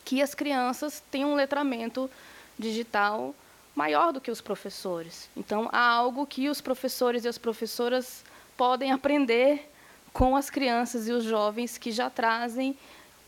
que 0.04 0.20
as 0.20 0.34
crianças 0.34 1.00
têm 1.12 1.24
um 1.24 1.36
letramento 1.36 2.10
digital 2.58 3.32
maior 3.72 4.12
do 4.12 4.20
que 4.20 4.30
os 4.32 4.40
professores. 4.40 5.30
Então, 5.36 5.68
há 5.70 5.86
algo 5.86 6.26
que 6.26 6.48
os 6.48 6.60
professores 6.60 7.24
e 7.24 7.28
as 7.28 7.38
professoras 7.38 8.24
podem 8.56 8.90
aprender 8.90 9.70
com 10.12 10.34
as 10.34 10.50
crianças 10.50 11.06
e 11.06 11.12
os 11.12 11.22
jovens 11.22 11.78
que 11.78 11.92
já 11.92 12.10
trazem 12.10 12.76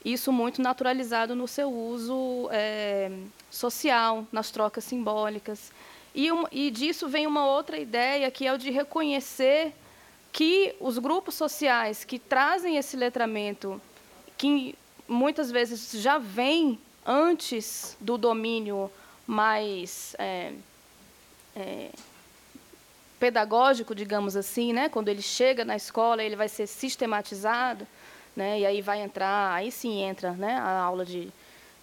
isso 0.04 0.32
muito 0.32 0.62
naturalizado 0.62 1.34
no 1.34 1.48
seu 1.48 1.70
uso 1.72 2.48
é, 2.50 3.10
social, 3.50 4.26
nas 4.30 4.50
trocas 4.50 4.84
simbólicas. 4.84 5.72
E, 6.14 6.30
um, 6.32 6.44
e 6.50 6.70
disso 6.70 7.08
vem 7.08 7.26
uma 7.26 7.46
outra 7.46 7.78
ideia, 7.78 8.30
que 8.30 8.46
é 8.46 8.52
o 8.52 8.58
de 8.58 8.70
reconhecer 8.70 9.72
que 10.32 10.74
os 10.80 10.98
grupos 10.98 11.34
sociais 11.34 12.04
que 12.04 12.18
trazem 12.18 12.76
esse 12.76 12.96
letramento, 12.96 13.80
que 14.36 14.74
muitas 15.06 15.50
vezes 15.50 15.92
já 16.00 16.18
vem 16.18 16.78
antes 17.04 17.96
do 18.00 18.18
domínio 18.18 18.90
mais 19.26 20.14
é, 20.18 20.52
é, 21.56 21.90
pedagógico, 23.18 23.94
digamos 23.94 24.36
assim, 24.36 24.72
né? 24.72 24.88
Quando 24.88 25.08
ele 25.08 25.22
chega 25.22 25.64
na 25.64 25.76
escola, 25.76 26.22
ele 26.22 26.36
vai 26.36 26.48
ser 26.48 26.66
sistematizado, 26.66 27.86
né? 28.38 28.60
E 28.60 28.64
aí 28.64 28.80
vai 28.80 29.02
entrar, 29.02 29.52
aí 29.52 29.70
sim 29.70 30.00
entra, 30.00 30.32
né? 30.32 30.54
A 30.54 30.80
aula 30.80 31.04
de 31.04 31.28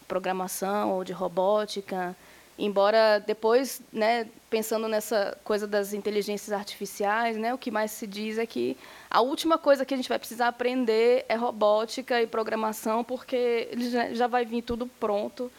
programação 0.07 0.93
ou 0.93 1.03
de 1.03 1.11
robótica, 1.11 2.15
embora 2.57 3.19
depois, 3.19 3.81
né, 3.91 4.27
pensando 4.49 4.87
nessa 4.87 5.37
coisa 5.43 5.67
das 5.67 5.93
inteligências 5.93 6.51
artificiais, 6.53 7.35
né, 7.37 7.53
o 7.53 7.57
que 7.57 7.69
mais 7.69 7.91
se 7.91 8.07
diz 8.07 8.37
é 8.37 8.45
que 8.45 8.77
a 9.09 9.19
última 9.19 9.57
coisa 9.57 9.83
que 9.83 9.93
a 9.93 9.97
gente 9.97 10.07
vai 10.07 10.17
precisar 10.17 10.47
aprender 10.47 11.25
é 11.27 11.35
robótica 11.35 12.21
e 12.21 12.27
programação, 12.27 13.03
porque 13.03 13.69
já 14.13 14.27
vai 14.27 14.45
vir 14.45 14.61
tudo 14.61 14.87
pronto. 14.87 15.51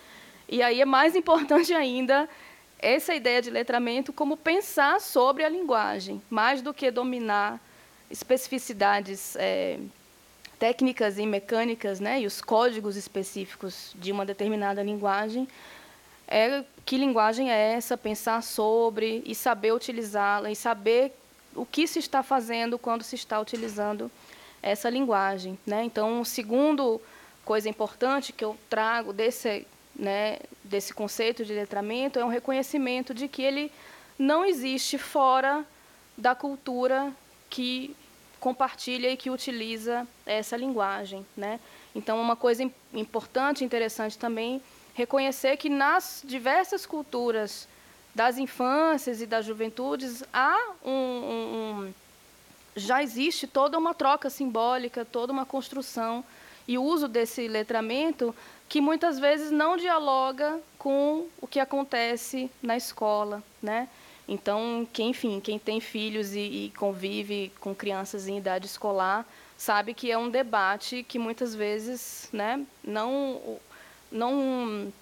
E 0.49 0.63
aí 0.63 0.81
é 0.81 0.85
mais 0.87 1.15
importante 1.17 1.75
ainda 1.75 2.29
essa 2.79 3.15
ideia 3.15 3.43
de 3.43 3.51
letramento 3.51 4.13
como 4.13 4.37
pensar 4.37 5.01
sobre 5.01 5.45
a 5.45 5.49
linguagem, 5.49 6.23
mais 6.31 6.63
do 6.63 6.73
que 6.73 6.91
dominar 6.91 7.61
especificidades 8.11 9.35
é, 9.37 9.79
técnicas 10.59 11.19
e 11.19 11.27
mecânicas, 11.27 12.01
né, 12.01 12.21
e 12.21 12.27
os 12.27 12.41
códigos 12.41 12.97
específicos 12.97 13.93
de 13.95 14.11
uma 14.13 14.25
determinada 14.25 14.83
linguagem, 14.83 15.47
é 16.29 16.65
que 16.85 16.97
linguagem 16.97 17.51
é 17.51 17.73
essa, 17.75 17.97
pensar 17.97 18.43
sobre 18.43 19.23
e 19.25 19.35
saber 19.35 19.73
utilizá-la 19.73 20.51
e 20.51 20.57
saber 20.57 21.13
o 21.55 21.65
que 21.65 21.87
se 21.87 21.99
está 21.99 22.23
fazendo 22.23 22.79
quando 22.79 23.03
se 23.03 23.15
está 23.15 23.41
utilizando 23.41 24.11
essa 24.63 24.91
linguagem, 24.91 25.59
né? 25.67 25.85
Então, 25.85 26.25
segundo 26.25 27.01
coisa 27.45 27.69
importante 27.69 28.33
que 28.33 28.45
eu 28.45 28.57
trago 28.69 29.13
desse, 29.13 29.67
né, 29.95 30.39
desse 30.65 30.93
conceito 30.93 31.45
de 31.45 31.53
letramento 31.53 32.19
é 32.19 32.25
um 32.25 32.29
reconhecimento 32.29 33.15
de 33.15 33.29
que 33.29 33.43
ele 33.43 33.71
não 34.19 34.45
existe 34.45 34.99
fora 34.99 35.65
da 36.19 36.35
cultura 36.35 37.13
que 37.49 37.95
compartilha 38.47 39.11
e 39.11 39.17
que 39.17 39.29
utiliza 39.29 40.07
essa 40.25 40.57
linguagem, 40.57 41.27
né? 41.37 41.59
Então, 41.97 42.21
uma 42.21 42.37
coisa 42.37 42.63
importante, 42.95 43.65
interessante 43.65 44.17
também, 44.17 44.63
reconhecer 44.95 45.57
que 45.57 45.69
nas 45.69 46.23
diversas 46.25 46.87
culturas 46.87 47.67
das 48.15 48.39
infâncias 48.39 49.21
e 49.21 49.27
das 49.27 49.45
juventudes 49.45 50.23
há 50.33 50.57
um, 50.85 50.93
um, 50.93 51.87
um 51.87 51.95
já 52.77 53.03
existe 53.03 53.49
toda 53.49 53.77
uma 53.77 53.93
troca 53.93 54.31
simbólica, 54.31 55.05
toda 55.05 55.33
uma 55.33 55.45
construção 55.45 56.23
e 56.69 56.79
uso 56.79 57.09
desse 57.09 57.49
letramento 57.49 58.33
que 58.69 58.81
muitas 58.81 59.19
vezes 59.19 59.51
não 59.51 59.77
dialoga 59.77 60.61
com 60.79 61.27
o 61.41 61.49
que 61.49 61.59
acontece 61.59 62.49
na 62.63 62.77
escola, 62.77 63.43
né? 63.61 63.89
Então, 64.29 64.87
quem, 64.93 65.11
enfim, 65.11 65.41
quem 65.41 65.59
tem 65.59 65.81
filhos 65.81 66.35
e, 66.35 66.41
e, 66.41 66.73
convive 66.77 67.53
com 67.61 67.75
crianças 67.75 68.27
em 68.27 68.37
idade 68.37 68.67
escolar, 68.67 69.25
sabe 69.57 69.95
que 69.95 70.11
é 70.11 70.19
um 70.19 70.29
debate 70.29 71.05
que 71.05 71.19
muitas 71.19 71.55
vezes 71.55 72.29
né, 72.33 72.65
não, 72.83 73.59
não, 74.11 74.93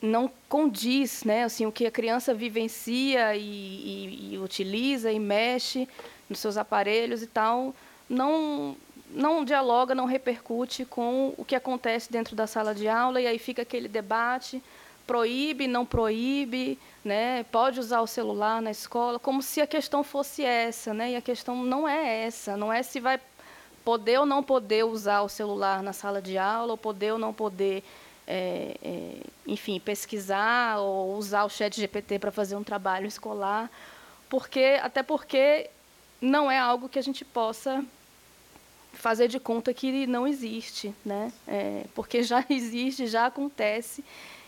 não 0.00 0.30
condiz, 0.48 1.24
né, 1.24 1.44
assim, 1.44 1.66
o 1.66 1.72
que 1.72 1.84
a 1.84 1.90
criança 1.90 2.32
vivencia 2.32 3.36
e, 3.36 3.42
e, 3.42 4.28
e 4.32 4.38
utiliza 4.38 5.12
e 5.12 5.18
mexe 5.18 5.86
nos 6.28 6.38
seus 6.38 6.56
aparelhos 6.56 7.22
e 7.22 7.26
tal, 7.26 7.74
não, 8.08 8.74
não 9.10 9.44
dialoga, 9.44 9.94
não 9.94 10.06
repercute 10.06 10.86
com 10.86 11.34
o 11.36 11.44
que 11.44 11.54
acontece 11.54 12.10
dentro 12.10 12.34
da 12.34 12.46
sala 12.46 12.74
de 12.74 12.88
aula, 12.88 13.20
e 13.20 13.26
aí 13.26 13.38
fica 13.38 13.60
aquele 13.60 13.88
debate, 13.88 14.62
proíbe, 15.06 15.66
não 15.66 15.84
proíbe, 15.84 16.78
né? 17.04 17.44
Pode 17.44 17.80
usar 17.80 18.00
o 18.00 18.06
celular 18.06 18.62
na 18.62 18.70
escola, 18.70 19.18
como 19.18 19.42
se 19.42 19.60
a 19.60 19.66
questão 19.66 20.02
fosse 20.02 20.44
essa, 20.44 20.94
né? 20.94 21.12
E 21.12 21.16
a 21.16 21.22
questão 21.22 21.64
não 21.64 21.88
é 21.88 22.24
essa, 22.24 22.56
não 22.56 22.72
é 22.72 22.82
se 22.82 23.00
vai 23.00 23.20
poder 23.84 24.18
ou 24.18 24.26
não 24.26 24.42
poder 24.42 24.84
usar 24.84 25.22
o 25.22 25.28
celular 25.28 25.82
na 25.82 25.92
sala 25.92 26.22
de 26.22 26.38
aula, 26.38 26.72
ou 26.72 26.78
poder 26.78 27.12
ou 27.12 27.18
não 27.18 27.32
poder, 27.32 27.82
é, 28.26 28.76
é, 28.82 29.16
enfim, 29.46 29.80
pesquisar 29.80 30.78
ou 30.78 31.16
usar 31.16 31.44
o 31.44 31.50
chat 31.50 31.78
GPT 31.78 32.18
para 32.18 32.30
fazer 32.30 32.56
um 32.56 32.64
trabalho 32.64 33.06
escolar, 33.06 33.70
porque 34.28 34.78
até 34.82 35.02
porque 35.02 35.68
não 36.20 36.50
é 36.50 36.58
algo 36.58 36.88
que 36.88 36.98
a 36.98 37.02
gente 37.02 37.24
possa 37.24 37.84
fazer 38.92 39.26
de 39.26 39.40
conta 39.40 39.74
que 39.74 40.06
não 40.06 40.28
existe, 40.28 40.94
né? 41.04 41.32
É, 41.48 41.84
porque 41.94 42.22
já 42.22 42.44
existe, 42.48 43.06
já 43.06 43.26
acontece 43.26 44.04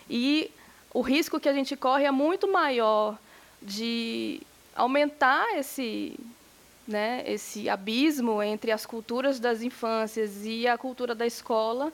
e 0.09 0.50
o 0.92 1.00
risco 1.00 1.40
que 1.40 1.48
a 1.48 1.52
gente 1.52 1.76
corre 1.76 2.05
é 2.05 2.11
muito 2.11 2.50
maior 2.50 3.18
de 3.61 4.40
aumentar 4.76 5.57
esse, 5.57 6.18
né, 6.86 7.24
esse 7.26 7.68
abismo 7.68 8.42
entre 8.42 8.70
as 8.70 8.84
culturas 8.84 9.40
das 9.40 9.62
infâncias 9.62 10.44
e 10.44 10.66
a 10.68 10.76
cultura 10.76 11.14
da 11.14 11.26
escola 11.26 11.92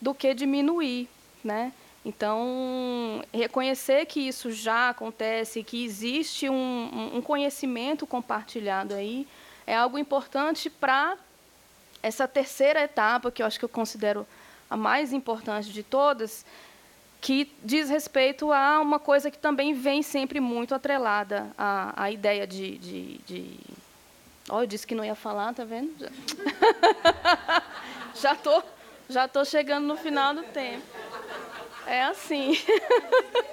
do 0.00 0.14
que 0.14 0.32
diminuir, 0.32 1.08
né? 1.42 1.72
Então, 2.04 3.22
reconhecer 3.34 4.06
que 4.06 4.20
isso 4.20 4.50
já 4.52 4.90
acontece, 4.90 5.64
que 5.64 5.84
existe 5.84 6.48
um, 6.48 7.16
um 7.16 7.20
conhecimento 7.20 8.06
compartilhado 8.06 8.94
aí, 8.94 9.26
é 9.66 9.76
algo 9.76 9.98
importante 9.98 10.70
para 10.70 11.18
essa 12.02 12.26
terceira 12.26 12.82
etapa, 12.82 13.30
que 13.30 13.42
eu 13.42 13.46
acho 13.46 13.58
que 13.58 13.64
eu 13.64 13.68
considero 13.68 14.26
a 14.70 14.76
mais 14.76 15.12
importante 15.12 15.70
de 15.70 15.82
todas, 15.82 16.46
que 17.20 17.52
diz 17.64 17.90
respeito 17.90 18.52
a 18.52 18.80
uma 18.80 18.98
coisa 18.98 19.30
que 19.30 19.38
também 19.38 19.74
vem 19.74 20.02
sempre 20.02 20.40
muito 20.40 20.74
atrelada 20.74 21.50
à, 21.56 22.04
à 22.04 22.10
ideia 22.10 22.46
de, 22.46 22.78
de, 22.78 23.18
de... 23.26 23.60
Oh, 24.50 24.62
eu 24.62 24.66
disse 24.66 24.86
que 24.86 24.94
não 24.94 25.04
ia 25.04 25.14
falar, 25.14 25.52
tá 25.52 25.64
vendo? 25.64 25.92
Já 28.20 28.34
tô, 28.34 28.62
já 29.08 29.28
tô 29.28 29.44
chegando 29.44 29.86
no 29.86 29.96
final 29.96 30.34
do 30.34 30.42
tempo. 30.42 30.82
É 31.86 32.02
assim, 32.02 32.52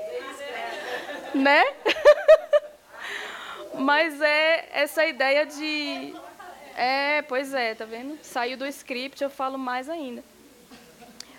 né? 1.36 1.64
Mas 3.78 4.20
é 4.22 4.70
essa 4.72 5.06
ideia 5.06 5.46
de, 5.46 6.16
é, 6.76 7.22
pois 7.24 7.54
é, 7.54 7.76
tá 7.76 7.86
vendo? 7.86 8.18
Saiu 8.24 8.58
do 8.58 8.66
script, 8.66 9.24
eu 9.24 9.30
falo 9.30 9.58
mais 9.58 9.88
ainda. 9.88 10.24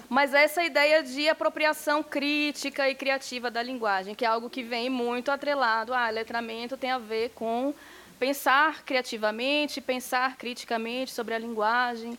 Mas 0.08 0.32
essa 0.32 0.62
ideia 0.64 1.02
de 1.02 1.28
apropriação 1.28 2.02
crítica 2.02 2.88
e 2.88 2.94
criativa 2.94 3.50
da 3.50 3.62
linguagem, 3.62 4.14
que 4.14 4.24
é 4.24 4.28
algo 4.28 4.48
que 4.48 4.62
vem 4.62 4.88
muito 4.88 5.30
atrelado 5.30 5.92
a 5.92 6.06
ah, 6.06 6.10
letramento, 6.10 6.76
tem 6.76 6.90
a 6.90 6.98
ver 6.98 7.30
com 7.30 7.74
pensar 8.18 8.84
criativamente, 8.84 9.80
pensar 9.80 10.36
criticamente 10.36 11.12
sobre 11.12 11.34
a 11.34 11.38
linguagem. 11.38 12.16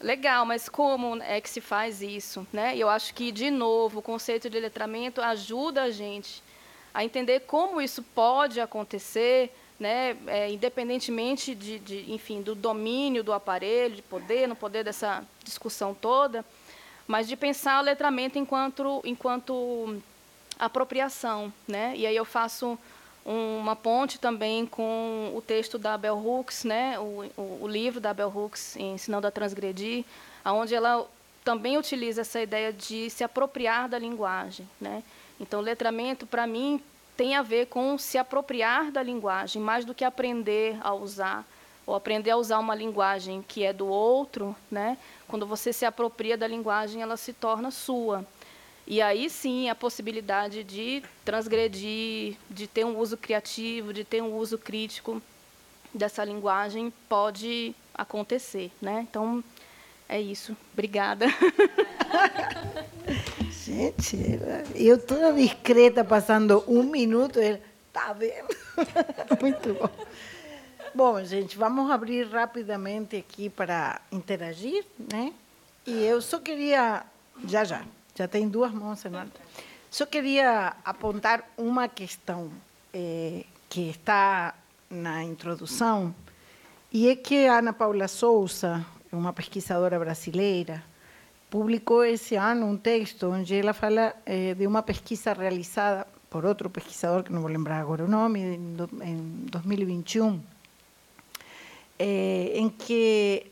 Legal, 0.00 0.44
mas 0.44 0.68
como 0.68 1.22
é 1.22 1.40
que 1.40 1.48
se 1.48 1.60
faz 1.60 2.02
isso? 2.02 2.46
Né? 2.52 2.76
Eu 2.76 2.88
acho 2.88 3.14
que, 3.14 3.32
de 3.32 3.50
novo, 3.50 4.00
o 4.00 4.02
conceito 4.02 4.50
de 4.50 4.58
letramento 4.60 5.22
ajuda 5.22 5.84
a 5.84 5.90
gente 5.90 6.42
a 6.92 7.04
entender 7.04 7.40
como 7.40 7.80
isso 7.80 8.02
pode 8.02 8.60
acontecer, 8.60 9.54
né? 9.78 10.16
É, 10.26 10.50
independentemente 10.50 11.54
de, 11.54 11.78
de, 11.78 12.10
enfim, 12.10 12.40
do 12.40 12.54
domínio 12.54 13.22
do 13.22 13.34
aparelho, 13.34 13.96
de 13.96 14.02
poder, 14.02 14.48
no 14.48 14.56
poder 14.56 14.82
dessa 14.82 15.22
discussão 15.44 15.94
toda, 15.94 16.42
mas 17.06 17.28
de 17.28 17.36
pensar 17.36 17.80
o 17.80 17.84
letramento 17.84 18.38
enquanto, 18.38 19.00
enquanto 19.04 20.00
apropriação. 20.58 21.52
Né? 21.66 21.94
E 21.96 22.06
aí 22.06 22.16
eu 22.16 22.24
faço 22.24 22.78
uma 23.24 23.74
ponte 23.74 24.20
também 24.20 24.66
com 24.66 25.32
o 25.34 25.40
texto 25.40 25.78
da 25.78 25.98
Bell 25.98 26.16
Hooks, 26.16 26.64
né? 26.64 26.98
o, 26.98 27.24
o, 27.36 27.58
o 27.62 27.68
livro 27.68 28.00
da 28.00 28.14
Bell 28.14 28.32
Hooks, 28.34 28.76
Ensinando 28.76 29.26
a 29.26 29.30
Transgredir, 29.30 30.04
onde 30.44 30.74
ela 30.74 31.06
também 31.44 31.76
utiliza 31.76 32.20
essa 32.20 32.40
ideia 32.40 32.72
de 32.72 33.10
se 33.10 33.24
apropriar 33.24 33.88
da 33.88 33.98
linguagem. 33.98 34.68
Né? 34.80 35.02
Então, 35.40 35.60
letramento, 35.60 36.26
para 36.26 36.46
mim, 36.46 36.80
tem 37.16 37.34
a 37.34 37.42
ver 37.42 37.66
com 37.66 37.96
se 37.96 38.18
apropriar 38.18 38.90
da 38.90 39.02
linguagem, 39.02 39.60
mais 39.60 39.84
do 39.84 39.94
que 39.94 40.04
aprender 40.04 40.76
a 40.80 40.92
usar, 40.94 41.44
ou 41.86 41.94
aprender 41.94 42.30
a 42.30 42.36
usar 42.36 42.58
uma 42.58 42.74
linguagem 42.74 43.42
que 43.46 43.64
é 43.64 43.72
do 43.72 43.86
outro, 43.86 44.54
né? 44.70 44.98
Quando 45.28 45.46
você 45.46 45.72
se 45.72 45.84
apropria 45.84 46.36
da 46.36 46.46
linguagem, 46.46 47.02
ela 47.02 47.16
se 47.16 47.32
torna 47.32 47.70
sua. 47.70 48.24
E 48.86 49.02
aí 49.02 49.28
sim 49.28 49.68
a 49.68 49.74
possibilidade 49.74 50.62
de 50.62 51.02
transgredir, 51.24 52.36
de 52.48 52.68
ter 52.68 52.84
um 52.84 52.96
uso 52.98 53.16
criativo, 53.16 53.92
de 53.92 54.04
ter 54.04 54.22
um 54.22 54.36
uso 54.36 54.56
crítico 54.56 55.20
dessa 55.92 56.24
linguagem 56.24 56.92
pode 57.08 57.74
acontecer, 57.92 58.70
né? 58.80 59.04
Então 59.08 59.42
é 60.08 60.20
isso. 60.20 60.56
Obrigada. 60.72 61.26
Gente, 63.50 64.16
eu 64.76 64.98
toda 64.98 65.32
discreta 65.32 66.04
passando 66.04 66.62
um 66.68 66.84
minuto, 66.84 67.40
ele 67.40 67.60
tá 67.92 68.12
vendo? 68.12 68.46
Muito 69.42 69.74
bom. 69.74 69.90
Bom, 70.96 71.22
gente, 71.22 71.58
vamos 71.58 71.90
abrir 71.90 72.26
rapidamente 72.26 73.16
aqui 73.16 73.50
para 73.50 74.00
interagir, 74.10 74.82
né? 75.12 75.30
E 75.86 75.92
eu 75.92 76.22
só 76.22 76.38
queria, 76.38 77.04
já 77.44 77.64
já, 77.64 77.84
já 78.14 78.26
tem 78.26 78.48
duas 78.48 78.72
mãos, 78.72 79.02
Renato. 79.02 79.38
Só 79.90 80.06
queria 80.06 80.74
apontar 80.82 81.44
uma 81.58 81.86
questão 81.86 82.50
eh, 82.94 83.44
que 83.68 83.90
está 83.90 84.54
na 84.88 85.22
introdução, 85.22 86.14
e 86.90 87.10
é 87.10 87.14
que 87.14 87.46
a 87.46 87.58
Ana 87.58 87.74
Paula 87.74 88.08
Souza, 88.08 88.82
uma 89.12 89.34
pesquisadora 89.34 89.98
brasileira, 89.98 90.82
publicou 91.50 92.06
esse 92.06 92.36
ano 92.36 92.64
um 92.64 92.78
texto 92.78 93.26
onde 93.26 93.54
ela 93.54 93.74
fala 93.74 94.14
eh, 94.24 94.54
de 94.54 94.66
uma 94.66 94.82
pesquisa 94.82 95.34
realizada 95.34 96.06
por 96.30 96.46
outro 96.46 96.70
pesquisador, 96.70 97.22
que 97.22 97.30
não 97.30 97.42
vou 97.42 97.50
lembrar 97.50 97.80
agora 97.80 98.02
o 98.02 98.08
nome, 98.08 98.40
em 98.40 99.44
2021, 99.50 100.40
eh, 101.98 102.52
em 102.54 102.68
que 102.68 103.46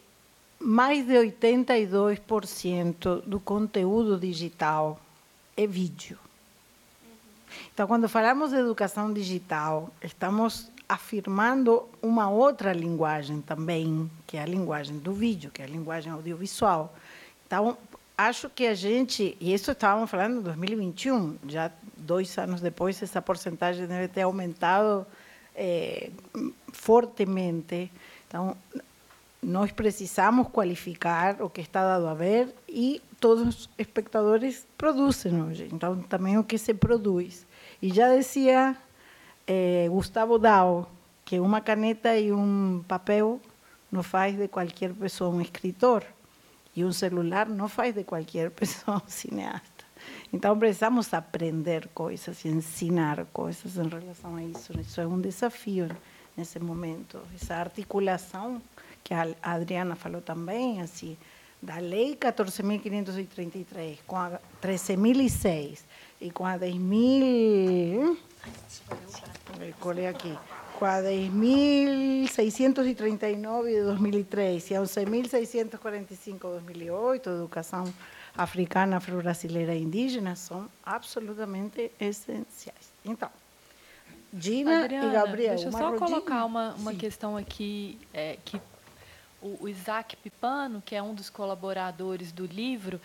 mais 0.58 1.06
de 1.06 1.14
82% 1.14 3.22
do 3.22 3.38
conteúdo 3.38 4.18
digital 4.18 5.00
é 5.56 5.66
vídeo. 5.66 6.18
Então, 7.72 7.86
quando 7.86 8.08
falamos 8.08 8.50
de 8.50 8.56
educação 8.56 9.12
digital, 9.12 9.90
estamos 10.02 10.70
afirmando 10.88 11.88
uma 12.02 12.30
outra 12.30 12.72
linguagem 12.72 13.40
também, 13.40 14.10
que 14.26 14.36
é 14.36 14.42
a 14.42 14.46
linguagem 14.46 14.98
do 14.98 15.12
vídeo, 15.12 15.50
que 15.50 15.62
é 15.62 15.64
a 15.64 15.68
linguagem 15.68 16.12
audiovisual. 16.12 16.94
Então, 17.46 17.76
acho 18.16 18.48
que 18.50 18.66
a 18.66 18.74
gente, 18.74 19.36
e 19.40 19.52
isso 19.52 19.70
estávamos 19.70 20.10
falando 20.10 20.38
em 20.38 20.42
2021, 20.42 21.36
já 21.48 21.70
dois 21.96 22.36
anos 22.38 22.60
depois, 22.60 23.02
essa 23.02 23.20
porcentagem 23.20 23.86
deve 23.86 24.08
ter 24.08 24.22
aumentado 24.22 25.06
é, 25.54 26.10
fortemente. 26.72 27.90
Então, 28.34 28.56
nós 29.40 29.70
precisamos 29.70 30.48
qualificar 30.48 31.40
o 31.40 31.48
que 31.48 31.60
está 31.60 31.84
dado 31.84 32.08
a 32.08 32.14
ver 32.14 32.52
e 32.68 33.00
todos 33.20 33.46
os 33.46 33.70
espectadores 33.78 34.66
produzem 34.76 35.40
hoje. 35.40 35.68
Então, 35.72 36.02
também 36.02 36.36
o 36.36 36.42
que 36.42 36.58
se 36.58 36.74
produz. 36.74 37.46
E 37.80 37.94
já 37.94 38.12
dizia 38.16 38.76
eh, 39.46 39.86
Gustavo 39.88 40.36
Dao 40.36 40.90
que 41.24 41.38
uma 41.38 41.60
caneta 41.60 42.18
e 42.18 42.32
um 42.32 42.82
papel 42.88 43.40
não 43.92 44.02
faz 44.02 44.36
de 44.36 44.48
qualquer 44.48 44.92
pessoa 44.94 45.30
um 45.30 45.40
escritor. 45.40 46.04
E 46.74 46.84
um 46.84 46.90
celular 46.90 47.48
não 47.48 47.68
faz 47.68 47.94
de 47.94 48.02
qualquer 48.02 48.50
pessoa 48.58 48.96
um 48.96 49.08
cineasta. 49.08 49.84
Então, 50.32 50.58
precisamos 50.58 51.14
aprender 51.14 51.88
coisas 51.94 52.44
ensinar 52.44 53.24
coisas 53.26 53.76
em 53.76 53.86
relação 53.86 54.34
a 54.34 54.42
isso. 54.42 54.72
Isso 54.80 55.00
é 55.00 55.06
um 55.06 55.20
desafio 55.20 55.88
nesse 56.36 56.58
momento. 56.58 57.20
Essa 57.34 57.54
articulação 57.56 58.60
que 59.02 59.14
a 59.14 59.26
Adriana 59.42 59.94
falou 59.94 60.20
também, 60.20 60.84
da 61.62 61.78
Lei 61.78 62.16
14.533 62.16 63.98
com 64.06 64.16
a 64.16 64.38
13.006 64.62 65.80
e 66.20 66.30
com 66.30 66.46
a 66.46 66.58
10.000... 66.58 68.16
Colei 69.80 70.06
aqui. 70.06 70.36
Com 70.78 70.84
a 70.84 71.00
10.639 71.00 73.68
de 73.68 73.82
2003 73.82 74.70
e 74.70 74.74
a 74.74 74.82
11.645 74.82 76.32
de 76.32 76.38
2008, 76.38 77.30
educação 77.30 77.84
africana, 78.36 78.96
afro-brasileira 78.96 79.74
e 79.74 79.82
indígena, 79.82 80.34
são 80.34 80.68
absolutamente 80.84 81.92
essenciais. 82.00 82.92
Gina 84.38 84.80
Adriana, 84.80 85.06
e 85.08 85.12
Gabriel, 85.12 85.54
deixa 85.54 85.68
eu 85.68 85.72
só 85.72 85.78
rodinha? 85.90 85.98
colocar 85.98 86.44
uma, 86.44 86.74
uma 86.74 86.92
Sim. 86.92 86.98
questão 86.98 87.36
aqui, 87.36 87.98
é, 88.12 88.36
que 88.44 88.60
o, 89.40 89.58
o 89.64 89.68
Isaac 89.68 90.16
Pipano, 90.16 90.82
que 90.84 90.94
é 90.94 91.02
um 91.02 91.14
dos 91.14 91.30
colaboradores 91.30 92.32
do 92.32 92.46
livro, 92.46 93.00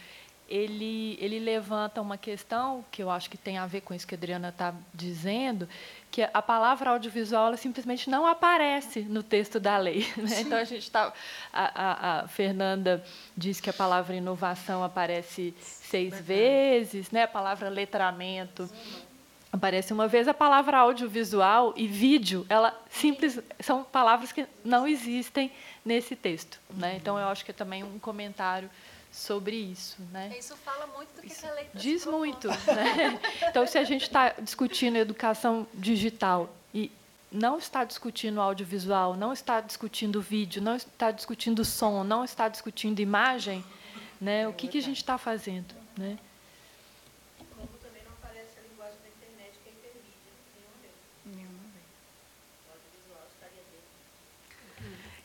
ele, 0.48 1.16
ele 1.22 1.38
levanta 1.38 2.02
uma 2.02 2.18
questão 2.18 2.84
que 2.92 3.04
eu 3.04 3.12
acho 3.12 3.30
que 3.30 3.38
tem 3.38 3.60
a 3.60 3.68
ver 3.68 3.82
com 3.82 3.94
isso 3.94 4.08
que 4.08 4.16
a 4.16 4.18
Adriana 4.18 4.50
está 4.50 4.74
dizendo, 4.92 5.70
que 6.10 6.24
a 6.34 6.42
palavra 6.42 6.90
audiovisual 6.90 7.56
simplesmente 7.56 8.10
não 8.10 8.26
aparece 8.26 9.02
no 9.02 9.22
texto 9.22 9.60
da 9.60 9.78
lei. 9.78 10.08
né? 10.18 10.42
Então 10.42 10.58
a 10.58 10.64
gente 10.64 10.82
está. 10.82 11.14
A, 11.54 11.84
a- 11.84 12.20
a 12.22 12.28
Fernanda 12.28 13.04
diz 13.38 13.60
que 13.62 13.70
a 13.70 13.74
palavra 13.74 14.16
inovação 14.16 14.84
aparece 14.84 15.54
seis 15.62 16.20
vezes, 16.20 17.12
né? 17.12 17.24
a 17.24 17.28
palavra 17.28 17.70
letramento 17.70 18.68
aparece 19.52 19.92
uma 19.92 20.08
vez 20.08 20.28
a 20.28 20.34
palavra 20.34 20.78
audiovisual 20.78 21.74
e 21.76 21.88
vídeo, 21.88 22.46
ela 22.50 22.80
simples 22.90 23.40
são 23.60 23.84
palavras 23.84 24.32
que 24.32 24.46
não 24.64 24.88
existem 24.88 25.52
nesse 25.84 26.16
texto, 26.16 26.60
né? 26.70 26.96
Então 26.98 27.18
eu 27.18 27.28
acho 27.28 27.44
que 27.44 27.52
é 27.52 27.54
também 27.54 27.84
um 27.84 27.98
comentário 28.00 28.70
sobre 29.12 29.56
isso, 29.56 29.98
né? 30.12 30.32
Isso 30.38 30.56
fala 30.58 30.86
muito 30.88 31.16
do 31.16 31.22
que 31.22 31.32
essa 31.32 31.52
lei 31.54 31.66
tá 31.66 31.80
Diz 31.80 32.04
se 32.04 32.10
muito, 32.10 32.48
né? 32.48 33.20
Então 33.50 33.66
se 33.66 33.78
a 33.78 33.84
gente 33.84 34.04
está 34.04 34.30
discutindo 34.40 34.98
educação 34.98 35.66
digital 35.74 36.54
e 36.74 36.92
não 37.32 37.58
está 37.58 37.84
discutindo 37.84 38.40
audiovisual, 38.40 39.16
não 39.16 39.34
está 39.34 39.62
discutindo 39.62 40.22
vídeo, 40.22 40.62
não 40.62 40.76
está 40.76 41.10
discutindo 41.12 41.66
som, 41.66 42.04
não 42.04 42.24
está 42.24 42.48
discutindo 42.48 43.00
imagem, 43.00 43.64
né? 44.22 44.48
O 44.48 44.54
que 44.54 44.68
que 44.68 44.78
a 44.78 44.82
gente 44.82 44.98
está 44.98 45.18
fazendo, 45.18 45.74
né? 45.98 46.18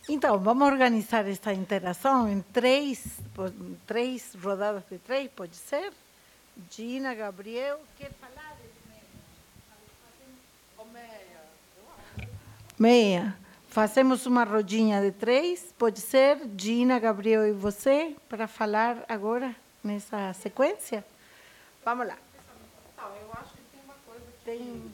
Então, 0.09 0.39
vamos 0.39 0.69
organizar 0.69 1.27
esta 1.27 1.53
interação 1.53 2.29
em 2.29 2.43
três, 2.53 3.07
três 3.87 4.35
rodadas 4.35 4.83
de 4.91 4.99
três, 4.99 5.31
pode 5.31 5.57
ser? 5.57 5.93
Gina, 6.71 7.15
Gabriel, 7.15 7.81
quer 7.97 8.13
falar? 8.13 8.55
Meia. 12.79 13.37
Fazemos 13.69 14.27
uma 14.27 14.45
rodinha 14.45 15.01
de 15.01 15.11
três, 15.11 15.73
pode 15.79 16.01
ser? 16.01 16.39
Gina, 16.57 16.99
Gabriel 16.99 17.47
e 17.47 17.53
você, 17.53 18.15
para 18.29 18.47
falar 18.47 19.05
agora 19.09 19.55
nessa 19.83 20.33
sequência? 20.35 21.05
Vamos 21.85 22.07
lá. 22.07 22.19
Tem 24.45 24.59
Tem 24.59 24.94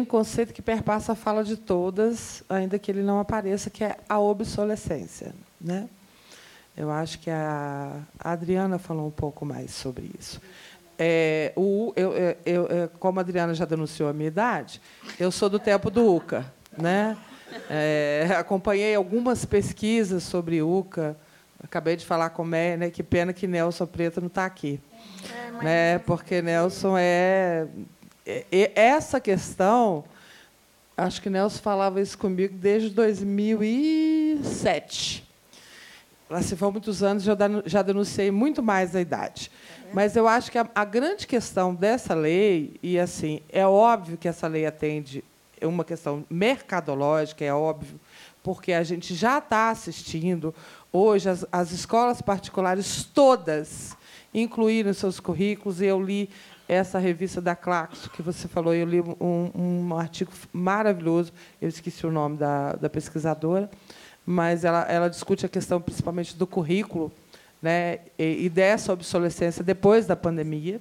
um 0.00 0.04
conceito 0.04 0.52
que 0.54 0.62
perpassa 0.62 1.12
a 1.12 1.14
fala 1.14 1.44
de 1.44 1.56
todas, 1.56 2.42
ainda 2.48 2.78
que 2.78 2.90
ele 2.90 3.02
não 3.02 3.20
apareça, 3.20 3.68
que 3.68 3.84
é 3.84 3.96
a 4.08 4.18
obsolescência. 4.18 5.34
Né? 5.60 5.88
Eu 6.76 6.90
acho 6.90 7.18
que 7.18 7.30
a 7.30 8.00
Adriana 8.18 8.78
falou 8.78 9.06
um 9.06 9.10
pouco 9.10 9.44
mais 9.44 9.70
sobre 9.72 10.10
isso. 10.18 10.40
É, 10.98 11.52
o, 11.54 11.92
eu, 11.96 12.12
eu- 12.14 12.66
eu- 12.66 12.88
como 12.98 13.18
a 13.18 13.22
Adriana 13.22 13.52
já 13.54 13.64
denunciou 13.64 14.08
a 14.08 14.12
minha 14.12 14.28
idade, 14.28 14.80
eu 15.20 15.30
sou 15.30 15.48
do 15.50 15.58
tempo 15.58 15.90
do 15.90 16.14
UCA. 16.14 16.44
Né? 16.78 17.16
É, 17.70 18.28
acompanhei 18.38 18.94
algumas 18.94 19.44
pesquisas 19.44 20.22
sobre 20.22 20.62
UCA. 20.62 21.16
Acabei 21.62 21.96
de 21.96 22.04
falar 22.04 22.30
com 22.30 22.42
o 22.42 22.46
Meia, 22.46 22.76
né? 22.76 22.90
que 22.90 23.02
pena 23.02 23.32
que 23.32 23.46
Nelson 23.46 23.86
Preto 23.86 24.20
não 24.20 24.26
está 24.28 24.44
aqui. 24.44 24.80
né? 25.62 25.98
Porque 26.00 26.42
Nelson 26.42 26.94
é, 26.98 27.66
é- 28.26 28.44
é- 28.50 28.72
Essa 28.74 29.20
questão, 29.20 30.04
acho 30.96 31.20
que 31.20 31.28
Nelson 31.30 31.62
falava 31.62 32.00
isso 32.00 32.16
comigo 32.16 32.54
desde 32.56 32.90
2007. 32.90 35.24
Lá 36.28 36.42
se 36.42 36.56
for 36.56 36.72
muitos 36.72 37.02
anos, 37.02 37.22
já 37.66 37.82
denunciei 37.82 38.30
muito 38.30 38.62
mais 38.62 38.96
a 38.96 39.00
idade. 39.00 39.50
Mas 39.92 40.16
eu 40.16 40.26
acho 40.26 40.50
que 40.50 40.58
a, 40.58 40.68
a 40.74 40.84
grande 40.84 41.26
questão 41.26 41.74
dessa 41.74 42.14
lei, 42.14 42.74
e 42.82 42.98
assim, 42.98 43.40
é 43.50 43.66
óbvio 43.66 44.16
que 44.16 44.26
essa 44.26 44.48
lei 44.48 44.66
atende 44.66 45.22
uma 45.62 45.84
questão 45.84 46.24
mercadológica, 46.28 47.44
é 47.44 47.52
óbvio, 47.52 48.00
porque 48.42 48.72
a 48.72 48.82
gente 48.82 49.14
já 49.14 49.38
está 49.38 49.70
assistindo 49.70 50.52
hoje 50.92 51.28
as, 51.28 51.46
as 51.52 51.70
escolas 51.72 52.20
particulares 52.20 53.04
todas 53.14 53.96
incluíram 54.32 54.92
seus 54.92 55.20
currículos, 55.20 55.80
e 55.80 55.86
eu 55.86 56.02
li 56.02 56.28
essa 56.68 56.98
revista 56.98 57.40
da 57.40 57.54
Claxo, 57.54 58.10
que 58.10 58.22
você 58.22 58.48
falou, 58.48 58.74
eu 58.74 58.86
li 58.86 59.00
um, 59.00 59.50
um 59.54 59.96
artigo 59.96 60.32
maravilhoso, 60.52 61.32
eu 61.60 61.68
esqueci 61.68 62.06
o 62.06 62.10
nome 62.10 62.36
da, 62.36 62.72
da 62.72 62.88
pesquisadora, 62.88 63.70
mas 64.24 64.64
ela, 64.64 64.82
ela 64.82 65.08
discute 65.08 65.44
a 65.44 65.48
questão 65.48 65.80
principalmente 65.80 66.36
do 66.36 66.46
currículo 66.46 67.12
né, 67.60 68.00
e, 68.18 68.46
e 68.46 68.48
dessa 68.48 68.92
obsolescência 68.92 69.62
depois 69.62 70.06
da 70.06 70.16
pandemia. 70.16 70.80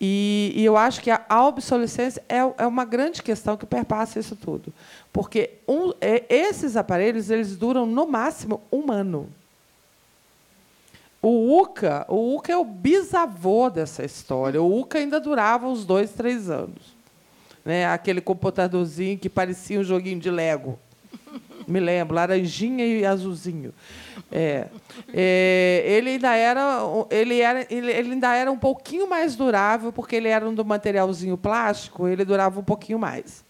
E, 0.00 0.52
e 0.56 0.64
eu 0.64 0.76
acho 0.76 1.00
que 1.00 1.10
a, 1.10 1.24
a 1.28 1.46
obsolescência 1.46 2.22
é, 2.28 2.38
é 2.38 2.66
uma 2.66 2.84
grande 2.84 3.22
questão 3.22 3.56
que 3.56 3.64
perpassa 3.64 4.18
isso 4.18 4.36
tudo. 4.36 4.72
Porque 5.12 5.52
um, 5.68 5.92
é, 6.00 6.24
esses 6.28 6.76
aparelhos 6.76 7.30
eles 7.30 7.56
duram, 7.56 7.86
no 7.86 8.06
máximo, 8.06 8.60
um 8.72 8.90
ano. 8.90 9.28
O 11.26 11.58
UCA, 11.58 12.04
o 12.06 12.36
UCA 12.36 12.52
é 12.52 12.56
o 12.58 12.66
bisavô 12.66 13.70
dessa 13.70 14.04
história. 14.04 14.60
O 14.60 14.80
UCA 14.80 14.98
ainda 14.98 15.18
durava 15.18 15.66
uns 15.66 15.86
dois, 15.86 16.10
três 16.10 16.50
anos. 16.50 16.94
Né? 17.64 17.86
Aquele 17.86 18.20
computadorzinho 18.20 19.16
que 19.16 19.30
parecia 19.30 19.80
um 19.80 19.82
joguinho 19.82 20.20
de 20.20 20.30
Lego. 20.30 20.78
Me 21.66 21.80
lembro, 21.80 22.14
laranjinha 22.14 22.84
e 22.84 23.06
azulzinho. 23.06 23.72
É, 24.30 24.68
é, 25.14 25.82
ele 25.86 26.10
ainda 26.10 26.34
era, 26.36 26.80
ele 27.10 27.40
era, 27.40 27.66
ele, 27.70 27.90
ele, 27.90 28.12
ainda 28.12 28.34
era 28.34 28.52
um 28.52 28.58
pouquinho 28.58 29.08
mais 29.08 29.34
durável 29.34 29.90
porque 29.90 30.16
ele 30.16 30.28
era 30.28 30.46
um 30.46 30.54
do 30.54 30.62
materialzinho 30.62 31.38
plástico. 31.38 32.06
Ele 32.06 32.26
durava 32.26 32.60
um 32.60 32.64
pouquinho 32.64 32.98
mais. 32.98 33.43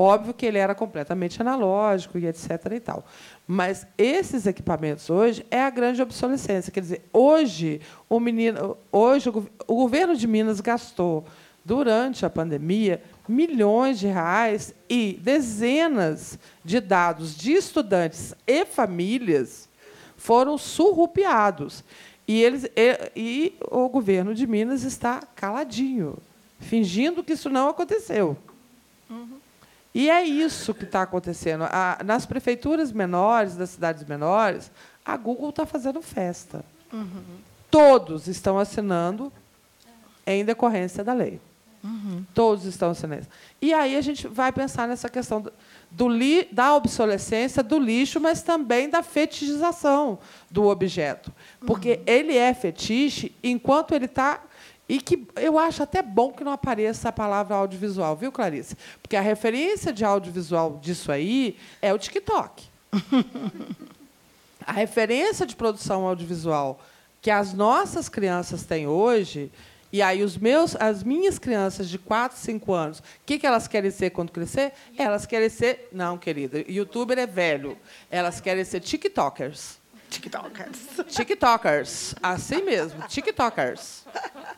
Óbvio 0.00 0.32
que 0.32 0.46
ele 0.46 0.56
era 0.56 0.74
completamente 0.74 1.42
analógico 1.42 2.16
e 2.16 2.26
etc. 2.26 2.72
e 2.72 2.80
tal. 2.80 3.04
Mas 3.46 3.86
esses 3.98 4.46
equipamentos 4.46 5.10
hoje 5.10 5.44
é 5.50 5.62
a 5.62 5.68
grande 5.68 6.00
obsolescência. 6.00 6.72
Quer 6.72 6.80
dizer, 6.80 7.02
hoje 7.12 7.82
o 8.08 8.18
menino, 8.18 8.78
hoje 8.90 9.28
o, 9.28 9.74
governo 9.74 10.16
de 10.16 10.26
Minas 10.26 10.58
gastou 10.58 11.26
durante 11.62 12.24
a 12.24 12.30
pandemia 12.30 13.02
milhões 13.28 13.98
de 13.98 14.06
reais 14.06 14.74
e 14.88 15.20
dezenas 15.20 16.38
de 16.64 16.80
dados 16.80 17.36
de 17.36 17.52
estudantes 17.52 18.34
e 18.46 18.64
famílias 18.64 19.68
foram 20.16 20.56
surrupiados. 20.56 21.84
E, 22.26 22.42
eles, 22.42 22.64
e, 22.74 23.12
e 23.14 23.54
o 23.70 23.86
governo 23.90 24.34
de 24.34 24.46
Minas 24.46 24.82
está 24.82 25.20
caladinho, 25.36 26.16
fingindo 26.58 27.22
que 27.22 27.34
isso 27.34 27.50
não 27.50 27.68
aconteceu. 27.68 28.34
Uhum. 29.10 29.39
E 29.94 30.08
é 30.08 30.24
isso 30.24 30.72
que 30.72 30.84
está 30.84 31.02
acontecendo. 31.02 31.64
A, 31.64 31.98
nas 32.04 32.24
prefeituras 32.24 32.92
menores, 32.92 33.56
das 33.56 33.70
cidades 33.70 34.04
menores, 34.04 34.70
a 35.04 35.16
Google 35.16 35.50
está 35.50 35.66
fazendo 35.66 36.00
festa. 36.00 36.64
Uhum. 36.92 37.38
Todos 37.70 38.28
estão 38.28 38.58
assinando 38.58 39.32
em 40.26 40.44
decorrência 40.44 41.02
da 41.02 41.12
lei. 41.12 41.40
Uhum. 41.82 42.24
Todos 42.34 42.66
estão 42.66 42.90
assinando. 42.90 43.26
E 43.60 43.72
aí 43.72 43.96
a 43.96 44.00
gente 44.00 44.28
vai 44.28 44.52
pensar 44.52 44.86
nessa 44.86 45.08
questão 45.08 45.40
do, 45.40 45.52
do 45.90 46.08
li, 46.08 46.46
da 46.52 46.74
obsolescência, 46.76 47.62
do 47.62 47.78
lixo, 47.78 48.20
mas 48.20 48.42
também 48.42 48.88
da 48.88 49.02
fetichização 49.02 50.18
do 50.50 50.66
objeto. 50.66 51.32
Porque 51.66 51.94
uhum. 51.94 52.02
ele 52.06 52.36
é 52.36 52.52
fetiche 52.54 53.34
enquanto 53.42 53.94
ele 53.94 54.04
está 54.04 54.40
e 54.90 55.00
que 55.00 55.24
eu 55.36 55.56
acho 55.56 55.84
até 55.84 56.02
bom 56.02 56.32
que 56.32 56.42
não 56.42 56.50
apareça 56.50 57.10
a 57.10 57.12
palavra 57.12 57.54
audiovisual, 57.54 58.16
viu, 58.16 58.32
Clarice? 58.32 58.76
Porque 59.00 59.14
a 59.14 59.20
referência 59.20 59.92
de 59.92 60.04
audiovisual 60.04 60.80
disso 60.82 61.12
aí 61.12 61.56
é 61.80 61.94
o 61.94 61.98
TikTok. 61.98 62.64
a 64.66 64.72
referência 64.72 65.46
de 65.46 65.54
produção 65.54 66.04
audiovisual 66.04 66.80
que 67.22 67.30
as 67.30 67.54
nossas 67.54 68.08
crianças 68.08 68.64
têm 68.64 68.88
hoje, 68.88 69.52
e 69.92 70.02
aí 70.02 70.24
os 70.24 70.36
meus, 70.36 70.74
as 70.74 71.04
minhas 71.04 71.38
crianças 71.38 71.88
de 71.88 71.96
4, 71.96 72.36
5 72.36 72.72
anos, 72.72 72.98
o 72.98 73.02
que, 73.24 73.38
que 73.38 73.46
elas 73.46 73.68
querem 73.68 73.92
ser 73.92 74.10
quando 74.10 74.32
crescer? 74.32 74.72
Elas 74.98 75.24
querem 75.24 75.48
ser. 75.48 75.88
Não, 75.92 76.18
querida, 76.18 76.64
youtuber 76.68 77.16
é 77.16 77.28
velho. 77.28 77.78
Elas 78.10 78.40
querem 78.40 78.64
ser 78.64 78.80
TikTokers. 78.80 79.79
TikTokers. 80.10 80.78
TikTokers. 81.08 82.14
Assim 82.22 82.62
mesmo, 82.62 83.06
TikTokers. 83.06 84.04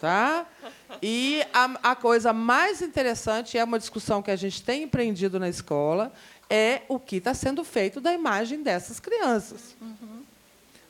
Tá? 0.00 0.46
E 1.00 1.42
a, 1.53 1.90
a, 1.90 1.96
coisa 1.96 2.32
mais 2.32 2.82
interessante, 2.82 3.57
é 3.57 3.62
uma 3.62 3.78
discussão 3.78 4.22
que 4.22 4.30
a 4.30 4.36
gente 4.36 4.62
tem 4.62 4.84
empreendido 4.84 5.38
na 5.38 5.48
escola, 5.48 6.12
é 6.50 6.82
o 6.88 6.98
que 6.98 7.16
está 7.16 7.34
sendo 7.34 7.62
feito 7.62 8.00
da 8.00 8.12
imagem 8.12 8.62
dessas 8.62 8.98
crianças. 8.98 9.76
Uhum. 9.80 10.22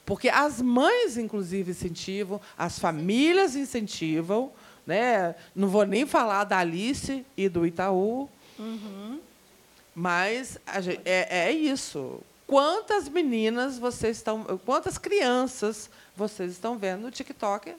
Porque 0.06 0.28
as 0.28 0.60
mães, 0.62 1.16
inclusive, 1.16 1.70
incentivam, 1.70 2.40
as 2.56 2.78
famílias 2.78 3.54
incentivam. 3.54 4.52
Né? 4.86 5.34
Não 5.54 5.68
vou 5.68 5.84
nem 5.84 6.06
falar 6.06 6.44
da 6.44 6.58
Alice 6.58 7.24
e 7.36 7.48
do 7.48 7.66
Itaú. 7.66 8.28
Uhum. 8.58 9.20
Mas 9.94 10.58
gente, 10.80 11.00
é, 11.04 11.48
é 11.48 11.52
isso 11.52 12.20
quantas 12.52 13.08
meninas 13.08 13.78
vocês 13.78 14.18
estão, 14.18 14.44
quantas 14.66 14.98
crianças 14.98 15.88
vocês 16.14 16.52
estão 16.52 16.76
vendo 16.76 17.00
no 17.00 17.10
TikTok, 17.10 17.74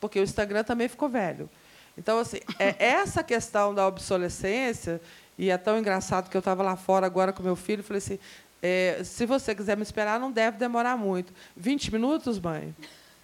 porque 0.00 0.18
o 0.18 0.22
Instagram 0.22 0.64
também 0.64 0.88
ficou 0.88 1.10
velho. 1.10 1.46
Então, 1.94 2.18
assim, 2.18 2.38
é 2.58 2.74
essa 2.82 3.22
questão 3.22 3.74
da 3.74 3.86
obsolescência, 3.86 4.98
e 5.36 5.50
é 5.50 5.58
tão 5.58 5.78
engraçado 5.78 6.30
que 6.30 6.36
eu 6.36 6.38
estava 6.38 6.62
lá 6.62 6.74
fora 6.74 7.04
agora 7.04 7.34
com 7.34 7.42
meu 7.42 7.54
filho, 7.54 7.80
e 7.80 7.82
falei 7.82 7.98
assim, 7.98 8.18
é, 8.62 9.02
se 9.04 9.26
você 9.26 9.54
quiser 9.54 9.76
me 9.76 9.82
esperar, 9.82 10.18
não 10.18 10.32
deve 10.32 10.56
demorar 10.56 10.96
muito. 10.96 11.30
20 11.54 11.92
minutos, 11.92 12.40
mãe? 12.40 12.74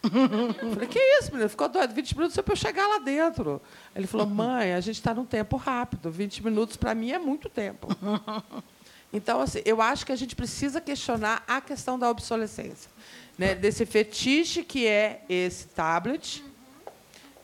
falei, 0.03 0.87
que 0.87 0.99
isso, 0.99 1.31
menino? 1.33 1.49
Ficou 1.49 1.67
doido? 1.67 1.95
20 1.95 2.15
minutos 2.15 2.37
para 2.37 2.53
eu 2.53 2.57
chegar 2.57 2.87
lá 2.87 2.99
dentro. 2.99 3.63
Ele 3.97 4.07
falou, 4.07 4.27
mãe, 4.27 4.75
a 4.75 4.81
gente 4.81 4.97
está 4.97 5.15
num 5.15 5.25
tempo 5.25 5.57
rápido. 5.57 6.11
20 6.11 6.45
minutos, 6.45 6.77
para 6.77 6.95
mim, 6.95 7.11
é 7.11 7.19
muito 7.19 7.49
tempo. 7.49 7.89
Então, 9.15 9.41
assim, 9.41 9.63
eu 9.65 9.81
acho 9.81 10.05
que 10.05 10.11
a 10.11 10.17
gente 10.17 10.35
precisa 10.35 10.81
questionar 10.81 11.45
a 11.47 11.61
questão 11.61 11.97
da 11.97 12.11
obsolescência, 12.11 12.91
né? 13.39 13.55
desse 13.55 13.87
fetiche 13.87 14.65
que 14.65 14.89
é 14.89 15.23
esse 15.29 15.69
tablet, 15.69 16.45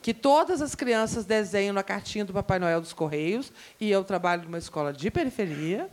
que 0.01 0.13
todas 0.13 0.61
as 0.61 0.75
crianças 0.75 1.23
desenham 1.23 1.73
na 1.73 1.81
cartinha 1.81 2.25
do 2.25 2.33
Papai 2.33 2.59
Noel 2.59 2.81
dos 2.81 2.91
Correios, 2.91 3.53
e 3.79 3.89
eu 3.89 4.03
trabalho 4.03 4.43
numa 4.43 4.57
escola 4.57 4.91
de 4.91 5.09
periferia, 5.09 5.89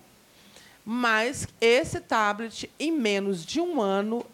mas 0.84 1.46
esse 1.60 2.00
tablet, 2.00 2.68
em 2.76 2.90
menos 2.90 3.46
de 3.46 3.60
um 3.60 3.80
ano, 3.80 4.26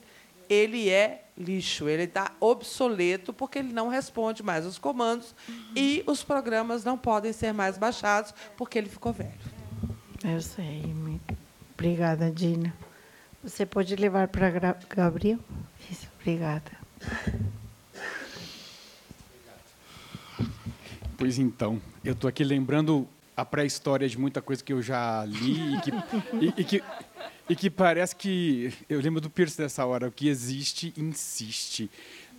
ele 0.49 0.89
é 0.89 1.25
lixo, 1.37 1.89
ele 1.89 2.05
está 2.05 2.33
obsoleto 2.41 3.35
porque 3.35 3.59
ele 3.59 3.73
não 3.73 3.89
responde 3.89 4.43
mais 4.43 4.65
os 4.65 4.79
comandos 4.79 5.35
e 5.75 6.03
os 6.07 6.23
programas 6.23 6.85
não 6.85 6.97
podem 6.97 7.33
ser 7.33 7.53
mais 7.53 7.77
baixados 7.77 8.33
porque 8.57 8.79
ele 8.79 8.89
ficou 8.89 9.13
velho. 9.13 9.54
Eu 10.25 10.41
sei. 10.41 10.83
Obrigada, 11.75 12.31
Dina. 12.31 12.75
Você 13.43 13.67
pode 13.67 13.95
levar 13.95 14.27
para 14.29 14.75
Gabriel? 14.89 15.39
Isso, 15.91 16.09
obrigada. 16.19 16.73
Pois 21.19 21.39
então, 21.39 21.81
eu 22.03 22.15
estou 22.15 22.27
aqui 22.27 22.43
lembrando 22.43 23.07
a 23.37 23.45
pré-história 23.45 24.09
de 24.09 24.19
muita 24.19 24.41
coisa 24.41 24.65
que 24.65 24.73
eu 24.73 24.81
já 24.81 25.27
li 25.27 25.75
e 25.75 25.81
que, 25.83 25.91
e, 25.91 26.61
e, 26.61 26.65
que, 26.65 26.83
e 27.51 27.57
que 27.57 27.69
parece 27.69 28.17
que. 28.17 28.73
Eu 28.89 29.01
lembro 29.03 29.21
do 29.21 29.29
Pierce 29.29 29.61
nessa 29.61 29.85
hora, 29.85 30.09
o 30.09 30.13
que 30.13 30.27
existe, 30.27 30.95
insiste. 30.97 31.91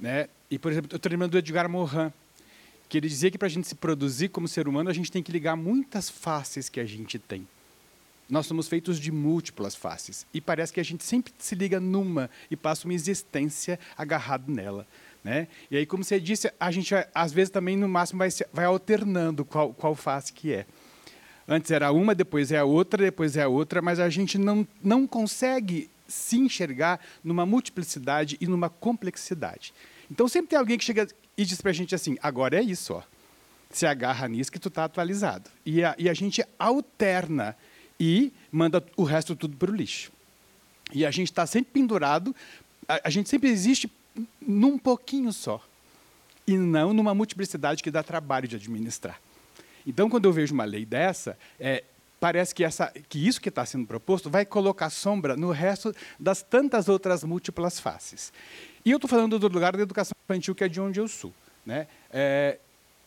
Né? 0.02 0.28
E, 0.50 0.58
por 0.58 0.72
exemplo, 0.72 0.90
eu 0.92 0.98
estou 0.98 1.12
lembrando 1.12 1.32
do 1.32 1.38
Edgar 1.38 1.70
Morin, 1.70 2.12
que 2.90 2.98
ele 2.98 3.08
dizia 3.08 3.30
que 3.30 3.38
para 3.38 3.46
a 3.46 3.50
gente 3.50 3.68
se 3.68 3.76
produzir 3.76 4.30
como 4.30 4.48
ser 4.48 4.68
humano, 4.68 4.90
a 4.90 4.94
gente 4.94 5.12
tem 5.12 5.22
que 5.22 5.32
ligar 5.32 5.56
muitas 5.56 6.10
faces 6.10 6.68
que 6.68 6.80
a 6.80 6.86
gente 6.86 7.20
tem. 7.20 7.48
Nós 8.30 8.48
somos 8.48 8.68
feitos 8.68 9.00
de 9.00 9.12
múltiplas 9.12 9.76
faces 9.76 10.26
e 10.34 10.42
parece 10.42 10.74
que 10.74 10.80
a 10.80 10.84
gente 10.84 11.04
sempre 11.04 11.32
se 11.38 11.54
liga 11.54 11.80
numa 11.80 12.30
e 12.50 12.56
passa 12.56 12.88
uma 12.88 12.94
existência 12.94 13.80
agarrado 13.96 14.52
nela. 14.52 14.88
Né? 15.24 15.48
E 15.70 15.78
aí, 15.78 15.86
como 15.86 16.04
você 16.04 16.20
disse, 16.20 16.52
a 16.60 16.72
gente 16.72 16.94
às 17.14 17.32
vezes 17.32 17.50
também 17.50 17.76
no 17.76 17.88
máximo 17.88 18.20
vai, 18.20 18.30
vai 18.54 18.66
alternando 18.66 19.44
qual, 19.46 19.74
qual 19.74 19.96
face 19.96 20.32
que 20.32 20.54
é. 20.54 20.66
Antes 21.48 21.70
era 21.70 21.92
uma, 21.92 22.16
depois 22.16 22.52
é 22.52 22.58
a 22.58 22.66
outra, 22.66 23.04
depois 23.04 23.38
é 23.38 23.44
a 23.44 23.48
outra, 23.48 23.82
mas 23.82 24.00
a 24.00 24.10
gente 24.10 24.38
não, 24.38 24.68
não 24.84 25.06
consegue 25.06 25.90
se 26.08 26.38
enxergar 26.38 27.00
numa 27.24 27.46
multiplicidade 27.46 28.38
e 28.42 28.48
numa 28.48 28.70
complexidade. 28.70 29.74
Então 30.10 30.28
sempre 30.28 30.50
tem 30.50 30.60
alguém 30.60 30.78
que 30.78 30.84
chega 30.84 31.08
e 31.38 31.46
diz 31.46 31.62
para 31.62 31.72
a 31.72 31.74
gente 31.74 31.94
assim: 31.94 32.18
agora 32.22 32.58
é 32.58 32.62
isso, 32.62 32.94
ó. 32.94 33.04
Se 33.70 33.86
agarra 33.86 34.28
nisso 34.28 34.52
que 34.52 34.60
tu 34.60 34.70
está 34.70 34.86
atualizado. 34.86 35.50
E 35.66 35.84
a, 35.84 35.96
e 35.98 36.08
a 36.08 36.14
gente 36.14 36.44
alterna 36.58 37.56
e 38.00 38.32
manda 38.52 38.84
o 38.96 39.04
resto 39.04 39.36
tudo 39.36 39.56
para 39.58 39.72
o 39.72 39.76
lixo. 39.76 40.12
E 40.94 41.06
a 41.06 41.12
gente 41.12 41.32
está 41.32 41.46
sempre 41.46 41.72
pendurado, 41.72 42.36
a, 42.88 43.02
a, 43.06 43.10
gente 43.10 43.30
sempre 43.30 43.50
existe 43.50 43.92
num 44.40 44.78
pouquinho 44.78 45.34
só, 45.34 45.62
e 46.48 46.58
não 46.58 46.94
numa 46.94 47.14
multiplicidade 47.16 47.82
que 47.82 47.90
dá 47.90 48.04
trabalho 48.04 48.48
de 48.48 48.56
administrar. 48.56 49.20
Então, 49.86 50.10
quando 50.10 50.26
eu 50.26 50.34
vejo 50.34 50.54
uma 50.54 50.66
lei 50.66 50.86
dessa, 50.86 51.38
é, 51.60 51.84
parece 52.20 52.56
que, 52.56 52.64
essa, 52.64 52.92
que 53.10 53.26
isso 53.26 53.42
que 53.42 53.50
está 53.50 53.66
sendo 53.66 53.86
proposto 53.86 54.30
vai 54.30 54.46
colocar 54.46 54.90
sombra 54.90 55.36
no 55.36 55.52
resto 55.52 55.94
das 56.20 56.42
tantas 56.42 56.88
outras 56.90 57.24
múltiplas 57.24 57.80
faces. 57.80 58.32
E 58.84 58.92
eu 58.92 58.98
estou 58.98 59.10
falando 59.10 59.38
do 59.38 59.48
lugar 59.48 59.76
da 59.76 59.84
educação 59.84 60.16
infantil, 60.24 60.56
que 60.56 60.64
é 60.64 60.68
de 60.68 60.80
onde 60.80 61.00
eu 61.00 61.08
sou. 61.08 61.34
Né? 61.66 61.88
É, 62.12 62.60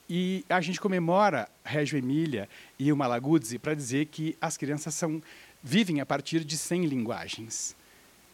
e 0.09 0.45
a 0.49 0.61
gente 0.61 0.81
comemora 0.81 1.49
Reggio 1.65 1.99
Emília 1.99 2.49
e 2.79 2.93
o 2.93 2.97
Malaguzzi 2.97 3.59
para 3.59 3.75
dizer 3.75 4.07
que 4.07 4.37
as 4.41 4.57
crianças 4.57 4.95
são, 4.95 5.23
vivem 5.63 6.01
a 6.01 6.07
partir 6.07 6.45
de 6.45 6.57
100 6.57 6.87
linguagens. 6.87 7.77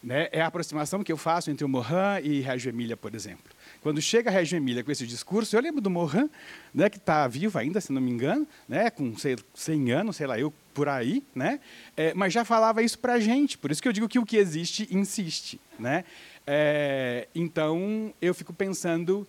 Né? 0.02 0.28
É 0.30 0.42
a 0.42 0.46
aproximação 0.46 1.02
que 1.02 1.10
eu 1.10 1.16
faço 1.16 1.51
entre 1.51 1.64
o 1.64 1.68
Morin 1.68 2.20
e 2.22 2.40
Reggio 2.40 2.68
Emília, 2.68 2.96
por 2.96 3.14
exemplo. 3.14 3.52
Quando 3.80 4.01
chega 4.02 4.28
a 4.28 4.32
Reggio 4.32 4.56
Emília 4.56 4.84
com 4.84 4.92
esse 4.92 5.06
discurso, 5.06 5.56
eu 5.56 5.60
lembro 5.60 5.80
do 5.80 5.88
Morin, 5.90 6.28
né, 6.74 6.90
que 6.90 6.98
está 6.98 7.26
vivo 7.26 7.59
ainda, 7.59 7.80
se 7.80 7.90
não 7.92 8.02
me 8.02 8.10
engano, 8.10 8.46
né, 8.68 8.90
com 8.90 9.16
sei, 9.16 9.36
100 9.55 9.92
anos, 9.92 10.16
sei 10.16 10.26
lá, 10.26 10.38
eu 10.38 10.52
por 10.74 10.88
aí, 10.88 11.22
né, 11.34 11.60
é, 11.96 12.12
mas 12.14 12.32
já 12.32 12.44
falava 12.44 12.82
isso 12.82 12.98
para 12.98 13.14
a 13.14 13.20
gente, 13.20 13.56
por 13.56 13.70
isso 13.70 13.80
que 13.80 13.88
eu 13.88 13.92
digo 13.92 14.09
que 14.09 14.18
o 14.18 14.26
que 14.26 14.36
existe, 14.36 14.88
insiste. 14.90 15.59
Né? 15.78 16.05
É, 16.46 17.28
então, 17.34 18.12
eu 18.20 18.34
fico 18.34 18.52
pensando 18.52 19.26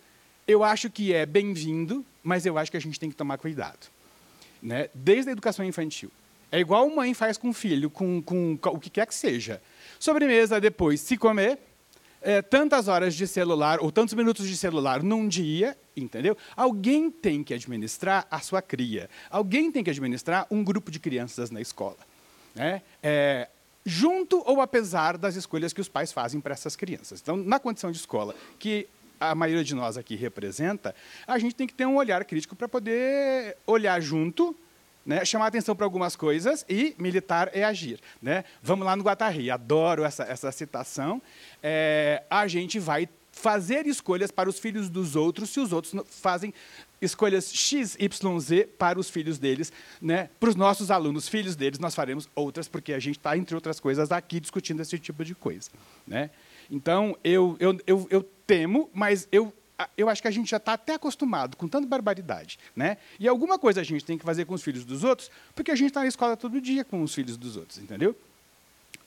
eu 0.47 0.63
acho 0.63 0.91
que 0.91 1.11
é 1.11 1.25
bem-vindo, 1.25 2.05
mas 2.25 2.43
eu 2.45 2.57
acho 2.57 2.71
que 2.71 2.77
a 2.77 2.81
gente 2.81 2.99
tem 2.99 3.09
que 3.09 3.15
tomar 3.15 3.37
cuidado. 3.37 3.87
Né? 4.61 4.89
Desde 4.95 5.29
a 5.29 5.31
educação 5.31 5.63
infantil. 5.63 6.11
É 6.51 6.59
igual 6.59 6.89
mãe 6.89 7.13
faz 7.13 7.37
com 7.37 7.53
filho, 7.53 7.89
com, 7.89 8.21
com, 8.21 8.57
com 8.57 8.69
o 8.69 8.79
que 8.79 8.89
quer 8.89 9.05
que 9.05 9.13
seja. 9.13 9.61
Sobremesa 9.99 10.59
depois, 10.59 11.01
se 11.01 11.17
comer, 11.17 11.59
é, 12.21 12.41
tantas 12.41 12.87
horas 12.87 13.13
de 13.13 13.27
celular 13.27 13.79
ou 13.79 13.91
tantos 13.91 14.15
minutos 14.15 14.47
de 14.47 14.57
celular 14.57 15.03
num 15.03 15.27
dia, 15.27 15.77
entendeu? 15.95 16.35
Alguém 16.55 17.11
tem 17.11 17.43
que 17.43 17.53
administrar 17.53 18.25
a 18.31 18.39
sua 18.39 18.61
cria. 18.61 19.07
Alguém 19.29 19.71
tem 19.71 19.83
que 19.83 19.91
administrar 19.91 20.47
um 20.49 20.63
grupo 20.63 20.89
de 20.89 20.99
crianças 20.99 21.51
na 21.51 21.61
escola. 21.61 21.99
Né? 22.55 22.81
É, 23.03 23.49
junto 23.85 24.41
ou 24.47 24.61
apesar 24.61 25.17
das 25.17 25.35
escolhas 25.35 25.71
que 25.73 25.81
os 25.81 25.87
pais 25.87 26.11
fazem 26.11 26.41
para 26.41 26.53
essas 26.53 26.75
crianças. 26.75 27.21
Então, 27.21 27.37
na 27.37 27.59
condição 27.59 27.91
de 27.91 27.97
escola, 27.97 28.33
que 28.57 28.87
a 29.19 29.35
maioria 29.35 29.63
de 29.63 29.75
nós 29.75 29.97
aqui 29.97 30.15
representa, 30.15 30.95
a 31.25 31.37
gente 31.39 31.55
tem 31.55 31.67
que 31.67 31.73
ter 31.73 31.85
um 31.85 31.95
olhar 31.95 32.23
crítico 32.25 32.55
para 32.55 32.67
poder 32.67 33.57
olhar 33.65 33.99
junto 34.01 34.55
né, 35.05 35.23
chamar 35.23 35.47
atenção 35.47 35.75
para 35.75 35.85
algumas 35.85 36.15
coisas 36.15 36.65
e 36.67 36.95
militar 36.97 37.51
é 37.53 37.63
agir. 37.63 37.99
Né? 38.21 38.43
Vamos 38.63 38.85
lá 38.85 38.95
no 38.95 39.03
Guatarri, 39.03 39.51
adoro 39.51 40.03
essa, 40.03 40.23
essa 40.23 40.51
citação. 40.51 41.21
É, 41.61 42.23
a 42.29 42.47
gente 42.47 42.79
vai 42.79 43.07
fazer 43.31 43.85
escolhas 43.85 44.31
para 44.31 44.49
os 44.49 44.57
filhos 44.57 44.89
dos 44.89 45.15
outros 45.15 45.49
se 45.49 45.59
os 45.59 45.73
outros 45.73 45.93
fazem 46.07 46.53
escolhas 47.01 47.53
X, 47.53 47.95
Y, 47.99 48.39
Z 48.39 48.69
para 48.79 48.97
os 48.97 49.09
filhos 49.09 49.37
deles. 49.37 49.71
Né? 50.01 50.29
Para 50.39 50.49
os 50.49 50.55
nossos 50.55 50.89
alunos, 50.89 51.27
filhos 51.27 51.55
deles, 51.55 51.77
nós 51.77 51.93
faremos 51.93 52.27
outras, 52.33 52.67
porque 52.67 52.93
a 52.93 52.99
gente 52.99 53.17
está, 53.17 53.37
entre 53.37 53.53
outras 53.53 53.79
coisas, 53.79 54.11
aqui 54.11 54.39
discutindo 54.39 54.81
esse 54.81 54.97
tipo 54.97 55.23
de 55.23 55.35
coisa. 55.35 55.69
Né? 56.07 56.31
Então, 56.69 57.17
eu, 57.23 57.55
eu, 57.59 57.79
eu, 57.85 58.07
eu 58.09 58.23
temo, 58.45 58.89
mas 58.93 59.27
eu 59.31 59.53
eu 59.97 60.07
acho 60.07 60.21
que 60.21 60.27
a 60.27 60.31
gente 60.31 60.49
já 60.49 60.55
está 60.57 60.73
até 60.73 60.93
acostumado 60.93 61.57
com 61.57 61.67
tanta 61.67 61.85
barbaridade. 61.85 62.57
Né? 62.73 62.97
E 63.19 63.27
alguma 63.27 63.59
coisa 63.59 63.81
a 63.81 63.83
gente 63.83 64.05
tem 64.05 64.17
que 64.17 64.23
fazer 64.23 64.45
com 64.45 64.53
os 64.53 64.63
filhos 64.63 64.85
dos 64.85 65.03
outros, 65.03 65.29
porque 65.53 65.69
a 65.69 65.75
gente 65.75 65.89
está 65.89 65.99
na 65.99 66.07
escola 66.07 66.37
todo 66.37 66.61
dia 66.61 66.85
com 66.85 67.03
os 67.03 67.13
filhos 67.13 67.35
dos 67.35 67.57
outros, 67.57 67.77
entendeu? 67.77 68.15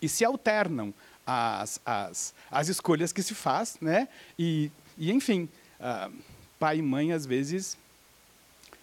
E 0.01 0.09
se 0.09 0.27
alternam 0.27 0.93
as, 1.27 1.81
as, 1.85 2.35
as 2.51 2.69
escolhas 2.69 3.13
que 3.13 3.23
se 3.23 3.35
faz, 3.35 3.79
né? 3.81 4.09
e, 4.39 4.71
e 4.99 5.11
enfim, 5.11 5.49
uh, 5.81 6.13
pai 6.59 6.79
e 6.79 6.83
mãe, 6.83 7.13
às 7.13 7.25
vezes, 7.25 7.79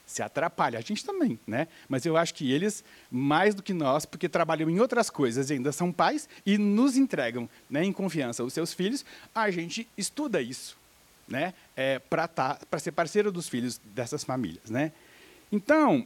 se 0.06 0.22
atrapalha. 0.22 0.80
A 0.80 0.82
gente 0.82 1.04
também, 1.04 1.40
né? 1.48 1.68
Mas 1.90 2.06
eu 2.06 2.16
acho 2.18 2.34
que 2.34 2.52
eles, 2.52 2.84
mais 3.12 3.56
do 3.56 3.64
que 3.64 3.74
nós, 3.74 4.06
porque 4.06 4.30
trabalham 4.30 4.70
em 4.70 4.80
outras 4.80 5.10
coisas 5.10 5.50
e 5.50 5.54
ainda 5.54 5.72
são 5.72 5.92
pais 5.92 6.30
e 6.46 6.58
nos 6.58 6.98
entregam 6.98 7.50
né, 7.70 7.84
em 7.84 7.92
confiança 7.92 8.44
os 8.44 8.54
seus 8.54 8.74
filhos, 8.74 9.06
a 9.34 9.50
gente 9.50 9.88
estuda 9.98 10.42
isso 10.42 10.78
né, 11.28 11.54
é, 11.76 12.00
para 12.00 12.28
tá, 12.28 12.60
ser 12.80 12.92
parceiro 12.92 13.32
dos 13.32 13.50
filhos 13.50 13.80
dessas 13.94 14.24
famílias. 14.24 14.70
Né? 14.70 14.92
Então, 15.52 16.06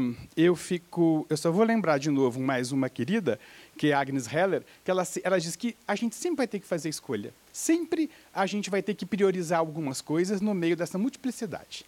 hum, 0.00 0.16
eu 0.36 0.54
fico. 0.54 1.26
Eu 1.28 1.36
só 1.36 1.50
vou 1.50 1.64
lembrar 1.64 1.98
de 1.98 2.10
novo 2.10 2.40
mais 2.40 2.72
uma 2.72 2.88
querida, 2.88 3.38
que 3.76 3.88
é 3.88 3.92
a 3.92 4.00
Agnes 4.00 4.32
Heller, 4.32 4.62
que 4.84 4.90
ela, 4.90 5.02
ela 5.22 5.38
diz 5.38 5.56
que 5.56 5.76
a 5.86 5.94
gente 5.94 6.14
sempre 6.14 6.38
vai 6.38 6.46
ter 6.46 6.60
que 6.60 6.66
fazer 6.66 6.88
escolha. 6.88 7.34
Sempre 7.52 8.08
a 8.32 8.46
gente 8.46 8.70
vai 8.70 8.82
ter 8.82 8.94
que 8.94 9.04
priorizar 9.04 9.58
algumas 9.58 10.00
coisas 10.00 10.40
no 10.40 10.54
meio 10.54 10.76
dessa 10.76 10.96
multiplicidade. 10.96 11.84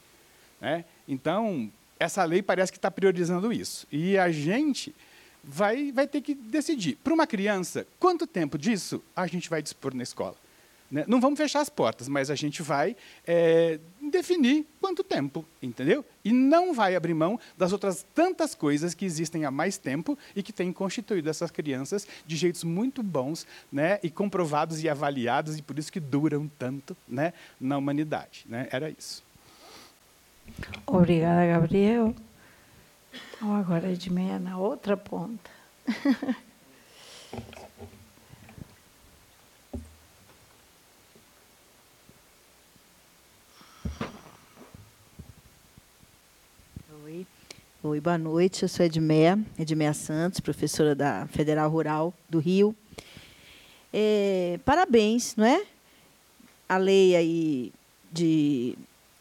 Né? 0.60 0.84
Então, 1.06 1.70
essa 1.98 2.24
lei 2.24 2.42
parece 2.42 2.72
que 2.72 2.78
está 2.78 2.90
priorizando 2.90 3.52
isso. 3.52 3.86
E 3.90 4.16
a 4.18 4.30
gente 4.30 4.94
vai, 5.42 5.92
vai 5.92 6.06
ter 6.06 6.20
que 6.20 6.34
decidir. 6.34 6.96
Para 6.96 7.14
uma 7.14 7.26
criança, 7.26 7.86
quanto 7.98 8.26
tempo 8.26 8.58
disso 8.58 9.02
a 9.14 9.26
gente 9.26 9.48
vai 9.48 9.62
dispor 9.62 9.94
na 9.94 10.02
escola? 10.02 10.36
Né? 10.90 11.04
Não 11.08 11.20
vamos 11.20 11.38
fechar 11.38 11.60
as 11.60 11.68
portas, 11.68 12.08
mas 12.08 12.30
a 12.30 12.36
gente 12.36 12.62
vai 12.62 12.94
é, 13.26 13.80
definir 14.12 14.64
quanto 14.80 15.02
tempo, 15.02 15.44
entendeu? 15.60 16.04
E 16.24 16.30
não 16.30 16.72
vai 16.72 16.94
abrir 16.94 17.14
mão 17.14 17.40
das 17.58 17.72
outras 17.72 18.06
tantas 18.14 18.54
coisas 18.54 18.94
que 18.94 19.04
existem 19.04 19.44
há 19.44 19.50
mais 19.50 19.76
tempo 19.76 20.16
e 20.36 20.42
que 20.42 20.52
têm 20.52 20.72
constituído 20.72 21.28
essas 21.28 21.50
crianças 21.50 22.06
de 22.26 22.36
jeitos 22.36 22.62
muito 22.62 23.02
bons, 23.02 23.46
né? 23.72 23.98
E 24.04 24.10
comprovados 24.10 24.84
e 24.84 24.88
avaliados 24.88 25.58
e 25.58 25.62
por 25.62 25.78
isso 25.78 25.90
que 25.90 25.98
duram 25.98 26.48
tanto, 26.58 26.96
né? 27.08 27.32
Na 27.60 27.76
humanidade, 27.76 28.44
né? 28.46 28.68
Era 28.70 28.88
isso. 28.88 29.23
Obrigada, 30.86 31.46
Gabriel. 31.46 32.14
Então 33.32 33.54
agora 33.54 33.92
é 33.92 33.94
de 33.94 34.10
meia 34.10 34.38
na 34.38 34.58
outra 34.58 34.96
ponta. 34.96 35.50
Oi, 47.86 48.00
boa 48.00 48.16
noite. 48.16 48.62
Eu 48.62 48.68
sou 48.68 48.86
Edmeia, 48.86 49.38
Edmeia 49.58 49.92
Santos, 49.92 50.40
professora 50.40 50.94
da 50.94 51.26
Federal 51.26 51.68
Rural 51.68 52.14
do 52.30 52.38
Rio. 52.38 52.74
É, 53.92 54.58
parabéns, 54.64 55.36
não 55.36 55.44
é? 55.44 55.66
A 56.66 56.78
lei 56.78 57.14
aí 57.14 57.72
de 58.10 58.74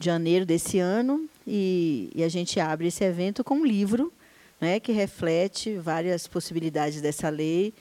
janeiro 0.03 0.45
desse 0.45 0.79
ano 0.79 1.27
e, 1.45 2.09
e, 2.15 2.23
a 2.23 2.29
gente 2.29 2.59
abre 2.59 2.87
esse 2.87 3.03
evento 3.03 3.43
com 3.43 3.55
um 3.55 3.65
livro, 3.65 4.11
né, 4.59 4.79
que 4.79 4.91
reflete 4.91 5.75
várias 5.77 6.27
possibilidades 6.27 7.01
dessa 7.01 7.29
lei. 7.29 7.73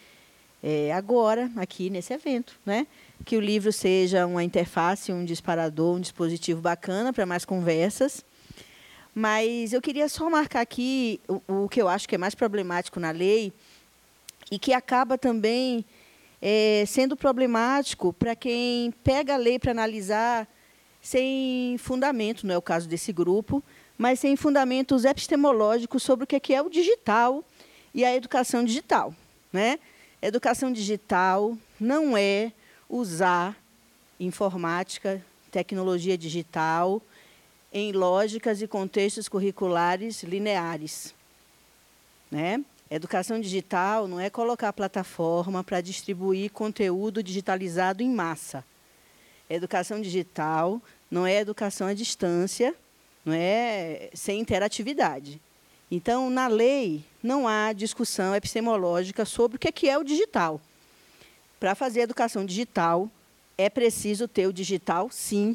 É, 0.63 0.93
agora, 0.93 1.51
aqui 1.57 1.91
nesse 1.91 2.13
evento, 2.13 2.55
né? 2.65 2.87
Que 3.25 3.37
o 3.37 3.41
livro 3.41 3.73
seja 3.73 4.27
uma 4.27 4.45
interface, 4.45 5.13
um 5.13 5.25
disparador, 5.25 5.97
um 5.97 6.01
dispositivo 6.01 6.61
bacana 6.61 7.13
para 7.13 7.27
mais 7.27 7.45
conversas 7.45 8.25
mas 9.15 9.73
eu 9.73 9.83
queria 9.83 10.09
só 10.09 10.29
marcar 10.31 10.61
aqui 10.61 11.21
o, 11.29 11.65
o 11.65 11.69
que 11.69 11.81
eu 11.81 11.89
acho 11.89 12.09
que 12.09 12.15
é 12.15 12.19
mais 12.19 12.35
problemático 12.35 12.99
na 12.99 13.11
lei 13.11 13.53
e 14.51 14.59
que 14.59 14.73
acaba 14.73 15.19
também 15.19 15.85
é, 16.41 16.85
sendo 16.87 17.17
problemático 17.17 18.13
para 18.13 18.35
quem 18.35 18.91
pega 19.05 19.35
a 19.35 19.37
lei 19.37 19.59
para 19.59 19.71
analisar 19.71 20.49
sem 21.03 21.77
fundamento, 21.79 22.47
não 22.47 22.55
é 22.55 22.59
o 22.59 22.63
caso 22.63 22.89
desse 22.89 23.13
grupo, 23.13 23.63
mas 23.99 24.21
sem 24.21 24.37
fundamentos 24.37 25.05
epistemológicos 25.05 26.03
sobre 26.03 26.25
o 26.25 26.27
que 26.27 26.55
é 26.55 26.63
o 26.63 26.71
digital 26.71 27.45
e 27.93 28.05
a 28.05 28.15
educação 28.15 28.65
digital. 28.65 29.13
Né? 29.53 29.81
Educação 30.23 30.73
digital 30.73 31.59
não 31.79 32.17
é 32.17 32.53
usar 32.89 33.57
informática, 34.19 35.25
tecnologia 35.51 36.17
digital, 36.17 37.03
em 37.73 37.91
lógicas 37.91 38.63
e 38.63 38.69
contextos 38.69 39.29
curriculares 39.29 40.23
lineares. 40.23 41.15
Né? 42.31 42.65
Educação 42.89 43.41
digital 43.41 44.07
não 44.07 44.21
é 44.21 44.31
colocar 44.31 44.69
a 44.69 44.73
plataforma 44.73 45.65
para 45.65 45.81
distribuir 45.81 46.53
conteúdo 46.53 47.23
digitalizado 47.23 48.03
em 48.03 48.11
massa. 48.11 48.65
Educação 49.55 50.01
digital 50.01 50.81
não 51.11 51.27
é 51.27 51.39
educação 51.39 51.87
à 51.87 51.95
distância, 51.95 52.75
não 53.25 53.35
é 53.35 54.09
sem 54.15 54.41
interatividade. 54.41 55.41
Então, 55.91 56.31
na 56.31 56.47
lei, 56.49 57.05
não 57.23 57.47
há 57.47 57.73
discussão 57.75 58.35
epistemológica 58.35 59.27
sobre 59.27 59.57
o 59.57 59.59
que 59.59 59.89
é 59.89 59.99
o 59.99 60.03
digital. 60.03 60.59
Para 61.61 61.75
fazer 61.75 62.01
educação 62.01 62.47
digital, 62.47 63.11
é 63.59 63.69
preciso 63.69 64.27
ter 64.27 64.47
o 64.47 64.53
digital, 64.53 65.11
sim, 65.11 65.55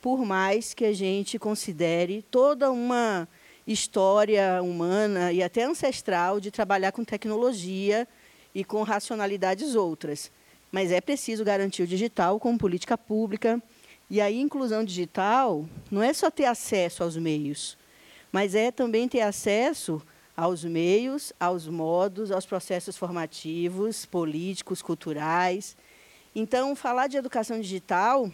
por 0.00 0.24
mais 0.24 0.72
que 0.72 0.86
a 0.86 0.92
gente 0.94 1.38
considere 1.38 2.24
toda 2.30 2.72
uma 2.72 3.28
história 3.66 4.62
humana 4.62 5.30
e 5.30 5.42
até 5.42 5.64
ancestral 5.64 6.40
de 6.40 6.50
trabalhar 6.50 6.92
com 6.92 7.04
tecnologia 7.04 8.08
e 8.54 8.64
com 8.64 8.82
racionalidades 8.82 9.74
outras. 9.74 10.30
Mas 10.70 10.92
é 10.92 11.00
preciso 11.00 11.44
garantir 11.44 11.82
o 11.82 11.86
digital 11.86 12.38
como 12.38 12.58
política 12.58 12.96
pública. 12.96 13.60
E 14.08 14.20
a 14.20 14.30
inclusão 14.30 14.84
digital 14.84 15.64
não 15.90 16.02
é 16.02 16.12
só 16.12 16.30
ter 16.30 16.44
acesso 16.44 17.02
aos 17.02 17.16
meios, 17.16 17.78
mas 18.32 18.54
é 18.54 18.72
também 18.72 19.08
ter 19.08 19.20
acesso 19.20 20.02
aos 20.36 20.64
meios, 20.64 21.32
aos 21.38 21.68
modos, 21.68 22.32
aos 22.32 22.46
processos 22.46 22.96
formativos, 22.96 24.06
políticos, 24.06 24.82
culturais. 24.82 25.76
Então, 26.34 26.74
falar 26.74 27.06
de 27.06 27.16
educação 27.16 27.60
digital 27.60 28.30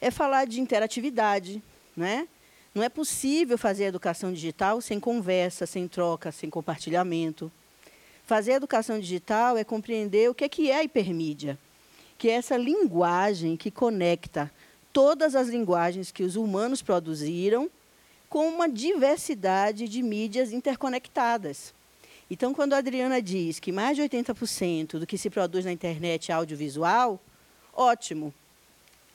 é 0.00 0.10
falar 0.10 0.46
de 0.46 0.60
interatividade. 0.60 1.62
Né? 1.96 2.28
Não 2.74 2.82
é 2.82 2.88
possível 2.88 3.56
fazer 3.56 3.84
educação 3.84 4.32
digital 4.32 4.80
sem 4.80 5.00
conversa, 5.00 5.64
sem 5.64 5.88
troca, 5.88 6.30
sem 6.32 6.50
compartilhamento. 6.50 7.50
Fazer 8.26 8.52
educação 8.54 8.98
digital 8.98 9.56
é 9.56 9.62
compreender 9.62 10.28
o 10.28 10.34
que 10.34 10.44
é, 10.44 10.48
que 10.48 10.68
é 10.68 10.78
a 10.78 10.82
hipermídia, 10.82 11.56
que 12.18 12.28
é 12.28 12.32
essa 12.32 12.56
linguagem 12.56 13.56
que 13.56 13.70
conecta 13.70 14.50
todas 14.92 15.36
as 15.36 15.48
linguagens 15.48 16.10
que 16.10 16.24
os 16.24 16.34
humanos 16.34 16.82
produziram 16.82 17.70
com 18.28 18.48
uma 18.48 18.68
diversidade 18.68 19.88
de 19.88 20.02
mídias 20.02 20.52
interconectadas. 20.52 21.72
Então, 22.28 22.52
quando 22.52 22.72
a 22.72 22.78
Adriana 22.78 23.22
diz 23.22 23.60
que 23.60 23.70
mais 23.70 23.96
de 23.96 24.02
80% 24.02 24.98
do 24.98 25.06
que 25.06 25.16
se 25.16 25.30
produz 25.30 25.64
na 25.64 25.70
internet 25.70 26.32
é 26.32 26.34
audiovisual, 26.34 27.20
ótimo, 27.72 28.34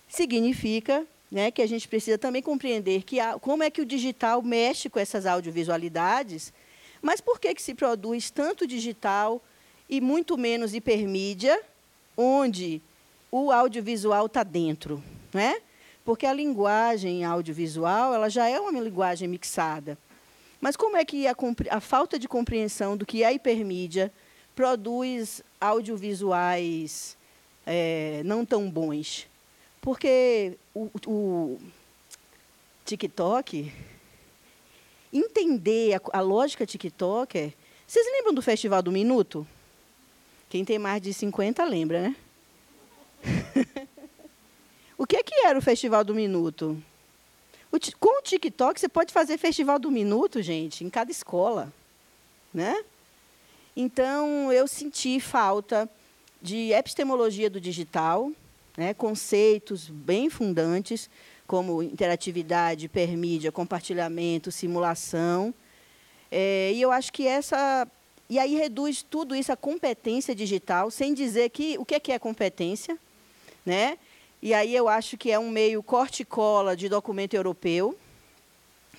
significa 0.07 1.05
né, 1.29 1.51
que 1.51 1.61
a 1.61 1.67
gente 1.67 1.85
precisa 1.85 2.17
também 2.17 2.41
compreender 2.41 3.03
que 3.03 3.17
como 3.41 3.63
é 3.63 3.69
que 3.69 3.81
o 3.81 3.85
digital 3.85 4.41
mexe 4.41 4.89
com 4.89 4.99
essas 4.99 5.25
audiovisualidades, 5.25 6.53
Mas 7.01 7.19
por 7.19 7.39
que, 7.39 7.53
que 7.55 7.61
se 7.61 7.73
produz 7.73 8.29
tanto 8.29 8.67
digital 8.67 9.41
e 9.89 9.99
muito 9.99 10.37
menos 10.37 10.73
hipermídia, 10.73 11.61
onde 12.15 12.81
o 13.31 13.51
audiovisual 13.51 14.27
está 14.27 14.43
dentro? 14.43 15.03
Né? 15.33 15.61
Porque 16.05 16.25
a 16.25 16.33
linguagem 16.33 17.23
audiovisual 17.23 18.13
ela 18.13 18.29
já 18.29 18.47
é 18.47 18.59
uma 18.59 18.79
linguagem 18.79 19.27
mixada. 19.27 19.97
Mas 20.59 20.75
como 20.75 20.95
é 20.95 21.03
que 21.03 21.27
a, 21.27 21.35
a 21.71 21.79
falta 21.79 22.19
de 22.19 22.27
compreensão 22.27 22.95
do 22.95 23.05
que 23.05 23.23
é 23.23 23.33
hipermídia 23.33 24.11
produz 24.55 25.41
audiovisuais 25.59 27.17
é, 27.65 28.21
não 28.23 28.45
tão 28.45 28.69
bons? 28.69 29.27
Porque 29.81 30.55
o, 30.75 30.89
o 31.07 31.59
TikTok, 32.85 33.71
entender 35.11 35.95
a, 35.95 36.19
a 36.19 36.21
lógica 36.21 36.65
TikToker. 36.65 37.53
Vocês 37.85 38.05
lembram 38.11 38.33
do 38.33 38.41
Festival 38.41 38.81
do 38.81 38.91
Minuto? 38.91 39.45
Quem 40.49 40.65
tem 40.65 40.79
mais 40.79 41.01
de 41.01 41.13
50 41.13 41.63
lembra, 41.65 42.01
né? 42.01 42.15
o 44.97 45.05
que, 45.05 45.17
é 45.17 45.23
que 45.23 45.45
era 45.45 45.57
o 45.57 45.61
Festival 45.61 46.03
do 46.03 46.13
Minuto? 46.13 46.81
O, 47.71 47.77
com 47.99 48.19
o 48.19 48.21
TikTok, 48.21 48.79
você 48.79 48.89
pode 48.89 49.13
fazer 49.13 49.37
Festival 49.37 49.79
do 49.79 49.89
Minuto, 49.89 50.41
gente, 50.41 50.83
em 50.83 50.89
cada 50.89 51.11
escola. 51.11 51.71
Né? 52.53 52.83
Então, 53.75 54.51
eu 54.51 54.67
senti 54.67 55.19
falta 55.19 55.89
de 56.41 56.73
epistemologia 56.73 57.49
do 57.49 57.61
digital, 57.61 58.31
né, 58.75 58.93
conceitos 58.93 59.87
bem 59.87 60.29
fundantes, 60.29 61.09
como 61.47 61.83
interatividade, 61.83 62.87
permídia, 62.87 63.51
compartilhamento, 63.51 64.51
simulação. 64.51 65.53
É, 66.31 66.71
e 66.73 66.81
eu 66.81 66.91
acho 66.91 67.11
que 67.11 67.27
essa. 67.27 67.87
E 68.29 68.39
aí 68.39 68.55
reduz 68.55 69.03
tudo 69.03 69.35
isso 69.35 69.51
à 69.51 69.57
competência 69.57 70.33
digital, 70.33 70.89
sem 70.89 71.13
dizer 71.13 71.49
que 71.49 71.77
o 71.77 71.83
que 71.83 71.95
é, 71.95 71.99
que 71.99 72.11
é 72.11 72.19
competência. 72.19 72.97
Né? 73.65 73.97
E 74.41 74.53
aí 74.53 74.75
eu 74.75 74.87
acho 74.87 75.17
que 75.17 75.31
é 75.31 75.37
um 75.37 75.51
meio 75.51 75.83
corte 75.83 76.21
e 76.21 76.25
cola 76.25 76.75
de 76.75 76.89
documento 76.89 77.35
europeu, 77.35 77.95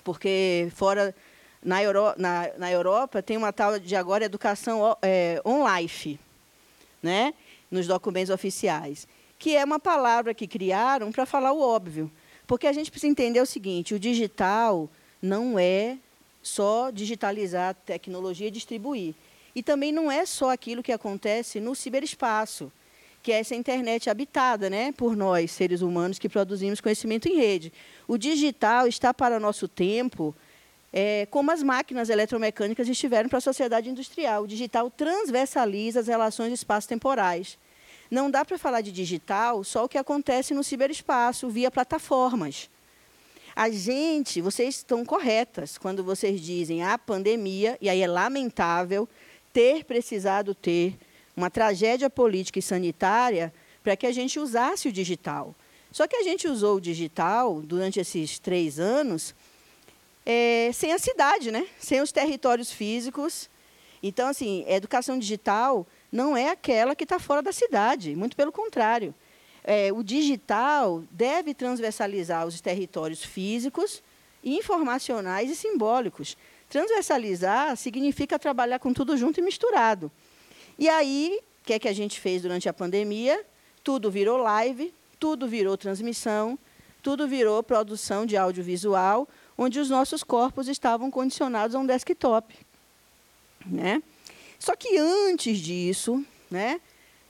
porque 0.03 0.69
fora 0.75 1.13
na, 1.61 1.81
Euro, 1.83 2.13
na, 2.17 2.49
na 2.57 2.71
Europa 2.71 3.21
tem 3.21 3.35
uma 3.35 3.51
tal 3.51 3.79
de 3.79 3.95
agora 3.95 4.25
educação 4.25 4.95
é, 5.01 5.41
on-life, 5.43 6.19
né? 7.01 7.33
nos 7.69 7.87
documentos 7.87 8.29
oficiais, 8.29 9.07
que 9.39 9.55
é 9.55 9.65
uma 9.65 9.79
palavra 9.79 10.33
que 10.33 10.47
criaram 10.47 11.11
para 11.11 11.25
falar 11.25 11.51
o 11.51 11.59
óbvio. 11.59 12.11
Porque 12.45 12.67
a 12.67 12.73
gente 12.73 12.91
precisa 12.91 13.11
entender 13.11 13.41
o 13.41 13.45
seguinte: 13.45 13.93
o 13.93 13.99
digital 13.99 14.89
não 15.21 15.57
é 15.57 15.97
só 16.41 16.89
digitalizar 16.91 17.69
a 17.69 17.73
tecnologia 17.73 18.47
e 18.47 18.51
distribuir. 18.51 19.15
E 19.55 19.63
também 19.63 19.91
não 19.91 20.11
é 20.11 20.25
só 20.25 20.51
aquilo 20.51 20.83
que 20.83 20.91
acontece 20.91 21.59
no 21.59 21.75
ciberespaço, 21.75 22.71
que 23.21 23.31
é 23.31 23.39
essa 23.39 23.55
internet 23.55 24.09
habitada 24.09 24.69
né, 24.69 24.91
por 24.91 25.15
nós, 25.15 25.51
seres 25.51 25.81
humanos, 25.81 26.19
que 26.19 26.27
produzimos 26.27 26.81
conhecimento 26.81 27.27
em 27.27 27.37
rede. 27.37 27.71
O 28.07 28.17
digital 28.17 28.87
está 28.87 29.13
para 29.13 29.39
nosso 29.39 29.67
tempo 29.67 30.35
é, 30.91 31.27
como 31.31 31.49
as 31.49 31.63
máquinas 31.63 32.09
eletromecânicas 32.09 32.87
estiveram 32.87 33.27
para 33.27 33.39
a 33.39 33.41
sociedade 33.41 33.89
industrial. 33.89 34.43
O 34.43 34.47
digital 34.47 34.91
transversaliza 34.91 35.99
as 35.99 36.07
relações 36.07 36.53
espaço-temporais. 36.53 37.57
Não 38.13 38.29
dá 38.29 38.45
para 38.45 38.59
falar 38.59 38.81
de 38.81 38.91
digital 38.91 39.63
só 39.63 39.85
o 39.85 39.89
que 39.89 39.97
acontece 39.97 40.53
no 40.53 40.63
ciberespaço, 40.63 41.49
via 41.49 41.71
plataformas. 41.71 42.69
A 43.55 43.71
gente, 43.71 44.39
vocês 44.39 44.75
estão 44.75 45.03
corretas 45.03 45.79
quando 45.79 46.03
vocês 46.03 46.39
dizem 46.39 46.83
a 46.83 46.95
pandemia, 46.95 47.75
e 47.81 47.89
aí 47.89 48.03
é 48.03 48.07
lamentável 48.07 49.09
ter 49.51 49.83
precisado 49.85 50.53
ter 50.53 50.95
uma 51.35 51.49
tragédia 51.49 52.07
política 52.07 52.59
e 52.59 52.61
sanitária 52.61 53.51
para 53.83 53.95
que 53.95 54.05
a 54.05 54.11
gente 54.11 54.39
usasse 54.39 54.87
o 54.87 54.91
digital. 54.91 55.55
Só 55.91 56.05
que 56.05 56.15
a 56.15 56.21
gente 56.21 56.47
usou 56.47 56.75
o 56.75 56.81
digital 56.81 57.63
durante 57.63 57.99
esses 57.99 58.37
três 58.37 58.79
anos 58.79 59.33
é, 60.23 60.69
sem 60.71 60.93
a 60.93 60.99
cidade, 60.99 61.49
né? 61.49 61.65
sem 61.79 61.99
os 61.99 62.11
territórios 62.11 62.71
físicos. 62.71 63.49
Então, 64.03 64.27
assim, 64.27 64.63
educação 64.67 65.17
digital 65.17 65.87
não 66.13 66.37
é 66.37 66.49
aquela 66.49 66.95
que 66.95 67.05
está 67.05 67.17
fora 67.17 67.41
da 67.41 67.51
cidade, 67.51 68.15
muito 68.15 68.37
pelo 68.37 68.51
contrário. 68.51 69.15
É, 69.63 69.91
o 69.91 70.03
digital 70.03 71.03
deve 71.09 71.55
transversalizar 71.55 72.45
os 72.45 72.61
territórios 72.61 73.23
físicos, 73.25 74.03
informacionais 74.43 75.49
e 75.49 75.55
simbólicos. 75.55 76.37
Transversalizar 76.69 77.75
significa 77.75 78.37
trabalhar 78.37 78.77
com 78.77 78.93
tudo 78.93 79.17
junto 79.17 79.39
e 79.39 79.43
misturado. 79.43 80.11
E 80.77 80.87
aí, 80.87 81.39
o 81.61 81.65
que 81.65 81.73
é 81.73 81.79
que 81.79 81.87
a 81.87 81.93
gente 81.93 82.19
fez 82.19 82.43
durante 82.43 82.69
a 82.69 82.73
pandemia? 82.73 83.43
Tudo 83.83 84.11
virou 84.11 84.37
live, 84.37 84.93
tudo 85.19 85.47
virou 85.47 85.75
transmissão, 85.75 86.59
tudo 87.01 87.27
virou 87.27 87.63
produção 87.63 88.23
de 88.23 88.37
audiovisual, 88.37 89.27
onde 89.57 89.79
os 89.79 89.89
nossos 89.89 90.23
corpos 90.23 90.67
estavam 90.67 91.09
condicionados 91.09 91.75
a 91.75 91.79
um 91.79 91.85
desktop. 91.87 92.53
Né? 93.65 94.03
Só 94.63 94.77
que 94.77 94.97
antes 94.97 95.57
disso, 95.57 96.25
né, 96.49 96.79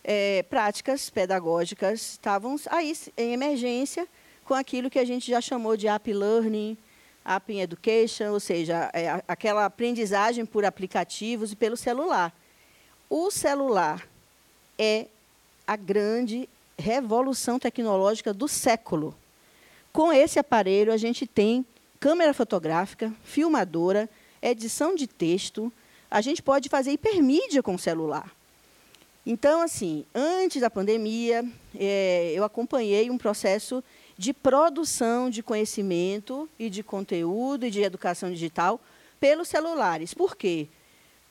é, 0.03 0.43
práticas 0.43 1.09
pedagógicas 1.09 2.11
estavam 2.11 2.55
aí 2.69 2.95
em 3.17 3.33
emergência 3.33 4.07
com 4.45 4.53
aquilo 4.53 4.87
que 4.87 4.99
a 4.99 5.03
gente 5.03 5.31
já 5.31 5.41
chamou 5.41 5.75
de 5.75 5.87
app 5.87 6.13
learning, 6.13 6.77
app 7.25 7.59
education, 7.59 8.33
ou 8.33 8.39
seja, 8.39 8.87
é, 8.93 9.19
aquela 9.27 9.65
aprendizagem 9.65 10.45
por 10.45 10.63
aplicativos 10.63 11.51
e 11.51 11.55
pelo 11.55 11.75
celular. 11.75 12.31
O 13.09 13.31
celular 13.31 14.07
é 14.77 15.07
a 15.65 15.75
grande 15.75 16.47
revolução 16.77 17.57
tecnológica 17.57 18.31
do 18.31 18.47
século. 18.47 19.15
Com 19.91 20.13
esse 20.13 20.37
aparelho, 20.37 20.93
a 20.93 20.97
gente 20.97 21.25
tem 21.25 21.65
câmera 21.99 22.31
fotográfica, 22.31 23.11
filmadora, 23.23 24.07
edição 24.39 24.93
de 24.93 25.07
texto, 25.07 25.73
a 26.13 26.21
gente 26.21 26.43
pode 26.43 26.69
fazer 26.69 26.91
hipermídia 26.91 27.63
com 27.63 27.73
o 27.73 27.79
celular. 27.79 28.31
Então, 29.25 29.61
assim, 29.61 30.05
antes 30.13 30.61
da 30.61 30.69
pandemia, 30.69 31.43
é, 31.75 32.31
eu 32.35 32.43
acompanhei 32.43 33.09
um 33.09 33.17
processo 33.17 33.83
de 34.15 34.31
produção 34.31 35.27
de 35.27 35.41
conhecimento 35.41 36.47
e 36.59 36.69
de 36.69 36.83
conteúdo 36.83 37.65
e 37.65 37.71
de 37.71 37.81
educação 37.81 38.31
digital 38.31 38.79
pelos 39.19 39.47
celulares. 39.47 40.13
Por 40.13 40.37
quê? 40.37 40.67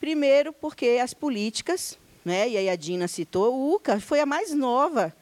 Primeiro, 0.01 0.53
porque 0.53 0.99
as 1.01 1.15
políticas, 1.15 1.97
né, 2.25 2.49
e 2.49 2.57
aí 2.57 2.69
a 2.69 2.75
Dina 2.75 3.07
citou, 3.07 3.55
o 3.55 3.75
UCA 3.77 4.01
foi 4.01 4.19
a 4.19 4.27
mais 4.27 4.53
nova 4.53 5.15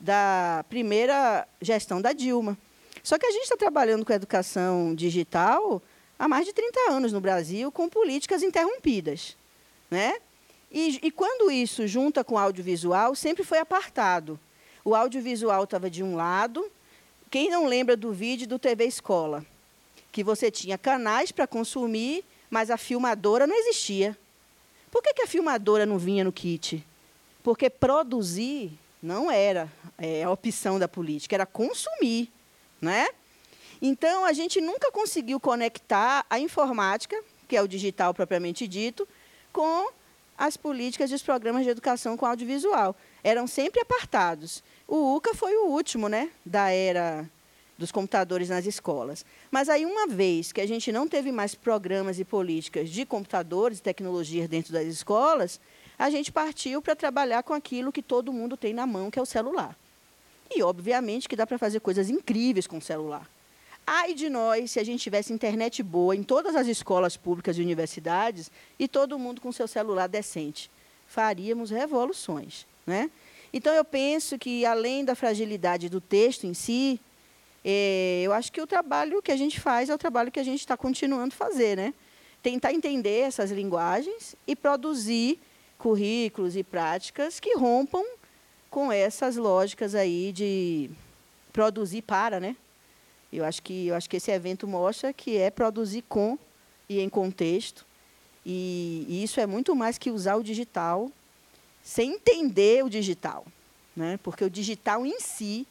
da 0.00 0.64
primeira 0.68 1.46
gestão 1.62 2.02
da 2.02 2.12
Dilma. 2.12 2.58
Só 3.00 3.16
que 3.16 3.26
a 3.26 3.30
gente 3.30 3.44
está 3.44 3.56
trabalhando 3.56 4.04
com 4.04 4.12
educação 4.12 4.92
digital 4.92 5.80
há 6.18 6.28
mais 6.28 6.46
de 6.46 6.52
30 6.52 6.92
anos 6.92 7.12
no 7.12 7.20
Brasil 7.20 7.70
com 7.70 7.88
políticas 7.88 8.42
interrompidas. 8.42 9.36
Né? 9.90 10.16
E, 10.70 10.98
e 11.02 11.10
quando 11.10 11.50
isso 11.50 11.86
junta 11.86 12.24
com 12.24 12.34
o 12.34 12.38
audiovisual, 12.38 13.14
sempre 13.14 13.44
foi 13.44 13.58
apartado. 13.58 14.38
O 14.84 14.94
audiovisual 14.94 15.64
estava 15.64 15.88
de 15.88 16.02
um 16.02 16.16
lado. 16.16 16.70
Quem 17.30 17.50
não 17.50 17.66
lembra 17.66 17.96
do 17.96 18.12
vídeo 18.12 18.46
do 18.46 18.58
TV 18.58 18.84
Escola? 18.84 19.44
Que 20.12 20.22
você 20.22 20.50
tinha 20.50 20.76
canais 20.76 21.32
para 21.32 21.46
consumir, 21.46 22.24
mas 22.50 22.70
a 22.70 22.76
filmadora 22.76 23.46
não 23.46 23.56
existia. 23.56 24.16
Por 24.90 25.02
que, 25.02 25.14
que 25.14 25.22
a 25.22 25.26
filmadora 25.26 25.86
não 25.86 25.98
vinha 25.98 26.22
no 26.22 26.32
kit? 26.32 26.84
Porque 27.42 27.68
produzir 27.68 28.72
não 29.02 29.30
era 29.30 29.70
é, 29.98 30.22
a 30.22 30.30
opção 30.30 30.78
da 30.78 30.88
política, 30.88 31.34
era 31.36 31.46
consumir. 31.46 32.30
Né? 32.80 33.08
Então, 33.86 34.24
a 34.24 34.32
gente 34.32 34.62
nunca 34.62 34.90
conseguiu 34.90 35.38
conectar 35.38 36.24
a 36.30 36.38
informática, 36.38 37.22
que 37.46 37.54
é 37.54 37.60
o 37.60 37.68
digital 37.68 38.14
propriamente 38.14 38.66
dito, 38.66 39.06
com 39.52 39.90
as 40.38 40.56
políticas 40.56 41.10
e 41.10 41.14
os 41.14 41.22
programas 41.22 41.64
de 41.64 41.68
educação 41.68 42.16
com 42.16 42.24
audiovisual. 42.24 42.96
Eram 43.22 43.46
sempre 43.46 43.82
apartados. 43.82 44.64
O 44.88 45.14
UCA 45.14 45.34
foi 45.34 45.54
o 45.56 45.66
último 45.66 46.08
né, 46.08 46.30
da 46.46 46.70
era 46.70 47.28
dos 47.76 47.92
computadores 47.92 48.48
nas 48.48 48.64
escolas. 48.64 49.22
Mas 49.50 49.68
aí, 49.68 49.84
uma 49.84 50.06
vez 50.06 50.50
que 50.50 50.62
a 50.62 50.66
gente 50.66 50.90
não 50.90 51.06
teve 51.06 51.30
mais 51.30 51.54
programas 51.54 52.18
e 52.18 52.24
políticas 52.24 52.88
de 52.88 53.04
computadores 53.04 53.80
e 53.80 53.82
tecnologias 53.82 54.48
dentro 54.48 54.72
das 54.72 54.86
escolas, 54.86 55.60
a 55.98 56.08
gente 56.08 56.32
partiu 56.32 56.80
para 56.80 56.96
trabalhar 56.96 57.42
com 57.42 57.52
aquilo 57.52 57.92
que 57.92 58.00
todo 58.00 58.32
mundo 58.32 58.56
tem 58.56 58.72
na 58.72 58.86
mão, 58.86 59.10
que 59.10 59.18
é 59.18 59.22
o 59.22 59.26
celular. 59.26 59.76
E, 60.50 60.62
obviamente, 60.62 61.28
que 61.28 61.36
dá 61.36 61.46
para 61.46 61.58
fazer 61.58 61.80
coisas 61.80 62.08
incríveis 62.08 62.66
com 62.66 62.78
o 62.78 62.82
celular. 62.82 63.28
Ai 63.86 64.14
de 64.14 64.28
nós 64.30 64.70
se 64.70 64.80
a 64.80 64.84
gente 64.84 65.02
tivesse 65.02 65.32
internet 65.32 65.82
boa 65.82 66.16
em 66.16 66.22
todas 66.22 66.56
as 66.56 66.66
escolas 66.66 67.16
públicas 67.16 67.58
e 67.58 67.62
universidades 67.62 68.50
e 68.78 68.88
todo 68.88 69.18
mundo 69.18 69.40
com 69.40 69.52
seu 69.52 69.68
celular 69.68 70.06
decente. 70.06 70.70
Faríamos 71.06 71.70
revoluções. 71.70 72.66
Né? 72.86 73.10
Então, 73.52 73.72
eu 73.74 73.84
penso 73.84 74.38
que, 74.38 74.64
além 74.64 75.04
da 75.04 75.14
fragilidade 75.14 75.88
do 75.88 76.00
texto 76.00 76.44
em 76.44 76.54
si, 76.54 76.98
é, 77.64 78.22
eu 78.24 78.32
acho 78.32 78.50
que 78.50 78.60
o 78.60 78.66
trabalho 78.66 79.22
que 79.22 79.32
a 79.32 79.36
gente 79.36 79.60
faz 79.60 79.88
é 79.88 79.94
o 79.94 79.98
trabalho 79.98 80.32
que 80.32 80.40
a 80.40 80.44
gente 80.44 80.60
está 80.60 80.76
continuando 80.76 81.34
a 81.34 81.36
fazer. 81.36 81.76
Né? 81.76 81.94
tentar 82.44 82.74
entender 82.74 83.20
essas 83.20 83.50
linguagens 83.50 84.36
e 84.46 84.54
produzir 84.54 85.40
currículos 85.78 86.54
e 86.56 86.62
práticas 86.62 87.40
que 87.40 87.56
rompam 87.56 88.04
com 88.70 88.92
essas 88.92 89.36
lógicas 89.36 89.94
aí 89.94 90.30
de 90.30 90.90
produzir 91.54 92.02
para, 92.02 92.38
né? 92.38 92.54
Eu 93.34 93.44
acho 93.44 93.62
que 93.62 93.88
eu 93.88 93.94
acho 93.94 94.08
que 94.08 94.16
esse 94.16 94.30
evento 94.30 94.66
mostra 94.66 95.12
que 95.12 95.36
é 95.36 95.50
produzir 95.50 96.02
com 96.08 96.38
e 96.88 97.00
em 97.00 97.08
contexto. 97.08 97.84
E, 98.46 99.06
e 99.08 99.22
isso 99.22 99.40
é 99.40 99.46
muito 99.46 99.74
mais 99.74 99.98
que 99.98 100.10
usar 100.10 100.36
o 100.36 100.42
digital 100.42 101.10
sem 101.82 102.14
entender 102.14 102.84
o 102.84 102.88
digital, 102.88 103.44
né? 103.96 104.18
Porque 104.22 104.44
o 104.44 104.50
digital 104.50 105.04
em 105.04 105.18
si 105.20 105.66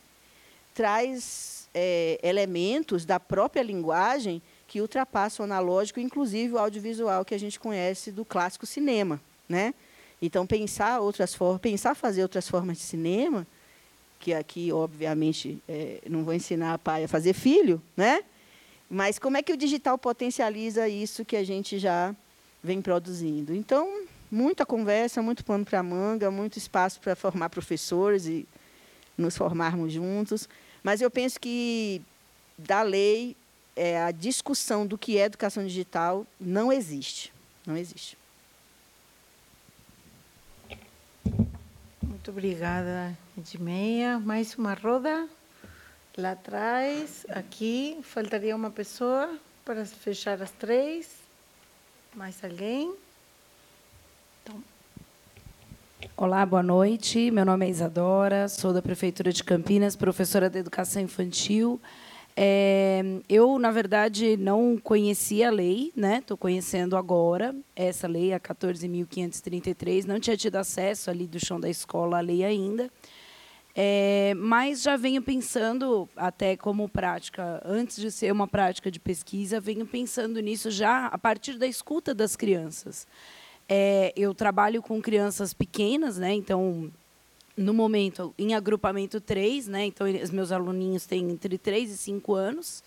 traz 0.73 1.67
é, 1.73 2.19
elementos 2.21 3.05
da 3.05 3.19
própria 3.19 3.63
linguagem 3.63 4.41
que 4.67 4.81
ultrapassam 4.81 5.43
o 5.43 5.45
analógico, 5.45 5.99
inclusive 5.99 6.53
o 6.53 6.59
audiovisual 6.59 7.23
que 7.23 7.35
a 7.35 7.39
gente 7.39 7.59
conhece 7.59 8.11
do 8.11 8.25
clássico 8.25 8.65
cinema, 8.65 9.21
né? 9.47 9.73
Então 10.21 10.47
pensar 10.47 10.99
outras 10.99 11.33
formas, 11.35 11.61
pensar 11.61 11.95
fazer 11.95 12.23
outras 12.23 12.47
formas 12.47 12.77
de 12.77 12.83
cinema, 12.83 13.45
que 14.23 14.33
aqui 14.33 14.71
obviamente 14.71 15.61
é, 15.67 15.99
não 16.09 16.23
vou 16.23 16.33
ensinar 16.33 16.73
a 16.73 16.77
pai 16.77 17.03
a 17.03 17.07
fazer 17.09 17.33
filho, 17.33 17.81
né? 17.95 18.23
Mas 18.89 19.19
como 19.19 19.35
é 19.35 19.43
que 19.43 19.51
o 19.51 19.57
digital 19.57 19.97
potencializa 19.97 20.87
isso 20.87 21.25
que 21.25 21.35
a 21.35 21.43
gente 21.43 21.77
já 21.77 22.15
vem 22.63 22.81
produzindo? 22.81 23.53
Então 23.53 24.05
muita 24.31 24.65
conversa, 24.65 25.21
muito 25.21 25.43
pano 25.43 25.65
para 25.65 25.83
manga, 25.83 26.31
muito 26.31 26.57
espaço 26.57 27.01
para 27.01 27.17
formar 27.17 27.49
professores 27.49 28.25
e 28.25 28.47
nos 29.17 29.35
formarmos 29.35 29.91
juntos. 29.91 30.47
Mas 30.81 31.01
eu 31.01 31.11
penso 31.11 31.37
que 31.37 32.01
da 32.57 32.81
lei 32.81 33.35
é, 33.75 34.01
a 34.01 34.11
discussão 34.11 34.87
do 34.87 34.97
que 34.97 35.17
é 35.17 35.25
educação 35.25 35.65
digital 35.65 36.25
não 36.39 36.71
existe, 36.71 37.33
não 37.67 37.75
existe. 37.75 38.17
Muito 42.23 42.39
obrigada, 42.39 43.17
Edmeia. 43.37 44.17
Mais 44.17 44.55
uma 44.55 44.73
roda 44.73 45.27
lá 46.17 46.31
atrás, 46.31 47.25
aqui. 47.27 47.99
Faltaria 48.01 48.55
uma 48.55 48.71
pessoa 48.71 49.37
para 49.65 49.85
fechar 49.85 50.41
as 50.41 50.49
três. 50.51 51.17
Mais 52.15 52.41
alguém? 52.41 52.95
Então. 54.41 54.63
Olá, 56.15 56.45
boa 56.45 56.63
noite. 56.63 57.29
Meu 57.29 57.43
nome 57.43 57.65
é 57.65 57.69
Isadora, 57.69 58.47
sou 58.47 58.71
da 58.71 58.81
Prefeitura 58.81 59.33
de 59.33 59.43
Campinas, 59.43 59.97
professora 59.97 60.49
de 60.49 60.59
Educação 60.59 61.01
Infantil. 61.01 61.77
É, 62.35 63.03
eu, 63.29 63.59
na 63.59 63.69
verdade, 63.69 64.35
não 64.37 64.77
conhecia 64.77 65.49
a 65.49 65.51
lei, 65.51 65.91
né? 65.95 66.17
Estou 66.17 66.35
conhecendo 66.35 66.97
agora 66.97 67.55
essa 67.75 68.07
lei, 68.07 68.33
a 68.33 68.39
14.533. 68.39 70.05
Não 70.05 70.19
tinha 70.19 70.35
tido 70.35 70.55
acesso 70.55 71.09
ali 71.09 71.27
do 71.27 71.39
chão 71.39 71.59
da 71.59 71.69
escola 71.69 72.17
à 72.17 72.21
lei 72.21 72.43
ainda. 72.43 72.89
É, 73.75 74.33
mas 74.35 74.83
já 74.83 74.95
venho 74.95 75.21
pensando, 75.21 76.07
até 76.15 76.55
como 76.55 76.87
prática, 76.87 77.61
antes 77.65 77.97
de 77.97 78.11
ser 78.11 78.31
uma 78.31 78.47
prática 78.47 78.91
de 78.91 78.99
pesquisa, 78.99 79.59
venho 79.59 79.85
pensando 79.85 80.39
nisso 80.39 80.69
já 80.69 81.07
a 81.07 81.17
partir 81.17 81.57
da 81.57 81.65
escuta 81.65 82.13
das 82.13 82.35
crianças. 82.35 83.07
É, 83.67 84.13
eu 84.15 84.33
trabalho 84.33 84.81
com 84.81 85.01
crianças 85.01 85.53
pequenas, 85.53 86.17
né? 86.17 86.33
Então, 86.33 86.91
no 87.55 87.73
momento, 87.73 88.33
em 88.37 88.55
agrupamento 88.55 89.21
3, 89.21 89.67
né? 89.67 89.85
Então, 89.85 90.07
os 90.07 90.31
meus 90.31 90.51
aluninhos 90.51 91.05
têm 91.05 91.29
entre 91.29 91.57
3 91.57 91.91
e 91.91 91.97
5 91.97 92.33
anos. 92.33 92.83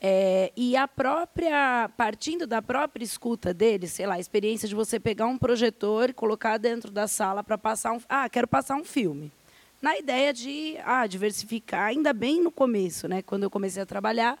É, 0.00 0.52
e 0.56 0.76
a 0.76 0.86
própria, 0.86 1.88
partindo 1.96 2.46
da 2.46 2.60
própria 2.60 3.04
escuta 3.04 3.54
deles, 3.54 3.92
sei 3.92 4.06
lá, 4.06 4.14
a 4.14 4.20
experiência 4.20 4.68
de 4.68 4.74
você 4.74 5.00
pegar 5.00 5.26
um 5.26 5.38
projetor 5.38 6.10
e 6.10 6.12
colocar 6.12 6.58
dentro 6.58 6.90
da 6.90 7.08
sala 7.08 7.42
para 7.42 7.56
passar 7.56 7.92
um. 7.92 8.00
Ah, 8.08 8.28
quero 8.28 8.46
passar 8.46 8.76
um 8.76 8.84
filme. 8.84 9.32
Na 9.80 9.96
ideia 9.96 10.32
de 10.32 10.76
ah, 10.84 11.06
diversificar, 11.06 11.84
ainda 11.86 12.12
bem 12.12 12.42
no 12.42 12.50
começo, 12.50 13.08
né? 13.08 13.22
Quando 13.22 13.44
eu 13.44 13.50
comecei 13.50 13.82
a 13.82 13.86
trabalhar. 13.86 14.38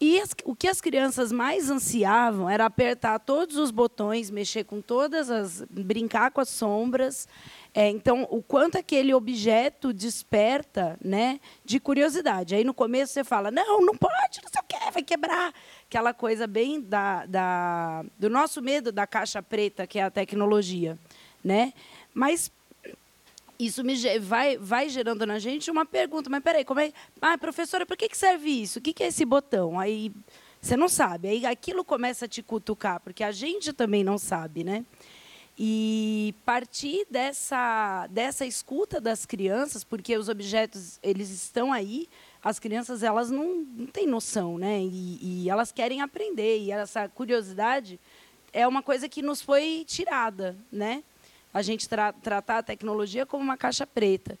E 0.00 0.18
as, 0.18 0.34
o 0.44 0.56
que 0.56 0.66
as 0.66 0.80
crianças 0.80 1.30
mais 1.30 1.68
ansiavam 1.68 2.48
era 2.48 2.64
apertar 2.64 3.18
todos 3.18 3.56
os 3.56 3.70
botões, 3.70 4.30
mexer 4.30 4.64
com 4.64 4.80
todas 4.80 5.30
as. 5.30 5.62
brincar 5.68 6.30
com 6.30 6.40
as 6.40 6.48
sombras. 6.48 7.28
É, 7.74 7.88
então, 7.90 8.26
o 8.30 8.42
quanto 8.42 8.78
aquele 8.78 9.12
objeto 9.12 9.92
desperta 9.92 10.98
né, 11.04 11.38
de 11.64 11.78
curiosidade. 11.78 12.54
Aí 12.54 12.64
no 12.64 12.72
começo 12.72 13.12
você 13.12 13.22
fala, 13.22 13.50
não, 13.50 13.80
não 13.82 13.94
pode, 13.94 14.40
não 14.42 14.50
sei 14.50 14.60
o 14.60 14.64
quê, 14.66 14.90
vai 14.90 15.02
quebrar. 15.02 15.52
Aquela 15.86 16.14
coisa 16.14 16.46
bem 16.46 16.80
da, 16.80 17.26
da, 17.26 18.04
do 18.18 18.30
nosso 18.30 18.62
medo 18.62 18.90
da 18.90 19.06
caixa 19.06 19.42
preta, 19.42 19.86
que 19.86 19.98
é 19.98 20.02
a 20.02 20.10
tecnologia. 20.10 20.98
Né? 21.44 21.74
Mas 22.14 22.50
isso 23.60 23.84
me 23.84 23.94
vai, 24.18 24.56
vai 24.56 24.88
gerando 24.88 25.26
na 25.26 25.38
gente 25.38 25.70
uma 25.70 25.84
pergunta, 25.84 26.30
mas 26.30 26.42
peraí, 26.42 26.64
como 26.64 26.80
é. 26.80 26.92
Ah, 27.20 27.36
professora, 27.36 27.84
para 27.84 27.96
que, 27.96 28.08
que 28.08 28.16
serve 28.16 28.50
isso? 28.50 28.78
O 28.78 28.82
que, 28.82 28.92
que 28.92 29.02
é 29.02 29.08
esse 29.08 29.24
botão? 29.24 29.78
Aí 29.78 30.10
você 30.60 30.76
não 30.76 30.88
sabe. 30.88 31.28
Aí 31.28 31.46
aquilo 31.46 31.84
começa 31.84 32.24
a 32.24 32.28
te 32.28 32.42
cutucar, 32.42 33.00
porque 33.00 33.22
a 33.22 33.32
gente 33.32 33.72
também 33.72 34.02
não 34.02 34.18
sabe, 34.18 34.64
né? 34.64 34.84
e 35.62 36.34
partir 36.42 37.06
dessa 37.10 38.06
dessa 38.08 38.46
escuta 38.46 38.98
das 38.98 39.26
crianças 39.26 39.84
porque 39.84 40.16
os 40.16 40.30
objetos 40.30 40.98
eles 41.02 41.28
estão 41.28 41.70
aí 41.70 42.08
as 42.42 42.58
crianças 42.58 43.02
elas 43.02 43.30
não, 43.30 43.56
não 43.56 43.86
têm 43.86 44.06
noção 44.06 44.56
né 44.56 44.80
e, 44.80 45.42
e 45.42 45.50
elas 45.50 45.70
querem 45.70 46.00
aprender 46.00 46.60
e 46.60 46.72
essa 46.72 47.06
curiosidade 47.10 48.00
é 48.54 48.66
uma 48.66 48.82
coisa 48.82 49.06
que 49.06 49.20
nos 49.20 49.42
foi 49.42 49.84
tirada 49.86 50.56
né 50.72 51.04
a 51.52 51.62
gente 51.62 51.88
tra 51.88 52.12
tratar 52.12 52.58
a 52.58 52.62
tecnologia 52.62 53.26
como 53.26 53.42
uma 53.42 53.56
caixa 53.56 53.86
preta 53.86 54.38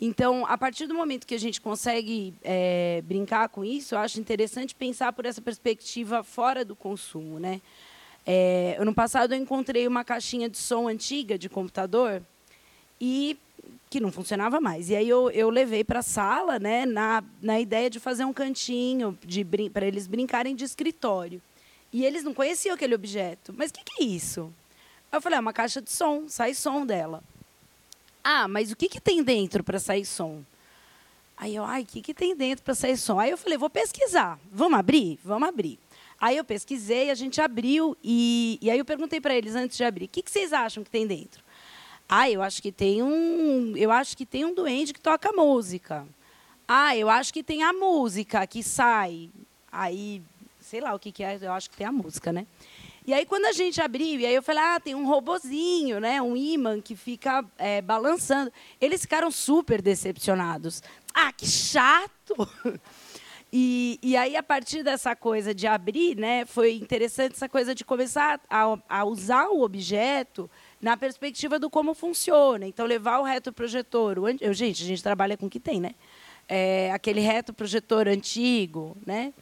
então 0.00 0.44
a 0.46 0.58
partir 0.58 0.86
do 0.86 0.94
momento 0.94 1.26
que 1.26 1.34
a 1.34 1.40
gente 1.40 1.60
consegue 1.60 2.34
é, 2.42 3.02
brincar 3.04 3.48
com 3.48 3.64
isso 3.64 3.94
eu 3.94 3.98
acho 3.98 4.20
interessante 4.20 4.74
pensar 4.74 5.12
por 5.12 5.26
essa 5.26 5.40
perspectiva 5.40 6.22
fora 6.22 6.64
do 6.64 6.74
consumo 6.74 7.38
né 7.38 7.60
é, 8.26 8.76
ano 8.78 8.94
passado 8.94 9.34
eu 9.34 9.38
encontrei 9.38 9.86
uma 9.86 10.04
caixinha 10.04 10.48
de 10.48 10.58
som 10.58 10.88
antiga 10.88 11.36
de 11.38 11.48
computador 11.48 12.22
e 13.00 13.36
que 13.92 14.00
não 14.00 14.10
funcionava 14.10 14.58
mais. 14.58 14.88
E 14.88 14.96
aí 14.96 15.06
eu, 15.06 15.30
eu 15.30 15.50
levei 15.50 15.84
para 15.84 15.98
a 15.98 16.02
sala, 16.02 16.58
né, 16.58 16.86
na, 16.86 17.22
na 17.42 17.60
ideia 17.60 17.90
de 17.90 18.00
fazer 18.00 18.24
um 18.24 18.32
cantinho 18.32 19.18
para 19.70 19.86
eles 19.86 20.06
brincarem 20.06 20.56
de 20.56 20.64
escritório. 20.64 21.42
E 21.92 22.04
eles 22.06 22.24
não 22.24 22.32
conheciam 22.32 22.74
aquele 22.74 22.94
objeto. 22.94 23.52
Mas 23.54 23.70
o 23.70 23.74
que, 23.74 23.84
que 23.84 24.02
é 24.02 24.06
isso? 24.06 24.50
Eu 25.12 25.20
falei, 25.20 25.36
é 25.36 25.40
uma 25.40 25.52
caixa 25.52 25.82
de 25.82 25.92
som, 25.92 26.26
sai 26.26 26.54
som 26.54 26.86
dela. 26.86 27.22
Ah, 28.24 28.48
mas 28.48 28.72
o 28.72 28.76
que, 28.76 28.88
que 28.88 29.00
tem 29.00 29.22
dentro 29.22 29.62
para 29.62 29.78
sair 29.78 30.06
som? 30.06 30.42
Aí 31.36 31.54
eu, 31.54 31.64
ai, 31.64 31.82
o 31.82 31.86
que, 31.86 32.00
que 32.00 32.14
tem 32.14 32.34
dentro 32.34 32.64
para 32.64 32.74
sair 32.74 32.96
som? 32.96 33.20
Aí 33.20 33.30
eu 33.30 33.36
falei, 33.36 33.58
vou 33.58 33.68
pesquisar. 33.68 34.38
Vamos 34.50 34.78
abrir? 34.78 35.20
Vamos 35.22 35.48
abrir. 35.48 35.78
Aí 36.18 36.36
eu 36.36 36.44
pesquisei, 36.44 37.10
a 37.10 37.14
gente 37.14 37.40
abriu 37.40 37.96
e, 38.02 38.58
e 38.62 38.70
aí 38.70 38.78
eu 38.78 38.84
perguntei 38.84 39.20
para 39.20 39.34
eles 39.34 39.54
antes 39.54 39.76
de 39.76 39.84
abrir, 39.84 40.04
o 40.04 40.08
que, 40.08 40.22
que 40.22 40.30
vocês 40.30 40.52
acham 40.52 40.84
que 40.84 40.90
tem 40.90 41.06
dentro? 41.06 41.42
Ah, 42.08 42.30
eu 42.30 42.40
acho 42.40 42.62
que 42.62 42.70
tem 42.70 43.02
um, 43.02 43.76
eu 43.76 43.90
acho 43.90 44.16
que 44.16 44.24
tem 44.24 44.44
um 44.44 44.54
duende 44.54 44.94
que 44.94 45.00
toca 45.00 45.32
música. 45.32 46.06
Ah, 46.66 46.96
eu 46.96 47.10
acho 47.10 47.34
que 47.34 47.42
tem 47.42 47.62
a 47.62 47.72
música 47.72 48.46
que 48.46 48.62
sai. 48.62 49.30
Aí, 49.70 50.22
sei 50.60 50.80
lá 50.80 50.94
o 50.94 50.98
que, 50.98 51.10
que 51.10 51.24
é, 51.24 51.38
eu 51.40 51.52
acho 51.52 51.68
que 51.68 51.76
tem 51.76 51.86
a 51.86 51.92
música, 51.92 52.32
né? 52.32 52.46
E 53.04 53.12
aí, 53.12 53.26
quando 53.26 53.46
a 53.46 53.52
gente 53.52 53.80
abriu, 53.80 54.20
e 54.20 54.26
aí 54.26 54.34
eu 54.34 54.42
falei, 54.42 54.62
ah, 54.62 54.78
tem 54.78 54.94
um 54.94 55.06
robozinho, 55.06 55.98
né? 55.98 56.22
Um 56.22 56.36
imã 56.36 56.80
que 56.80 56.94
fica 56.94 57.44
é, 57.58 57.82
balançando. 57.82 58.52
Eles 58.80 59.00
ficaram 59.00 59.30
super 59.30 59.82
decepcionados. 59.82 60.82
Ah, 61.12 61.32
que 61.32 61.46
chato! 61.46 62.34
E, 63.54 63.98
e 64.02 64.16
aí, 64.16 64.34
a 64.34 64.42
partir 64.42 64.82
dessa 64.82 65.14
coisa 65.14 65.54
de 65.54 65.66
abrir, 65.66 66.16
né, 66.16 66.46
foi 66.46 66.72
interessante 66.72 67.34
essa 67.34 67.50
coisa 67.50 67.74
de 67.74 67.84
começar 67.84 68.40
a, 68.48 68.78
a 68.88 69.04
usar 69.04 69.48
o 69.48 69.60
objeto 69.60 70.50
na 70.80 70.96
perspectiva 70.96 71.58
do 71.58 71.68
como 71.68 71.92
funciona. 71.92 72.66
Então, 72.66 72.86
levar 72.86 73.18
o 73.18 73.24
retroprojetor. 73.24 74.18
O, 74.18 74.26
eu, 74.40 74.54
gente, 74.54 74.82
a 74.82 74.86
gente 74.86 75.02
trabalha 75.02 75.36
com 75.36 75.44
o 75.44 75.50
que 75.50 75.60
tem, 75.60 75.82
né? 75.82 75.94
É, 76.48 76.90
aquele 76.92 77.20
retroprojetor 77.20 78.08
antigo, 78.08 78.96
né? 79.04 79.34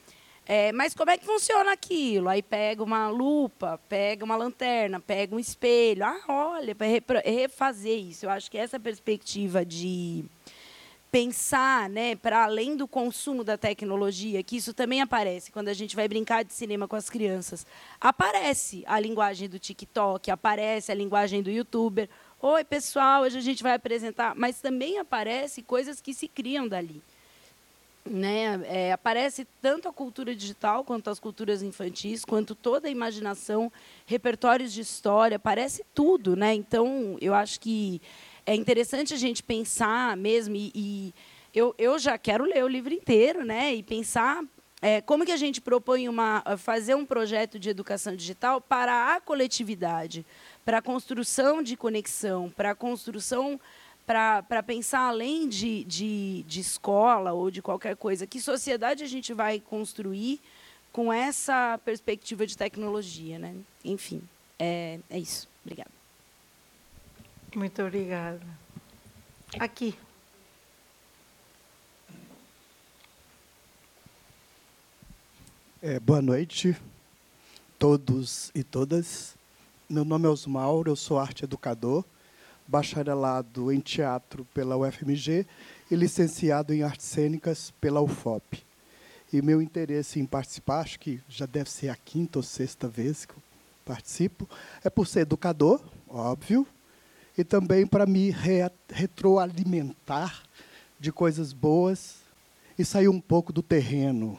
É, 0.52 0.72
mas 0.72 0.94
como 0.94 1.12
é 1.12 1.16
que 1.16 1.24
funciona 1.24 1.70
aquilo? 1.70 2.28
Aí 2.28 2.42
pega 2.42 2.82
uma 2.82 3.08
lupa, 3.08 3.78
pega 3.88 4.24
uma 4.24 4.34
lanterna, 4.34 4.98
pega 4.98 5.32
um 5.32 5.38
espelho. 5.38 6.04
Ah, 6.04 6.24
olha, 6.26 6.74
para 6.74 7.20
refazer 7.24 7.96
isso. 7.96 8.26
Eu 8.26 8.30
acho 8.30 8.50
que 8.50 8.58
essa 8.58 8.80
perspectiva 8.80 9.64
de 9.64 10.24
pensar 11.08 11.88
né, 11.88 12.16
para 12.16 12.42
além 12.42 12.76
do 12.76 12.88
consumo 12.88 13.44
da 13.44 13.56
tecnologia, 13.56 14.42
que 14.42 14.56
isso 14.56 14.74
também 14.74 15.00
aparece 15.00 15.52
quando 15.52 15.68
a 15.68 15.72
gente 15.72 15.94
vai 15.94 16.08
brincar 16.08 16.42
de 16.42 16.52
cinema 16.52 16.88
com 16.88 16.96
as 16.96 17.08
crianças. 17.08 17.64
Aparece 18.00 18.82
a 18.88 18.98
linguagem 18.98 19.48
do 19.48 19.56
TikTok, 19.56 20.32
aparece 20.32 20.90
a 20.90 20.96
linguagem 20.96 21.44
do 21.44 21.50
youtuber. 21.50 22.08
Oi, 22.42 22.64
pessoal, 22.64 23.22
hoje 23.22 23.38
a 23.38 23.40
gente 23.40 23.62
vai 23.62 23.74
apresentar. 23.74 24.34
Mas 24.34 24.60
também 24.60 24.98
aparece 24.98 25.62
coisas 25.62 26.00
que 26.00 26.12
se 26.12 26.26
criam 26.26 26.66
dali. 26.66 27.00
Né? 28.04 28.60
É, 28.64 28.92
aparece 28.92 29.46
tanto 29.60 29.88
a 29.88 29.92
cultura 29.92 30.34
digital 30.34 30.84
quanto 30.84 31.10
as 31.10 31.20
culturas 31.20 31.62
infantis, 31.62 32.24
quanto 32.24 32.54
toda 32.54 32.88
a 32.88 32.90
imaginação, 32.90 33.70
repertórios 34.06 34.72
de 34.72 34.80
história, 34.80 35.36
aparece 35.36 35.84
tudo, 35.94 36.34
né? 36.34 36.54
Então, 36.54 37.16
eu 37.20 37.34
acho 37.34 37.60
que 37.60 38.00
é 38.46 38.54
interessante 38.54 39.14
a 39.14 39.18
gente 39.18 39.42
pensar 39.42 40.16
mesmo 40.16 40.56
e, 40.56 40.72
e 40.74 41.14
eu, 41.54 41.74
eu 41.78 41.98
já 41.98 42.16
quero 42.16 42.44
ler 42.44 42.64
o 42.64 42.68
livro 42.68 42.92
inteiro, 42.94 43.44
né? 43.44 43.74
E 43.74 43.82
pensar 43.82 44.42
é, 44.82 45.00
como 45.00 45.26
que 45.26 45.32
a 45.32 45.36
gente 45.36 45.60
propõe 45.60 46.08
uma, 46.08 46.42
fazer 46.56 46.94
um 46.94 47.04
projeto 47.04 47.58
de 47.58 47.68
educação 47.68 48.16
digital 48.16 48.60
para 48.60 49.14
a 49.14 49.20
coletividade, 49.20 50.24
para 50.64 50.78
a 50.78 50.82
construção 50.82 51.62
de 51.62 51.76
conexão, 51.76 52.48
para 52.48 52.70
a 52.70 52.74
construção 52.74 53.60
para 54.10 54.60
pensar 54.60 55.06
além 55.06 55.48
de, 55.48 55.84
de, 55.84 56.42
de 56.42 56.58
escola 56.58 57.32
ou 57.32 57.48
de 57.48 57.62
qualquer 57.62 57.94
coisa, 57.94 58.26
que 58.26 58.40
sociedade 58.40 59.04
a 59.04 59.06
gente 59.06 59.32
vai 59.32 59.60
construir 59.60 60.40
com 60.92 61.12
essa 61.12 61.78
perspectiva 61.84 62.44
de 62.44 62.56
tecnologia, 62.56 63.38
né? 63.38 63.54
Enfim, 63.84 64.20
é, 64.58 64.98
é 65.08 65.16
isso. 65.16 65.48
Obrigada. 65.64 65.92
Muito 67.54 67.80
obrigada. 67.82 68.40
Aqui. 69.60 69.96
É, 75.80 76.00
boa 76.00 76.20
noite, 76.20 76.76
todos 77.78 78.50
e 78.56 78.64
todas. 78.64 79.36
Meu 79.88 80.04
nome 80.04 80.26
é 80.26 80.28
Osmauro, 80.28 80.90
eu 80.90 80.96
sou 80.96 81.16
arte 81.16 81.44
educador 81.44 82.04
bacharelado 82.70 83.72
em 83.72 83.80
teatro 83.80 84.46
pela 84.54 84.76
UFMG 84.76 85.44
e 85.90 85.96
licenciado 85.96 86.72
em 86.72 86.84
artes 86.84 87.06
cênicas 87.06 87.72
pela 87.80 88.00
UFOP. 88.00 88.64
E 89.32 89.42
meu 89.42 89.60
interesse 89.60 90.20
em 90.20 90.26
participar, 90.26 90.80
acho 90.80 91.00
que 91.00 91.20
já 91.28 91.46
deve 91.46 91.68
ser 91.68 91.88
a 91.88 91.96
quinta 91.96 92.38
ou 92.38 92.42
sexta 92.42 92.86
vez 92.86 93.24
que 93.24 93.32
eu 93.32 93.42
participo, 93.84 94.48
é 94.84 94.90
por 94.90 95.06
ser 95.06 95.20
educador, 95.20 95.80
óbvio, 96.08 96.66
e 97.36 97.42
também 97.42 97.86
para 97.86 98.06
me 98.06 98.30
re 98.30 98.70
retroalimentar 98.88 100.42
de 100.98 101.10
coisas 101.10 101.52
boas 101.52 102.16
e 102.78 102.84
sair 102.84 103.08
um 103.08 103.20
pouco 103.20 103.52
do 103.52 103.62
terreno 103.62 104.38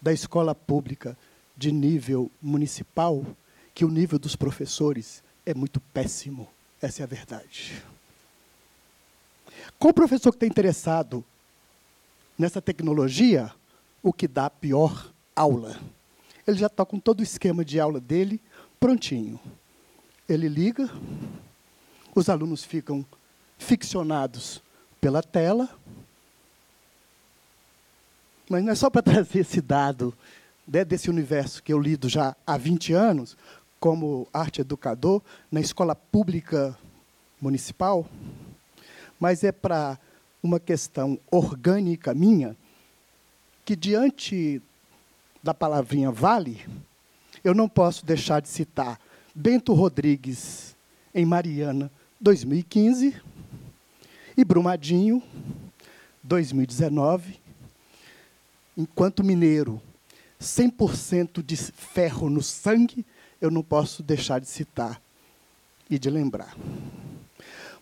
da 0.00 0.12
escola 0.12 0.54
pública 0.54 1.16
de 1.56 1.72
nível 1.72 2.30
municipal, 2.42 3.24
que 3.74 3.84
o 3.84 3.90
nível 3.90 4.18
dos 4.18 4.36
professores 4.36 5.22
é 5.46 5.54
muito 5.54 5.80
péssimo. 5.80 6.48
Essa 6.82 7.02
é 7.02 7.04
a 7.04 7.06
verdade. 7.06 7.80
O 9.78 9.92
professor 9.92 10.32
que 10.32 10.36
está 10.36 10.46
interessado 10.46 11.24
nessa 12.36 12.60
tecnologia, 12.60 13.52
o 14.02 14.12
que 14.12 14.26
dá 14.26 14.50
pior 14.50 15.12
aula? 15.34 15.80
Ele 16.44 16.58
já 16.58 16.66
está 16.66 16.84
com 16.84 16.98
todo 16.98 17.20
o 17.20 17.22
esquema 17.22 17.64
de 17.64 17.78
aula 17.78 18.00
dele 18.00 18.40
prontinho. 18.80 19.38
Ele 20.28 20.48
liga, 20.48 20.90
os 22.14 22.28
alunos 22.28 22.64
ficam 22.64 23.06
ficcionados 23.58 24.60
pela 25.00 25.22
tela, 25.22 25.68
mas 28.48 28.64
não 28.64 28.72
é 28.72 28.74
só 28.74 28.90
para 28.90 29.02
trazer 29.02 29.40
esse 29.40 29.60
dado 29.60 30.12
né, 30.66 30.84
desse 30.84 31.08
universo 31.08 31.62
que 31.62 31.72
eu 31.72 31.80
lido 31.80 32.08
já 32.08 32.34
há 32.44 32.56
20 32.56 32.92
anos, 32.92 33.36
como 33.82 34.28
arte 34.32 34.60
educador 34.60 35.20
na 35.50 35.60
escola 35.60 35.96
pública 35.96 36.78
municipal, 37.40 38.06
mas 39.18 39.42
é 39.42 39.50
para 39.50 39.98
uma 40.40 40.60
questão 40.60 41.18
orgânica 41.28 42.14
minha, 42.14 42.56
que 43.64 43.74
diante 43.74 44.62
da 45.42 45.52
palavrinha 45.52 46.12
vale, 46.12 46.64
eu 47.42 47.52
não 47.56 47.68
posso 47.68 48.06
deixar 48.06 48.40
de 48.40 48.48
citar 48.48 49.00
Bento 49.34 49.74
Rodrigues 49.74 50.76
em 51.12 51.26
Mariana, 51.26 51.90
2015, 52.20 53.20
e 54.36 54.44
Brumadinho, 54.44 55.20
2019. 56.22 57.40
Enquanto 58.76 59.24
mineiro, 59.24 59.82
100% 60.40 61.44
de 61.44 61.56
ferro 61.56 62.30
no 62.30 62.44
sangue, 62.44 63.04
eu 63.42 63.50
não 63.50 63.62
posso 63.62 64.04
deixar 64.04 64.40
de 64.40 64.46
citar 64.46 65.02
e 65.90 65.98
de 65.98 66.08
lembrar. 66.08 66.56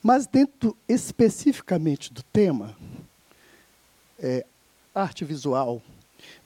Mas, 0.03 0.27
dentro 0.27 0.75
especificamente 0.89 2.11
do 2.11 2.23
tema, 2.23 2.75
é, 4.19 4.47
arte 4.95 5.23
visual, 5.23 5.83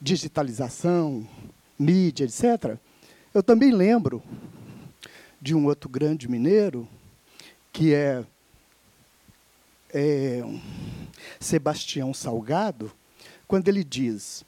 digitalização, 0.01 1.25
mídia, 1.79 2.25
etc., 2.25 2.77
eu 3.33 3.41
também 3.41 3.71
lembro 3.71 4.21
de 5.41 5.55
um 5.55 5.65
outro 5.65 5.89
grande 5.89 6.27
mineiro, 6.27 6.85
que 7.71 7.93
é, 7.93 8.25
é 9.93 10.43
Sebastião 11.39 12.13
Salgado, 12.13 12.91
quando 13.47 13.69
ele 13.69 13.83
diz: 13.83 14.43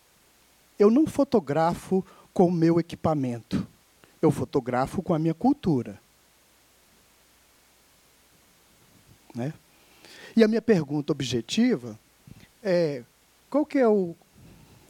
Eu 0.77 0.91
não 0.91 1.07
fotografo 1.07 2.05
com 2.33 2.47
o 2.47 2.51
meu 2.51 2.79
equipamento, 2.81 3.65
eu 4.21 4.31
fotografo 4.31 5.01
com 5.01 5.13
a 5.13 5.19
minha 5.19 5.33
cultura. 5.33 5.99
Né? 9.33 9.53
E 10.35 10.43
a 10.43 10.47
minha 10.47 10.61
pergunta 10.61 11.11
objetiva 11.11 11.97
é: 12.63 13.03
qual 13.49 13.65
que 13.65 13.77
é 13.77 13.87
o, 13.87 14.15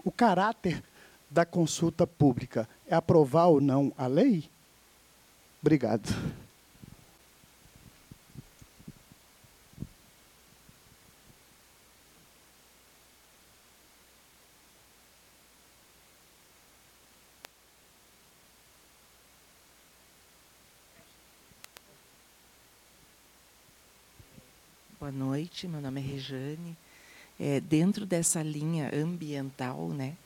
o 0.04 0.12
caráter 0.12 0.84
da 1.30 1.46
consulta 1.46 2.08
pública? 2.08 2.68
É 2.88 2.96
aprovar 2.96 3.48
ou 3.48 3.60
não 3.60 3.94
a 3.98 4.08
lei? 4.08 4.50
Obrigado. 5.62 6.10
Boa 25.08 25.18
noite, 25.18 25.70
meu 25.70 25.80
nome 25.80 26.02
é 26.02 26.04
Rejane. 26.04 26.78
É, 27.40 27.62
dentro 27.62 28.06
dessa 28.06 28.44
linha 28.44 28.92
ambiental, 28.94 29.88
né, 29.88 30.18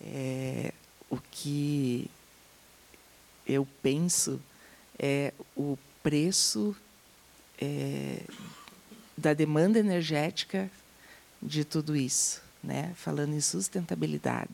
é, 0.00 0.72
o 1.10 1.18
que 1.30 2.10
eu 3.46 3.68
penso 3.82 4.40
é 4.98 5.34
o 5.54 5.76
preço 6.02 6.74
é, 7.60 8.22
da 9.18 9.34
demanda 9.34 9.78
energética 9.78 10.70
de 11.42 11.62
tudo 11.62 11.94
isso, 11.94 12.40
né, 12.64 12.94
falando 12.96 13.34
em 13.34 13.40
sustentabilidade. 13.42 14.48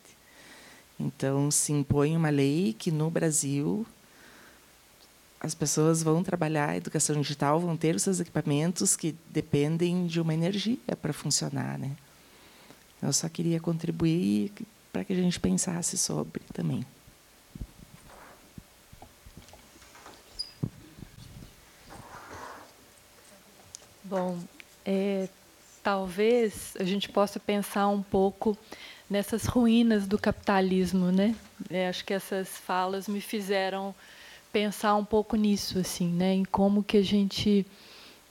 Então, 0.98 1.52
se 1.52 1.72
impõe 1.72 2.16
uma 2.16 2.30
lei 2.30 2.74
que 2.76 2.90
no 2.90 3.09
Brasil 3.09 3.86
as 5.43 5.56
pessoas 5.56 6.05
vão 6.05 6.23
trabalhar 6.23 6.69
a 6.70 6.77
educação 6.77 7.20
digital, 7.20 7.59
vão 7.59 7.77
ter 7.77 7.97
os 7.97 8.02
seus 8.02 8.20
equipamentos 8.20 8.94
que 8.94 9.12
dependem 9.28 10.06
de 10.06 10.20
uma 10.20 10.32
energia 10.32 10.78
para 11.01 11.12
funcionar, 11.12 11.77
né? 11.77 11.97
Eu 13.02 13.12
só 13.12 13.28
queria 13.28 13.59
contribuir 13.59 14.52
para 14.93 15.02
que 15.02 15.12
a 15.12 15.16
gente 15.16 15.40
pensasse 15.40 15.98
sobre 15.98 16.43
também. 16.52 16.86
Bom, 24.05 24.39
é, 24.86 25.28
talvez 25.82 26.74
a 26.78 26.85
gente 26.85 27.09
possa 27.09 27.40
pensar 27.40 27.89
um 27.89 28.02
pouco 28.02 28.56
nessas 29.10 29.47
ruínas 29.47 30.06
do 30.06 30.16
capitalismo, 30.16 31.10
né? 31.10 31.35
É, 31.69 31.89
acho 31.89 32.05
que 32.05 32.14
essas 32.14 32.48
falas 32.48 33.09
me 33.09 33.20
fizeram 33.20 33.93
pensar 34.53 34.95
um 34.97 35.05
pouco 35.05 35.35
nisso, 35.37 35.79
assim, 35.79 36.09
né? 36.09 36.35
Em 36.35 36.45
como 36.45 36.83
que 36.83 36.99
a 36.99 37.03
gente 37.03 37.66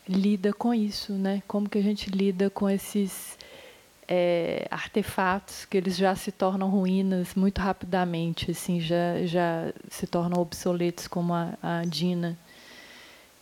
lida 0.07 0.53
com 0.53 0.73
isso, 0.73 1.13
né? 1.13 1.41
Como 1.47 1.67
que 1.67 1.77
a 1.77 1.81
gente 1.81 2.09
lida 2.09 2.49
com 2.49 2.69
esses 2.69 3.37
é, 4.07 4.67
artefatos 4.69 5.65
que 5.65 5.77
eles 5.77 5.97
já 5.97 6.15
se 6.15 6.31
tornam 6.31 6.69
ruínas 6.69 7.33
muito 7.33 7.59
rapidamente, 7.59 8.51
assim, 8.51 8.79
já 8.79 9.25
já 9.25 9.73
se 9.89 10.05
tornam 10.05 10.41
obsoletos, 10.41 11.07
como 11.07 11.33
a, 11.33 11.57
a 11.61 11.83
Dina 11.85 12.37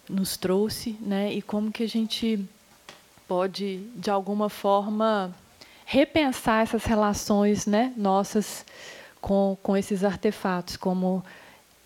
nos 0.10 0.38
trouxe, 0.38 0.95
né? 1.01 1.34
E 1.34 1.41
como 1.41 1.72
que 1.72 1.84
a 1.84 1.88
gente 1.88 2.47
pode, 3.27 3.84
de 3.95 4.10
alguma 4.10 4.49
forma, 4.49 5.35
repensar 5.85 6.64
essas 6.64 6.85
relações, 6.85 7.65
né? 7.65 7.93
Nossas 7.97 8.65
com 9.19 9.57
com 9.61 9.76
esses 9.76 10.03
artefatos, 10.03 10.77
como 10.77 11.23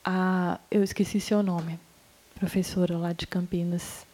a, 0.03 0.59
eu 0.69 0.83
esqueci 0.83 1.19
seu 1.19 1.41
nome, 1.41 1.79
professora 2.35 2.97
lá 2.97 3.13
de 3.13 3.25
Campinas, 3.25 4.05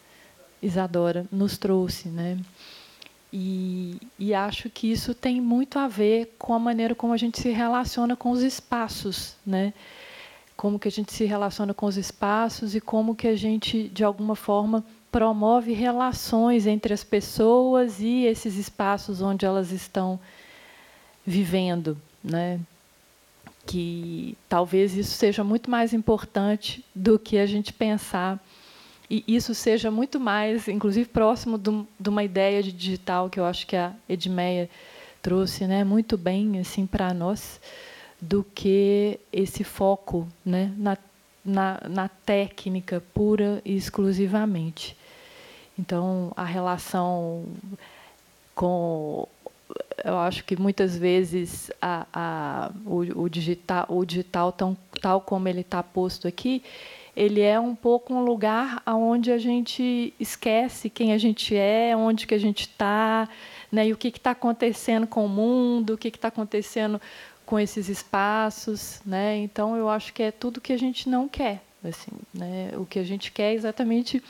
Isadora, 0.62 1.26
nos 1.32 1.58
trouxe, 1.58 2.08
né? 2.08 2.38
E, 3.32 3.96
e, 4.18 4.34
acho 4.34 4.68
que 4.68 4.90
isso 4.90 5.14
tem 5.14 5.40
muito 5.40 5.78
a 5.78 5.86
ver 5.86 6.34
com 6.36 6.52
a 6.52 6.58
maneira 6.58 6.96
como 6.96 7.12
a 7.12 7.16
gente 7.16 7.40
se 7.40 7.50
relaciona 7.50 8.16
com 8.16 8.30
os 8.30 8.42
espaços, 8.42 9.36
né? 9.46 9.72
Como 10.56 10.78
que 10.78 10.88
a 10.88 10.90
gente 10.90 11.12
se 11.12 11.24
relaciona 11.24 11.72
com 11.72 11.86
os 11.86 11.96
espaços 11.96 12.74
e 12.74 12.80
como 12.80 13.14
que 13.14 13.28
a 13.28 13.36
gente, 13.36 13.88
de 13.88 14.02
alguma 14.02 14.34
forma, 14.34 14.84
promove 15.12 15.72
relações 15.72 16.66
entre 16.66 16.92
as 16.92 17.04
pessoas 17.04 18.00
e 18.00 18.24
esses 18.24 18.56
espaços 18.56 19.22
onde 19.22 19.46
elas 19.46 19.70
estão 19.70 20.18
vivendo, 21.24 21.96
né? 22.22 22.60
Que 23.70 24.36
talvez 24.48 24.96
isso 24.96 25.12
seja 25.12 25.44
muito 25.44 25.70
mais 25.70 25.94
importante 25.94 26.84
do 26.92 27.18
que 27.18 27.38
a 27.38 27.46
gente 27.46 27.72
pensar 27.72 28.42
e 29.10 29.24
isso 29.26 29.52
seja 29.56 29.90
muito 29.90 30.20
mais, 30.20 30.68
inclusive 30.68 31.08
próximo 31.08 31.58
de 31.58 32.08
uma 32.08 32.22
ideia 32.22 32.62
de 32.62 32.70
digital 32.70 33.28
que 33.28 33.40
eu 33.40 33.44
acho 33.44 33.66
que 33.66 33.74
a 33.74 33.92
Edmeia 34.08 34.70
trouxe, 35.20 35.66
né, 35.66 35.82
muito 35.82 36.16
bem 36.16 36.60
assim 36.60 36.86
para 36.86 37.12
nós, 37.12 37.60
do 38.20 38.44
que 38.54 39.18
esse 39.32 39.64
foco, 39.64 40.28
né, 40.44 40.72
na, 40.76 40.96
na, 41.44 41.80
na 41.88 42.08
técnica 42.08 43.02
pura 43.12 43.60
e 43.64 43.74
exclusivamente. 43.74 44.96
Então, 45.76 46.32
a 46.36 46.44
relação 46.44 47.46
com 48.54 49.26
eu 50.04 50.18
acho 50.18 50.44
que 50.44 50.56
muitas 50.56 50.96
vezes 50.96 51.70
a, 51.80 52.06
a, 52.12 52.70
o, 52.84 53.22
o, 53.22 53.28
digital, 53.28 53.86
o 53.88 54.04
digital 54.04 54.52
tão, 54.52 54.76
tal 55.00 55.20
como 55.20 55.48
ele 55.48 55.60
está 55.60 55.82
posto 55.82 56.26
aqui, 56.26 56.62
ele 57.16 57.40
é 57.40 57.58
um 57.58 57.74
pouco 57.74 58.14
um 58.14 58.22
lugar 58.22 58.82
onde 58.86 59.30
a 59.30 59.38
gente 59.38 60.14
esquece 60.18 60.88
quem 60.88 61.12
a 61.12 61.18
gente 61.18 61.56
é, 61.56 61.94
onde 61.96 62.26
que 62.26 62.34
a 62.34 62.38
gente 62.38 62.62
está, 62.62 63.28
né, 63.70 63.88
e 63.88 63.92
o 63.92 63.96
que 63.96 64.08
está 64.08 64.30
acontecendo 64.30 65.06
com 65.06 65.26
o 65.26 65.28
mundo, 65.28 65.94
o 65.94 65.98
que 65.98 66.08
está 66.08 66.28
acontecendo 66.28 67.00
com 67.44 67.58
esses 67.58 67.88
espaços, 67.88 69.00
né? 69.04 69.36
Então 69.38 69.76
eu 69.76 69.88
acho 69.88 70.12
que 70.12 70.22
é 70.22 70.30
tudo 70.30 70.60
que 70.60 70.72
a 70.72 70.78
gente 70.78 71.08
não 71.08 71.28
quer, 71.28 71.60
assim, 71.82 72.12
né? 72.32 72.70
O 72.76 72.86
que 72.86 72.98
a 72.98 73.02
gente 73.02 73.32
quer 73.32 73.50
é 73.50 73.54
exatamente 73.54 74.22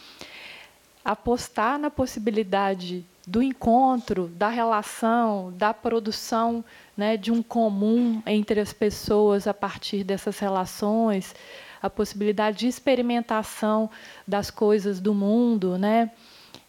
apostar 1.05 1.79
na 1.79 1.91
possibilidade 1.91 3.05
do 3.31 3.41
encontro, 3.41 4.27
da 4.27 4.49
relação, 4.49 5.53
da 5.57 5.73
produção, 5.73 6.65
né, 6.97 7.17
de 7.17 7.31
um 7.31 7.45
comum 7.45 8.21
entre 8.27 8.59
as 8.59 8.73
pessoas 8.73 9.47
a 9.47 9.55
partir 9.55 10.03
dessas 10.03 10.41
relações, 10.41 11.33
a 11.81 11.89
possibilidade 11.89 12.59
de 12.59 12.67
experimentação 12.67 13.89
das 14.27 14.51
coisas 14.51 14.99
do 14.99 15.15
mundo, 15.15 15.79
né? 15.79 16.11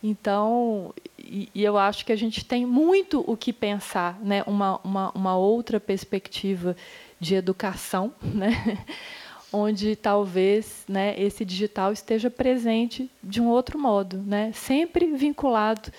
Então, 0.04 0.94
e, 1.18 1.50
e 1.54 1.64
eu 1.64 1.80
acho 1.80 2.06
que 2.06 2.12
a 2.12 2.16
gente 2.16 2.46
tem 2.46 2.64
muito 2.64 3.24
o 3.26 3.36
que 3.36 3.52
pensar, 3.52 4.20
né? 4.22 4.44
Uma, 4.46 4.80
uma, 4.84 5.12
uma 5.16 5.36
outra 5.36 5.80
perspectiva 5.80 6.76
de 7.20 7.34
educação, 7.34 8.14
né? 8.22 8.86
onde 9.52 9.98
talvez 9.98 10.86
né, 10.88 11.14
esse 11.20 11.44
digital 11.44 11.92
esteja 11.92 12.30
presente 12.30 13.12
de 13.22 13.42
um 13.42 13.50
outro 13.50 13.78
modo, 13.78 14.16
né? 14.16 14.52
sempre 14.54 15.08
vinculado 15.08 15.92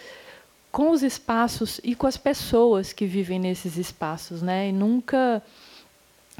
com 0.72 0.90
os 0.90 1.02
espaços 1.02 1.80
e 1.84 1.94
com 1.94 2.06
as 2.06 2.16
pessoas 2.16 2.92
que 2.92 3.06
vivem 3.06 3.38
nesses 3.38 3.76
espaços, 3.76 4.42
né? 4.42 4.70
e 4.70 4.72
nunca 4.72 5.42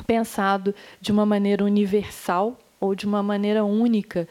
pensado 0.07 0.75
de 1.01 1.13
uma 1.13 1.27
maneira 1.27 1.63
universal 1.63 2.59
ou 2.81 2.95
de 2.95 3.07
uma 3.07 3.23
maneira 3.23 3.63
única 3.63 4.27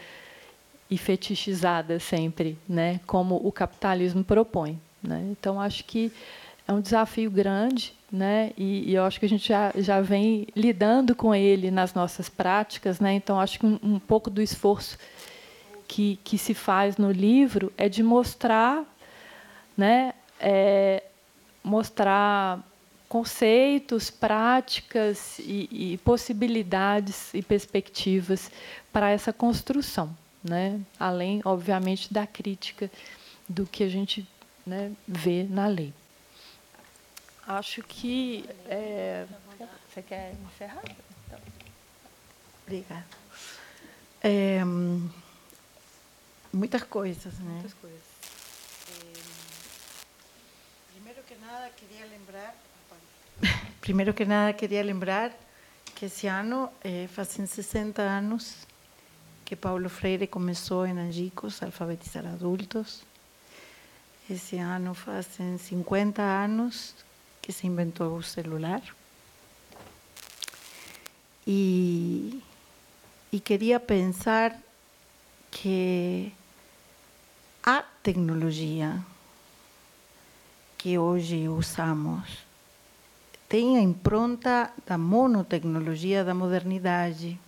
e 0.89 0.97
fetichizada 0.97 1.99
sempre, 1.99 2.57
né, 2.67 2.99
como 3.07 3.35
o 3.35 3.49
capitalismo 3.49 4.25
propõe. 4.25 4.77
Né? 5.01 5.25
Então, 5.31 5.61
acho 5.61 5.85
que 5.85 6.11
é 6.67 6.73
um 6.73 6.81
desafio 6.81 7.29
grande, 7.29 7.93
né? 8.11 8.51
E, 8.57 8.91
e, 8.91 8.95
eu 8.95 9.03
acho 9.03 9.19
que 9.19 9.25
a 9.25 9.29
gente 9.29 9.47
já, 9.47 9.71
já 9.75 10.01
vem 10.01 10.47
lidando 10.55 11.15
com 11.15 11.33
ele 11.33 11.71
nas 11.71 11.93
nossas 11.93 12.29
práticas, 12.29 12.99
né? 12.99 13.13
Então 13.13 13.39
acho 13.39 13.59
que 13.59 13.65
um, 13.65 13.79
um, 13.81 13.99
pouco 13.99 14.29
do 14.29 14.41
esforço 14.41 14.97
que, 15.87 16.19
que 16.23 16.37
se 16.37 16.53
faz 16.53 16.97
no 16.97 17.11
livro 17.11 17.71
é 17.77 17.89
de 17.89 18.03
mostrar, 18.03 18.83
né? 19.81 20.13
É, 20.39 21.01
mostrar 21.63 22.63
conceitos, 23.09 24.11
práticas 24.11 25.39
e, 25.39 25.93
e 25.93 25.97
possibilidades 25.97 27.33
e 27.33 27.41
perspectivas 27.41 28.51
para 28.93 29.09
essa 29.09 29.33
construção, 29.33 30.15
né? 30.43 30.79
além, 30.99 31.41
obviamente, 31.43 32.13
da 32.13 32.27
crítica 32.27 32.91
do 33.49 33.65
que 33.65 33.83
a 33.83 33.89
gente 33.89 34.27
né, 34.65 34.91
vê 35.07 35.47
na 35.49 35.65
lei. 35.65 35.91
Acho 37.47 37.81
que. 37.81 38.45
É... 38.67 39.25
Você 39.89 40.03
quer 40.03 40.35
encerrar? 40.45 40.83
Então. 41.25 41.39
Obrigada. 42.67 43.05
É, 44.23 44.61
muitas 46.53 46.83
coisas, 46.83 47.33
né? 47.39 47.51
Muitas 47.51 47.73
coisas. 47.73 48.10
Nada, 51.51 51.69
que 54.13 54.23
nada, 54.23 54.53
queria 54.53 54.81
lembrar 54.81 55.33
que 55.95 56.05
esse 56.05 56.25
ano 56.25 56.69
eh, 56.81 57.09
fazem 57.11 57.45
60 57.45 58.01
anos 58.01 58.65
que 59.43 59.55
Paulo 59.55 59.89
Freire 59.89 60.27
começou 60.27 60.85
em 60.85 60.97
Angicos 60.97 61.61
a 61.61 61.65
alfabetizar 61.65 62.25
adultos. 62.25 63.03
Esse 64.29 64.57
ano 64.57 64.93
fazem 64.93 65.57
50 65.57 66.21
anos 66.21 66.95
que 67.41 67.51
se 67.51 67.67
inventou 67.67 68.15
o 68.15 68.23
celular. 68.23 68.81
E, 71.45 72.41
e 73.29 73.41
queria 73.41 73.77
pensar 73.77 74.57
que 75.49 76.31
a 77.61 77.81
tecnologia 78.01 79.03
que 80.81 80.97
hoje 80.97 81.47
usamos. 81.47 82.39
Tem 83.47 83.77
a 83.77 83.81
impronta 83.81 84.71
da 84.83 84.97
monotecnologia 84.97 86.23
da 86.23 86.33
modernidade 86.33 87.39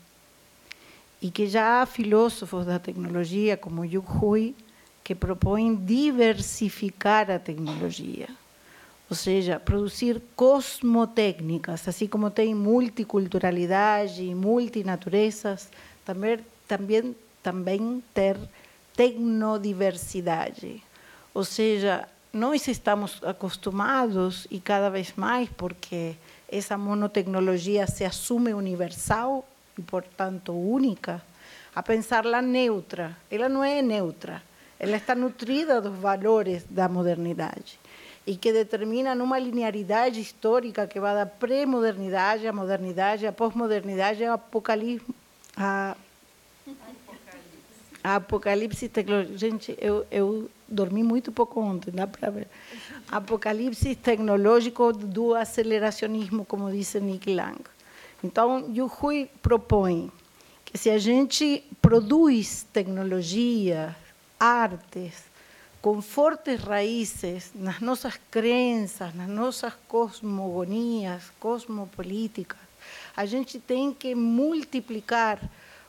e 1.19 1.31
que 1.31 1.47
já 1.47 1.81
há 1.81 1.85
filósofos 1.87 2.63
da 2.63 2.77
tecnologia 2.77 3.57
como 3.57 3.83
Yu 3.83 4.05
Hui 4.07 4.55
que 5.03 5.15
propõem 5.15 5.73
diversificar 5.73 7.31
a 7.31 7.39
tecnologia, 7.39 8.27
ou 9.09 9.15
seja, 9.15 9.59
produzir 9.59 10.21
cosmotécnicas, 10.35 11.87
assim 11.87 12.05
como 12.05 12.29
tem 12.29 12.53
multiculturalidade 12.53 14.23
e 14.23 14.35
multinaturezas, 14.35 15.69
também, 16.05 16.37
também, 16.67 17.15
também 17.41 18.03
ter 18.13 18.37
tecnodiversidade, 18.95 20.83
ou 21.33 21.43
seja, 21.43 22.07
nós 22.33 22.67
estamos 22.67 23.21
acostumados 23.23 24.47
e 24.49 24.59
cada 24.59 24.89
vez 24.89 25.13
mais, 25.15 25.47
porque 25.49 26.15
essa 26.51 26.75
monotecnologia 26.75 27.85
se 27.85 28.03
assume 28.03 28.53
universal 28.53 29.47
e, 29.77 29.81
portanto, 29.83 30.51
única, 30.51 31.21
a 31.75 31.83
pensá-la 31.83 32.41
neutra. 32.41 33.15
Ela 33.29 33.47
não 33.47 33.63
é 33.63 33.83
neutra, 33.83 34.41
ela 34.79 34.97
está 34.97 35.13
nutrida 35.13 35.79
dos 35.79 35.95
valores 35.95 36.63
da 36.67 36.89
modernidade 36.89 37.79
e 38.25 38.35
que 38.35 38.51
determinam 38.51 39.21
uma 39.23 39.37
linearidade 39.37 40.19
histórica 40.19 40.87
que 40.87 40.99
vai 40.99 41.13
da 41.13 41.25
pré-modernidade 41.25 42.47
à 42.47 42.53
modernidade, 42.53 43.27
à 43.27 43.31
pós-modernidade, 43.31 44.23
ao 44.25 44.35
apocalipse, 44.35 45.05
a 45.55 45.95
apocalipse 48.03 48.89
tecnológico. 48.89 49.37
Gente, 49.37 49.77
eu, 49.79 50.05
eu 50.09 50.49
dormi 50.73 51.03
muito 51.03 51.31
pouco 51.31 51.61
ontem, 51.61 51.91
dá 51.91 52.07
para 52.07 52.29
ver. 52.29 52.47
Apocalipse 53.09 53.95
tecnológico 53.95 54.91
do 54.91 55.35
aceleracionismo, 55.35 56.45
como 56.45 56.71
disse 56.71 56.99
Nick 56.99 57.33
Lang. 57.33 57.61
Então, 58.23 58.71
Yu 58.73 58.91
Hui 59.01 59.29
propõe 59.41 60.11
que 60.65 60.77
se 60.77 60.89
a 60.89 60.97
gente 60.97 61.63
produz 61.81 62.65
tecnologia, 62.73 63.95
artes, 64.39 65.25
com 65.81 66.01
fortes 66.01 66.61
raízes 66.61 67.51
nas 67.53 67.79
nossas 67.81 68.19
crenças, 68.31 69.13
nas 69.13 69.27
nossas 69.27 69.73
cosmogonias, 69.87 71.31
cosmopolíticas, 71.39 72.57
a 73.15 73.25
gente 73.25 73.59
tem 73.59 73.93
que 73.93 74.15
multiplicar 74.15 75.39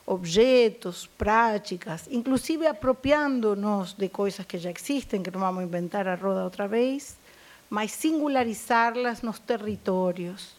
objetos, 0.05 1.07
práticas, 1.07 2.07
inclusive 2.11 2.67
apropriando-nos 2.67 3.93
de 3.93 4.07
coisas 4.09 4.45
que 4.45 4.57
já 4.57 4.69
existem, 4.69 5.23
que 5.23 5.31
não 5.31 5.39
vamos 5.39 5.63
inventar 5.63 6.07
a 6.07 6.15
roda 6.15 6.43
outra 6.43 6.67
vez, 6.67 7.17
mas 7.69 7.91
singularizá-las 7.91 9.21
nos 9.23 9.39
territórios. 9.39 10.55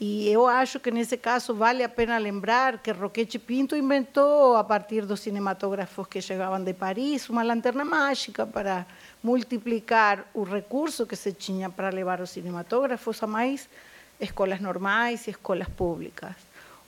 E 0.00 0.28
eu 0.28 0.48
acho 0.48 0.80
que 0.80 0.90
nesse 0.90 1.16
caso 1.16 1.54
vale 1.54 1.84
a 1.84 1.88
pena 1.88 2.18
lembrar 2.18 2.78
que 2.78 2.90
Roquete 2.90 3.38
Pinto 3.38 3.76
inventou, 3.76 4.56
a 4.56 4.64
partir 4.64 5.06
dos 5.06 5.20
cinematógrafos 5.20 6.08
que 6.08 6.20
chegavam 6.20 6.64
de 6.64 6.74
Paris, 6.74 7.28
uma 7.28 7.44
lanterna 7.44 7.84
mágica 7.84 8.44
para 8.44 8.84
multiplicar 9.22 10.26
o 10.34 10.42
recurso 10.42 11.06
que 11.06 11.14
se 11.14 11.32
tinha 11.32 11.70
para 11.70 11.90
levar 11.90 12.20
os 12.20 12.30
cinematógrafos 12.30 13.22
a 13.22 13.26
mais 13.28 13.68
escolas 14.18 14.60
normais 14.60 15.28
e 15.28 15.30
escolas 15.30 15.68
públicas. 15.68 16.34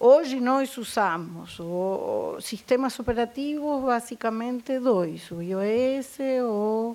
Hoje 0.07 0.39
nós 0.39 0.77
usamos 0.77 1.59
o, 1.59 2.37
sistemas 2.39 3.01
operativos 3.01 3.83
basicamente 3.83 4.79
dois, 4.79 5.31
o 5.31 5.41
iOS 5.41 6.19
ou 6.47 6.95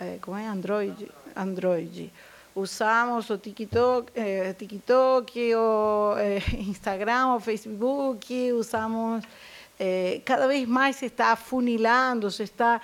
é, 0.00 0.18
como 0.20 0.36
Android, 0.36 1.08
Android. 1.36 2.12
Usamos 2.52 3.30
o 3.30 3.38
TikTok, 3.38 4.10
eh, 4.16 4.52
TikTok 4.52 5.54
o 5.54 6.16
eh, 6.18 6.42
Instagram 6.58 7.36
o 7.36 7.38
Facebook, 7.38 8.52
usamos 8.52 9.22
eh, 9.78 10.20
cada 10.24 10.48
vez 10.48 10.66
mais 10.66 10.96
se 10.96 11.06
está 11.06 11.30
afunilando, 11.30 12.32
se 12.32 12.42
está 12.42 12.80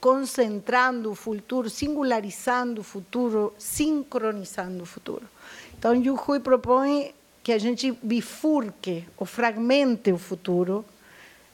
concentrando 0.00 1.10
o 1.10 1.14
futuro, 1.14 1.68
singularizando 1.68 2.80
o 2.80 2.84
futuro, 2.84 3.52
sincronizando 3.58 4.84
o 4.84 4.86
futuro. 4.86 5.28
Então, 5.78 5.94
Yuhui 5.94 6.40
propõe 6.40 7.12
que 7.48 7.52
a 7.54 7.56
gente 7.58 7.92
bifurque 8.02 9.08
ou 9.16 9.24
fragmente 9.24 10.12
o 10.12 10.18
futuro 10.18 10.84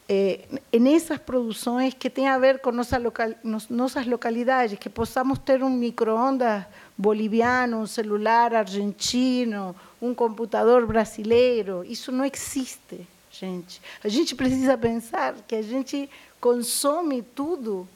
eh, 0.08 0.40
nessas 0.72 1.18
produções 1.18 1.94
que 1.94 2.10
têm 2.10 2.26
a 2.26 2.36
ver 2.36 2.58
com 2.58 2.72
nossa 2.72 2.98
local, 2.98 3.30
nossas 3.70 4.04
localidades, 4.04 4.76
que 4.76 4.88
possamos 4.88 5.38
ter 5.38 5.62
um 5.62 5.70
micro-ondas 5.70 6.64
boliviano, 6.98 7.76
um 7.76 7.86
celular 7.86 8.52
argentino, 8.52 9.72
um 10.02 10.12
computador 10.12 10.84
brasileiro. 10.84 11.84
Isso 11.84 12.10
não 12.10 12.24
existe, 12.24 13.06
gente. 13.30 13.80
A 14.02 14.08
gente 14.08 14.34
precisa 14.34 14.76
pensar 14.76 15.36
que 15.46 15.54
a 15.54 15.62
gente 15.62 16.10
consome 16.40 17.22
tudo, 17.22 17.88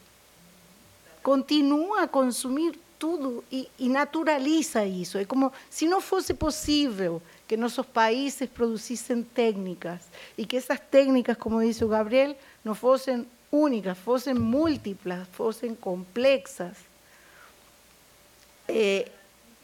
continua 1.21 2.03
a 2.03 2.07
consumir 2.07 2.79
tudo 2.97 3.43
e, 3.51 3.67
e 3.77 3.89
naturaliza 3.89 4.85
isso. 4.85 5.17
É 5.17 5.25
como 5.25 5.51
se 5.69 5.85
não 5.85 5.99
fosse 5.99 6.33
possível 6.33 7.21
que 7.49 7.57
nossos 7.57 7.85
países 7.85 8.47
produzissem 8.47 9.23
técnicas 9.23 10.01
e 10.37 10.45
que 10.45 10.55
essas 10.55 10.79
técnicas, 10.79 11.35
como 11.35 11.59
disse 11.59 11.83
o 11.83 11.89
Gabriel, 11.89 12.33
não 12.63 12.73
fossem 12.73 13.27
únicas, 13.51 13.97
fossem 13.97 14.33
múltiplas, 14.33 15.27
fossem 15.33 15.75
complexas. 15.75 16.77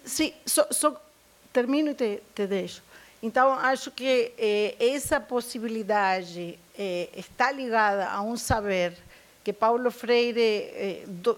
Sim, 0.05 0.33
só, 0.45 0.67
só, 0.71 1.01
termino 1.53 1.91
e 1.91 1.93
te, 1.95 2.21
te 2.33 2.45
deixo. 2.45 2.83
Então, 3.23 3.53
acho 3.53 3.89
que 3.89 4.33
eh, 4.37 4.75
essa 4.79 5.19
possibilidade 5.19 6.59
eh, 6.77 7.09
está 7.15 7.51
ligada 7.51 8.07
a 8.07 8.21
um 8.21 8.37
saber 8.37 8.93
que 9.43 9.51
Paulo 9.51 9.89
Freire, 9.89 10.39
eh, 10.39 11.03
do, 11.07 11.37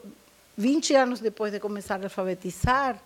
20 0.57 0.95
anos 0.95 1.19
depois 1.21 1.53
de 1.53 1.59
começar 1.59 2.01
a 2.01 2.05
alfabetizar, 2.05 2.99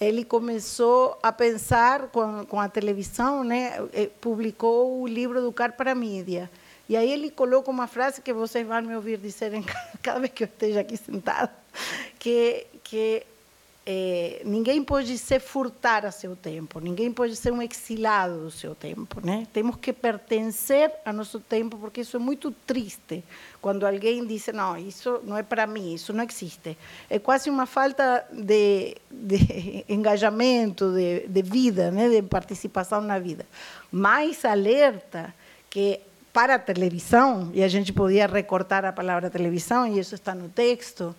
ele 0.00 0.24
começou 0.24 1.16
a 1.22 1.32
pensar 1.32 2.08
com, 2.08 2.44
com 2.46 2.60
a 2.60 2.68
televisão, 2.68 3.44
né? 3.44 3.74
Eh, 3.92 4.10
publicou 4.20 5.00
o 5.00 5.06
livro 5.06 5.38
Educar 5.38 5.72
para 5.72 5.92
a 5.92 5.94
Mídia. 5.94 6.50
E 6.88 6.96
aí 6.96 7.10
ele 7.10 7.30
coloca 7.30 7.70
uma 7.70 7.86
frase 7.86 8.20
que 8.20 8.32
vocês 8.32 8.66
vão 8.66 8.82
me 8.82 8.94
ouvir 8.94 9.18
dizer 9.18 9.52
cada 10.02 10.20
vez 10.20 10.32
que 10.32 10.42
eu 10.44 10.48
esteja 10.48 10.80
aqui 10.80 10.96
sentado, 10.96 11.50
que, 12.18 12.66
que 12.82 13.22
é, 13.86 14.40
ninguém 14.46 14.82
pode 14.82 15.18
se 15.18 15.38
furtar 15.38 16.06
a 16.06 16.10
seu 16.10 16.34
tempo, 16.34 16.80
ninguém 16.80 17.12
pode 17.12 17.36
ser 17.36 17.52
um 17.52 17.60
exilado 17.60 18.40
do 18.40 18.50
seu 18.50 18.74
tempo. 18.74 19.20
Né? 19.24 19.46
Temos 19.52 19.76
que 19.76 19.92
pertencer 19.92 20.90
a 21.04 21.12
nosso 21.12 21.38
tempo, 21.38 21.76
porque 21.76 22.00
isso 22.00 22.16
é 22.16 22.20
muito 22.20 22.50
triste. 22.50 23.22
Quando 23.60 23.86
alguém 23.86 24.26
diz, 24.26 24.46
não, 24.54 24.76
isso 24.78 25.20
não 25.24 25.36
é 25.36 25.42
para 25.42 25.66
mim, 25.66 25.92
isso 25.94 26.14
não 26.14 26.24
existe. 26.24 26.78
É 27.10 27.18
quase 27.18 27.50
uma 27.50 27.66
falta 27.66 28.26
de, 28.32 28.96
de 29.10 29.84
engajamento, 29.88 30.90
de, 30.92 31.28
de 31.28 31.42
vida, 31.42 31.90
né? 31.90 32.08
de 32.08 32.22
participação 32.22 33.02
na 33.02 33.18
vida. 33.18 33.44
Mais 33.92 34.46
alerta 34.46 35.34
que 35.68 36.00
para 36.32 36.54
a 36.54 36.58
televisão, 36.58 37.50
e 37.52 37.62
a 37.62 37.68
gente 37.68 37.92
podia 37.92 38.26
recortar 38.26 38.84
a 38.84 38.92
palavra 38.92 39.30
televisão, 39.30 39.86
e 39.86 40.00
isso 40.00 40.14
está 40.14 40.34
no 40.34 40.48
texto, 40.48 41.14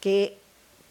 que 0.00 0.32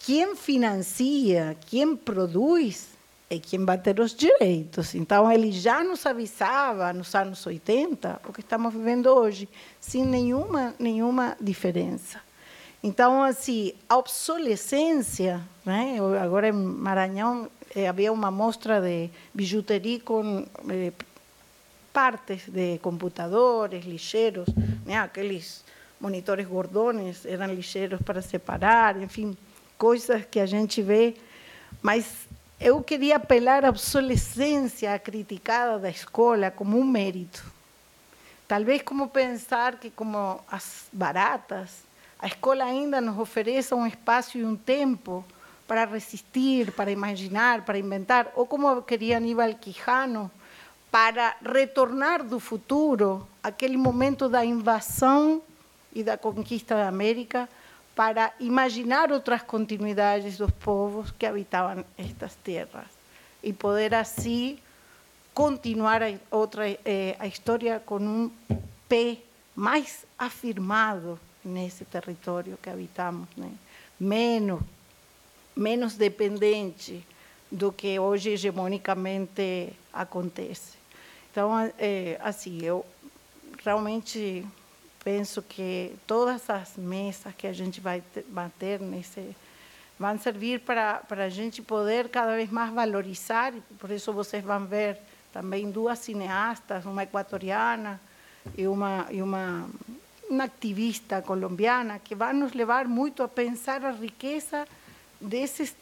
quem 0.04 0.36
financia, 0.36 1.56
quem 1.66 1.96
produz, 1.96 2.90
é 3.30 3.40
quem 3.40 3.64
vai 3.64 3.78
ter 3.78 4.02
os 4.02 4.14
direitos. 4.14 4.94
Então, 4.96 5.32
ele 5.32 5.50
já 5.50 5.82
nos 5.82 6.06
avisava 6.06 6.92
nos 6.92 7.16
anos 7.16 7.46
80 7.46 8.22
o 8.28 8.34
que 8.34 8.42
estamos 8.42 8.74
vivendo 8.74 9.08
hoje, 9.08 9.48
sem 9.80 10.06
nenhuma, 10.06 10.76
nenhuma 10.78 11.38
diferença. 11.40 12.20
Então, 12.84 13.24
assim, 13.24 13.74
a 13.88 13.96
obsolescência, 13.96 15.42
né? 15.66 15.96
agora 16.22 16.50
em 16.50 16.52
Maranhão 16.52 17.50
eh, 17.74 17.88
havia 17.88 18.12
uma 18.12 18.30
mostra 18.30 18.82
de 18.82 19.10
bijuteria 19.34 20.02
com 20.02 20.46
eh, 20.70 20.92
partes 21.94 22.50
de 22.50 22.78
computadores, 22.80 23.86
lixeiros, 23.86 24.50
né? 24.86 24.98
aqueles 24.98 25.64
monitores 25.98 26.46
gordones 26.46 27.26
eram 27.26 27.54
lixeiros 27.54 28.02
para 28.02 28.22
separar, 28.22 29.02
enfim 29.02 29.38
coisas 29.78 30.26
que 30.26 30.40
a 30.40 30.46
gente 30.46 30.82
vê, 30.82 31.16
mas 31.82 32.06
eu 32.60 32.82
queria 32.82 33.18
apelar 33.18 33.66
à 33.66 33.70
obsolescência 33.70 34.98
criticada 35.00 35.78
da 35.80 35.90
escola 35.90 36.50
como 36.50 36.80
um 36.80 36.84
mérito. 36.84 37.44
Talvez 38.48 38.82
como 38.82 39.10
pensar 39.10 39.78
que, 39.78 39.90
como 39.90 40.40
as 40.50 40.86
baratas, 40.92 41.70
a 42.20 42.28
escola 42.28 42.64
ainda 42.64 43.02
nos 43.02 43.20
ofereça 43.20 43.76
um 43.76 43.86
espaço 43.86 44.38
e 44.38 44.46
um 44.46 44.56
tempo 44.56 45.26
para 45.68 45.86
resistir, 45.86 46.72
para 46.72 46.92
imaginar, 46.92 47.66
para 47.66 47.78
inventar, 47.78 48.32
ou 48.36 48.46
como 48.46 48.82
queria 48.82 49.18
Aníbal 49.18 49.54
Quijano, 49.56 50.32
para 50.92 51.36
retornar 51.44 52.24
do 52.24 52.40
futuro 52.40 53.28
aquele 53.42 53.76
momento 53.76 54.30
da 54.30 54.46
invasão 54.46 55.42
e 55.92 56.04
da 56.04 56.18
conquista 56.18 56.76
da 56.76 56.88
América, 56.88 57.50
para 57.96 58.34
imaginar 58.40 59.12
outras 59.12 59.44
continuidades 59.44 60.38
dos 60.38 60.52
povos 60.52 61.12
que 61.12 61.26
habitavam 61.26 61.86
estas 61.98 62.36
terras 62.36 62.88
e 63.42 63.54
poder 63.54 63.94
assim 63.94 64.58
continuar 65.34 66.02
a, 66.02 66.14
outra, 66.32 66.70
eh, 66.70 67.16
a 67.20 67.28
história 67.28 67.82
com 67.86 67.98
um 67.98 68.32
pé 68.88 69.18
mais 69.56 70.06
afirmado 70.18 71.20
que 72.58 72.70
habitamos, 72.70 73.28
né? 73.36 73.52
menos, 74.00 74.62
menos 75.56 75.96
dependente 75.96 77.06
do 77.52 77.72
que 77.72 78.00
hoje 78.00 78.32
hegemonicamente 78.32 79.74
acontece. 79.92 80.78
Então, 81.32 81.52
é, 81.78 82.18
assim, 82.22 82.62
eu 82.64 82.86
realmente 83.64 84.46
penso 85.04 85.42
que 85.42 85.96
todas 86.08 86.50
as 86.50 86.78
mesas 86.78 87.34
que 87.36 87.48
a 87.48 87.54
gente 87.54 87.82
vai 87.82 88.02
bater 88.30 88.80
nesse 88.80 89.36
vão 90.00 90.18
servir 90.18 90.60
para, 90.62 90.96
para 90.96 91.26
a 91.26 91.30
gente 91.30 91.62
poder 91.62 92.10
cada 92.10 92.36
vez 92.36 92.50
mais 92.50 92.74
valorizar, 92.74 93.54
por 93.80 93.92
isso 93.92 94.12
vocês 94.12 94.44
vão 94.44 94.66
ver 94.66 94.98
também 95.32 95.70
duas 95.72 96.00
cineastas, 96.00 96.86
uma 96.86 97.04
equatoriana 97.04 98.00
e 98.58 98.68
uma, 98.68 99.08
e 99.10 99.22
uma, 99.22 99.70
uma 100.30 100.44
ativista 100.44 101.22
colombiana, 101.22 102.00
que 102.00 102.16
vão 102.16 102.34
nos 102.34 102.54
levar 102.54 102.88
muito 102.88 103.24
a 103.24 103.28
pensar 103.28 103.84
a 103.86 103.92
riqueza 103.92 104.68
desses, 105.22 105.76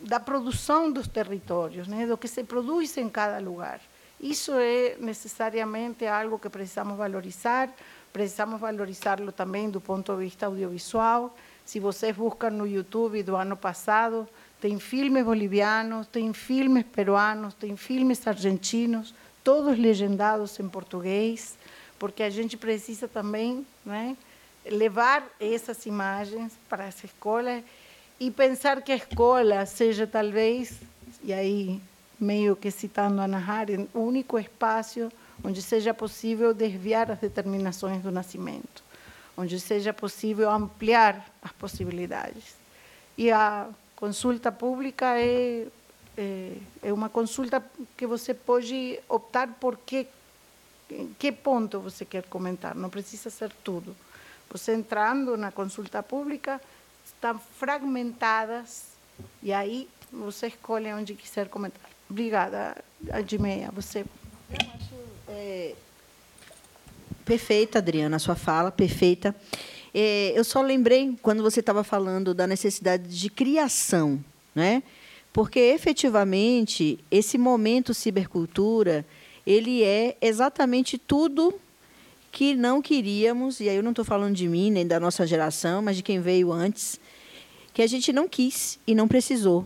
da 0.00 0.18
produção 0.18 0.90
dos 0.90 1.06
territórios, 1.06 1.86
né? 1.86 2.06
do 2.06 2.16
que 2.16 2.28
se 2.28 2.44
produz 2.44 2.96
em 2.96 3.08
cada 3.08 3.38
lugar. 3.38 3.80
Isso 4.20 4.52
é 4.54 4.96
necessariamente 4.98 6.04
algo 6.06 6.38
que 6.38 6.48
precisamos 6.48 6.96
valorizar, 6.96 7.70
precisamos 8.12 8.60
valorizá-lo 8.60 9.32
também 9.32 9.70
do 9.70 9.80
ponto 9.80 10.14
de 10.14 10.24
vista 10.24 10.46
audiovisual. 10.46 11.36
Se 11.64 11.78
vocês 11.78 12.16
buscam 12.16 12.50
no 12.50 12.66
YouTube 12.66 13.22
do 13.22 13.36
ano 13.36 13.56
passado, 13.56 14.28
tem 14.60 14.78
filmes 14.78 15.24
bolivianos, 15.24 16.06
tem 16.06 16.32
filmes 16.32 16.84
peruanos, 16.84 17.54
tem 17.54 17.76
filmes 17.76 18.26
argentinos, 18.26 19.14
todos 19.44 19.78
legendados 19.78 20.58
em 20.58 20.68
português, 20.68 21.56
porque 21.98 22.22
a 22.22 22.30
gente 22.30 22.56
precisa 22.56 23.06
também 23.06 23.66
né, 23.84 24.16
levar 24.66 25.26
essas 25.38 25.86
imagens 25.86 26.52
para 26.68 26.86
as 26.86 27.02
escolas 27.04 27.62
e 28.18 28.30
pensar 28.30 28.82
que 28.82 28.90
a 28.90 28.96
escola 28.96 29.64
seja 29.64 30.06
talvez, 30.06 30.80
e 31.22 31.32
aí 31.32 31.80
meio 32.18 32.56
que 32.56 32.70
citando 32.70 33.20
a 33.20 33.24
Ana 33.24 33.38
Haren, 33.38 33.86
o 33.94 34.00
único 34.00 34.38
espaço 34.38 35.10
onde 35.42 35.62
seja 35.62 35.92
possível 35.94 36.52
desviar 36.54 37.10
as 37.10 37.18
determinações 37.18 38.02
do 38.02 38.10
nascimento, 38.10 38.82
onde 39.36 39.58
seja 39.60 39.92
possível 39.92 40.50
ampliar 40.50 41.24
as 41.42 41.52
possibilidades. 41.52 42.56
E 43.16 43.30
a 43.30 43.68
consulta 43.96 44.50
pública 44.52 45.18
é, 45.18 45.66
É, 46.20 46.58
é 46.82 46.92
uma 46.92 47.08
consulta 47.08 47.62
que 47.96 48.04
você 48.04 48.34
pode 48.34 48.98
optar 49.08 49.46
por 49.60 49.78
que, 49.78 50.04
que 51.16 51.30
ponto 51.30 51.78
você 51.78 52.04
quer 52.04 52.24
comentar, 52.26 52.74
não 52.74 52.90
precisa 52.90 53.30
ser 53.30 53.52
tudo. 53.62 53.94
Você 54.50 54.74
entrando 54.74 55.36
na 55.36 55.52
consulta 55.52 56.02
pública, 56.02 56.60
estão 57.06 57.38
fragmentadas 57.38 58.98
e 59.40 59.52
aí 59.52 59.86
você 60.10 60.48
escolhe 60.48 60.92
onde 60.92 61.14
quiser 61.14 61.48
comentar. 61.48 61.88
Obrigada, 62.10 62.74
Admeia. 63.12 63.70
Você. 63.70 64.04
É, 65.40 65.72
perfeita, 67.24 67.78
Adriana, 67.78 68.16
a 68.16 68.18
sua 68.18 68.34
fala, 68.34 68.72
perfeita. 68.72 69.32
É, 69.94 70.32
eu 70.34 70.42
só 70.42 70.60
lembrei, 70.60 71.16
quando 71.22 71.44
você 71.44 71.60
estava 71.60 71.84
falando 71.84 72.34
da 72.34 72.44
necessidade 72.44 73.06
de 73.06 73.30
criação, 73.30 74.18
né? 74.52 74.82
porque 75.32 75.60
efetivamente 75.60 76.98
esse 77.08 77.38
momento 77.38 77.94
cibercultura 77.94 79.06
ele 79.46 79.84
é 79.84 80.16
exatamente 80.20 80.98
tudo 80.98 81.54
que 82.32 82.56
não 82.56 82.82
queríamos, 82.82 83.60
e 83.60 83.68
aí 83.68 83.76
eu 83.76 83.82
não 83.82 83.92
estou 83.92 84.04
falando 84.04 84.34
de 84.34 84.48
mim, 84.48 84.72
nem 84.72 84.88
da 84.88 84.98
nossa 84.98 85.24
geração, 85.24 85.80
mas 85.80 85.96
de 85.96 86.02
quem 86.02 86.20
veio 86.20 86.50
antes, 86.50 86.98
que 87.72 87.80
a 87.80 87.86
gente 87.86 88.12
não 88.12 88.28
quis 88.28 88.76
e 88.84 88.92
não 88.92 89.06
precisou. 89.06 89.64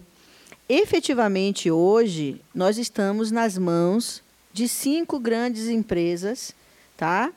Efetivamente, 0.68 1.70
hoje, 1.70 2.42
nós 2.54 2.76
estamos 2.76 3.30
nas 3.30 3.56
mãos 3.56 4.22
de 4.52 4.68
cinco 4.68 5.18
grandes 5.18 5.68
empresas 5.68 6.54
tá? 6.96 7.32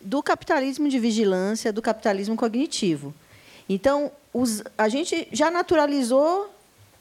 do 0.00 0.22
capitalismo 0.22 0.88
de 0.88 0.98
vigilância, 0.98 1.72
do 1.72 1.82
capitalismo 1.82 2.36
cognitivo. 2.36 3.14
Então, 3.68 4.10
os, 4.32 4.62
a 4.76 4.88
gente 4.88 5.28
já 5.32 5.50
naturalizou 5.50 6.50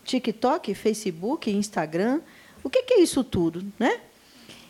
TikTok, 0.03 0.74
Facebook, 0.74 1.49
Instagram. 1.49 2.22
O 2.64 2.69
que, 2.69 2.84
que 2.84 2.95
é 2.95 3.02
isso 3.02 3.24
tudo? 3.24 3.65
Né? 3.80 3.99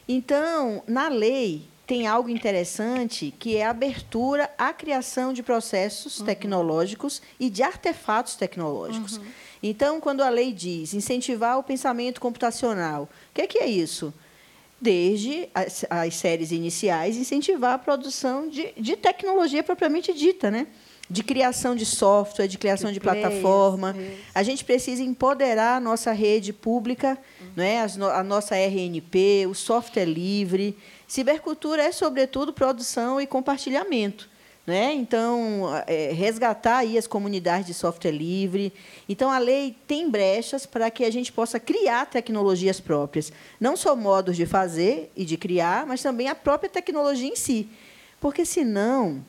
Então, 0.08 0.84
na 0.88 1.08
lei, 1.08 1.66
tem 1.86 2.06
algo 2.06 2.30
interessante 2.30 3.34
que 3.40 3.56
é 3.56 3.66
a 3.66 3.70
abertura 3.70 4.50
à 4.58 4.74
criação 4.74 5.32
de 5.32 5.42
processos 5.42 6.20
uhum. 6.20 6.26
tecnológicos 6.26 7.22
e 7.40 7.50
de 7.50 7.64
artefatos 7.64 8.36
tecnológicos. 8.36 9.18
Uhum. 9.18 9.26
Então, 9.64 10.02
quando 10.02 10.22
a 10.22 10.30
lei 10.30 10.52
diz 10.52 10.94
incentivar 10.94 11.58
o 11.58 11.64
pensamento 11.64 12.20
computacional, 12.20 13.04
o 13.04 13.34
que 13.34 13.42
é, 13.42 13.48
que 13.48 13.58
é 13.60 13.68
isso? 13.68 14.14
Desde 14.80 15.50
as, 15.56 15.86
as, 15.90 16.14
séries 16.16 16.52
iniciais, 16.52 17.18
incentivar 17.18 17.74
a 17.74 17.78
produção 17.80 18.48
de, 18.48 18.72
de 18.78 18.96
tecnologia 18.96 19.64
propriamente 19.64 20.14
dita, 20.14 20.52
né? 20.52 20.68
de 21.10 21.24
criação 21.24 21.74
de 21.76 21.86
software, 21.86 22.48
de 22.48 22.58
criação 22.58 22.90
de, 22.90 22.96
de 22.96 23.00
plataforma. 23.00 23.96
A 24.36 24.44
gente 24.44 24.66
precisa 24.66 25.02
empoderar 25.02 25.78
a 25.78 25.80
nossa 25.80 26.12
rede 26.12 26.52
pública, 26.52 27.18
uhum. 27.40 27.48
né? 27.56 27.88
a 28.14 28.24
nossa 28.24 28.56
RNP, 28.56 29.48
o 29.50 29.54
software 29.54 30.06
livre. 30.06 30.78
Cibercultura 31.08 31.84
é, 31.84 31.92
sobretudo, 31.92 32.52
produção 32.52 33.22
e 33.22 33.26
compartilhamento. 33.26 34.30
Né? 34.68 34.94
Então, 34.96 35.62
é, 35.88 36.12
resgatar 36.12 36.80
aí 36.80 36.98
as 36.98 37.08
comunidades 37.08 37.68
de 37.68 37.74
software 37.74 38.12
livre. 38.12 38.74
Então, 39.08 39.32
a 39.32 39.38
lei 39.38 39.74
tem 39.88 40.12
brechas 40.12 40.66
para 40.66 40.92
que 40.92 41.06
a 41.06 41.10
gente 41.10 41.32
possa 41.32 41.58
criar 41.58 42.06
tecnologias 42.06 42.78
próprias. 42.78 43.32
Não 43.62 43.78
só 43.78 43.96
modos 43.96 44.36
de 44.36 44.46
fazer 44.46 45.10
e 45.16 45.24
de 45.24 45.38
criar, 45.38 45.86
mas 45.86 46.04
também 46.04 46.28
a 46.28 46.36
própria 46.36 46.70
tecnologia 46.70 47.30
em 47.30 47.36
si. 47.38 47.70
Porque, 48.20 48.44
senão, 48.44 49.24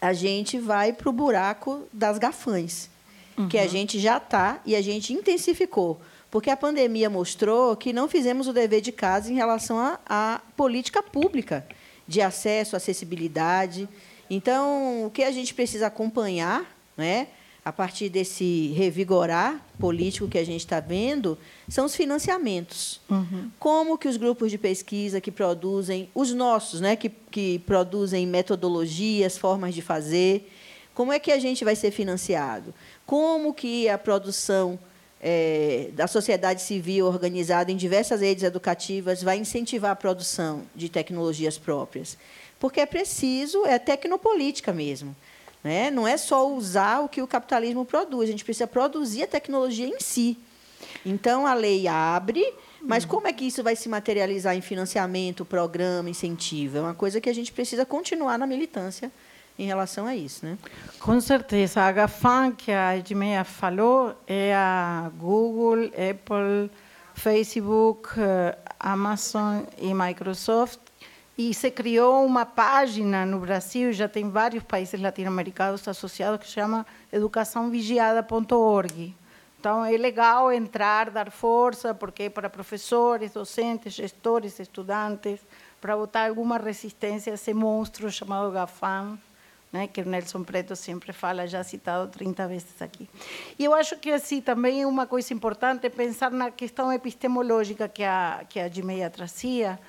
a 0.00 0.14
gente 0.14 0.58
vai 0.58 0.90
para 0.90 1.10
o 1.10 1.12
buraco 1.12 1.82
das 1.92 2.16
gafães, 2.16 2.88
uhum. 3.36 3.50
que 3.50 3.58
a 3.58 3.68
gente 3.68 4.00
já 4.00 4.16
está 4.16 4.58
e 4.64 4.74
a 4.74 4.80
gente 4.80 5.12
intensificou 5.12 6.00
porque 6.30 6.48
a 6.48 6.56
pandemia 6.56 7.10
mostrou 7.10 7.76
que 7.76 7.92
não 7.92 8.08
fizemos 8.08 8.48
o 8.48 8.54
dever 8.54 8.80
de 8.80 8.90
casa 8.90 9.30
em 9.30 9.34
relação 9.34 9.76
à 10.06 10.40
política 10.56 11.02
pública 11.02 11.62
de 12.08 12.22
acesso, 12.22 12.74
acessibilidade. 12.74 13.86
Então, 14.34 15.04
o 15.04 15.10
que 15.10 15.22
a 15.22 15.30
gente 15.30 15.52
precisa 15.52 15.88
acompanhar, 15.88 16.64
né, 16.96 17.26
a 17.62 17.70
partir 17.70 18.08
desse 18.08 18.72
revigorar 18.74 19.62
político 19.78 20.26
que 20.26 20.38
a 20.38 20.44
gente 20.44 20.60
está 20.60 20.80
vendo, 20.80 21.36
são 21.68 21.84
os 21.84 21.94
financiamentos. 21.94 22.98
Uhum. 23.10 23.50
Como 23.58 23.98
que 23.98 24.08
os 24.08 24.16
grupos 24.16 24.50
de 24.50 24.56
pesquisa 24.56 25.20
que 25.20 25.30
produzem, 25.30 26.08
os 26.14 26.32
nossos, 26.32 26.80
né, 26.80 26.96
que, 26.96 27.10
que 27.10 27.58
produzem 27.66 28.26
metodologias, 28.26 29.36
formas 29.36 29.74
de 29.74 29.82
fazer, 29.82 30.50
como 30.94 31.12
é 31.12 31.18
que 31.18 31.30
a 31.30 31.38
gente 31.38 31.62
vai 31.62 31.76
ser 31.76 31.90
financiado? 31.90 32.72
Como 33.04 33.52
que 33.52 33.86
a 33.86 33.98
produção 33.98 34.78
é, 35.20 35.90
da 35.92 36.06
sociedade 36.06 36.62
civil 36.62 37.06
organizada 37.06 37.70
em 37.70 37.76
diversas 37.76 38.22
redes 38.22 38.42
educativas 38.42 39.22
vai 39.22 39.36
incentivar 39.36 39.90
a 39.90 39.96
produção 39.96 40.62
de 40.74 40.88
tecnologias 40.88 41.58
próprias. 41.58 42.16
Porque 42.62 42.80
é 42.80 42.86
preciso, 42.86 43.66
é 43.66 43.76
tecnopolítica 43.76 44.72
mesmo. 44.72 45.16
Né? 45.64 45.90
Não 45.90 46.06
é 46.06 46.16
só 46.16 46.48
usar 46.48 47.00
o 47.00 47.08
que 47.08 47.20
o 47.20 47.26
capitalismo 47.26 47.84
produz, 47.84 48.28
a 48.28 48.30
gente 48.30 48.44
precisa 48.44 48.68
produzir 48.68 49.24
a 49.24 49.26
tecnologia 49.26 49.88
em 49.88 49.98
si. 49.98 50.38
Então, 51.04 51.44
a 51.44 51.54
lei 51.54 51.88
abre, 51.88 52.54
mas 52.80 53.04
como 53.04 53.26
é 53.26 53.32
que 53.32 53.44
isso 53.44 53.64
vai 53.64 53.74
se 53.74 53.88
materializar 53.88 54.54
em 54.54 54.60
financiamento, 54.60 55.44
programa, 55.44 56.08
incentivo? 56.08 56.78
É 56.78 56.80
uma 56.82 56.94
coisa 56.94 57.20
que 57.20 57.28
a 57.28 57.34
gente 57.34 57.50
precisa 57.52 57.84
continuar 57.84 58.38
na 58.38 58.46
militância 58.46 59.10
em 59.58 59.66
relação 59.66 60.06
a 60.06 60.14
isso, 60.14 60.46
né? 60.46 60.56
Com 61.00 61.20
certeza. 61.20 61.80
A 61.80 61.90
GAFAM, 61.90 62.52
que 62.52 62.70
a 62.70 62.96
Edmeia 62.96 63.42
falou, 63.42 64.14
é 64.24 64.54
a 64.54 65.10
Google, 65.18 65.86
Apple, 65.86 66.70
Facebook, 67.12 68.10
eh, 68.16 68.56
Amazon 68.78 69.64
e 69.78 69.92
Microsoft. 69.92 70.91
E 71.36 71.52
se 71.54 71.70
criou 71.70 72.26
uma 72.26 72.44
página 72.44 73.24
no 73.24 73.38
Brasil, 73.38 73.92
já 73.92 74.08
tem 74.08 74.28
vários 74.28 74.64
países 74.64 75.00
latino-americanos 75.00 75.86
associados, 75.88 76.40
que 76.40 76.46
chama 76.46 76.84
educaçãovigiada.org. 77.10 79.16
Então, 79.58 79.82
é 79.84 79.96
legal 79.96 80.52
entrar, 80.52 81.10
dar 81.10 81.30
força, 81.30 81.94
porque 81.94 82.24
é 82.24 82.30
para 82.30 82.50
professores, 82.50 83.32
docentes, 83.32 83.94
gestores, 83.94 84.60
estudantes, 84.60 85.40
para 85.80 85.96
botar 85.96 86.28
alguma 86.28 86.58
resistência 86.58 87.32
a 87.32 87.34
esse 87.34 87.54
monstro 87.54 88.10
chamado 88.10 88.50
GAFAM 88.50 89.18
né, 89.72 89.86
que 89.86 90.02
o 90.02 90.04
Nelson 90.04 90.44
Preto 90.44 90.76
sempre 90.76 91.12
fala, 91.12 91.46
já 91.46 91.64
citado 91.64 92.10
30 92.10 92.46
vezes 92.46 92.82
aqui. 92.82 93.08
E 93.58 93.64
eu 93.64 93.72
acho 93.72 93.96
que 93.96 94.10
assim 94.10 94.40
também 94.40 94.82
é 94.82 94.86
uma 94.86 95.06
coisa 95.06 95.32
importante 95.32 95.88
pensar 95.88 96.30
na 96.30 96.50
questão 96.50 96.92
epistemológica 96.92 97.88
que 97.88 98.04
a 98.04 98.44
que 98.48 98.60
a 98.60 98.68
Jimeia 98.68 99.08
trazia 99.08 99.80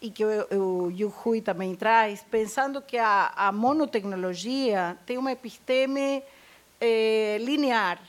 e 0.00 0.10
que 0.10 0.24
o, 0.24 0.86
o 0.86 0.90
Yu 0.90 1.12
Hui 1.24 1.40
também 1.40 1.74
traz, 1.74 2.24
pensando 2.30 2.80
que 2.80 2.96
a, 2.96 3.32
a 3.36 3.52
monotecnologia 3.52 4.96
tem 5.04 5.18
uma 5.18 5.32
episteme 5.32 6.22
eh, 6.80 7.36
linear, 7.40 8.00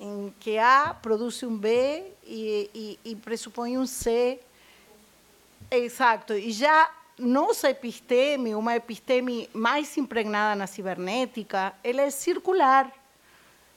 em 0.00 0.32
que 0.40 0.58
A 0.58 0.94
produz 1.00 1.42
um 1.42 1.56
B 1.56 2.04
e, 2.24 2.70
e, 2.74 3.10
e 3.10 3.16
pressupõe 3.16 3.76
um 3.76 3.86
C. 3.86 4.40
Exato. 5.70 6.32
E 6.34 6.52
já 6.52 6.90
nossa 7.18 7.70
episteme, 7.70 8.54
uma 8.54 8.76
episteme 8.76 9.48
mais 9.52 9.96
impregnada 9.96 10.54
na 10.54 10.66
cibernética, 10.66 11.72
ela 11.82 12.02
é 12.02 12.10
circular. 12.10 12.90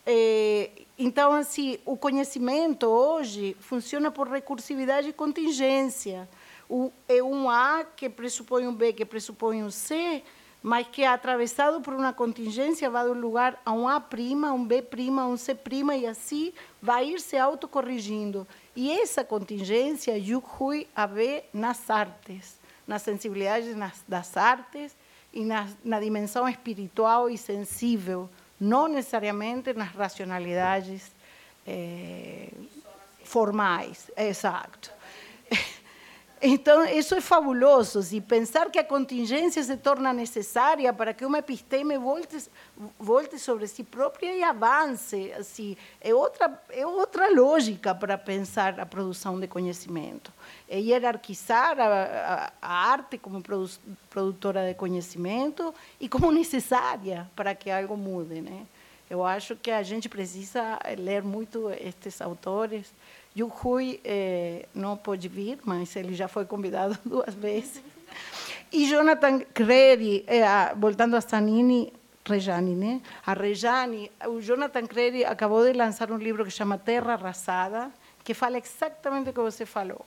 É, 0.06 0.70
então, 0.98 1.32
assim, 1.32 1.78
o 1.86 1.96
conhecimento 1.96 2.86
hoje 2.86 3.56
funciona 3.60 4.12
por 4.12 4.28
recursividade 4.28 5.10
e 5.10 5.14
contingência. 5.14 6.28
O, 6.70 6.92
é 7.08 7.22
um 7.24 7.50
A 7.50 7.84
que 7.84 8.08
pressupõe 8.08 8.68
um 8.68 8.74
B, 8.74 8.94
que 8.94 9.04
pressupõe 9.04 9.64
um 9.64 9.72
C, 9.72 10.24
mas 10.62 10.88
que 10.88 11.04
atravessado 11.04 11.82
por 11.82 11.94
uma 11.94 12.14
contingência 12.14 12.90
vai 12.90 13.06
do 13.06 13.14
lugar 13.14 13.60
a 13.66 13.72
um 13.72 13.88
A', 13.88 13.96
a 13.96 14.54
um 14.54 14.64
B', 14.64 14.84
a 15.18 15.26
um 15.26 15.36
C' 15.36 15.58
e 16.00 16.06
assim 16.06 16.54
vai 16.82 17.10
ir 17.10 17.20
se 17.20 17.38
autocorrigindo. 17.38 18.48
E 18.76 18.92
essa 18.92 19.24
contingência, 19.24 20.14
Hui 20.60 20.88
a 20.96 21.06
vê 21.06 21.44
nas 21.54 21.90
artes 21.90 22.60
nas 22.90 23.04
sensibilidades 23.04 23.76
nas, 23.76 24.04
das 24.08 24.36
artes 24.36 24.98
e 25.32 25.46
na, 25.46 25.70
na 25.86 26.00
dimensão 26.00 26.50
espiritual 26.50 27.30
e 27.30 27.38
sensível, 27.38 28.28
não 28.60 28.88
necessariamente 28.88 29.74
nas 29.74 29.90
racionalidades 29.90 31.12
é, 31.68 32.50
formais. 33.24 34.10
Exato. 34.18 34.92
Então, 36.42 36.86
isso 36.86 37.16
é 37.16 37.22
fabuloso. 37.22 38.00
E 38.16 38.22
pensar 38.22 38.70
que 38.72 38.80
a 38.80 38.84
contingência 38.84 39.62
se 39.62 39.76
torna 39.76 40.14
necessária 40.14 40.92
para 40.94 41.14
que 41.14 41.26
uma 41.26 41.40
episteme 41.40 41.98
volte, 41.98 42.38
volte 42.98 43.38
sobre 43.38 43.68
si 43.68 43.84
própria 43.84 44.34
e 44.34 44.42
avance, 44.42 45.34
assim, 45.34 45.76
é 46.00 46.14
outra, 46.14 46.62
é 46.70 46.86
outra 46.86 47.30
lógica 47.30 47.94
para 47.94 48.18
pensar 48.18 48.80
a 48.80 48.86
produção 48.86 49.38
de 49.40 49.48
conhecimento. 49.48 50.32
É 50.70 50.80
hierarquizar 50.80 51.78
a, 51.78 51.86
a, 51.86 52.52
a 52.62 52.92
arte 52.92 53.18
como 53.18 53.42
produ, 53.42 53.70
produtora 54.10 54.66
de 54.66 54.76
conhecimento 54.76 55.74
e 56.00 56.08
como 56.08 56.32
necessária 56.32 57.30
para 57.36 57.54
que 57.54 57.70
algo 57.70 57.98
mude. 57.98 58.40
Né? 58.40 58.66
Eu 59.10 59.26
acho 59.26 59.58
que 59.58 59.72
a 59.72 59.84
gente 59.84 60.08
precisa 60.08 60.80
ler 60.98 61.22
muito 61.22 61.70
estes 61.72 62.22
autores 62.22 62.94
E 63.36 63.44
o 63.44 63.48
Rui 63.48 64.00
é, 64.04 64.66
não 64.74 64.98
pôde 64.98 65.28
vir, 65.28 65.60
mas 65.64 65.96
ele 65.96 66.14
já 66.14 66.28
foi 66.28 66.46
convidado 66.46 66.98
duas 67.06 67.34
vezes. 67.34 67.82
E 68.72 68.88
Jonathan 68.88 69.40
Creri, 69.54 70.24
é, 70.28 70.44
voltando 70.76 71.16
a 71.16 71.20
Stanini, 71.20 71.92
Rejani, 72.26 72.76
né? 72.76 73.02
A 73.26 73.34
Rejani, 73.34 74.12
o 74.28 74.40
Jonathan 74.40 74.86
Creri 74.86 75.26
acabou 75.26 75.66
de 75.66 75.74
lançar 75.74 76.12
um 76.12 76.18
livro 76.18 76.46
que 76.46 76.52
chama 76.52 76.78
Terra 76.78 77.14
Arrasada, 77.14 77.92
que 78.24 78.34
fala 78.34 78.58
exatamente 78.58 79.30
o 79.32 79.34
que 79.34 79.40
você 79.40 79.66
falou. 79.66 80.06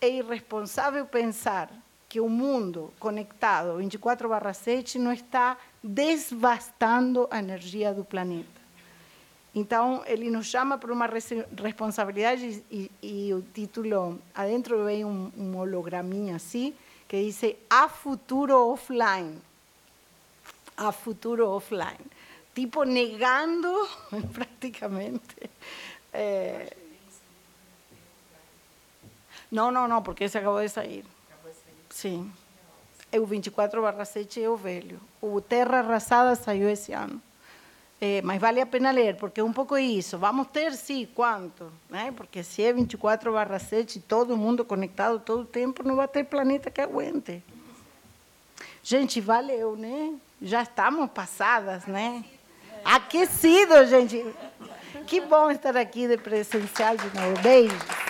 É 0.00 0.08
irresponsável 0.08 1.04
pensar 1.06 1.68
que 2.08 2.20
o 2.20 2.28
mundo 2.28 2.92
conectado 2.98 3.78
24/7 3.78 4.98
não 4.98 5.12
está 5.12 5.56
desvastando 5.82 7.26
a 7.30 7.38
energia 7.38 7.92
do 7.92 8.04
planeta. 8.04 8.57
Então, 9.58 10.04
ele 10.06 10.30
nos 10.30 10.46
chama 10.46 10.78
para 10.78 10.92
uma 10.92 11.10
responsabilidade 11.60 12.62
e, 12.70 12.88
e, 13.02 13.34
o 13.34 13.42
título, 13.42 14.20
adentro 14.32 14.84
vem 14.84 15.04
um, 15.04 15.32
um 15.36 15.56
holograminha 15.58 16.36
que 17.08 17.24
diz 17.24 17.40
A 17.68 17.88
Futuro 17.88 18.54
Offline. 18.70 19.42
A 20.76 20.92
Futuro 20.92 21.48
Offline. 21.48 22.06
Tipo, 22.54 22.84
negando 22.84 23.68
praticamente. 24.32 25.50
É... 26.12 26.76
Não, 29.50 29.72
não, 29.72 29.88
não, 29.88 30.00
porque 30.00 30.22
esse 30.22 30.38
acabou 30.38 30.60
de 30.60 30.68
sair. 30.68 31.04
Sim. 31.90 32.30
O 33.12 33.26
24 33.26 33.82
barra 33.82 34.04
7 34.04 34.40
é 34.40 34.48
o 34.48 34.56
velho. 34.56 35.00
O 35.20 35.40
Terra 35.40 35.80
Arrasada 35.80 36.36
saiu 36.36 36.68
esse 36.70 36.92
ano. 36.92 37.20
É, 38.00 38.22
mas 38.22 38.40
vale 38.40 38.60
a 38.60 38.66
pena 38.66 38.92
ler, 38.92 39.16
porque 39.16 39.40
é 39.40 39.44
um 39.44 39.52
pouco 39.52 39.76
isso. 39.76 40.16
Vamos 40.18 40.46
ter, 40.48 40.72
sim, 40.74 41.08
quanto? 41.14 41.72
Né? 41.90 42.12
Porque 42.16 42.44
se 42.44 42.62
é 42.62 42.72
24 42.72 43.32
barra 43.32 43.58
7, 43.58 43.98
todo 44.00 44.36
mundo 44.36 44.64
conectado 44.64 45.18
todo 45.18 45.42
o 45.42 45.44
tempo, 45.44 45.82
não 45.82 45.96
vai 45.96 46.06
ter 46.06 46.24
planeta 46.24 46.70
que 46.70 46.80
aguente. 46.80 47.42
Gente, 48.84 49.20
valeu, 49.20 49.76
né? 49.76 50.14
Já 50.40 50.62
estamos 50.62 51.10
passadas, 51.10 51.86
né? 51.86 52.24
Aquecido, 52.84 53.84
gente. 53.86 54.24
Que 55.06 55.20
bom 55.20 55.50
estar 55.50 55.76
aqui 55.76 56.06
de 56.06 56.16
presencial 56.16 56.96
de 56.96 57.14
novo. 57.14 57.42
Beijo. 57.42 58.07